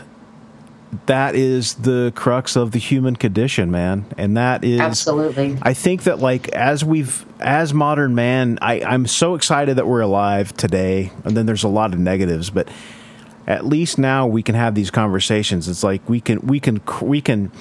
that 1.06 1.34
is 1.34 1.74
the 1.74 2.12
crux 2.14 2.56
of 2.56 2.72
the 2.72 2.78
human 2.78 3.16
condition, 3.16 3.70
man. 3.70 4.06
And 4.16 4.36
that 4.36 4.64
is 4.64 4.80
Absolutely. 4.80 5.58
I 5.62 5.74
think 5.74 6.04
that 6.04 6.18
like 6.18 6.48
as 6.48 6.84
we've 6.84 7.24
as 7.40 7.74
modern 7.74 8.14
man, 8.14 8.58
I, 8.62 8.82
I'm 8.82 9.06
so 9.06 9.34
excited 9.34 9.76
that 9.76 9.86
we're 9.86 10.00
alive 10.00 10.56
today. 10.56 11.12
And 11.24 11.36
then 11.36 11.46
there's 11.46 11.64
a 11.64 11.68
lot 11.68 11.92
of 11.92 11.98
negatives, 11.98 12.50
but 12.50 12.68
at 13.46 13.64
least 13.64 13.98
now 13.98 14.26
we 14.26 14.42
can 14.42 14.54
have 14.54 14.74
these 14.74 14.90
conversations. 14.90 15.68
It's 15.68 15.82
like 15.82 16.06
we 16.08 16.20
can 16.20 16.40
we 16.40 16.60
can 16.60 16.80
we 17.02 17.20
can 17.20 17.52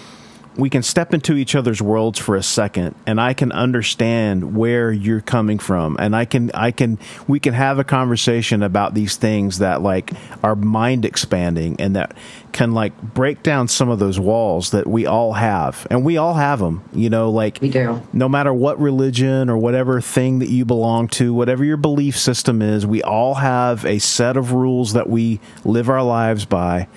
we 0.58 0.70
can 0.70 0.84
step 0.84 1.14
into 1.14 1.36
each 1.36 1.56
other's 1.56 1.82
worlds 1.82 2.20
for 2.20 2.36
a 2.36 2.44
second 2.44 2.96
and 3.06 3.22
I 3.22 3.34
can 3.34 3.52
understand 3.52 4.56
where 4.56 4.92
you're 4.92 5.22
coming 5.22 5.60
from 5.60 5.98
and 6.00 6.16
I 6.16 6.26
can 6.26 6.52
I 6.54 6.72
can 6.72 7.00
we 7.28 7.40
can 7.40 7.54
have 7.54 7.80
a 7.80 7.84
conversation 7.84 8.64
about 8.64 8.94
these 8.94 9.18
things 9.18 9.60
that 9.60 9.82
like 9.82 10.12
are 10.44 10.56
mind 10.56 11.06
expanding 11.06 11.80
and 11.80 11.96
that 11.96 12.16
can 12.52 12.74
like 12.74 13.00
break 13.02 13.44
down 13.44 13.68
some 13.68 13.90
of 13.90 14.00
those 14.00 14.20
walls 14.20 14.72
that 14.72 14.88
we 14.88 15.06
all 15.06 15.34
have 15.34 15.86
and 15.92 16.04
we 16.04 16.18
all 16.18 16.34
have 16.34 16.60
them 16.60 16.84
you 16.94 17.10
know 17.10 17.30
like 17.30 17.60
We 17.62 17.70
do. 17.70 18.02
no 18.14 18.28
matter 18.28 18.54
what 18.54 18.80
religion 18.80 19.50
or 19.50 19.58
whatever 19.58 20.02
thing 20.02 20.40
that 20.40 20.50
you 20.50 20.66
belong 20.66 21.08
to, 21.08 21.34
whatever 21.34 21.64
your 21.64 21.78
belief 21.78 22.18
system 22.18 22.62
is, 22.62 22.86
we 22.86 23.04
all 23.04 23.36
have 23.36 23.86
a 23.86 24.00
set 24.00 24.38
of 24.38 24.52
rules 24.52 24.94
that 24.94 25.10
we 25.10 25.40
live 25.64 25.90
our 25.90 26.04
lives 26.04 26.46
by. 26.46 26.88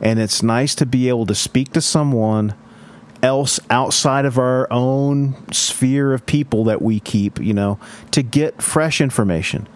And 0.00 0.18
it's 0.18 0.42
nice 0.42 0.74
to 0.76 0.86
be 0.86 1.08
able 1.08 1.26
to 1.26 1.34
speak 1.34 1.72
to 1.72 1.80
someone 1.80 2.54
else 3.22 3.60
outside 3.70 4.24
of 4.24 4.38
our 4.38 4.66
own 4.72 5.34
sphere 5.52 6.12
of 6.12 6.26
people 6.26 6.64
that 6.64 6.82
we 6.82 7.00
keep, 7.00 7.38
you 7.40 7.54
know, 7.54 7.78
to 8.12 8.22
get 8.22 8.62
fresh 8.62 9.00
information. 9.00 9.68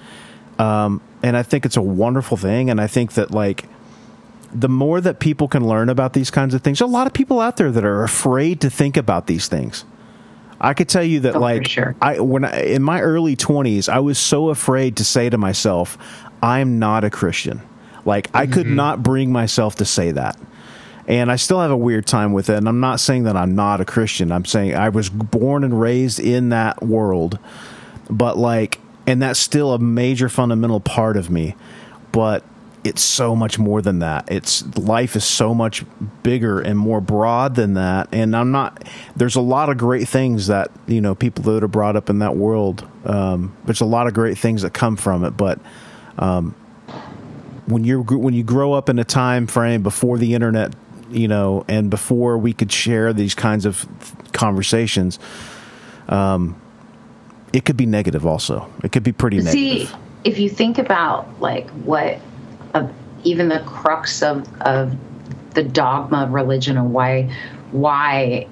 Um, 0.58 1.00
and 1.22 1.36
I 1.36 1.42
think 1.42 1.64
it's 1.66 1.76
a 1.76 1.82
wonderful 1.82 2.36
thing. 2.36 2.70
And 2.70 2.80
I 2.80 2.86
think 2.86 3.14
that, 3.14 3.30
like, 3.30 3.64
the 4.52 4.68
more 4.68 5.00
that 5.00 5.20
people 5.20 5.48
can 5.48 5.66
learn 5.66 5.88
about 5.88 6.12
these 6.12 6.30
kinds 6.30 6.54
of 6.54 6.62
things, 6.62 6.80
a 6.80 6.86
lot 6.86 7.06
of 7.06 7.12
people 7.12 7.40
out 7.40 7.56
there 7.56 7.70
that 7.70 7.84
are 7.84 8.02
afraid 8.02 8.60
to 8.62 8.70
think 8.70 8.96
about 8.96 9.26
these 9.26 9.48
things. 9.48 9.84
I 10.60 10.74
could 10.74 10.88
tell 10.88 11.04
you 11.04 11.20
that, 11.20 11.36
Oh, 11.36 11.40
like, 11.40 11.66
sure. 11.66 11.96
I 12.02 12.20
when 12.20 12.44
I, 12.44 12.64
in 12.64 12.82
my 12.82 13.00
early 13.00 13.36
twenties, 13.36 13.88
I 13.88 14.00
was 14.00 14.18
so 14.18 14.50
afraid 14.50 14.96
to 14.96 15.04
say 15.04 15.30
to 15.30 15.38
myself, 15.38 15.96
"I'm 16.42 16.78
not 16.78 17.02
a 17.02 17.10
Christian." 17.10 17.62
Like, 18.04 18.28
I 18.34 18.46
could 18.46 18.66
not 18.66 19.02
bring 19.02 19.32
myself 19.32 19.76
to 19.76 19.84
say 19.84 20.10
that, 20.12 20.38
and 21.10 21.28
I 21.30 21.34
still 21.34 21.60
have 21.60 21.72
a 21.72 21.76
weird 21.76 22.06
time 22.06 22.32
with 22.32 22.48
it. 22.48 22.56
And 22.56 22.68
I'm 22.68 22.78
not 22.78 23.00
saying 23.00 23.24
that 23.24 23.36
I'm 23.36 23.56
not 23.56 23.80
a 23.80 23.84
Christian. 23.84 24.30
I'm 24.30 24.44
saying 24.44 24.76
I 24.76 24.90
was 24.90 25.10
born 25.10 25.64
and 25.64 25.78
raised 25.78 26.20
in 26.20 26.50
that 26.50 26.84
world, 26.84 27.40
but 28.08 28.38
like, 28.38 28.78
and 29.08 29.20
that's 29.20 29.40
still 29.40 29.72
a 29.72 29.78
major 29.80 30.28
fundamental 30.28 30.78
part 30.78 31.16
of 31.16 31.28
me. 31.28 31.56
But 32.12 32.44
it's 32.84 33.02
so 33.02 33.34
much 33.34 33.58
more 33.58 33.82
than 33.82 33.98
that. 33.98 34.30
It's 34.30 34.64
life 34.78 35.16
is 35.16 35.24
so 35.24 35.52
much 35.52 35.84
bigger 36.22 36.60
and 36.60 36.78
more 36.78 37.00
broad 37.00 37.56
than 37.56 37.74
that. 37.74 38.08
And 38.12 38.36
I'm 38.36 38.52
not. 38.52 38.84
There's 39.16 39.34
a 39.34 39.40
lot 39.40 39.68
of 39.68 39.78
great 39.78 40.08
things 40.08 40.46
that 40.46 40.70
you 40.86 41.00
know 41.00 41.16
people 41.16 41.42
that 41.52 41.64
are 41.64 41.68
brought 41.68 41.96
up 41.96 42.08
in 42.08 42.20
that 42.20 42.36
world. 42.36 42.88
Um, 43.04 43.56
there's 43.64 43.80
a 43.80 43.84
lot 43.86 44.06
of 44.06 44.14
great 44.14 44.38
things 44.38 44.62
that 44.62 44.74
come 44.74 44.94
from 44.94 45.24
it, 45.24 45.32
but 45.36 45.58
um, 46.18 46.54
when 47.66 47.82
you're 47.82 48.02
when 48.02 48.32
you 48.32 48.44
grow 48.44 48.74
up 48.74 48.88
in 48.88 49.00
a 49.00 49.04
time 49.04 49.48
frame 49.48 49.82
before 49.82 50.16
the 50.16 50.34
internet, 50.34 50.72
you 51.10 51.28
know, 51.28 51.64
and 51.68 51.90
before 51.90 52.38
we 52.38 52.52
could 52.52 52.70
share 52.72 53.12
these 53.12 53.34
kinds 53.34 53.66
of 53.66 53.86
conversations, 54.32 55.18
um, 56.08 56.60
it 57.52 57.64
could 57.64 57.76
be 57.76 57.86
negative. 57.86 58.26
Also, 58.26 58.70
it 58.84 58.92
could 58.92 59.02
be 59.02 59.12
pretty 59.12 59.38
negative. 59.38 59.52
See, 59.52 59.78
negative. 59.78 59.96
if 60.24 60.38
you 60.38 60.48
think 60.48 60.78
about 60.78 61.40
like 61.40 61.68
what 61.70 62.18
uh, 62.74 62.88
even 63.24 63.48
the 63.48 63.60
crux 63.60 64.22
of 64.22 64.46
of 64.62 64.96
the 65.54 65.64
dogma 65.64 66.24
of 66.24 66.32
religion 66.32 66.76
and 66.76 66.92
why 66.92 67.34
why 67.72 68.46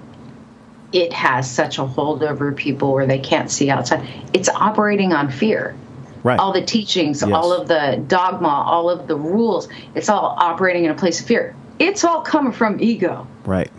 it 0.92 1.12
has 1.12 1.50
such 1.50 1.78
a 1.78 1.84
hold 1.84 2.22
over 2.22 2.52
people 2.52 2.92
where 2.92 3.06
they 3.06 3.18
can't 3.18 3.50
see 3.50 3.70
outside, 3.70 4.06
it's 4.32 4.48
operating 4.48 5.12
on 5.12 5.30
fear. 5.30 5.76
Right. 6.24 6.38
All 6.38 6.52
the 6.52 6.62
teachings, 6.62 7.22
Yes. 7.22 7.30
all 7.30 7.52
of 7.52 7.68
the 7.68 8.02
dogma, 8.08 8.48
all 8.48 8.90
of 8.90 9.06
the 9.06 9.14
rules, 9.14 9.68
it's 9.94 10.08
all 10.08 10.34
operating 10.38 10.84
in 10.84 10.90
a 10.90 10.94
place 10.94 11.20
of 11.20 11.26
fear. 11.26 11.54
It's 11.78 12.04
all 12.04 12.22
coming 12.22 12.52
from 12.52 12.80
ego. 12.80 13.26
right. 13.44 13.70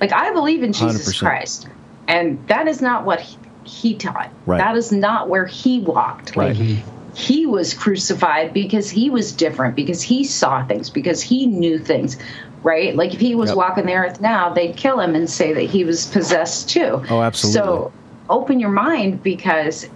Like 0.00 0.12
I 0.12 0.32
believe 0.32 0.62
in 0.62 0.72
Jesus 0.72 1.14
100%. 1.14 1.18
Christ, 1.20 1.68
and 2.08 2.46
that 2.48 2.66
is 2.68 2.80
not 2.80 3.04
what 3.04 3.20
he, 3.20 3.36
he 3.64 3.94
taught. 3.94 4.30
Right. 4.46 4.58
That 4.58 4.76
is 4.76 4.90
not 4.92 5.28
where 5.28 5.44
he 5.46 5.80
walked. 5.80 6.36
Like 6.36 6.56
Right. 6.58 6.82
he 7.14 7.44
was 7.46 7.74
crucified 7.74 8.54
because 8.54 8.88
he 8.88 9.10
was 9.10 9.32
different, 9.32 9.76
because 9.76 10.00
he 10.00 10.24
saw 10.24 10.64
things, 10.64 10.88
because 10.88 11.20
he 11.22 11.46
knew 11.46 11.78
things. 11.78 12.16
Right? 12.62 12.94
Like 12.96 13.12
if 13.14 13.20
he 13.20 13.34
was 13.34 13.50
Yep. 13.50 13.56
walking 13.56 13.86
the 13.86 13.94
earth 13.94 14.20
now, 14.22 14.52
they'd 14.52 14.76
kill 14.76 15.00
him 15.00 15.14
and 15.14 15.28
say 15.28 15.52
that 15.52 15.62
he 15.64 15.84
was 15.84 16.06
possessed 16.06 16.68
too. 16.70 17.02
Oh, 17.10 17.20
absolutely. 17.22 17.58
So 17.60 17.92
open 18.30 18.58
your 18.60 18.70
mind 18.70 19.22
because 19.22 19.86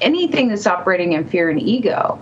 anything 0.00 0.48
that's 0.48 0.66
operating 0.66 1.12
in 1.12 1.26
fear 1.28 1.50
and 1.50 1.60
ego, 1.60 2.18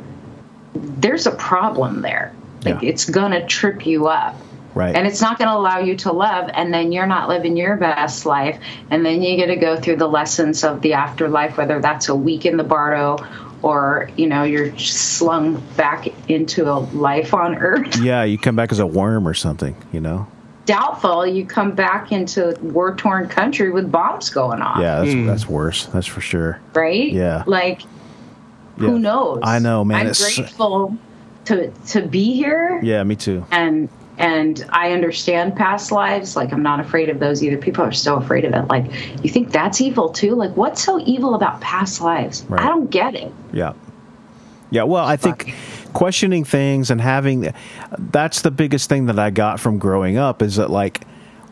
there's 0.74 1.26
a 1.26 1.32
problem 1.32 2.02
there. 2.02 2.32
Like 2.64 2.82
Yeah. 2.82 2.88
it's 2.90 3.08
gonna 3.08 3.46
trip 3.46 3.86
you 3.86 4.06
up 4.08 4.36
Right. 4.74 4.94
and 4.94 5.04
it's 5.06 5.20
not 5.20 5.36
going 5.36 5.48
to 5.48 5.56
allow 5.56 5.78
you 5.80 5.96
to 5.96 6.12
love 6.12 6.48
and 6.54 6.72
then 6.72 6.92
you're 6.92 7.06
not 7.06 7.28
living 7.28 7.56
your 7.56 7.74
best 7.76 8.24
life 8.24 8.56
and 8.88 9.04
then 9.04 9.20
you 9.20 9.36
get 9.36 9.46
to 9.46 9.56
go 9.56 9.76
through 9.80 9.96
the 9.96 10.06
lessons 10.06 10.62
of 10.62 10.80
the 10.80 10.92
afterlife 10.92 11.56
whether 11.56 11.80
that's 11.80 12.08
a 12.08 12.14
week 12.14 12.46
in 12.46 12.56
the 12.56 12.62
bardo 12.62 13.16
or 13.62 14.08
you 14.16 14.28
know 14.28 14.44
you're 14.44 14.76
slung 14.78 15.60
back 15.76 16.06
into 16.30 16.70
a 16.70 16.78
life 16.94 17.34
on 17.34 17.56
earth 17.56 17.96
yeah, 18.00 18.22
you 18.22 18.38
come 18.38 18.54
back 18.54 18.70
as 18.70 18.78
a 18.78 18.86
worm 18.86 19.26
or 19.26 19.34
something. 19.34 19.74
You 19.90 20.00
know. 20.00 20.28
doubtful 20.66 21.26
you 21.26 21.44
come 21.44 21.72
back 21.72 22.12
into 22.12 22.56
war 22.62 22.94
torn 22.94 23.28
country 23.28 23.70
with 23.70 23.90
bombs 23.90 24.30
going 24.30 24.62
off 24.62 24.78
Yeah, 24.80 25.00
that's 25.00 25.12
hmm. 25.12 25.26
that's 25.26 25.48
worse. 25.48 25.86
That's 25.86 26.06
for 26.06 26.20
sure. 26.20 26.60
right 26.74 27.10
Yeah. 27.10 27.42
like 27.46 27.80
Yeah. 28.78 28.86
who 28.86 28.98
knows 29.00 29.40
I 29.42 29.58
know, 29.58 29.84
man. 29.84 30.00
i'm 30.02 30.06
It's- 30.06 30.36
grateful 30.36 30.96
to 31.46 31.70
to 31.88 32.02
be 32.06 32.34
here 32.34 32.80
Yeah, 32.82 33.02
me 33.04 33.16
too. 33.16 33.44
and 33.50 33.88
and 34.18 34.66
I 34.68 34.92
understand 34.92 35.56
past 35.56 35.90
lives. 35.90 36.36
Like, 36.36 36.52
I'm 36.52 36.62
not 36.62 36.78
afraid 36.78 37.08
of 37.08 37.20
those 37.20 37.42
either. 37.42 37.56
People 37.56 37.82
are 37.84 37.92
so 37.92 38.16
afraid 38.16 38.44
of 38.44 38.52
it. 38.52 38.68
Like, 38.68 38.84
you 39.24 39.30
think 39.30 39.50
that's 39.50 39.80
evil 39.80 40.10
too? 40.10 40.34
Like, 40.34 40.54
what's 40.58 40.84
so 40.84 41.00
evil 41.06 41.34
about 41.34 41.62
past 41.62 42.02
lives? 42.02 42.44
Right. 42.48 42.60
I 42.60 42.66
don't 42.68 42.90
get 42.90 43.14
it. 43.14 43.32
Yeah. 43.52 43.72
Yeah, 44.70 44.82
well, 44.82 45.04
I 45.06 45.16
think 45.16 45.54
questioning 45.94 46.44
things 46.44 46.90
and 46.90 47.00
having 47.00 47.52
that's 47.98 48.42
the 48.42 48.50
biggest 48.50 48.88
thing 48.88 49.06
that 49.06 49.18
I 49.18 49.30
got 49.30 49.58
from 49.58 49.78
growing 49.78 50.16
up 50.18 50.42
is 50.42 50.56
that 50.56 50.70
like 50.70 51.00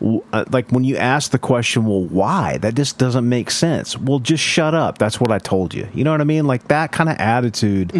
like 0.01 0.69
when 0.71 0.83
you 0.83 0.97
ask 0.97 1.31
the 1.31 1.39
question, 1.39 1.85
well, 1.85 2.03
why? 2.03 2.57
That 2.57 2.75
just 2.75 2.97
doesn't 2.97 3.27
make 3.27 3.51
sense. 3.51 3.97
Well, 3.97 4.19
just 4.19 4.43
shut 4.43 4.73
up. 4.73 4.97
That's 4.97 5.19
what 5.19 5.31
I 5.31 5.39
told 5.39 5.73
you. 5.73 5.87
You 5.93 6.03
know 6.03 6.11
what 6.11 6.21
I 6.21 6.25
mean? 6.25 6.45
Like 6.45 6.67
that 6.69 6.91
kind 6.91 7.09
of 7.09 7.17
attitude 7.17 7.91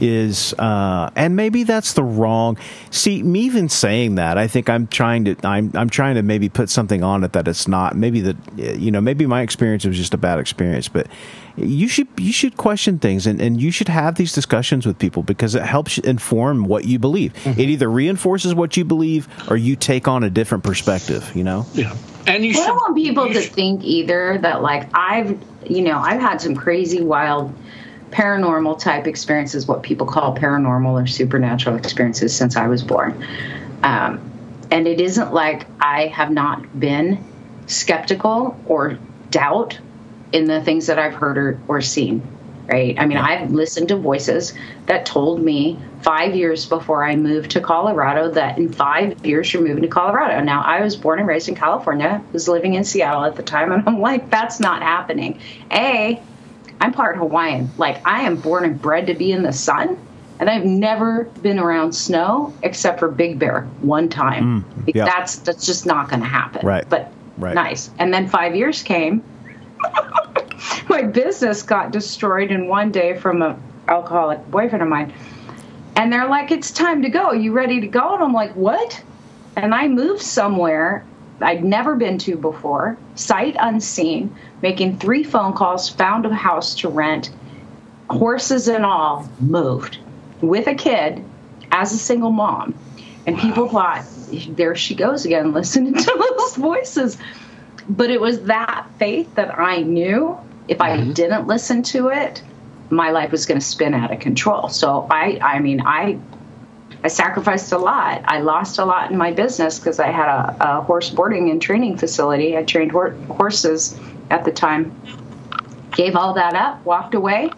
is, 0.00 0.54
uh, 0.54 1.10
and 1.16 1.36
maybe 1.36 1.64
that's 1.64 1.94
the 1.94 2.02
wrong. 2.02 2.56
See, 2.90 3.22
me 3.22 3.40
even 3.40 3.68
saying 3.68 4.14
that, 4.16 4.38
I 4.38 4.46
think 4.46 4.70
I'm 4.70 4.86
trying 4.86 5.24
to, 5.24 5.36
I'm, 5.42 5.72
I'm 5.74 5.90
trying 5.90 6.14
to 6.14 6.22
maybe 6.22 6.48
put 6.48 6.70
something 6.70 7.02
on 7.02 7.24
it 7.24 7.32
that 7.32 7.48
it's 7.48 7.66
not. 7.66 7.96
Maybe 7.96 8.20
that, 8.20 8.36
you 8.56 8.90
know, 8.90 9.00
maybe 9.00 9.26
my 9.26 9.42
experience 9.42 9.84
was 9.84 9.96
just 9.96 10.14
a 10.14 10.18
bad 10.18 10.38
experience, 10.38 10.88
but 10.88 11.06
you 11.56 11.88
should, 11.88 12.08
you 12.18 12.32
should 12.32 12.56
question 12.56 12.98
things 12.98 13.26
and, 13.26 13.40
and 13.40 13.60
you 13.60 13.70
should 13.70 13.88
have 13.88 14.14
these 14.14 14.32
discussions 14.32 14.86
with 14.86 14.98
people 14.98 15.22
because 15.22 15.54
it 15.54 15.62
helps 15.62 15.98
inform 15.98 16.64
what 16.64 16.84
you 16.84 16.98
believe. 16.98 17.32
It 17.46 17.58
either 17.58 17.90
reinforces 17.90 18.54
what 18.54 18.76
you 18.76 18.84
believe 18.84 19.28
or 19.50 19.56
you 19.56 19.76
take 19.76 20.08
on 20.08 20.24
a 20.24 20.30
different 20.30 20.64
perspective, 20.64 21.30
you 21.34 21.44
know? 21.44 21.66
Yeah. 21.74 21.94
And 22.26 22.44
you 22.44 22.50
I 22.50 22.54
should 22.54 22.66
don't 22.66 22.76
want 22.76 22.96
people 22.96 23.26
you 23.26 23.34
to 23.34 23.42
should- 23.42 23.52
think 23.52 23.84
either 23.84 24.38
that 24.38 24.62
like 24.62 24.88
I've 24.94 25.38
you 25.68 25.82
know 25.82 25.98
I've 25.98 26.20
had 26.20 26.40
some 26.40 26.54
crazy 26.56 27.02
wild 27.02 27.52
paranormal 28.10 28.78
type 28.78 29.06
experiences, 29.06 29.66
what 29.66 29.82
people 29.82 30.06
call 30.06 30.36
paranormal 30.36 31.02
or 31.02 31.06
supernatural 31.06 31.76
experiences 31.76 32.34
since 32.34 32.56
I 32.56 32.66
was 32.68 32.82
born. 32.82 33.26
Um, 33.82 34.20
and 34.70 34.86
it 34.86 35.00
isn't 35.00 35.32
like 35.32 35.66
I 35.80 36.08
have 36.08 36.30
not 36.30 36.78
been 36.78 37.24
skeptical 37.66 38.58
or 38.66 38.98
doubt 39.30 39.78
in 40.32 40.46
the 40.46 40.60
things 40.62 40.86
that 40.86 40.98
I've 40.98 41.14
heard 41.14 41.38
or, 41.38 41.60
or 41.68 41.80
seen. 41.80 42.22
Right. 42.66 42.98
I 42.98 43.06
mean, 43.06 43.18
I've 43.18 43.50
listened 43.50 43.88
to 43.88 43.96
voices 43.96 44.54
that 44.86 45.04
told 45.04 45.42
me 45.42 45.78
five 46.00 46.34
years 46.34 46.64
before 46.64 47.04
I 47.04 47.16
moved 47.16 47.50
to 47.50 47.60
Colorado 47.60 48.30
that 48.30 48.56
in 48.56 48.72
five 48.72 49.26
years 49.26 49.52
you're 49.52 49.62
moving 49.62 49.82
to 49.82 49.88
Colorado. 49.88 50.40
Now, 50.42 50.62
I 50.62 50.80
was 50.80 50.96
born 50.96 51.18
and 51.18 51.26
raised 51.28 51.48
in 51.48 51.56
California, 51.56 52.22
was 52.32 52.48
living 52.48 52.74
in 52.74 52.84
Seattle 52.84 53.24
at 53.24 53.34
the 53.34 53.42
time, 53.42 53.72
and 53.72 53.82
I'm 53.86 54.00
like, 54.00 54.30
that's 54.30 54.60
not 54.60 54.80
happening. 54.80 55.40
A, 55.72 56.22
I'm 56.80 56.92
part 56.92 57.16
Hawaiian. 57.16 57.68
Like, 57.78 58.06
I 58.06 58.22
am 58.22 58.36
born 58.36 58.64
and 58.64 58.80
bred 58.80 59.08
to 59.08 59.14
be 59.14 59.32
in 59.32 59.42
the 59.42 59.52
sun, 59.52 59.98
and 60.38 60.48
I've 60.48 60.64
never 60.64 61.24
been 61.42 61.58
around 61.58 61.92
snow 61.92 62.54
except 62.62 63.00
for 63.00 63.08
Big 63.08 63.40
Bear 63.40 63.62
one 63.80 64.08
time. 64.08 64.62
Mm, 64.62 64.86
like, 64.86 64.94
yeah. 64.94 65.04
That's 65.04 65.36
that's 65.40 65.66
just 65.66 65.84
not 65.84 66.08
going 66.08 66.20
to 66.20 66.28
happen. 66.28 66.64
Right. 66.64 66.88
But 66.88 67.12
Right. 67.38 67.54
nice. 67.54 67.90
And 67.98 68.14
then 68.14 68.28
five 68.28 68.54
years 68.54 68.82
came. 68.82 69.22
My 70.88 71.02
business 71.02 71.62
got 71.62 71.90
destroyed 71.90 72.50
in 72.50 72.68
one 72.68 72.90
day 72.90 73.16
from 73.16 73.42
a 73.42 73.58
alcoholic 73.88 74.50
boyfriend 74.50 74.82
of 74.82 74.88
mine. 74.88 75.12
And 75.96 76.12
they're 76.12 76.28
like, 76.28 76.50
"It's 76.50 76.70
time 76.70 77.02
to 77.02 77.08
go. 77.08 77.32
You 77.32 77.52
ready 77.52 77.80
to 77.80 77.86
go?" 77.86 78.14
And 78.14 78.22
I'm 78.22 78.32
like, 78.32 78.52
"What?" 78.54 79.02
And 79.56 79.74
I 79.74 79.88
moved 79.88 80.22
somewhere 80.22 81.04
I'd 81.42 81.64
never 81.64 81.96
been 81.96 82.18
to 82.18 82.36
before, 82.36 82.96
sight 83.14 83.56
unseen, 83.58 84.34
making 84.62 84.98
three 84.98 85.24
phone 85.24 85.52
calls, 85.54 85.88
found 85.88 86.24
a 86.24 86.34
house 86.34 86.74
to 86.76 86.88
rent, 86.88 87.30
horses 88.08 88.68
and 88.68 88.84
all, 88.84 89.28
moved 89.40 89.98
with 90.40 90.66
a 90.66 90.74
kid 90.74 91.24
as 91.70 91.92
a 91.92 91.98
single 91.98 92.30
mom. 92.30 92.74
And 93.26 93.38
people 93.38 93.68
thought, 93.68 94.04
there 94.50 94.74
she 94.74 94.94
goes 94.94 95.24
again, 95.24 95.52
listening 95.54 95.94
to 95.94 96.34
those 96.38 96.56
voices. 96.56 97.18
But 97.88 98.10
it 98.10 98.20
was 98.20 98.44
that 98.44 98.86
faith 98.98 99.34
that 99.34 99.58
I 99.58 99.82
knew 99.82 100.38
if 100.68 100.80
I 100.80 100.96
mm-hmm. 100.96 101.12
didn't 101.12 101.46
listen 101.46 101.82
to 101.84 102.08
it, 102.08 102.42
my 102.90 103.10
life 103.10 103.32
was 103.32 103.46
going 103.46 103.58
to 103.58 103.66
spin 103.66 103.94
out 103.94 104.12
of 104.12 104.20
control. 104.20 104.68
So 104.68 105.06
I, 105.10 105.38
I 105.40 105.58
mean, 105.58 105.80
I 105.80 106.18
I 107.04 107.08
sacrificed 107.08 107.72
a 107.72 107.78
lot. 107.78 108.22
I 108.26 108.40
lost 108.40 108.78
a 108.78 108.84
lot 108.84 109.10
in 109.10 109.16
my 109.16 109.32
business 109.32 109.78
because 109.78 109.98
I 109.98 110.10
had 110.10 110.28
a, 110.28 110.56
a 110.60 110.80
horse 110.82 111.10
boarding 111.10 111.50
and 111.50 111.60
training 111.60 111.96
facility. 111.96 112.56
I 112.56 112.62
trained 112.62 112.92
hor- 112.92 113.10
horses 113.10 113.98
at 114.30 114.44
the 114.44 114.52
time. 114.52 114.94
Gave 115.92 116.14
all 116.16 116.32
that 116.34 116.54
up, 116.54 116.84
walked 116.86 117.14
away, 117.14 117.50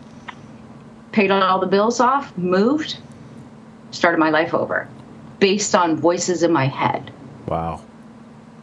paid 1.12 1.30
all 1.30 1.60
the 1.60 1.66
bills 1.66 2.00
off, 2.00 2.36
moved, 2.36 2.96
started 3.90 4.18
my 4.18 4.30
life 4.30 4.54
over 4.54 4.88
based 5.38 5.74
on 5.74 5.96
voices 5.96 6.42
in 6.42 6.52
my 6.52 6.66
head. 6.66 7.12
Wow. 7.46 7.82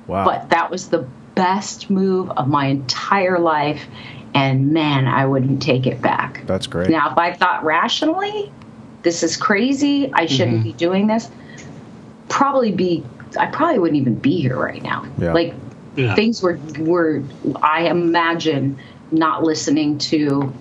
Wow. 0.08 0.26
But 0.26 0.50
that 0.50 0.72
was 0.72 0.90
the 0.90 1.08
best 1.36 1.90
move 1.90 2.30
of 2.32 2.48
my 2.48 2.68
entire 2.68 3.40
life. 3.40 3.86
And 4.34 4.72
man, 4.72 5.08
I 5.08 5.26
wouldn't 5.26 5.62
take 5.62 5.88
it 5.88 6.02
back. 6.02 6.44
That's 6.46 6.68
great. 6.68 6.90
Now, 6.90 7.12
if 7.12 7.18
I 7.18 7.34
thought 7.34 7.64
rationally, 7.66 8.52
this 9.02 9.24
is 9.24 9.36
crazy, 9.38 10.12
I 10.14 10.26
shouldn't 10.28 10.58
Mm-hmm. 10.58 10.64
be 10.64 10.74
doing 10.74 11.08
this, 11.08 11.30
probably 12.30 12.72
be, 12.72 13.04
I 13.38 13.48
probably 13.48 13.80
wouldn't 13.80 14.00
even 14.00 14.16
be 14.16 14.40
here 14.42 14.58
right 14.58 14.82
now. 14.82 15.06
Yeah. 15.18 15.34
Like 15.34 15.54
Yeah. 15.96 16.16
things 16.16 16.42
were, 16.42 16.60
were, 16.80 17.24
I 17.62 17.88
imagine 17.90 18.78
not 19.12 19.44
listening 19.44 19.98
to 19.98 20.54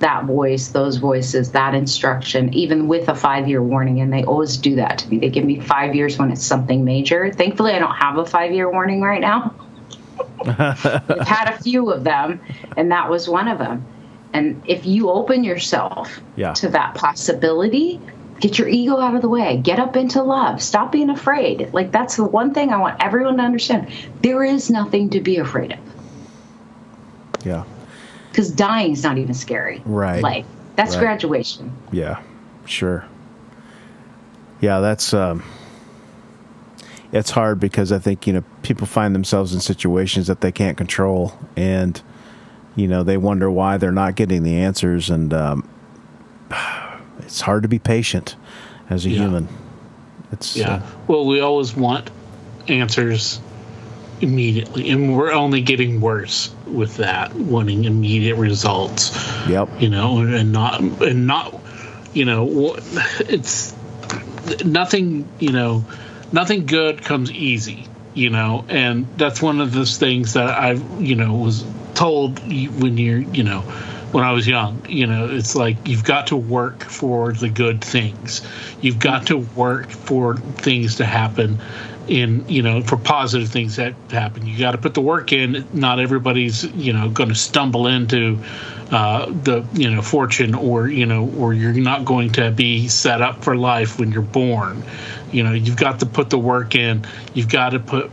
that 0.00 0.24
voice, 0.24 0.68
those 0.68 0.96
voices, 0.96 1.52
that 1.52 1.74
instruction, 1.74 2.52
even 2.54 2.88
with 2.88 3.08
a 3.08 3.14
five 3.14 3.48
year 3.48 3.62
warning. 3.62 4.00
And 4.00 4.12
they 4.12 4.24
always 4.24 4.56
do 4.56 4.76
that 4.76 4.98
to 4.98 5.08
me. 5.08 5.18
They 5.18 5.28
give 5.30 5.44
me 5.44 5.60
five 5.60 5.94
years 5.94 6.18
when 6.18 6.30
it's 6.32 6.44
something 6.44 6.84
major. 6.84 7.30
Thankfully, 7.32 7.72
I 7.72 7.78
don't 7.78 7.94
have 7.94 8.18
a 8.18 8.24
five 8.26 8.52
year 8.52 8.70
warning 8.70 9.00
right 9.02 9.20
now. 9.20 9.54
I've 10.46 11.26
had 11.26 11.54
a 11.54 11.58
few 11.62 11.90
of 11.90 12.04
them, 12.04 12.40
and 12.76 12.90
that 12.92 13.10
was 13.10 13.28
one 13.28 13.48
of 13.48 13.58
them. 13.58 13.84
And 14.32 14.62
if 14.66 14.86
you 14.86 15.10
open 15.10 15.42
yourself 15.44 16.20
Yeah. 16.36 16.52
to 16.54 16.68
that 16.70 16.94
possibility, 16.94 18.00
get 18.40 18.58
your 18.58 18.68
ego 18.68 18.98
out 18.98 19.14
of 19.14 19.22
the 19.22 19.28
way, 19.28 19.56
get 19.58 19.78
up 19.78 19.96
into 19.96 20.22
love, 20.22 20.62
stop 20.62 20.92
being 20.92 21.10
afraid. 21.10 21.70
Like, 21.72 21.90
that's 21.92 22.16
the 22.16 22.24
one 22.24 22.54
thing 22.54 22.70
I 22.72 22.78
want 22.78 23.02
everyone 23.02 23.36
to 23.38 23.42
understand. 23.42 23.88
There 24.22 24.44
is 24.44 24.70
nothing 24.70 25.10
to 25.10 25.20
be 25.20 25.36
afraid 25.38 25.72
of 25.72 25.78
yeah. 27.44 27.64
because 28.30 28.50
dying 28.50 28.92
is 28.92 29.02
not 29.02 29.18
even 29.18 29.34
scary. 29.34 29.82
Right. 29.84 30.22
Like, 30.22 30.44
that's 30.76 30.94
Right. 30.96 31.02
graduation. 31.02 31.72
Yeah, 31.92 32.20
sure. 32.64 33.04
Yeah, 34.60 34.80
that's 34.80 35.12
um 35.12 35.42
it's 37.12 37.30
hard 37.30 37.58
because 37.60 37.90
I 37.92 37.98
think, 37.98 38.26
you 38.26 38.32
know, 38.32 38.44
people 38.62 38.86
find 38.86 39.14
themselves 39.14 39.52
in 39.54 39.60
situations 39.60 40.26
that 40.28 40.40
they 40.40 40.52
can't 40.52 40.76
control 40.76 41.32
and 41.56 42.00
you 42.76 42.86
know, 42.86 43.02
they 43.02 43.16
wonder 43.16 43.50
why 43.50 43.76
they're 43.78 43.90
not 43.92 44.14
getting 44.14 44.42
the 44.44 44.56
answers 44.58 45.10
and 45.10 45.34
um 45.34 45.68
it's 47.20 47.40
hard 47.40 47.62
to 47.62 47.68
be 47.68 47.78
patient 47.78 48.36
as 48.88 49.06
a 49.06 49.10
Yeah. 49.10 49.18
human. 49.22 49.48
It's 50.32 50.56
Yeah. 50.56 50.74
uh, 50.74 50.82
Well, 51.08 51.26
we 51.26 51.40
always 51.40 51.76
want 51.76 52.10
answers 52.68 53.40
immediately, 54.20 54.90
and 54.90 55.16
we're 55.16 55.32
only 55.32 55.62
getting 55.62 56.00
worse 56.00 56.50
with 56.66 56.98
that, 56.98 57.34
wanting 57.34 57.84
immediate 57.84 58.36
results. 58.36 59.12
yep. 59.48 59.68
You 59.80 59.88
know, 59.88 60.18
and 60.18 60.52
not 60.52 60.80
and 60.80 61.26
not, 61.26 61.58
you 62.12 62.24
know, 62.24 62.76
it's 63.20 63.74
nothing. 64.64 65.26
You 65.40 65.52
know, 65.52 65.84
nothing 66.32 66.66
good 66.66 67.02
comes 67.02 67.30
easy. 67.30 67.86
You 68.12 68.30
know, 68.30 68.64
and 68.68 69.06
that's 69.16 69.40
one 69.40 69.60
of 69.60 69.72
those 69.72 69.96
things 69.96 70.32
that 70.32 70.48
I, 70.48 70.72
you 70.98 71.14
know, 71.14 71.32
was 71.34 71.64
told 71.94 72.40
when 72.40 72.98
you're, 72.98 73.20
you 73.20 73.44
know, 73.44 73.60
when 74.10 74.24
I 74.24 74.32
was 74.32 74.48
young. 74.48 74.84
You 74.88 75.06
know, 75.06 75.28
it's 75.30 75.54
like 75.54 75.76
you've 75.86 76.02
got 76.02 76.26
to 76.28 76.36
work 76.36 76.82
for 76.82 77.32
the 77.32 77.48
good 77.48 77.82
things. 77.82 78.42
You've 78.80 78.98
got 78.98 79.28
to 79.28 79.38
work 79.38 79.90
for 79.90 80.36
things 80.36 80.96
to 80.96 81.04
happen 81.04 81.60
in, 82.08 82.48
you 82.48 82.62
know, 82.62 82.82
for 82.82 82.96
positive 82.96 83.48
things 83.48 83.76
that 83.76 83.94
happen. 84.10 84.46
You 84.46 84.58
got 84.58 84.72
to 84.72 84.78
put 84.78 84.94
the 84.94 85.00
work 85.00 85.32
in. 85.32 85.66
Not 85.72 86.00
everybody's, 86.00 86.64
you 86.64 86.92
know, 86.92 87.08
going 87.08 87.28
to 87.28 87.34
stumble 87.34 87.86
into 87.86 88.38
uh, 88.90 89.26
the, 89.26 89.64
you 89.74 89.90
know, 89.90 90.02
fortune 90.02 90.54
or, 90.54 90.88
you 90.88 91.06
know, 91.06 91.30
or 91.38 91.54
you're 91.54 91.72
not 91.72 92.04
going 92.04 92.32
to 92.32 92.50
be 92.50 92.88
set 92.88 93.20
up 93.22 93.44
for 93.44 93.56
life 93.56 93.98
when 93.98 94.10
you're 94.12 94.22
born. 94.22 94.82
You 95.30 95.44
know, 95.44 95.52
you've 95.52 95.76
got 95.76 96.00
to 96.00 96.06
put 96.06 96.30
the 96.30 96.38
work 96.38 96.74
in. 96.74 97.06
You've 97.34 97.48
got 97.48 97.70
to 97.70 97.78
put 97.78 98.10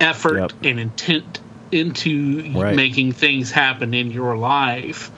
effort 0.00 0.36
Yep. 0.38 0.52
and 0.64 0.80
intent 0.80 1.40
into 1.70 2.50
Right. 2.54 2.74
making 2.74 3.12
things 3.12 3.50
happen 3.50 3.94
in 3.94 4.10
your 4.10 4.36
life 4.36 5.10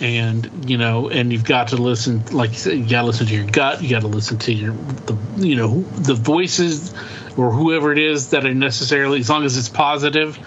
and 0.00 0.68
you 0.68 0.76
know 0.76 1.08
and 1.08 1.32
you've 1.32 1.44
got 1.44 1.68
to 1.68 1.76
listen 1.76 2.22
like 2.32 2.50
you 2.50 2.56
said 2.56 2.76
you 2.78 2.84
got 2.88 3.02
to 3.02 3.06
listen 3.06 3.26
to 3.28 3.34
your 3.34 3.46
gut 3.46 3.80
you 3.80 3.88
got 3.88 4.00
to 4.02 4.08
listen 4.08 4.36
to 4.38 4.52
your 4.52 4.72
the 5.06 5.16
you 5.36 5.54
know 5.54 5.82
the 5.98 6.14
voices 6.14 6.92
or 7.36 7.50
whoever 7.50 7.92
it 7.92 7.98
is 7.98 8.30
that 8.30 8.44
are 8.44 8.54
necessarily 8.54 9.20
as 9.20 9.28
long 9.30 9.44
as 9.44 9.56
it's 9.56 9.68
positive 9.68 10.38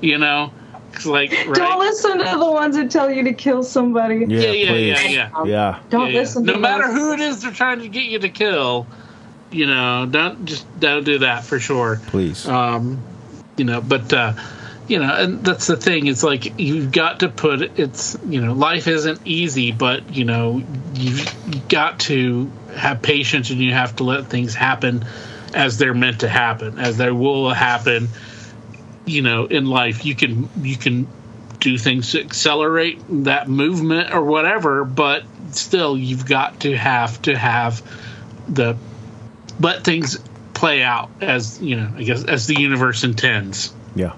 you 0.00 0.18
know 0.18 0.52
'Cause, 0.92 1.06
like 1.06 1.30
right 1.46 1.54
Don't 1.54 1.78
listen 1.80 2.18
to 2.18 2.38
the 2.38 2.50
ones 2.50 2.74
that 2.76 2.90
tell 2.90 3.10
you 3.10 3.22
to 3.24 3.32
kill 3.34 3.62
somebody. 3.62 4.24
Yeah, 4.26 4.40
yeah 4.40 4.50
yeah 4.50 4.68
please. 4.70 4.86
yeah 4.88 5.08
yeah, 5.10 5.30
Um, 5.36 5.46
Yeah. 5.48 5.78
Don't 5.90 6.06
Yeah, 6.06 6.12
yeah. 6.12 6.20
listen 6.20 6.44
no 6.44 6.52
to 6.54 6.58
matter 6.58 6.86
those. 6.88 6.96
who 6.96 7.12
it 7.12 7.20
is 7.20 7.42
they're 7.42 7.52
trying 7.52 7.80
to 7.80 7.88
get 7.88 8.04
you 8.04 8.18
to 8.20 8.28
kill 8.30 8.86
You 9.50 9.66
know, 9.66 10.06
don't 10.10 10.44
just 10.46 10.64
don't 10.80 11.04
do 11.04 11.18
that 11.20 11.44
for 11.44 11.58
sure. 11.60 12.00
Please. 12.08 12.46
Um, 12.48 12.98
you 13.56 13.64
know, 13.64 13.80
but 13.80 14.12
uh, 14.12 14.32
you 14.88 14.98
know, 14.98 15.14
and 15.14 15.42
that's 15.44 15.66
the 15.66 15.76
thing. 15.76 16.06
It's 16.06 16.22
like 16.22 16.58
you've 16.58 16.90
got 16.92 17.20
to 17.20 17.28
put 17.28 17.62
it's 17.78 18.16
you 18.28 18.40
know, 18.40 18.52
life 18.54 18.86
isn't 18.88 19.20
easy, 19.24 19.72
but 19.72 20.14
you 20.14 20.24
know, 20.24 20.62
you've 20.94 21.68
got 21.68 22.00
to 22.00 22.50
have 22.76 23.00
patience 23.02 23.50
and 23.50 23.58
you 23.60 23.72
have 23.72 23.96
to 23.96 24.04
let 24.04 24.26
things 24.26 24.54
happen 24.54 25.04
as 25.58 25.76
they're 25.76 25.92
meant 25.92 26.20
to 26.20 26.28
happen, 26.28 26.78
as 26.78 26.96
they 26.96 27.10
will 27.10 27.50
happen. 27.50 28.08
You 29.04 29.22
know, 29.22 29.46
in 29.46 29.66
life, 29.66 30.06
you 30.06 30.14
can 30.14 30.48
you 30.62 30.76
can 30.76 31.08
do 31.58 31.76
things 31.76 32.12
to 32.12 32.20
accelerate 32.20 33.00
that 33.24 33.48
movement 33.48 34.14
or 34.14 34.22
whatever, 34.22 34.84
but 34.84 35.24
still, 35.50 35.98
you've 35.98 36.26
got 36.26 36.60
to 36.60 36.76
have 36.76 37.20
to 37.22 37.36
have 37.36 37.82
the 38.48 38.76
let 39.58 39.82
things 39.82 40.18
play 40.54 40.82
out 40.82 41.10
as 41.20 41.60
you 41.60 41.76
know, 41.76 41.92
I 41.96 42.04
guess 42.04 42.24
as 42.24 42.46
the 42.46 42.58
universe 42.58 43.04
intends. 43.04 43.74
yeah. 43.94 44.14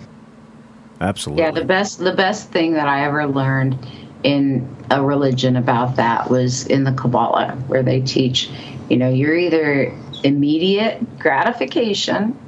Absolutely. 1.02 1.42
Yeah, 1.42 1.50
the 1.50 1.64
best 1.64 1.98
the 1.98 2.12
best 2.12 2.50
thing 2.50 2.74
that 2.74 2.86
I 2.86 3.06
ever 3.06 3.26
learned 3.26 3.78
in 4.22 4.68
a 4.90 5.02
religion 5.02 5.56
about 5.56 5.96
that 5.96 6.28
was 6.28 6.66
in 6.66 6.84
the 6.84 6.92
Kabbalah, 6.92 7.56
where 7.68 7.82
they 7.82 8.02
teach, 8.02 8.50
you 8.90 8.98
know, 8.98 9.08
you're 9.08 9.34
either 9.34 9.96
immediate 10.24 11.18
gratification 11.18 12.38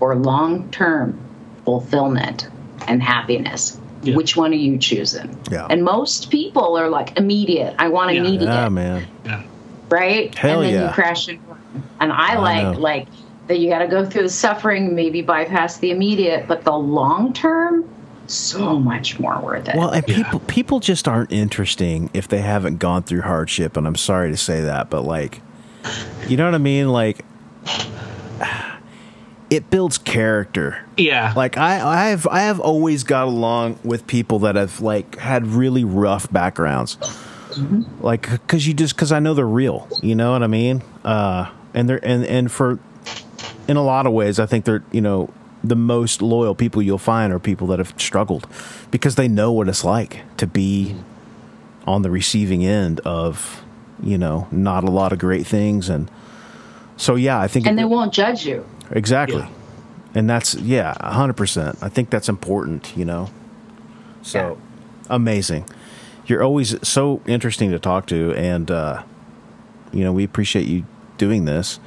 or 0.00 0.14
long 0.16 0.70
term 0.70 1.18
fulfillment 1.64 2.48
and 2.86 3.02
happiness. 3.02 3.78
Yeah. 4.02 4.14
Which 4.14 4.36
one 4.36 4.52
are 4.52 4.56
you 4.56 4.78
choosing? 4.78 5.36
Yeah. 5.50 5.66
And 5.68 5.82
most 5.82 6.30
people 6.30 6.76
are 6.76 6.88
like 6.88 7.16
immediate. 7.18 7.74
I 7.78 7.88
want 7.88 8.12
Yeah. 8.14 8.20
immediate 8.20 8.48
yeah, 8.48 8.68
man. 8.68 9.06
Yeah. 9.24 9.42
right? 9.90 10.32
Hell 10.34 10.60
and 10.60 10.68
then 10.68 10.74
yeah. 10.74 10.88
you 10.88 10.92
crash 10.94 11.28
and 11.28 11.44
burn. 11.46 11.58
And 12.00 12.12
I, 12.12 12.34
I 12.34 12.38
like 12.38 12.62
know. 12.74 12.80
like 12.80 13.08
that 13.48 13.58
you 13.58 13.68
got 13.68 13.78
to 13.78 13.88
go 13.88 14.04
through 14.04 14.22
the 14.22 14.28
suffering, 14.28 14.94
maybe 14.94 15.22
bypass 15.22 15.78
the 15.78 15.90
immediate, 15.90 16.46
but 16.48 16.64
the 16.64 16.76
long 16.76 17.32
term, 17.32 17.88
so 18.26 18.78
much 18.78 19.18
more 19.20 19.40
worth 19.40 19.68
it. 19.68 19.76
Well, 19.76 19.90
and 19.90 20.04
Yeah. 20.06 20.16
people 20.16 20.40
people 20.40 20.80
just 20.80 21.06
aren't 21.08 21.32
interesting 21.32 22.10
if 22.12 22.26
they 22.28 22.40
haven't 22.42 22.78
gone 22.78 23.02
through 23.04 23.22
hardship, 23.22 23.76
and 23.76 23.86
I'm 23.86 23.96
sorry 23.96 24.30
to 24.30 24.36
say 24.36 24.60
that, 24.62 24.90
but 24.90 25.02
like, 25.02 25.40
you 26.28 26.36
know 26.36 26.44
what 26.44 26.54
I 26.54 26.58
mean? 26.58 26.88
Like, 26.88 27.24
it 29.50 29.70
builds 29.70 29.98
character. 29.98 30.84
Yeah. 30.96 31.32
Like 31.36 31.56
I, 31.56 32.10
I've 32.10 32.26
I 32.26 32.40
have 32.40 32.60
always 32.60 33.04
got 33.04 33.28
along 33.28 33.78
with 33.84 34.06
people 34.06 34.40
that 34.40 34.56
have 34.56 34.80
like 34.80 35.18
had 35.18 35.46
really 35.46 35.84
rough 35.84 36.30
backgrounds, 36.32 36.98
like 38.00 38.30
because 38.30 38.66
you 38.66 38.74
just 38.74 38.96
because 38.96 39.12
I 39.12 39.18
know 39.20 39.34
they're 39.34 39.46
real. 39.46 39.88
You 40.02 40.14
know 40.14 40.32
what 40.32 40.42
I 40.42 40.46
mean? 40.46 40.82
Uh, 41.04 41.50
and 41.74 41.88
they're 41.88 42.04
and 42.04 42.24
and 42.24 42.50
for 42.50 42.78
in 43.68 43.76
a 43.76 43.82
lot 43.82 44.06
of 44.06 44.12
ways, 44.12 44.38
I 44.38 44.46
think 44.46 44.64
they're 44.64 44.82
you 44.90 45.00
know 45.00 45.32
the 45.62 45.76
most 45.76 46.22
loyal 46.22 46.54
people 46.54 46.82
you'll 46.82 46.98
find 46.98 47.32
are 47.32 47.38
people 47.38 47.66
that 47.68 47.78
have 47.78 47.94
struggled 47.96 48.46
because 48.90 49.16
they 49.16 49.28
know 49.28 49.52
what 49.52 49.68
it's 49.68 49.84
like 49.84 50.22
to 50.36 50.46
be 50.46 50.94
on 51.86 52.02
the 52.02 52.10
receiving 52.10 52.64
end 52.64 53.00
of 53.00 53.62
you 54.02 54.18
know 54.18 54.46
not 54.50 54.84
a 54.84 54.90
lot 54.90 55.12
of 55.12 55.18
great 55.18 55.46
things 55.46 55.88
and 55.88 56.10
so 56.96 57.14
yeah 57.14 57.40
i 57.40 57.46
think 57.48 57.66
and 57.66 57.78
it- 57.78 57.82
they 57.82 57.84
won't 57.86 58.12
judge 58.12 58.44
you. 58.46 58.64
Exactly. 58.90 59.38
Yeah. 59.40 59.48
And 60.14 60.30
that's 60.30 60.54
yeah, 60.54 60.94
hundred 61.12 61.36
percent. 61.36 61.76
I 61.82 61.88
think 61.90 62.08
that's 62.08 62.28
important, 62.30 62.96
you 62.96 63.04
know. 63.04 63.28
So 64.22 64.56
amazing. 65.10 65.66
You're 66.26 66.42
always 66.42 66.76
so 66.88 67.20
interesting 67.26 67.70
to 67.72 67.78
talk 67.78 68.06
to 68.06 68.32
and 68.34 68.70
uh 68.70 69.02
you 69.92 70.04
know, 70.04 70.12
we 70.12 70.24
appreciate 70.24 70.66
you 70.68 70.84
doing 71.18 71.44
this. 71.44 71.80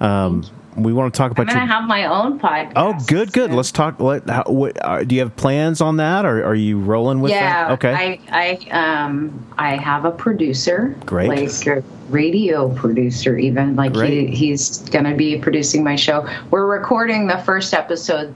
Um 0.00 0.44
we 0.76 0.92
want 0.92 1.12
to 1.12 1.18
talk 1.18 1.30
about. 1.30 1.42
I'm 1.42 1.56
about 1.56 1.60
gonna 1.60 1.66
your 1.66 1.80
have 1.80 1.88
my 1.88 2.04
own 2.06 2.40
podcast. 2.40 2.72
Oh, 2.76 2.92
good, 3.06 3.32
good. 3.32 3.50
soon. 3.50 3.56
Let's 3.56 3.72
talk. 3.72 4.00
Let, 4.00 4.28
how, 4.28 4.44
what, 4.44 4.76
uh, 4.84 5.04
do 5.04 5.14
you 5.14 5.20
have 5.20 5.34
plans 5.36 5.80
on 5.80 5.98
that, 5.98 6.24
or 6.24 6.44
are 6.44 6.54
you 6.54 6.80
rolling 6.80 7.20
with 7.20 7.32
yeah, 7.32 7.68
that? 7.68 7.72
Okay, 7.72 8.20
I 8.30 8.58
I 8.70 8.98
um 8.98 9.46
I 9.56 9.76
have 9.76 10.04
a 10.04 10.10
producer, 10.10 10.96
Great. 11.06 11.28
like 11.28 11.66
a 11.66 11.82
radio 12.10 12.68
producer, 12.74 13.36
even 13.38 13.76
like 13.76 13.94
he, 13.96 14.26
he's 14.26 14.78
gonna 14.90 15.14
be 15.14 15.38
producing 15.38 15.84
my 15.84 15.96
show. 15.96 16.28
We're 16.50 16.66
recording 16.66 17.26
the 17.26 17.38
first 17.38 17.72
episode 17.74 18.34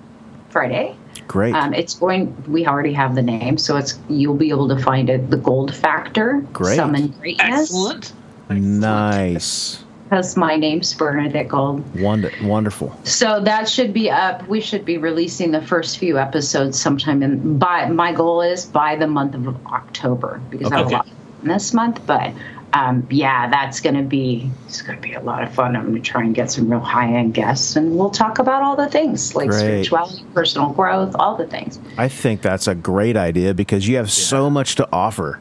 Friday. 0.51 0.97
great, 1.27 1.55
Um, 1.55 1.74
it's 1.74 1.94
going. 1.94 2.35
We 2.47 2.66
already 2.66 2.93
have 2.94 3.15
the 3.15 3.23
name, 3.23 3.59
so 3.59 3.77
it's 3.77 3.98
you'll 4.09 4.36
be 4.36 4.51
able 4.51 4.69
to 4.69 4.78
find 4.78 5.10
it. 5.10 5.31
The 5.31 5.36
Gold 5.36 5.74
Factor, 5.74 6.44
Great. 6.52 6.77
Summon 6.77 7.09
Greatness. 7.20 7.70
Excellent. 7.70 8.12
nice, 8.48 9.85
Because 10.09 10.39
my 10.39 10.57
name's 10.57 10.95
Bernadette 10.95 11.49
Gold. 11.49 11.85
Wonder, 12.01 12.33
wonderful. 12.43 12.99
So 13.05 13.41
that 13.41 13.69
should 13.69 13.93
be 13.93 14.11
up. 14.11 14.49
We 14.49 14.63
should 14.63 14.87
be 14.87 14.97
releasing 14.97 15.51
the 15.51 15.61
first 15.61 15.99
few 15.99 16.19
episodes 16.19 16.81
sometime 16.81 17.23
in. 17.23 17.59
By 17.59 17.91
my 17.91 18.15
goal 18.15 18.41
is 18.41 18.65
by 18.65 18.97
the 18.97 19.07
month 19.07 19.35
of 19.35 19.67
October 19.67 20.41
because 20.49 20.73
I 20.73 20.79
have 20.79 20.87
a 20.87 20.91
lot 20.91 21.09
in 21.43 21.49
this 21.49 21.75
month. 21.75 22.07
But 22.07 22.33
um, 22.73 23.07
yeah, 23.11 23.51
that's 23.51 23.81
going 23.81 23.97
to 23.97 24.03
be 24.03 24.51
it's 24.67 24.81
going 24.81 24.97
to 24.97 25.03
be 25.03 25.13
a 25.13 25.21
lot 25.21 25.43
of 25.43 25.53
fun. 25.53 25.77
I'm 25.77 25.91
going 25.91 26.03
to 26.03 26.11
try 26.11 26.23
and 26.23 26.35
get 26.35 26.51
some 26.51 26.71
real 26.71 26.81
high 26.81 27.13
end 27.13 27.35
guests, 27.35 27.77
and 27.77 27.99
we'll 27.99 28.11
talk 28.11 28.39
about 28.39 28.63
all 28.63 28.77
the 28.77 28.89
things 28.89 29.35
like 29.35 29.51
Great. 29.51 29.59
spirituality, 29.59 30.25
personal 30.33 30.71
growth, 30.71 31.15
all 31.19 31.37
the 31.37 31.47
things. 31.47 31.79
I 31.99 32.09
think 32.09 32.41
that's 32.41 32.67
a 32.67 32.75
great 32.75 33.17
idea 33.17 33.53
because 33.53 33.87
you 33.87 33.97
have 33.97 34.11
so 34.11 34.49
much 34.49 34.75
to 34.77 34.89
offer. 34.91 35.41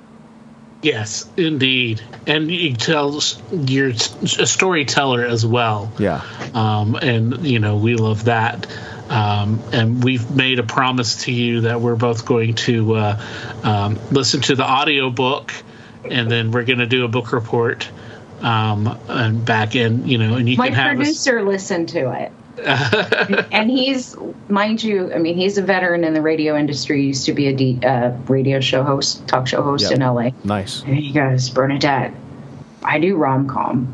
Yes, 0.82 1.28
indeed. 1.38 2.02
And 2.28 2.52
you 2.52 2.76
tells 2.76 3.42
you're 3.52 3.90
a 3.90 4.46
storyteller 4.46 5.26
as 5.26 5.46
well. 5.46 5.92
Yeah, 5.98 6.24
um, 6.54 6.96
and 6.96 7.46
you 7.46 7.60
know 7.60 7.78
we 7.78 7.96
love 7.96 8.26
that. 8.26 8.68
Um, 9.10 9.64
and 9.72 10.04
we've 10.04 10.30
made 10.36 10.60
a 10.60 10.64
promise 10.64 11.24
to 11.24 11.32
you 11.32 11.62
that 11.62 11.80
we're 11.80 11.96
both 11.96 12.26
going 12.26 12.56
to 12.56 12.96
uh, 12.96 13.22
um, 13.64 14.00
listen 14.12 14.42
to 14.42 14.56
the 14.56 14.66
audio 14.66 15.10
book, 15.10 15.54
and 16.10 16.30
then 16.30 16.52
we're 16.52 16.66
going 16.66 16.80
to 16.80 16.88
do 16.88 17.06
a 17.06 17.08
book 17.08 17.32
report. 17.32 17.90
Um, 18.42 19.00
and 19.08 19.44
back 19.44 19.76
in, 19.76 20.08
you 20.08 20.20
know, 20.20 20.36
and 20.36 20.48
you 20.48 20.58
My 20.58 20.68
can 20.68 20.76
have 20.76 20.92
us. 20.92 20.98
producer 20.98 21.42
listened 21.42 21.90
to 21.90 22.12
it. 22.12 22.32
And 22.60 23.70
he's, 23.70 24.16
mind 24.50 24.84
you, 24.84 25.14
I 25.14 25.18
mean, 25.20 25.36
he's 25.38 25.58
a 25.58 25.62
veteran 25.62 26.04
in 26.04 26.14
the 26.14 26.22
radio 26.22 26.58
industry. 26.58 27.02
He 27.02 27.08
used 27.08 27.26
to 27.26 27.34
be 27.34 27.48
a 27.48 27.54
D, 27.56 27.80
uh, 27.86 28.12
radio 28.28 28.60
show 28.60 28.84
host, 28.84 29.28
talk 29.28 29.48
show 29.48 29.62
host 29.62 29.84
Yep. 29.84 29.92
in 29.94 30.00
LA. 30.02 30.30
nice. 30.44 30.82
And 30.84 30.96
he 30.96 31.12
goes, 31.12 31.50
Bernadette, 31.50 32.14
I 32.84 33.00
do 33.00 33.16
rom 33.18 33.48
com, 33.48 33.94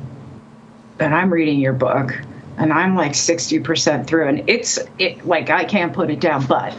and 1.00 1.14
I'm 1.14 1.32
reading 1.32 1.60
your 1.60 1.74
book, 1.74 2.14
and 2.58 2.72
I'm 2.72 2.96
like 2.96 3.14
60% 3.14 4.06
through, 4.08 4.28
and 4.28 4.44
it's 4.50 4.80
it 5.00 5.26
like 5.26 5.50
I 5.50 5.64
can't 5.66 5.94
put 5.94 6.10
it 6.12 6.20
down, 6.20 6.46
but 6.46 6.74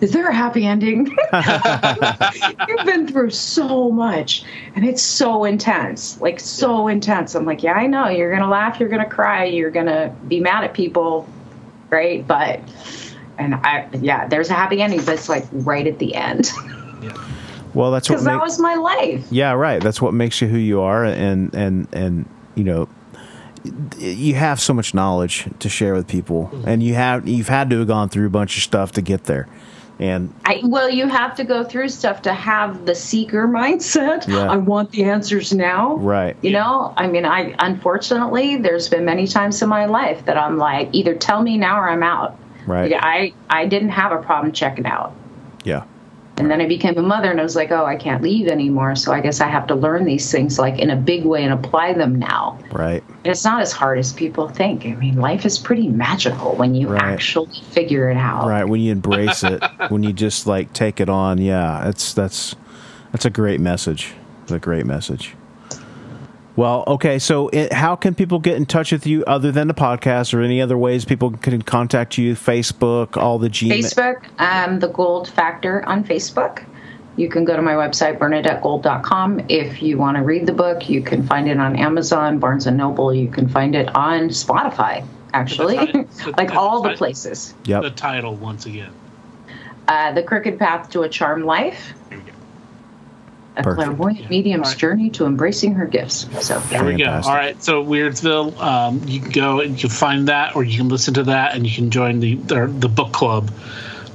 is 0.00 0.12
there 0.12 0.28
a 0.28 0.34
happy 0.34 0.66
ending? 0.66 1.06
You've 2.68 2.84
been 2.86 3.06
through 3.08 3.30
so 3.30 3.90
much, 3.90 4.44
and 4.74 4.84
it's 4.84 5.02
so 5.02 5.44
intense, 5.44 6.20
like 6.20 6.40
so 6.40 6.88
intense. 6.88 7.34
I'm 7.34 7.44
like, 7.44 7.62
yeah, 7.62 7.72
I 7.74 7.86
know. 7.86 8.08
You're 8.08 8.32
gonna 8.32 8.50
laugh, 8.50 8.78
you're 8.80 8.88
gonna 8.88 9.08
cry, 9.08 9.44
you're 9.44 9.70
gonna 9.70 10.14
be 10.28 10.40
mad 10.40 10.64
at 10.64 10.74
people, 10.74 11.28
right? 11.90 12.26
But, 12.26 12.60
and 13.38 13.54
I, 13.54 13.88
yeah, 14.00 14.26
there's 14.28 14.50
a 14.50 14.54
happy 14.54 14.82
ending, 14.82 15.00
but 15.04 15.14
it's 15.14 15.28
like 15.28 15.46
right 15.52 15.86
at 15.86 15.98
the 15.98 16.14
end 16.14 16.50
Well, 17.72 17.92
that's 17.92 18.08
what 18.10 18.14
because 18.16 18.24
that 18.24 18.34
make- 18.34 18.42
was 18.42 18.58
my 18.58 18.74
life. 18.74 19.24
Yeah, 19.30 19.52
right. 19.52 19.80
That's 19.80 20.02
what 20.02 20.12
makes 20.12 20.40
you 20.40 20.48
who 20.48 20.58
you 20.58 20.80
are, 20.80 21.04
and 21.04 21.54
and 21.54 21.86
and 21.92 22.28
you 22.56 22.64
know, 22.64 22.88
you 23.96 24.34
have 24.34 24.60
so 24.60 24.74
much 24.74 24.92
knowledge 24.92 25.46
to 25.60 25.68
share 25.68 25.94
with 25.94 26.08
people, 26.08 26.50
and 26.66 26.82
you 26.82 26.94
have 26.94 27.28
you've 27.28 27.46
had 27.48 27.70
to 27.70 27.78
have 27.78 27.86
gone 27.86 28.08
through 28.08 28.26
a 28.26 28.30
bunch 28.30 28.56
of 28.56 28.64
stuff 28.64 28.90
to 28.92 29.02
get 29.02 29.24
there, 29.24 29.46
and 30.00 30.34
I, 30.46 30.60
well, 30.64 30.88
you 30.88 31.06
have 31.08 31.34
to 31.36 31.44
go 31.44 31.62
through 31.62 31.90
stuff 31.90 32.22
to 32.22 32.32
have 32.32 32.86
the 32.86 32.94
seeker 32.94 33.46
mindset. 33.46 34.26
Yeah. 34.26 34.50
I 34.50 34.56
want 34.56 34.92
the 34.92 35.04
answers 35.04 35.52
now. 35.52 35.96
right, 35.96 36.36
You 36.40 36.52
know, 36.52 36.94
I 36.96 37.06
mean, 37.06 37.26
I 37.26 37.54
unfortunately, 37.58 38.56
there's 38.56 38.88
been 38.88 39.04
many 39.04 39.26
times 39.26 39.60
in 39.60 39.68
my 39.68 39.84
life 39.84 40.24
that 40.24 40.38
I'm 40.38 40.56
like, 40.56 40.88
either 40.92 41.14
tell 41.14 41.42
me 41.42 41.58
now 41.58 41.78
or 41.78 41.88
I'm 41.90 42.02
out. 42.02 42.38
right, 42.66 42.92
I 42.96 43.34
I 43.50 43.66
didn't 43.66 43.90
have 43.90 44.12
a 44.12 44.22
problem 44.22 44.52
checking 44.52 44.86
out, 44.86 45.12
yeah, 45.64 45.84
and 46.40 46.50
then 46.50 46.60
I 46.60 46.66
became 46.66 46.96
a 46.98 47.02
mother, 47.02 47.30
and 47.30 47.38
I 47.38 47.42
was 47.42 47.54
like, 47.54 47.70
oh, 47.70 47.84
I 47.84 47.96
can't 47.96 48.22
leave 48.22 48.48
anymore. 48.48 48.96
So 48.96 49.12
I 49.12 49.20
guess 49.20 49.40
I 49.40 49.46
have 49.48 49.66
to 49.68 49.74
learn 49.74 50.04
these 50.06 50.32
things 50.32 50.58
like 50.58 50.78
in 50.78 50.90
a 50.90 50.96
big 50.96 51.24
way 51.24 51.44
and 51.44 51.52
apply 51.52 51.92
them 51.92 52.18
now. 52.18 52.58
right, 52.72 53.02
And 53.24 53.26
it's 53.26 53.44
not 53.44 53.60
as 53.60 53.72
hard 53.72 53.98
as 53.98 54.12
people 54.12 54.48
think. 54.48 54.86
I 54.86 54.94
mean, 54.94 55.16
life 55.16 55.44
is 55.44 55.58
pretty 55.58 55.88
magical 55.88 56.56
when 56.56 56.74
you 56.74 56.88
Right. 56.88 57.02
actually 57.02 57.50
figure 57.70 58.08
it 58.10 58.16
out. 58.16 58.46
right. 58.48 58.64
When 58.64 58.80
you 58.80 58.90
embrace 58.90 59.44
it, 59.44 59.62
when 59.90 60.02
you 60.02 60.12
just 60.14 60.46
like 60.46 60.72
take 60.72 60.98
it 61.00 61.08
on, 61.10 61.38
yeah, 61.38 61.88
it's 61.88 62.14
that's 62.14 62.56
that's 63.12 63.24
a 63.26 63.30
great 63.30 63.60
message. 63.60 64.12
It's 64.42 64.52
a 64.52 64.58
great 64.58 64.86
message. 64.86 65.34
Well, 66.56 66.84
okay. 66.86 67.18
So, 67.18 67.48
it, 67.48 67.72
how 67.72 67.96
can 67.96 68.14
people 68.14 68.38
get 68.38 68.56
in 68.56 68.66
touch 68.66 68.92
with 68.92 69.06
you 69.06 69.24
other 69.24 69.52
than 69.52 69.68
the 69.68 69.74
podcast, 69.74 70.34
or 70.34 70.40
any 70.42 70.60
other 70.60 70.76
ways 70.76 71.04
people 71.04 71.30
can 71.30 71.62
contact 71.62 72.18
you? 72.18 72.34
Facebook, 72.34 73.16
all 73.16 73.38
the 73.38 73.48
Gmail. 73.48 73.72
Facebook, 73.78 74.24
um, 74.40 74.80
the 74.80 74.88
Gold 74.88 75.28
Factor 75.28 75.84
on 75.88 76.04
Facebook. 76.04 76.64
you 77.16 77.28
can 77.28 77.44
go 77.44 77.54
to 77.56 77.62
my 77.62 77.74
website, 77.74 78.18
bernadettegold.com. 78.18 79.42
If 79.48 79.82
you 79.82 79.96
want 79.98 80.16
to 80.16 80.22
read 80.22 80.46
the 80.46 80.52
book, 80.52 80.88
you 80.88 81.02
can 81.02 81.26
find 81.26 81.48
it 81.48 81.58
on 81.58 81.76
Amazon, 81.76 82.38
Barnes 82.38 82.66
and 82.66 82.76
Noble. 82.76 83.14
You 83.14 83.28
can 83.28 83.48
find 83.48 83.74
it 83.74 83.94
on 83.94 84.28
Spotify, 84.30 85.06
actually, 85.32 85.76
The- 85.76 86.34
like 86.36 86.48
the- 86.48 86.58
all 86.58 86.82
the 86.82 86.90
the- 86.90 86.96
places. 86.96 87.54
Yep. 87.64 87.82
The 87.82 87.90
title 87.90 88.34
once 88.36 88.66
again. 88.66 88.92
Uh, 89.88 90.12
the 90.12 90.22
Crooked 90.22 90.58
Path 90.58 90.90
to 90.90 91.02
a 91.02 91.08
Charmed 91.08 91.44
Life. 91.44 91.94
A 93.56 93.62
Perfect. 93.62 93.84
clairvoyant 93.86 94.30
medium's 94.30 94.68
All 94.68 94.70
right. 94.70 94.78
journey 94.78 95.10
to 95.10 95.26
embracing 95.26 95.74
her 95.74 95.86
gifts. 95.86 96.28
So, 96.40 96.60
There 96.60 96.84
we 96.84 96.96
go. 96.96 97.10
All 97.10 97.34
right. 97.34 97.60
So 97.62 97.84
Weirdsville, 97.84 98.56
um, 98.60 99.02
you 99.06 99.20
can 99.20 99.30
go 99.30 99.60
and 99.60 99.72
you 99.72 99.78
can 99.78 99.90
find 99.90 100.28
that, 100.28 100.54
or 100.54 100.62
you 100.62 100.76
can 100.78 100.88
listen 100.88 101.14
to 101.14 101.24
that, 101.24 101.54
and 101.54 101.66
you 101.66 101.74
can 101.74 101.90
join 101.90 102.20
the 102.20 102.36
the, 102.36 102.66
the 102.66 102.88
book 102.88 103.12
club. 103.12 103.50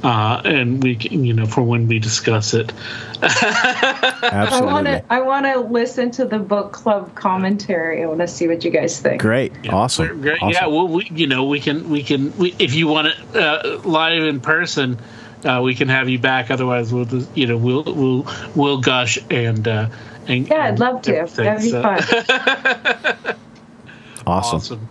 Uh, 0.04 0.40
and 0.46 0.84
we, 0.84 0.96
can, 0.96 1.26
you 1.26 1.34
know, 1.34 1.48
for 1.48 1.64
when 1.64 1.88
we 1.88 1.98
discuss 1.98 2.54
it. 2.54 2.72
I 3.24 4.30
Absolutely. 4.32 4.72
want 4.72 4.86
to. 4.86 5.04
I 5.10 5.22
want 5.22 5.46
to 5.48 5.60
listen 5.62 6.12
to 6.12 6.26
the 6.26 6.38
book 6.38 6.74
club 6.74 7.16
commentary. 7.16 8.04
I 8.04 8.06
want 8.06 8.20
to 8.20 8.28
see 8.28 8.48
what 8.48 8.64
you 8.64 8.70
guys 8.70 9.00
think. 9.00 9.20
Great. 9.22 9.52
Yeah, 9.64 9.74
awesome. 9.74 10.22
great. 10.22 10.38
awesome. 10.44 10.52
Yeah, 10.52 10.68
well, 10.68 10.88
we, 10.88 11.08
you 11.12 11.26
know, 11.26 11.46
we 11.46 11.60
can, 11.60 11.90
we 11.90 12.04
can, 12.04 12.38
we, 12.38 12.54
if 12.60 12.76
you 12.76 12.88
want 12.88 13.08
it 13.08 13.36
uh, 13.36 13.80
live 13.84 14.24
in 14.24 14.42
person, 14.42 15.00
uh, 15.46 15.62
we 15.62 15.76
can 15.76 15.88
have 15.90 16.10
you 16.10 16.20
back. 16.20 16.52
Otherwise, 16.52 16.92
we'll, 16.94 17.06
just, 17.06 17.30
you 17.38 17.48
know, 17.48 17.58
we'll, 17.58 17.84
we'll, 17.84 18.28
we'll 18.56 18.78
gush 18.82 19.18
and, 19.30 19.68
uh, 19.68 19.90
and 20.28 20.48
Yeah, 20.48 20.66
I'd 20.66 20.80
love 20.80 21.02
to. 21.04 21.16
everything. 21.18 21.46
That'd 21.46 21.62
be 21.64 21.70
So- 21.70 21.82
fun. 21.82 23.36
awesome. 24.28 24.56
Awesome. 24.58 24.90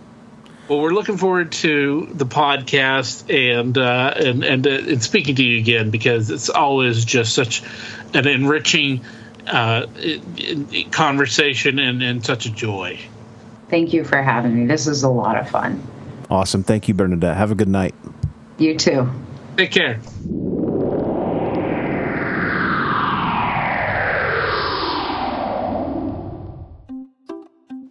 Well, 0.67 0.81
we're 0.81 0.93
looking 0.93 1.17
forward 1.17 1.51
to 1.53 2.09
the 2.11 2.25
podcast 2.25 3.31
and 3.31 3.77
uh, 3.77 4.13
and 4.17 4.43
and, 4.43 4.65
uh, 4.65 4.69
and 4.71 5.03
speaking 5.03 5.35
to 5.35 5.43
you 5.43 5.59
again 5.59 5.91
because 5.91 6.31
it's 6.31 6.49
always 6.49 7.05
just 7.05 7.35
such 7.35 7.61
an 8.15 8.27
enriching 8.27 9.01
uh, 9.45 9.85
i- 9.95 10.21
i- 10.39 10.87
conversation 10.89 11.77
and, 11.77 12.01
and 12.01 12.25
such 12.25 12.47
a 12.47 12.49
joy. 12.51 12.99
Thank 13.69 13.93
you 13.93 14.03
for 14.03 14.19
having 14.19 14.55
me. 14.61 14.65
This 14.65 14.87
is 14.87 15.03
a 15.03 15.09
lot 15.09 15.37
of 15.37 15.47
fun. 15.51 15.83
Awesome. 16.31 16.63
Thank 16.63 16.87
you, 16.87 16.95
Bernadette. 16.95 17.37
Have 17.37 17.51
a 17.51 17.55
good 17.55 17.67
night. 17.69 17.93
You 18.57 18.75
too. 18.75 19.07
Take 19.57 19.71
care. 19.71 19.99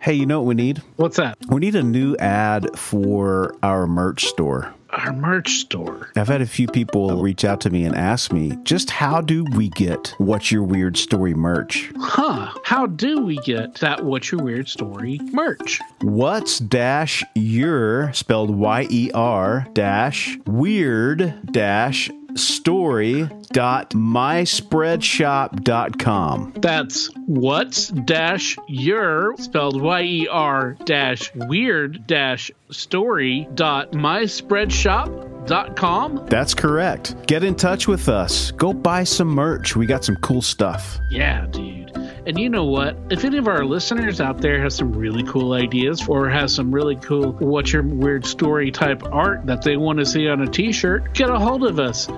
Hey, 0.01 0.13
you 0.13 0.27
know 0.27 0.41
what 0.41 0.47
we 0.47 0.55
need? 0.55 0.83
What's 0.97 1.17
that? 1.17 1.39
We 1.49 1.61
need 1.61 1.75
a 1.75 1.83
new 1.83 2.15
ad 2.17 2.79
for 2.79 3.55
our 3.63 3.87
merch 3.87 4.27
store. 4.27 4.75
Our 4.97 5.13
merch 5.13 5.51
store. 5.59 6.11
I've 6.17 6.29
had 6.29 6.41
a 6.41 6.47
few 6.47 6.69
people 6.69 7.21
reach 7.21 7.45
out 7.45 7.61
to 7.63 7.71
me 7.71 7.85
and 7.85 7.95
ask 7.97 8.33
me 8.33 8.57
just 8.63 8.91
how 8.91 9.21
do 9.21 9.45
we 9.57 9.69
get 9.71 10.15
What's 10.19 10.53
Your 10.53 10.63
Weird 10.63 10.97
Story 10.97 11.35
merch? 11.35 11.91
Huh. 11.99 12.53
How 12.65 12.87
do 12.87 13.21
we 13.23 13.37
get 13.39 13.75
that 13.77 14.05
What's 14.05 14.31
Your 14.31 14.43
Weird 14.43 14.69
Story 14.69 15.19
merch? 15.33 15.81
What's 16.01 16.59
dash 16.61 17.25
your 17.35 18.13
spelled 18.13 18.51
Y 18.51 18.87
E 18.89 19.11
R 19.13 19.67
dash 19.73 20.39
weird 20.47 21.53
dash 21.53 22.09
story 22.37 23.29
dot 23.53 23.91
myspreadshop.com. 23.91 26.53
That's 26.57 27.11
what's 27.27 27.89
dash 27.89 28.57
your 28.69 29.37
spelled 29.39 29.81
Y 29.81 30.03
E 30.03 30.29
R 30.29 30.77
dash 30.85 31.35
weird 31.35 32.07
dash 32.07 32.51
story 32.71 33.49
dot 33.55 33.93
myspreadshop 33.93 35.47
dot 35.47 35.77
com. 35.77 36.27
That's 36.27 36.55
correct. 36.55 37.27
Get 37.27 37.45
in 37.45 37.55
touch 37.55 37.87
with 37.87 38.09
us. 38.09 38.51
Go 38.53 38.73
buy 38.73 39.05
some 39.05 39.29
merch. 39.29 39.77
We 39.77 39.87
got 39.87 40.05
some 40.05 40.17
cool 40.17 40.43
stuff. 40.43 40.99
Yeah, 41.11 41.47
dude. 41.47 41.84
And 42.27 42.39
you 42.39 42.49
know 42.49 42.65
what? 42.65 42.97
If 43.11 43.23
any 43.25 43.37
of 43.37 43.49
our 43.49 43.67
listeners 43.67 44.19
out 44.19 44.41
there 44.41 44.63
has 44.63 44.75
some 44.75 44.95
really 44.95 45.23
cool 45.25 45.53
ideas 45.53 46.09
or 46.09 46.31
has 46.31 46.55
some 46.55 46.75
really 46.75 46.97
cool 46.97 47.33
what's 47.33 47.73
your 47.73 47.83
weird 47.83 48.25
story 48.25 48.71
type 48.71 49.03
art 49.13 49.45
that 49.45 49.61
they 49.61 49.77
want 49.77 49.99
to 49.99 50.07
see 50.07 50.27
on 50.29 50.41
a 50.41 50.47
t-shirt, 50.47 51.13
get 51.13 51.29
a 51.29 51.39
hold 51.39 51.65
of 51.65 51.79
us. 51.79 52.09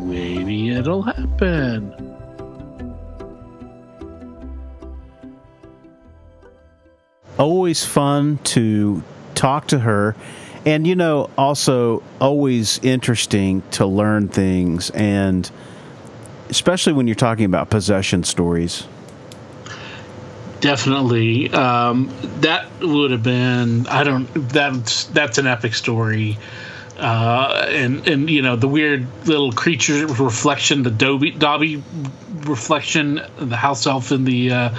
Maybe 0.00 0.70
it'll 0.70 1.02
happen. 1.02 2.10
always 7.38 7.86
fun 7.86 8.38
to 8.44 9.02
talk 9.34 9.66
to 9.66 9.78
her 9.78 10.14
and 10.66 10.86
you 10.86 10.94
know 10.94 11.30
also 11.38 12.02
always 12.20 12.78
interesting 12.80 13.62
to 13.70 13.86
learn 13.86 14.28
things 14.28 14.90
and 14.90 15.50
especially 16.50 16.92
when 16.92 17.06
you're 17.06 17.14
talking 17.14 17.46
about 17.46 17.70
possession 17.70 18.22
stories 18.22 18.86
Definitely. 20.60 21.50
Um, 21.52 22.10
that 22.40 22.68
would 22.80 23.10
have 23.12 23.22
been. 23.22 23.86
I 23.86 24.04
don't. 24.04 24.26
That's 24.50 25.04
that's 25.04 25.38
an 25.38 25.46
epic 25.46 25.74
story. 25.74 26.38
Uh, 26.98 27.66
and 27.70 28.06
and 28.06 28.28
you 28.28 28.42
know 28.42 28.56
the 28.56 28.68
weird 28.68 29.06
little 29.26 29.52
creature 29.52 30.06
reflection, 30.06 30.82
the 30.82 30.90
Dobby 30.90 31.30
Dobby 31.30 31.82
reflection, 32.40 33.22
the 33.38 33.56
house 33.56 33.86
elf 33.86 34.12
in 34.12 34.24
the 34.24 34.50
uh, 34.52 34.70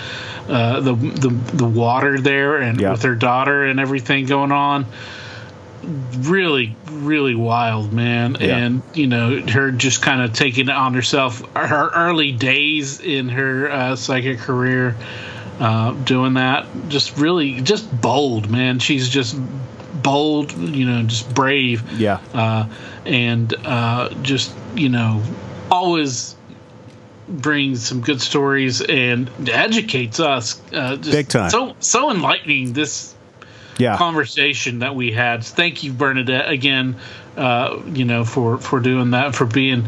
uh, 0.47 0.79
the, 0.81 0.93
the 0.93 1.29
the 1.29 1.65
water 1.65 2.19
there, 2.19 2.57
and 2.57 2.79
Yeah. 2.79 2.91
with 2.91 3.01
her 3.03 3.15
daughter 3.15 3.65
and 3.65 3.79
everything 3.79 4.25
going 4.27 4.51
on. 4.51 4.85
Really, 6.19 6.75
really 6.91 7.33
wild, 7.33 7.91
man. 7.91 8.37
Yeah. 8.39 8.55
And 8.55 8.83
you 8.93 9.07
know 9.07 9.39
her 9.47 9.71
just 9.71 10.03
kind 10.03 10.21
of 10.21 10.31
taking 10.33 10.67
it 10.69 10.75
on 10.75 10.93
herself. 10.93 11.41
Her 11.55 11.89
early 11.95 12.31
days 12.33 12.99
in 12.99 13.29
her 13.29 13.71
uh, 13.71 13.95
psychic 13.95 14.37
career 14.37 14.95
uh, 15.61 15.91
doing 15.91 16.33
that. 16.33 16.65
Just 16.89 17.17
really, 17.17 17.61
just 17.61 18.01
bold, 18.01 18.49
man. 18.49 18.79
She's 18.79 19.07
just 19.07 19.37
bold, 19.93 20.51
you 20.53 20.85
know, 20.85 21.03
just 21.03 21.33
brave. 21.33 21.89
Yeah. 21.93 22.19
Uh, 22.33 22.67
and 23.05 23.53
uh, 23.63 24.09
just, 24.23 24.53
you 24.75 24.89
know, 24.89 25.23
always 25.69 26.35
brings 27.29 27.87
some 27.87 28.01
good 28.01 28.21
stories 28.21 28.81
and 28.81 29.29
educates 29.47 30.19
us. 30.19 30.61
Uh, 30.73 30.97
just 30.97 31.11
Big 31.11 31.27
time. 31.29 31.49
So, 31.51 31.75
so 31.79 32.11
enlightening 32.11 32.73
this 32.73 33.13
yeah 33.77 33.97
conversation 33.97 34.79
that 34.79 34.95
we 34.95 35.11
had. 35.11 35.43
Thank 35.43 35.83
you, 35.83 35.93
Bernadette, 35.93 36.49
again. 36.49 36.97
Uh, 37.37 37.81
you 37.87 38.03
know, 38.03 38.25
for 38.25 38.57
for 38.57 38.79
doing 38.81 39.11
that, 39.11 39.35
for 39.35 39.45
being 39.45 39.85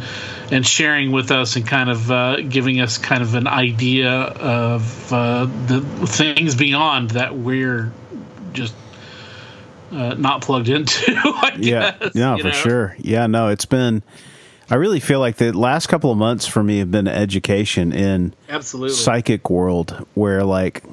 and 0.50 0.66
sharing 0.66 1.12
with 1.12 1.30
us, 1.32 1.56
and 1.58 1.68
kind 1.68 1.90
of 1.90 2.10
uh, 2.10 2.38
giving 2.42 2.80
us 2.80 2.98
kind 2.98 3.22
of 3.22 3.36
an 3.36 3.48
idea 3.48 4.12
of 4.12 5.12
uh, 5.12 5.46
the 5.68 5.82
things 6.08 6.56
beyond 6.56 7.12
that 7.12 7.36
we're 7.36 7.92
just 8.54 8.74
uh, 9.92 10.14
not 10.14 10.42
plugged 10.42 10.70
into. 10.70 11.04
I 11.16 11.56
yeah 11.60 11.92
guess, 11.98 12.16
no 12.16 12.38
for 12.38 12.44
know? 12.46 12.52
sure 12.52 12.96
yeah 13.00 13.28
no 13.28 13.50
it's 13.50 13.66
been 13.66 14.02
i 14.70 14.76
really 14.76 15.00
feel 15.00 15.20
like 15.20 15.36
the 15.36 15.52
last 15.52 15.88
couple 15.88 16.12
of 16.12 16.18
months 16.18 16.48
for 16.48 16.64
me 16.64 16.80
have 16.80 16.90
been 16.92 17.08
education 17.08 17.92
in 17.92 18.34
Absolutely. 18.50 18.96
psychic 18.96 19.50
world 19.50 20.06
where 20.14 20.44
like 20.44 20.84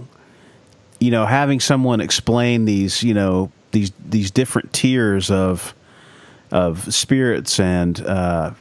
you 1.00 1.10
know 1.10 1.26
having 1.26 1.58
someone 1.58 2.00
explain 2.00 2.66
these 2.66 3.02
you 3.02 3.14
know 3.14 3.50
these 3.72 3.90
these 4.06 4.30
different 4.30 4.72
tiers 4.72 5.30
of 5.30 5.74
of 6.52 6.92
spirits 6.92 7.58
and 7.60 8.00
uh, 8.00 8.52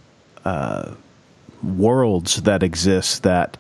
uh, 0.46 0.94
worlds 1.64 2.42
that 2.44 2.64
exist 2.64 3.24
that 3.24 3.58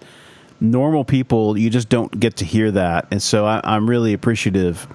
normal 0.61 1.03
people 1.03 1.57
you 1.57 1.69
just 1.69 1.89
don't 1.89 2.19
get 2.19 2.37
to 2.37 2.45
hear 2.45 2.71
that. 2.71 3.07
And 3.11 3.21
so 3.21 3.45
I, 3.45 3.61
i'm 3.63 3.89
really 3.89 4.13
appreciative 4.13 4.87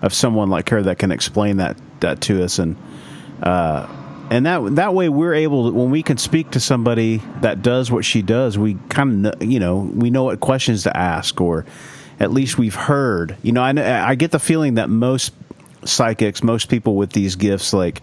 of 0.00 0.12
someone 0.12 0.50
like 0.50 0.68
her 0.70 0.82
that 0.82 0.98
can 0.98 1.12
explain 1.12 1.58
that 1.58 1.76
that 2.00 2.20
to 2.22 2.42
us. 2.44 2.58
And 2.58 2.76
uh, 3.42 3.88
and 4.30 4.46
that 4.46 4.76
that 4.76 4.94
way 4.94 5.08
we're 5.08 5.34
able 5.34 5.70
to, 5.70 5.76
when 5.76 5.90
we 5.90 6.02
can 6.02 6.16
speak 6.16 6.52
to 6.52 6.60
somebody 6.60 7.18
that 7.40 7.62
does 7.62 7.90
what 7.90 8.04
she 8.04 8.22
does 8.22 8.56
we 8.56 8.74
kind 8.88 9.26
of 9.26 9.42
you 9.42 9.60
know 9.60 9.78
we 9.78 10.10
know 10.10 10.24
what 10.24 10.40
questions 10.40 10.84
to 10.84 10.96
ask 10.96 11.40
or 11.40 11.66
at 12.20 12.30
least 12.32 12.58
we've 12.58 12.74
heard. 12.74 13.36
You 13.42 13.52
know 13.52 13.62
I, 13.62 14.10
I 14.10 14.14
get 14.14 14.30
the 14.30 14.38
feeling 14.40 14.74
that 14.74 14.88
most 14.90 15.32
psychics 15.84 16.42
most 16.42 16.68
people 16.68 16.94
with 16.96 17.10
these 17.12 17.34
gifts 17.36 17.72
like 17.72 18.02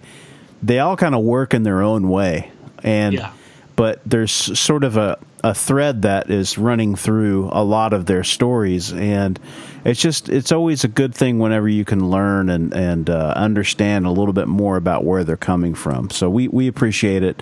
they 0.62 0.80
all 0.80 0.98
kind 0.98 1.16
of 1.16 1.24
work 1.24 1.54
in 1.54 1.64
their 1.64 1.82
own 1.82 2.10
way. 2.10 2.52
And 2.84 3.14
Yeah. 3.14 3.32
but 3.78 4.02
there's 4.06 4.32
sort 4.60 4.84
of 4.84 4.98
a, 4.98 5.18
a 5.42 5.54
thread 5.54 6.02
that 6.02 6.30
is 6.30 6.58
running 6.58 6.96
through 6.98 7.48
a 7.54 7.64
lot 7.64 7.94
of 7.94 8.06
their 8.06 8.26
stories. 8.26 8.92
And 8.92 9.40
it's 9.86 10.02
just 10.02 10.28
it's 10.28 10.52
always 10.52 10.84
a 10.84 10.90
good 10.90 11.16
thing 11.16 11.40
whenever 11.40 11.70
you 11.70 11.86
can 11.86 12.10
learn 12.10 12.50
and 12.50 12.74
and 12.74 13.10
uh, 13.10 13.34
understand 13.38 14.06
a 14.06 14.12
little 14.12 14.34
bit 14.34 14.50
more 14.50 14.76
about 14.76 15.06
where 15.06 15.24
they're 15.24 15.38
coming 15.38 15.74
from. 15.76 16.10
So 16.10 16.30
we 16.30 16.50
we 16.50 16.68
appreciate 16.68 17.24
it. 17.24 17.42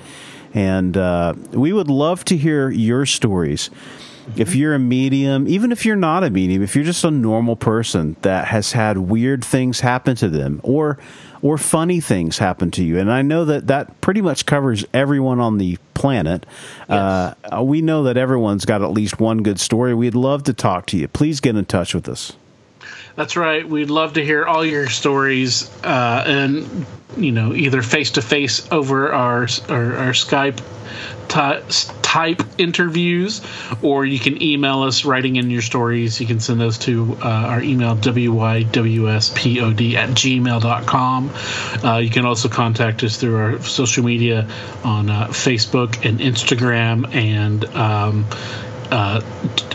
And 0.53 0.95
uh, 0.95 1.34
we 1.52 1.73
would 1.73 1.89
love 1.89 2.23
to 2.26 2.38
hear 2.38 2.69
your 2.69 3.06
stories 3.06 3.69
If 4.35 4.55
you're 4.55 4.73
a 4.73 4.79
medium, 4.79 5.47
even 5.47 5.71
if 5.71 5.85
you're 5.85 5.95
not 5.95 6.23
a 6.23 6.29
medium, 6.29 6.61
if 6.61 6.75
you're 6.75 6.83
just 6.83 7.03
a 7.03 7.11
normal 7.11 7.55
person 7.55 8.17
that 8.21 8.45
has 8.47 8.73
had 8.73 8.97
weird 8.97 9.43
things 9.43 9.79
happen 9.79 10.15
to 10.17 10.27
them 10.29 10.59
or 10.63 10.97
or 11.41 11.57
funny 11.57 11.99
things 11.99 12.39
happen 12.39 12.71
to 12.71 12.83
you, 12.83 12.99
and 12.99 13.11
I 13.11 13.21
know 13.21 13.45
that 13.45 13.67
that 13.67 14.01
pretty 14.01 14.21
much 14.21 14.45
covers 14.45 14.85
everyone 14.93 15.39
on 15.39 15.59
the 15.59 15.77
planet. 15.93 16.45
Uh, 16.89 17.33
we 17.61 17.81
know 17.81 18.03
that 18.03 18.17
everyone's 18.17 18.65
got 18.65 18.81
at 18.81 18.91
least 18.91 19.19
one 19.19 19.43
good 19.43 19.59
story. 19.59 19.93
We'd 19.93 20.15
love 20.15 20.43
to 20.43 20.53
talk 20.53 20.87
to 20.87 20.97
you. 20.97 21.07
Please 21.07 21.39
get 21.39 21.55
in 21.55 21.65
touch 21.65 21.93
with 21.93 22.09
us. 22.09 22.33
That's 23.15 23.35
right. 23.35 23.67
We'd 23.67 23.89
love 23.89 24.13
to 24.13 24.23
hear 24.23 24.45
all 24.45 24.63
your 24.63 24.87
stories, 24.87 25.71
uh, 25.83 26.23
and 26.27 26.85
you 27.17 27.31
know, 27.31 27.53
either 27.53 27.81
face 27.81 28.11
to 28.11 28.21
face 28.21 28.71
over 28.71 29.11
our 29.11 29.47
our, 29.69 29.95
our 29.97 30.11
Skype 30.11 30.59
ty- 31.27 31.61
type 32.01 32.41
interviews, 32.57 33.41
or 33.81 34.05
you 34.05 34.19
can 34.19 34.41
email 34.41 34.83
us 34.83 35.05
writing 35.05 35.35
in 35.35 35.49
your 35.49 35.61
stories. 35.61 36.19
You 36.21 36.27
can 36.27 36.39
send 36.39 36.59
those 36.59 36.77
to 36.79 37.17
uh, 37.21 37.27
our 37.27 37.61
email 37.61 37.95
wywspod 37.95 39.93
at 39.93 40.09
gmail.com. 40.09 41.31
Uh, 41.83 41.97
you 41.97 42.09
can 42.09 42.25
also 42.25 42.49
contact 42.49 43.03
us 43.03 43.17
through 43.17 43.35
our 43.37 43.61
social 43.63 44.03
media 44.03 44.47
on 44.83 45.09
uh, 45.09 45.27
Facebook 45.27 46.05
and 46.05 46.19
Instagram 46.19 47.13
and. 47.13 47.65
Um, 47.65 48.25
uh, 48.89 49.21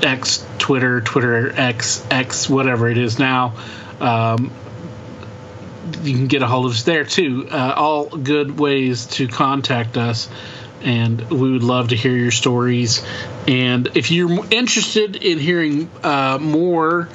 X, 0.02 0.46
Twitter, 0.58 1.02
Twitter 1.02 1.52
X, 1.54 2.02
X, 2.10 2.48
whatever 2.48 2.88
it 2.88 2.96
is 2.96 3.18
now. 3.18 3.54
Um, 4.00 4.50
you 6.02 6.14
can 6.14 6.26
get 6.26 6.42
a 6.42 6.46
hold 6.46 6.66
of 6.66 6.72
us 6.72 6.82
there 6.84 7.04
too. 7.04 7.48
Uh, 7.50 7.74
all 7.76 8.06
good 8.06 8.58
ways 8.58 9.06
to 9.06 9.28
contact 9.28 9.96
us, 9.96 10.28
and 10.82 11.20
we 11.30 11.52
would 11.52 11.62
love 11.62 11.88
to 11.88 11.96
hear 11.96 12.16
your 12.16 12.30
stories. 12.30 13.04
And 13.46 13.88
if 13.94 14.10
you're 14.10 14.44
interested 14.50 15.16
in 15.16 15.38
hearing 15.38 15.90
uh, 16.02 16.38
more. 16.40 17.08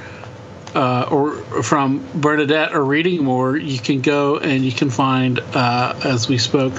Uh, 0.75 1.07
or 1.09 1.63
from 1.63 2.05
Bernadette 2.13 2.75
or 2.75 2.83
reading 2.83 3.23
more, 3.23 3.57
you 3.57 3.79
can 3.79 4.01
go 4.01 4.37
and 4.37 4.63
you 4.63 4.71
can 4.71 4.91
find, 4.91 5.39
uh, 5.39 5.99
as 6.03 6.27
we 6.27 6.37
spoke 6.37 6.73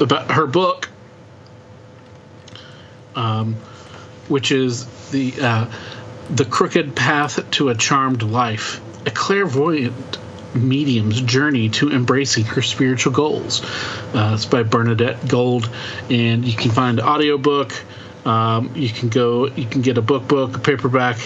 about 0.00 0.30
her 0.30 0.46
book, 0.46 0.88
um, 3.14 3.56
which 4.28 4.52
is 4.52 4.86
the 5.10 5.34
uh, 5.40 5.66
the 6.30 6.44
crooked 6.44 6.96
path 6.96 7.50
to 7.52 7.68
a 7.68 7.74
charmed 7.74 8.22
life, 8.22 8.80
a 9.06 9.10
clairvoyant 9.10 10.18
medium's 10.54 11.20
journey 11.20 11.68
to 11.70 11.90
embracing 11.90 12.44
her 12.44 12.62
spiritual 12.62 13.12
goals. 13.12 13.64
Uh, 14.14 14.32
it's 14.34 14.46
by 14.46 14.62
Bernadette 14.62 15.28
Gold, 15.28 15.70
and 16.10 16.44
you 16.44 16.54
can 16.54 16.70
find 16.70 17.00
audiobook. 17.00 17.72
Um, 18.24 18.72
you 18.76 18.88
can 18.88 19.08
go, 19.08 19.46
you 19.46 19.66
can 19.66 19.82
get 19.82 19.98
a 19.98 20.02
book 20.02 20.28
book, 20.28 20.56
a 20.56 20.60
paperback, 20.60 21.18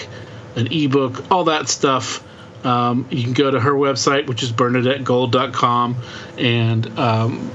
an 0.55 0.73
ebook, 0.73 1.31
all 1.31 1.45
that 1.45 1.69
stuff. 1.69 2.23
Um, 2.65 3.07
you 3.11 3.23
can 3.23 3.33
go 3.33 3.51
to 3.51 3.61
her 3.61 3.73
website, 3.73 4.27
which 4.27 4.43
is 4.43 4.51
bernadettegold.com, 4.51 5.97
and 6.39 6.99
um, 6.99 7.51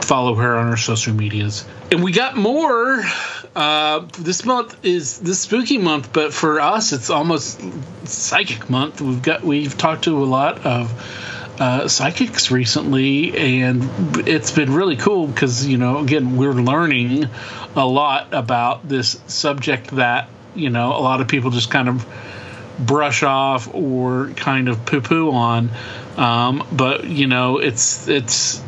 follow 0.00 0.34
her 0.34 0.56
on 0.56 0.70
her 0.70 0.76
social 0.76 1.14
medias. 1.14 1.64
And 1.90 2.02
we 2.02 2.12
got 2.12 2.36
more. 2.36 3.02
Uh, 3.54 4.06
this 4.18 4.44
month 4.44 4.82
is 4.84 5.18
the 5.18 5.34
spooky 5.34 5.76
month, 5.76 6.12
but 6.12 6.32
for 6.32 6.60
us, 6.60 6.92
it's 6.92 7.10
almost 7.10 7.60
psychic 8.08 8.70
month. 8.70 9.00
We've 9.00 9.20
got 9.20 9.42
we've 9.42 9.76
talked 9.76 10.04
to 10.04 10.22
a 10.22 10.24
lot 10.24 10.64
of 10.64 11.58
uh, 11.60 11.86
psychics 11.86 12.50
recently, 12.50 13.36
and 13.36 13.88
it's 14.26 14.50
been 14.50 14.72
really 14.72 14.96
cool 14.96 15.26
because 15.26 15.66
you 15.66 15.76
know, 15.76 15.98
again, 15.98 16.36
we're 16.36 16.54
learning 16.54 17.28
a 17.76 17.86
lot 17.86 18.32
about 18.32 18.88
this 18.88 19.20
subject 19.26 19.88
that 19.92 20.28
you 20.54 20.70
know 20.70 20.96
a 20.96 21.02
lot 21.02 21.20
of 21.20 21.28
people 21.28 21.50
just 21.50 21.70
kind 21.70 21.90
of 21.90 22.06
brush 22.78 23.22
off 23.22 23.72
or 23.74 24.30
kind 24.34 24.68
of 24.68 24.86
poo 24.86 25.02
poo 25.02 25.30
on. 25.30 25.70
Um, 26.16 26.66
but 26.72 27.04
you 27.04 27.26
know, 27.26 27.58
it's 27.58 28.08
it's 28.08 28.62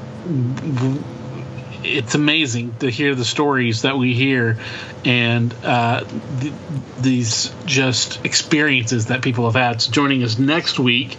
it's 1.84 2.14
amazing 2.14 2.74
to 2.80 2.90
hear 2.90 3.14
the 3.14 3.24
stories 3.24 3.82
that 3.82 3.96
we 3.98 4.14
hear 4.14 4.58
and 5.04 5.54
uh, 5.62 6.04
th- 6.40 6.52
these 7.00 7.52
just 7.66 8.24
experiences 8.24 9.06
that 9.06 9.22
people 9.22 9.44
have 9.50 9.54
had. 9.54 9.82
So 9.82 9.92
joining 9.92 10.22
us 10.22 10.38
next 10.38 10.78
week 10.78 11.16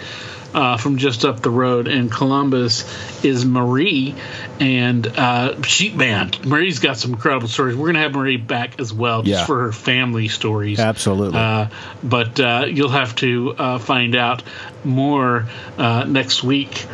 uh, 0.54 0.78
from 0.78 0.98
just 0.98 1.26
up 1.26 1.42
the 1.42 1.50
road 1.50 1.88
in 1.90 2.10
Columbus 2.10 2.86
is 3.26 3.44
Marie, 3.46 4.16
and 4.60 5.06
uh, 5.06 5.62
she 5.64 5.90
man, 5.92 6.32
Marie's 6.46 6.80
got 6.80 6.96
some 6.98 7.12
incredible 7.14 7.50
stories. 7.50 7.76
We're 7.76 7.88
gonna 7.88 8.00
have 8.00 8.14
Marie 8.14 8.38
back 8.38 8.80
as 8.80 8.94
well, 8.94 9.22
just 9.22 9.42
Yeah. 9.42 9.46
for 9.46 9.64
her 9.64 9.72
family 9.74 10.30
stories. 10.30 10.80
Absolutely. 10.80 11.38
Uh, 11.38 11.68
but 12.02 12.40
uh, 12.40 12.68
you'll 12.70 12.88
have 12.88 13.16
to 13.18 13.54
uh, 13.58 13.80
find 13.80 14.16
out 14.16 14.44
more 14.86 15.46
uh, 15.78 16.06
next 16.08 16.42
week. 16.42 16.86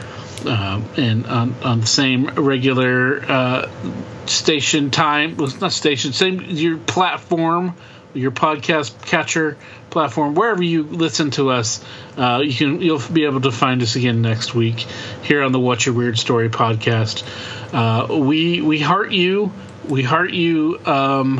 Um, 0.45 0.85
and 0.97 1.25
on, 1.27 1.55
on 1.63 1.81
the 1.81 1.87
same 1.87 2.27
regular 2.27 3.21
uh, 3.23 3.69
station 4.25 4.91
time, 4.91 5.37
well, 5.37 5.51
not 5.59 5.71
station, 5.71 6.13
same 6.13 6.41
your 6.41 6.77
platform, 6.77 7.75
your 8.13 8.31
podcast 8.31 9.05
catcher 9.05 9.57
platform, 9.89 10.35
wherever 10.35 10.63
you 10.63 10.83
listen 10.83 11.31
to 11.31 11.51
us, 11.51 11.83
uh, 12.17 12.41
you 12.43 12.53
can 12.53 12.81
you'll 12.81 13.01
be 13.11 13.25
able 13.25 13.41
to 13.41 13.51
find 13.51 13.81
us 13.81 13.95
again 13.95 14.21
next 14.21 14.55
week 14.55 14.79
here 15.21 15.43
on 15.43 15.51
the 15.51 15.59
What's 15.59 15.85
Your 15.85 15.95
Weird 15.95 16.17
Story 16.17 16.49
podcast. 16.49 17.23
Uh, 17.73 18.17
we 18.17 18.61
we 18.61 18.79
heart 18.79 19.11
you, 19.11 19.51
we 19.87 20.03
heart 20.03 20.31
you 20.31 20.79
um, 20.85 21.39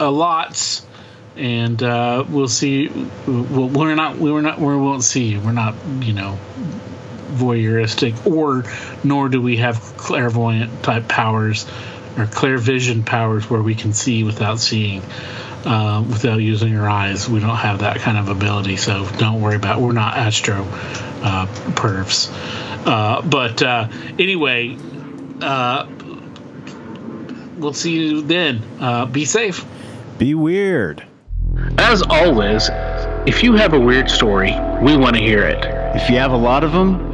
a 0.00 0.10
lot 0.10 0.82
and 1.36 1.82
uh, 1.82 2.24
we'll 2.28 2.48
see. 2.48 2.88
We're 3.26 3.94
not. 3.94 4.18
We're 4.18 4.40
not. 4.40 4.58
We 4.58 4.76
won't 4.76 5.04
see 5.04 5.24
you. 5.24 5.40
We're 5.40 5.52
not. 5.52 5.74
You 6.00 6.12
know, 6.12 6.38
voyeuristic, 7.34 8.26
or 8.26 8.64
nor 9.02 9.28
do 9.28 9.40
we 9.40 9.58
have 9.58 9.78
clairvoyant 9.96 10.82
type 10.82 11.08
powers 11.08 11.66
or 12.16 12.26
clairvision 12.26 13.04
powers 13.04 13.48
where 13.50 13.62
we 13.62 13.74
can 13.74 13.92
see 13.92 14.22
without 14.24 14.60
seeing, 14.60 15.02
uh, 15.64 16.04
without 16.08 16.36
using 16.36 16.76
our 16.76 16.88
eyes. 16.88 17.28
We 17.28 17.40
don't 17.40 17.56
have 17.56 17.80
that 17.80 17.98
kind 17.98 18.18
of 18.18 18.28
ability. 18.28 18.76
So 18.76 19.06
don't 19.18 19.40
worry 19.40 19.56
about. 19.56 19.80
We're 19.80 19.92
not 19.92 20.16
astro 20.16 20.66
uh, 21.22 21.46
pervs. 21.72 22.30
Uh, 22.86 23.22
but 23.22 23.62
uh, 23.62 23.88
anyway, 24.18 24.76
uh, 25.40 25.86
we'll 27.56 27.72
see 27.72 27.92
you 27.92 28.22
then. 28.22 28.62
Uh, 28.78 29.06
be 29.06 29.24
safe. 29.24 29.64
Be 30.18 30.34
weird. 30.34 31.04
As 31.78 32.02
always, 32.02 32.68
if 33.26 33.42
you 33.42 33.54
have 33.54 33.72
a 33.72 33.80
weird 33.80 34.10
story, 34.10 34.52
we 34.82 34.96
want 34.96 35.16
to 35.16 35.22
hear 35.22 35.42
it. 35.44 35.64
If 35.96 36.10
you 36.10 36.18
have 36.18 36.32
a 36.32 36.36
lot 36.36 36.62
of 36.62 36.72
them, 36.72 37.13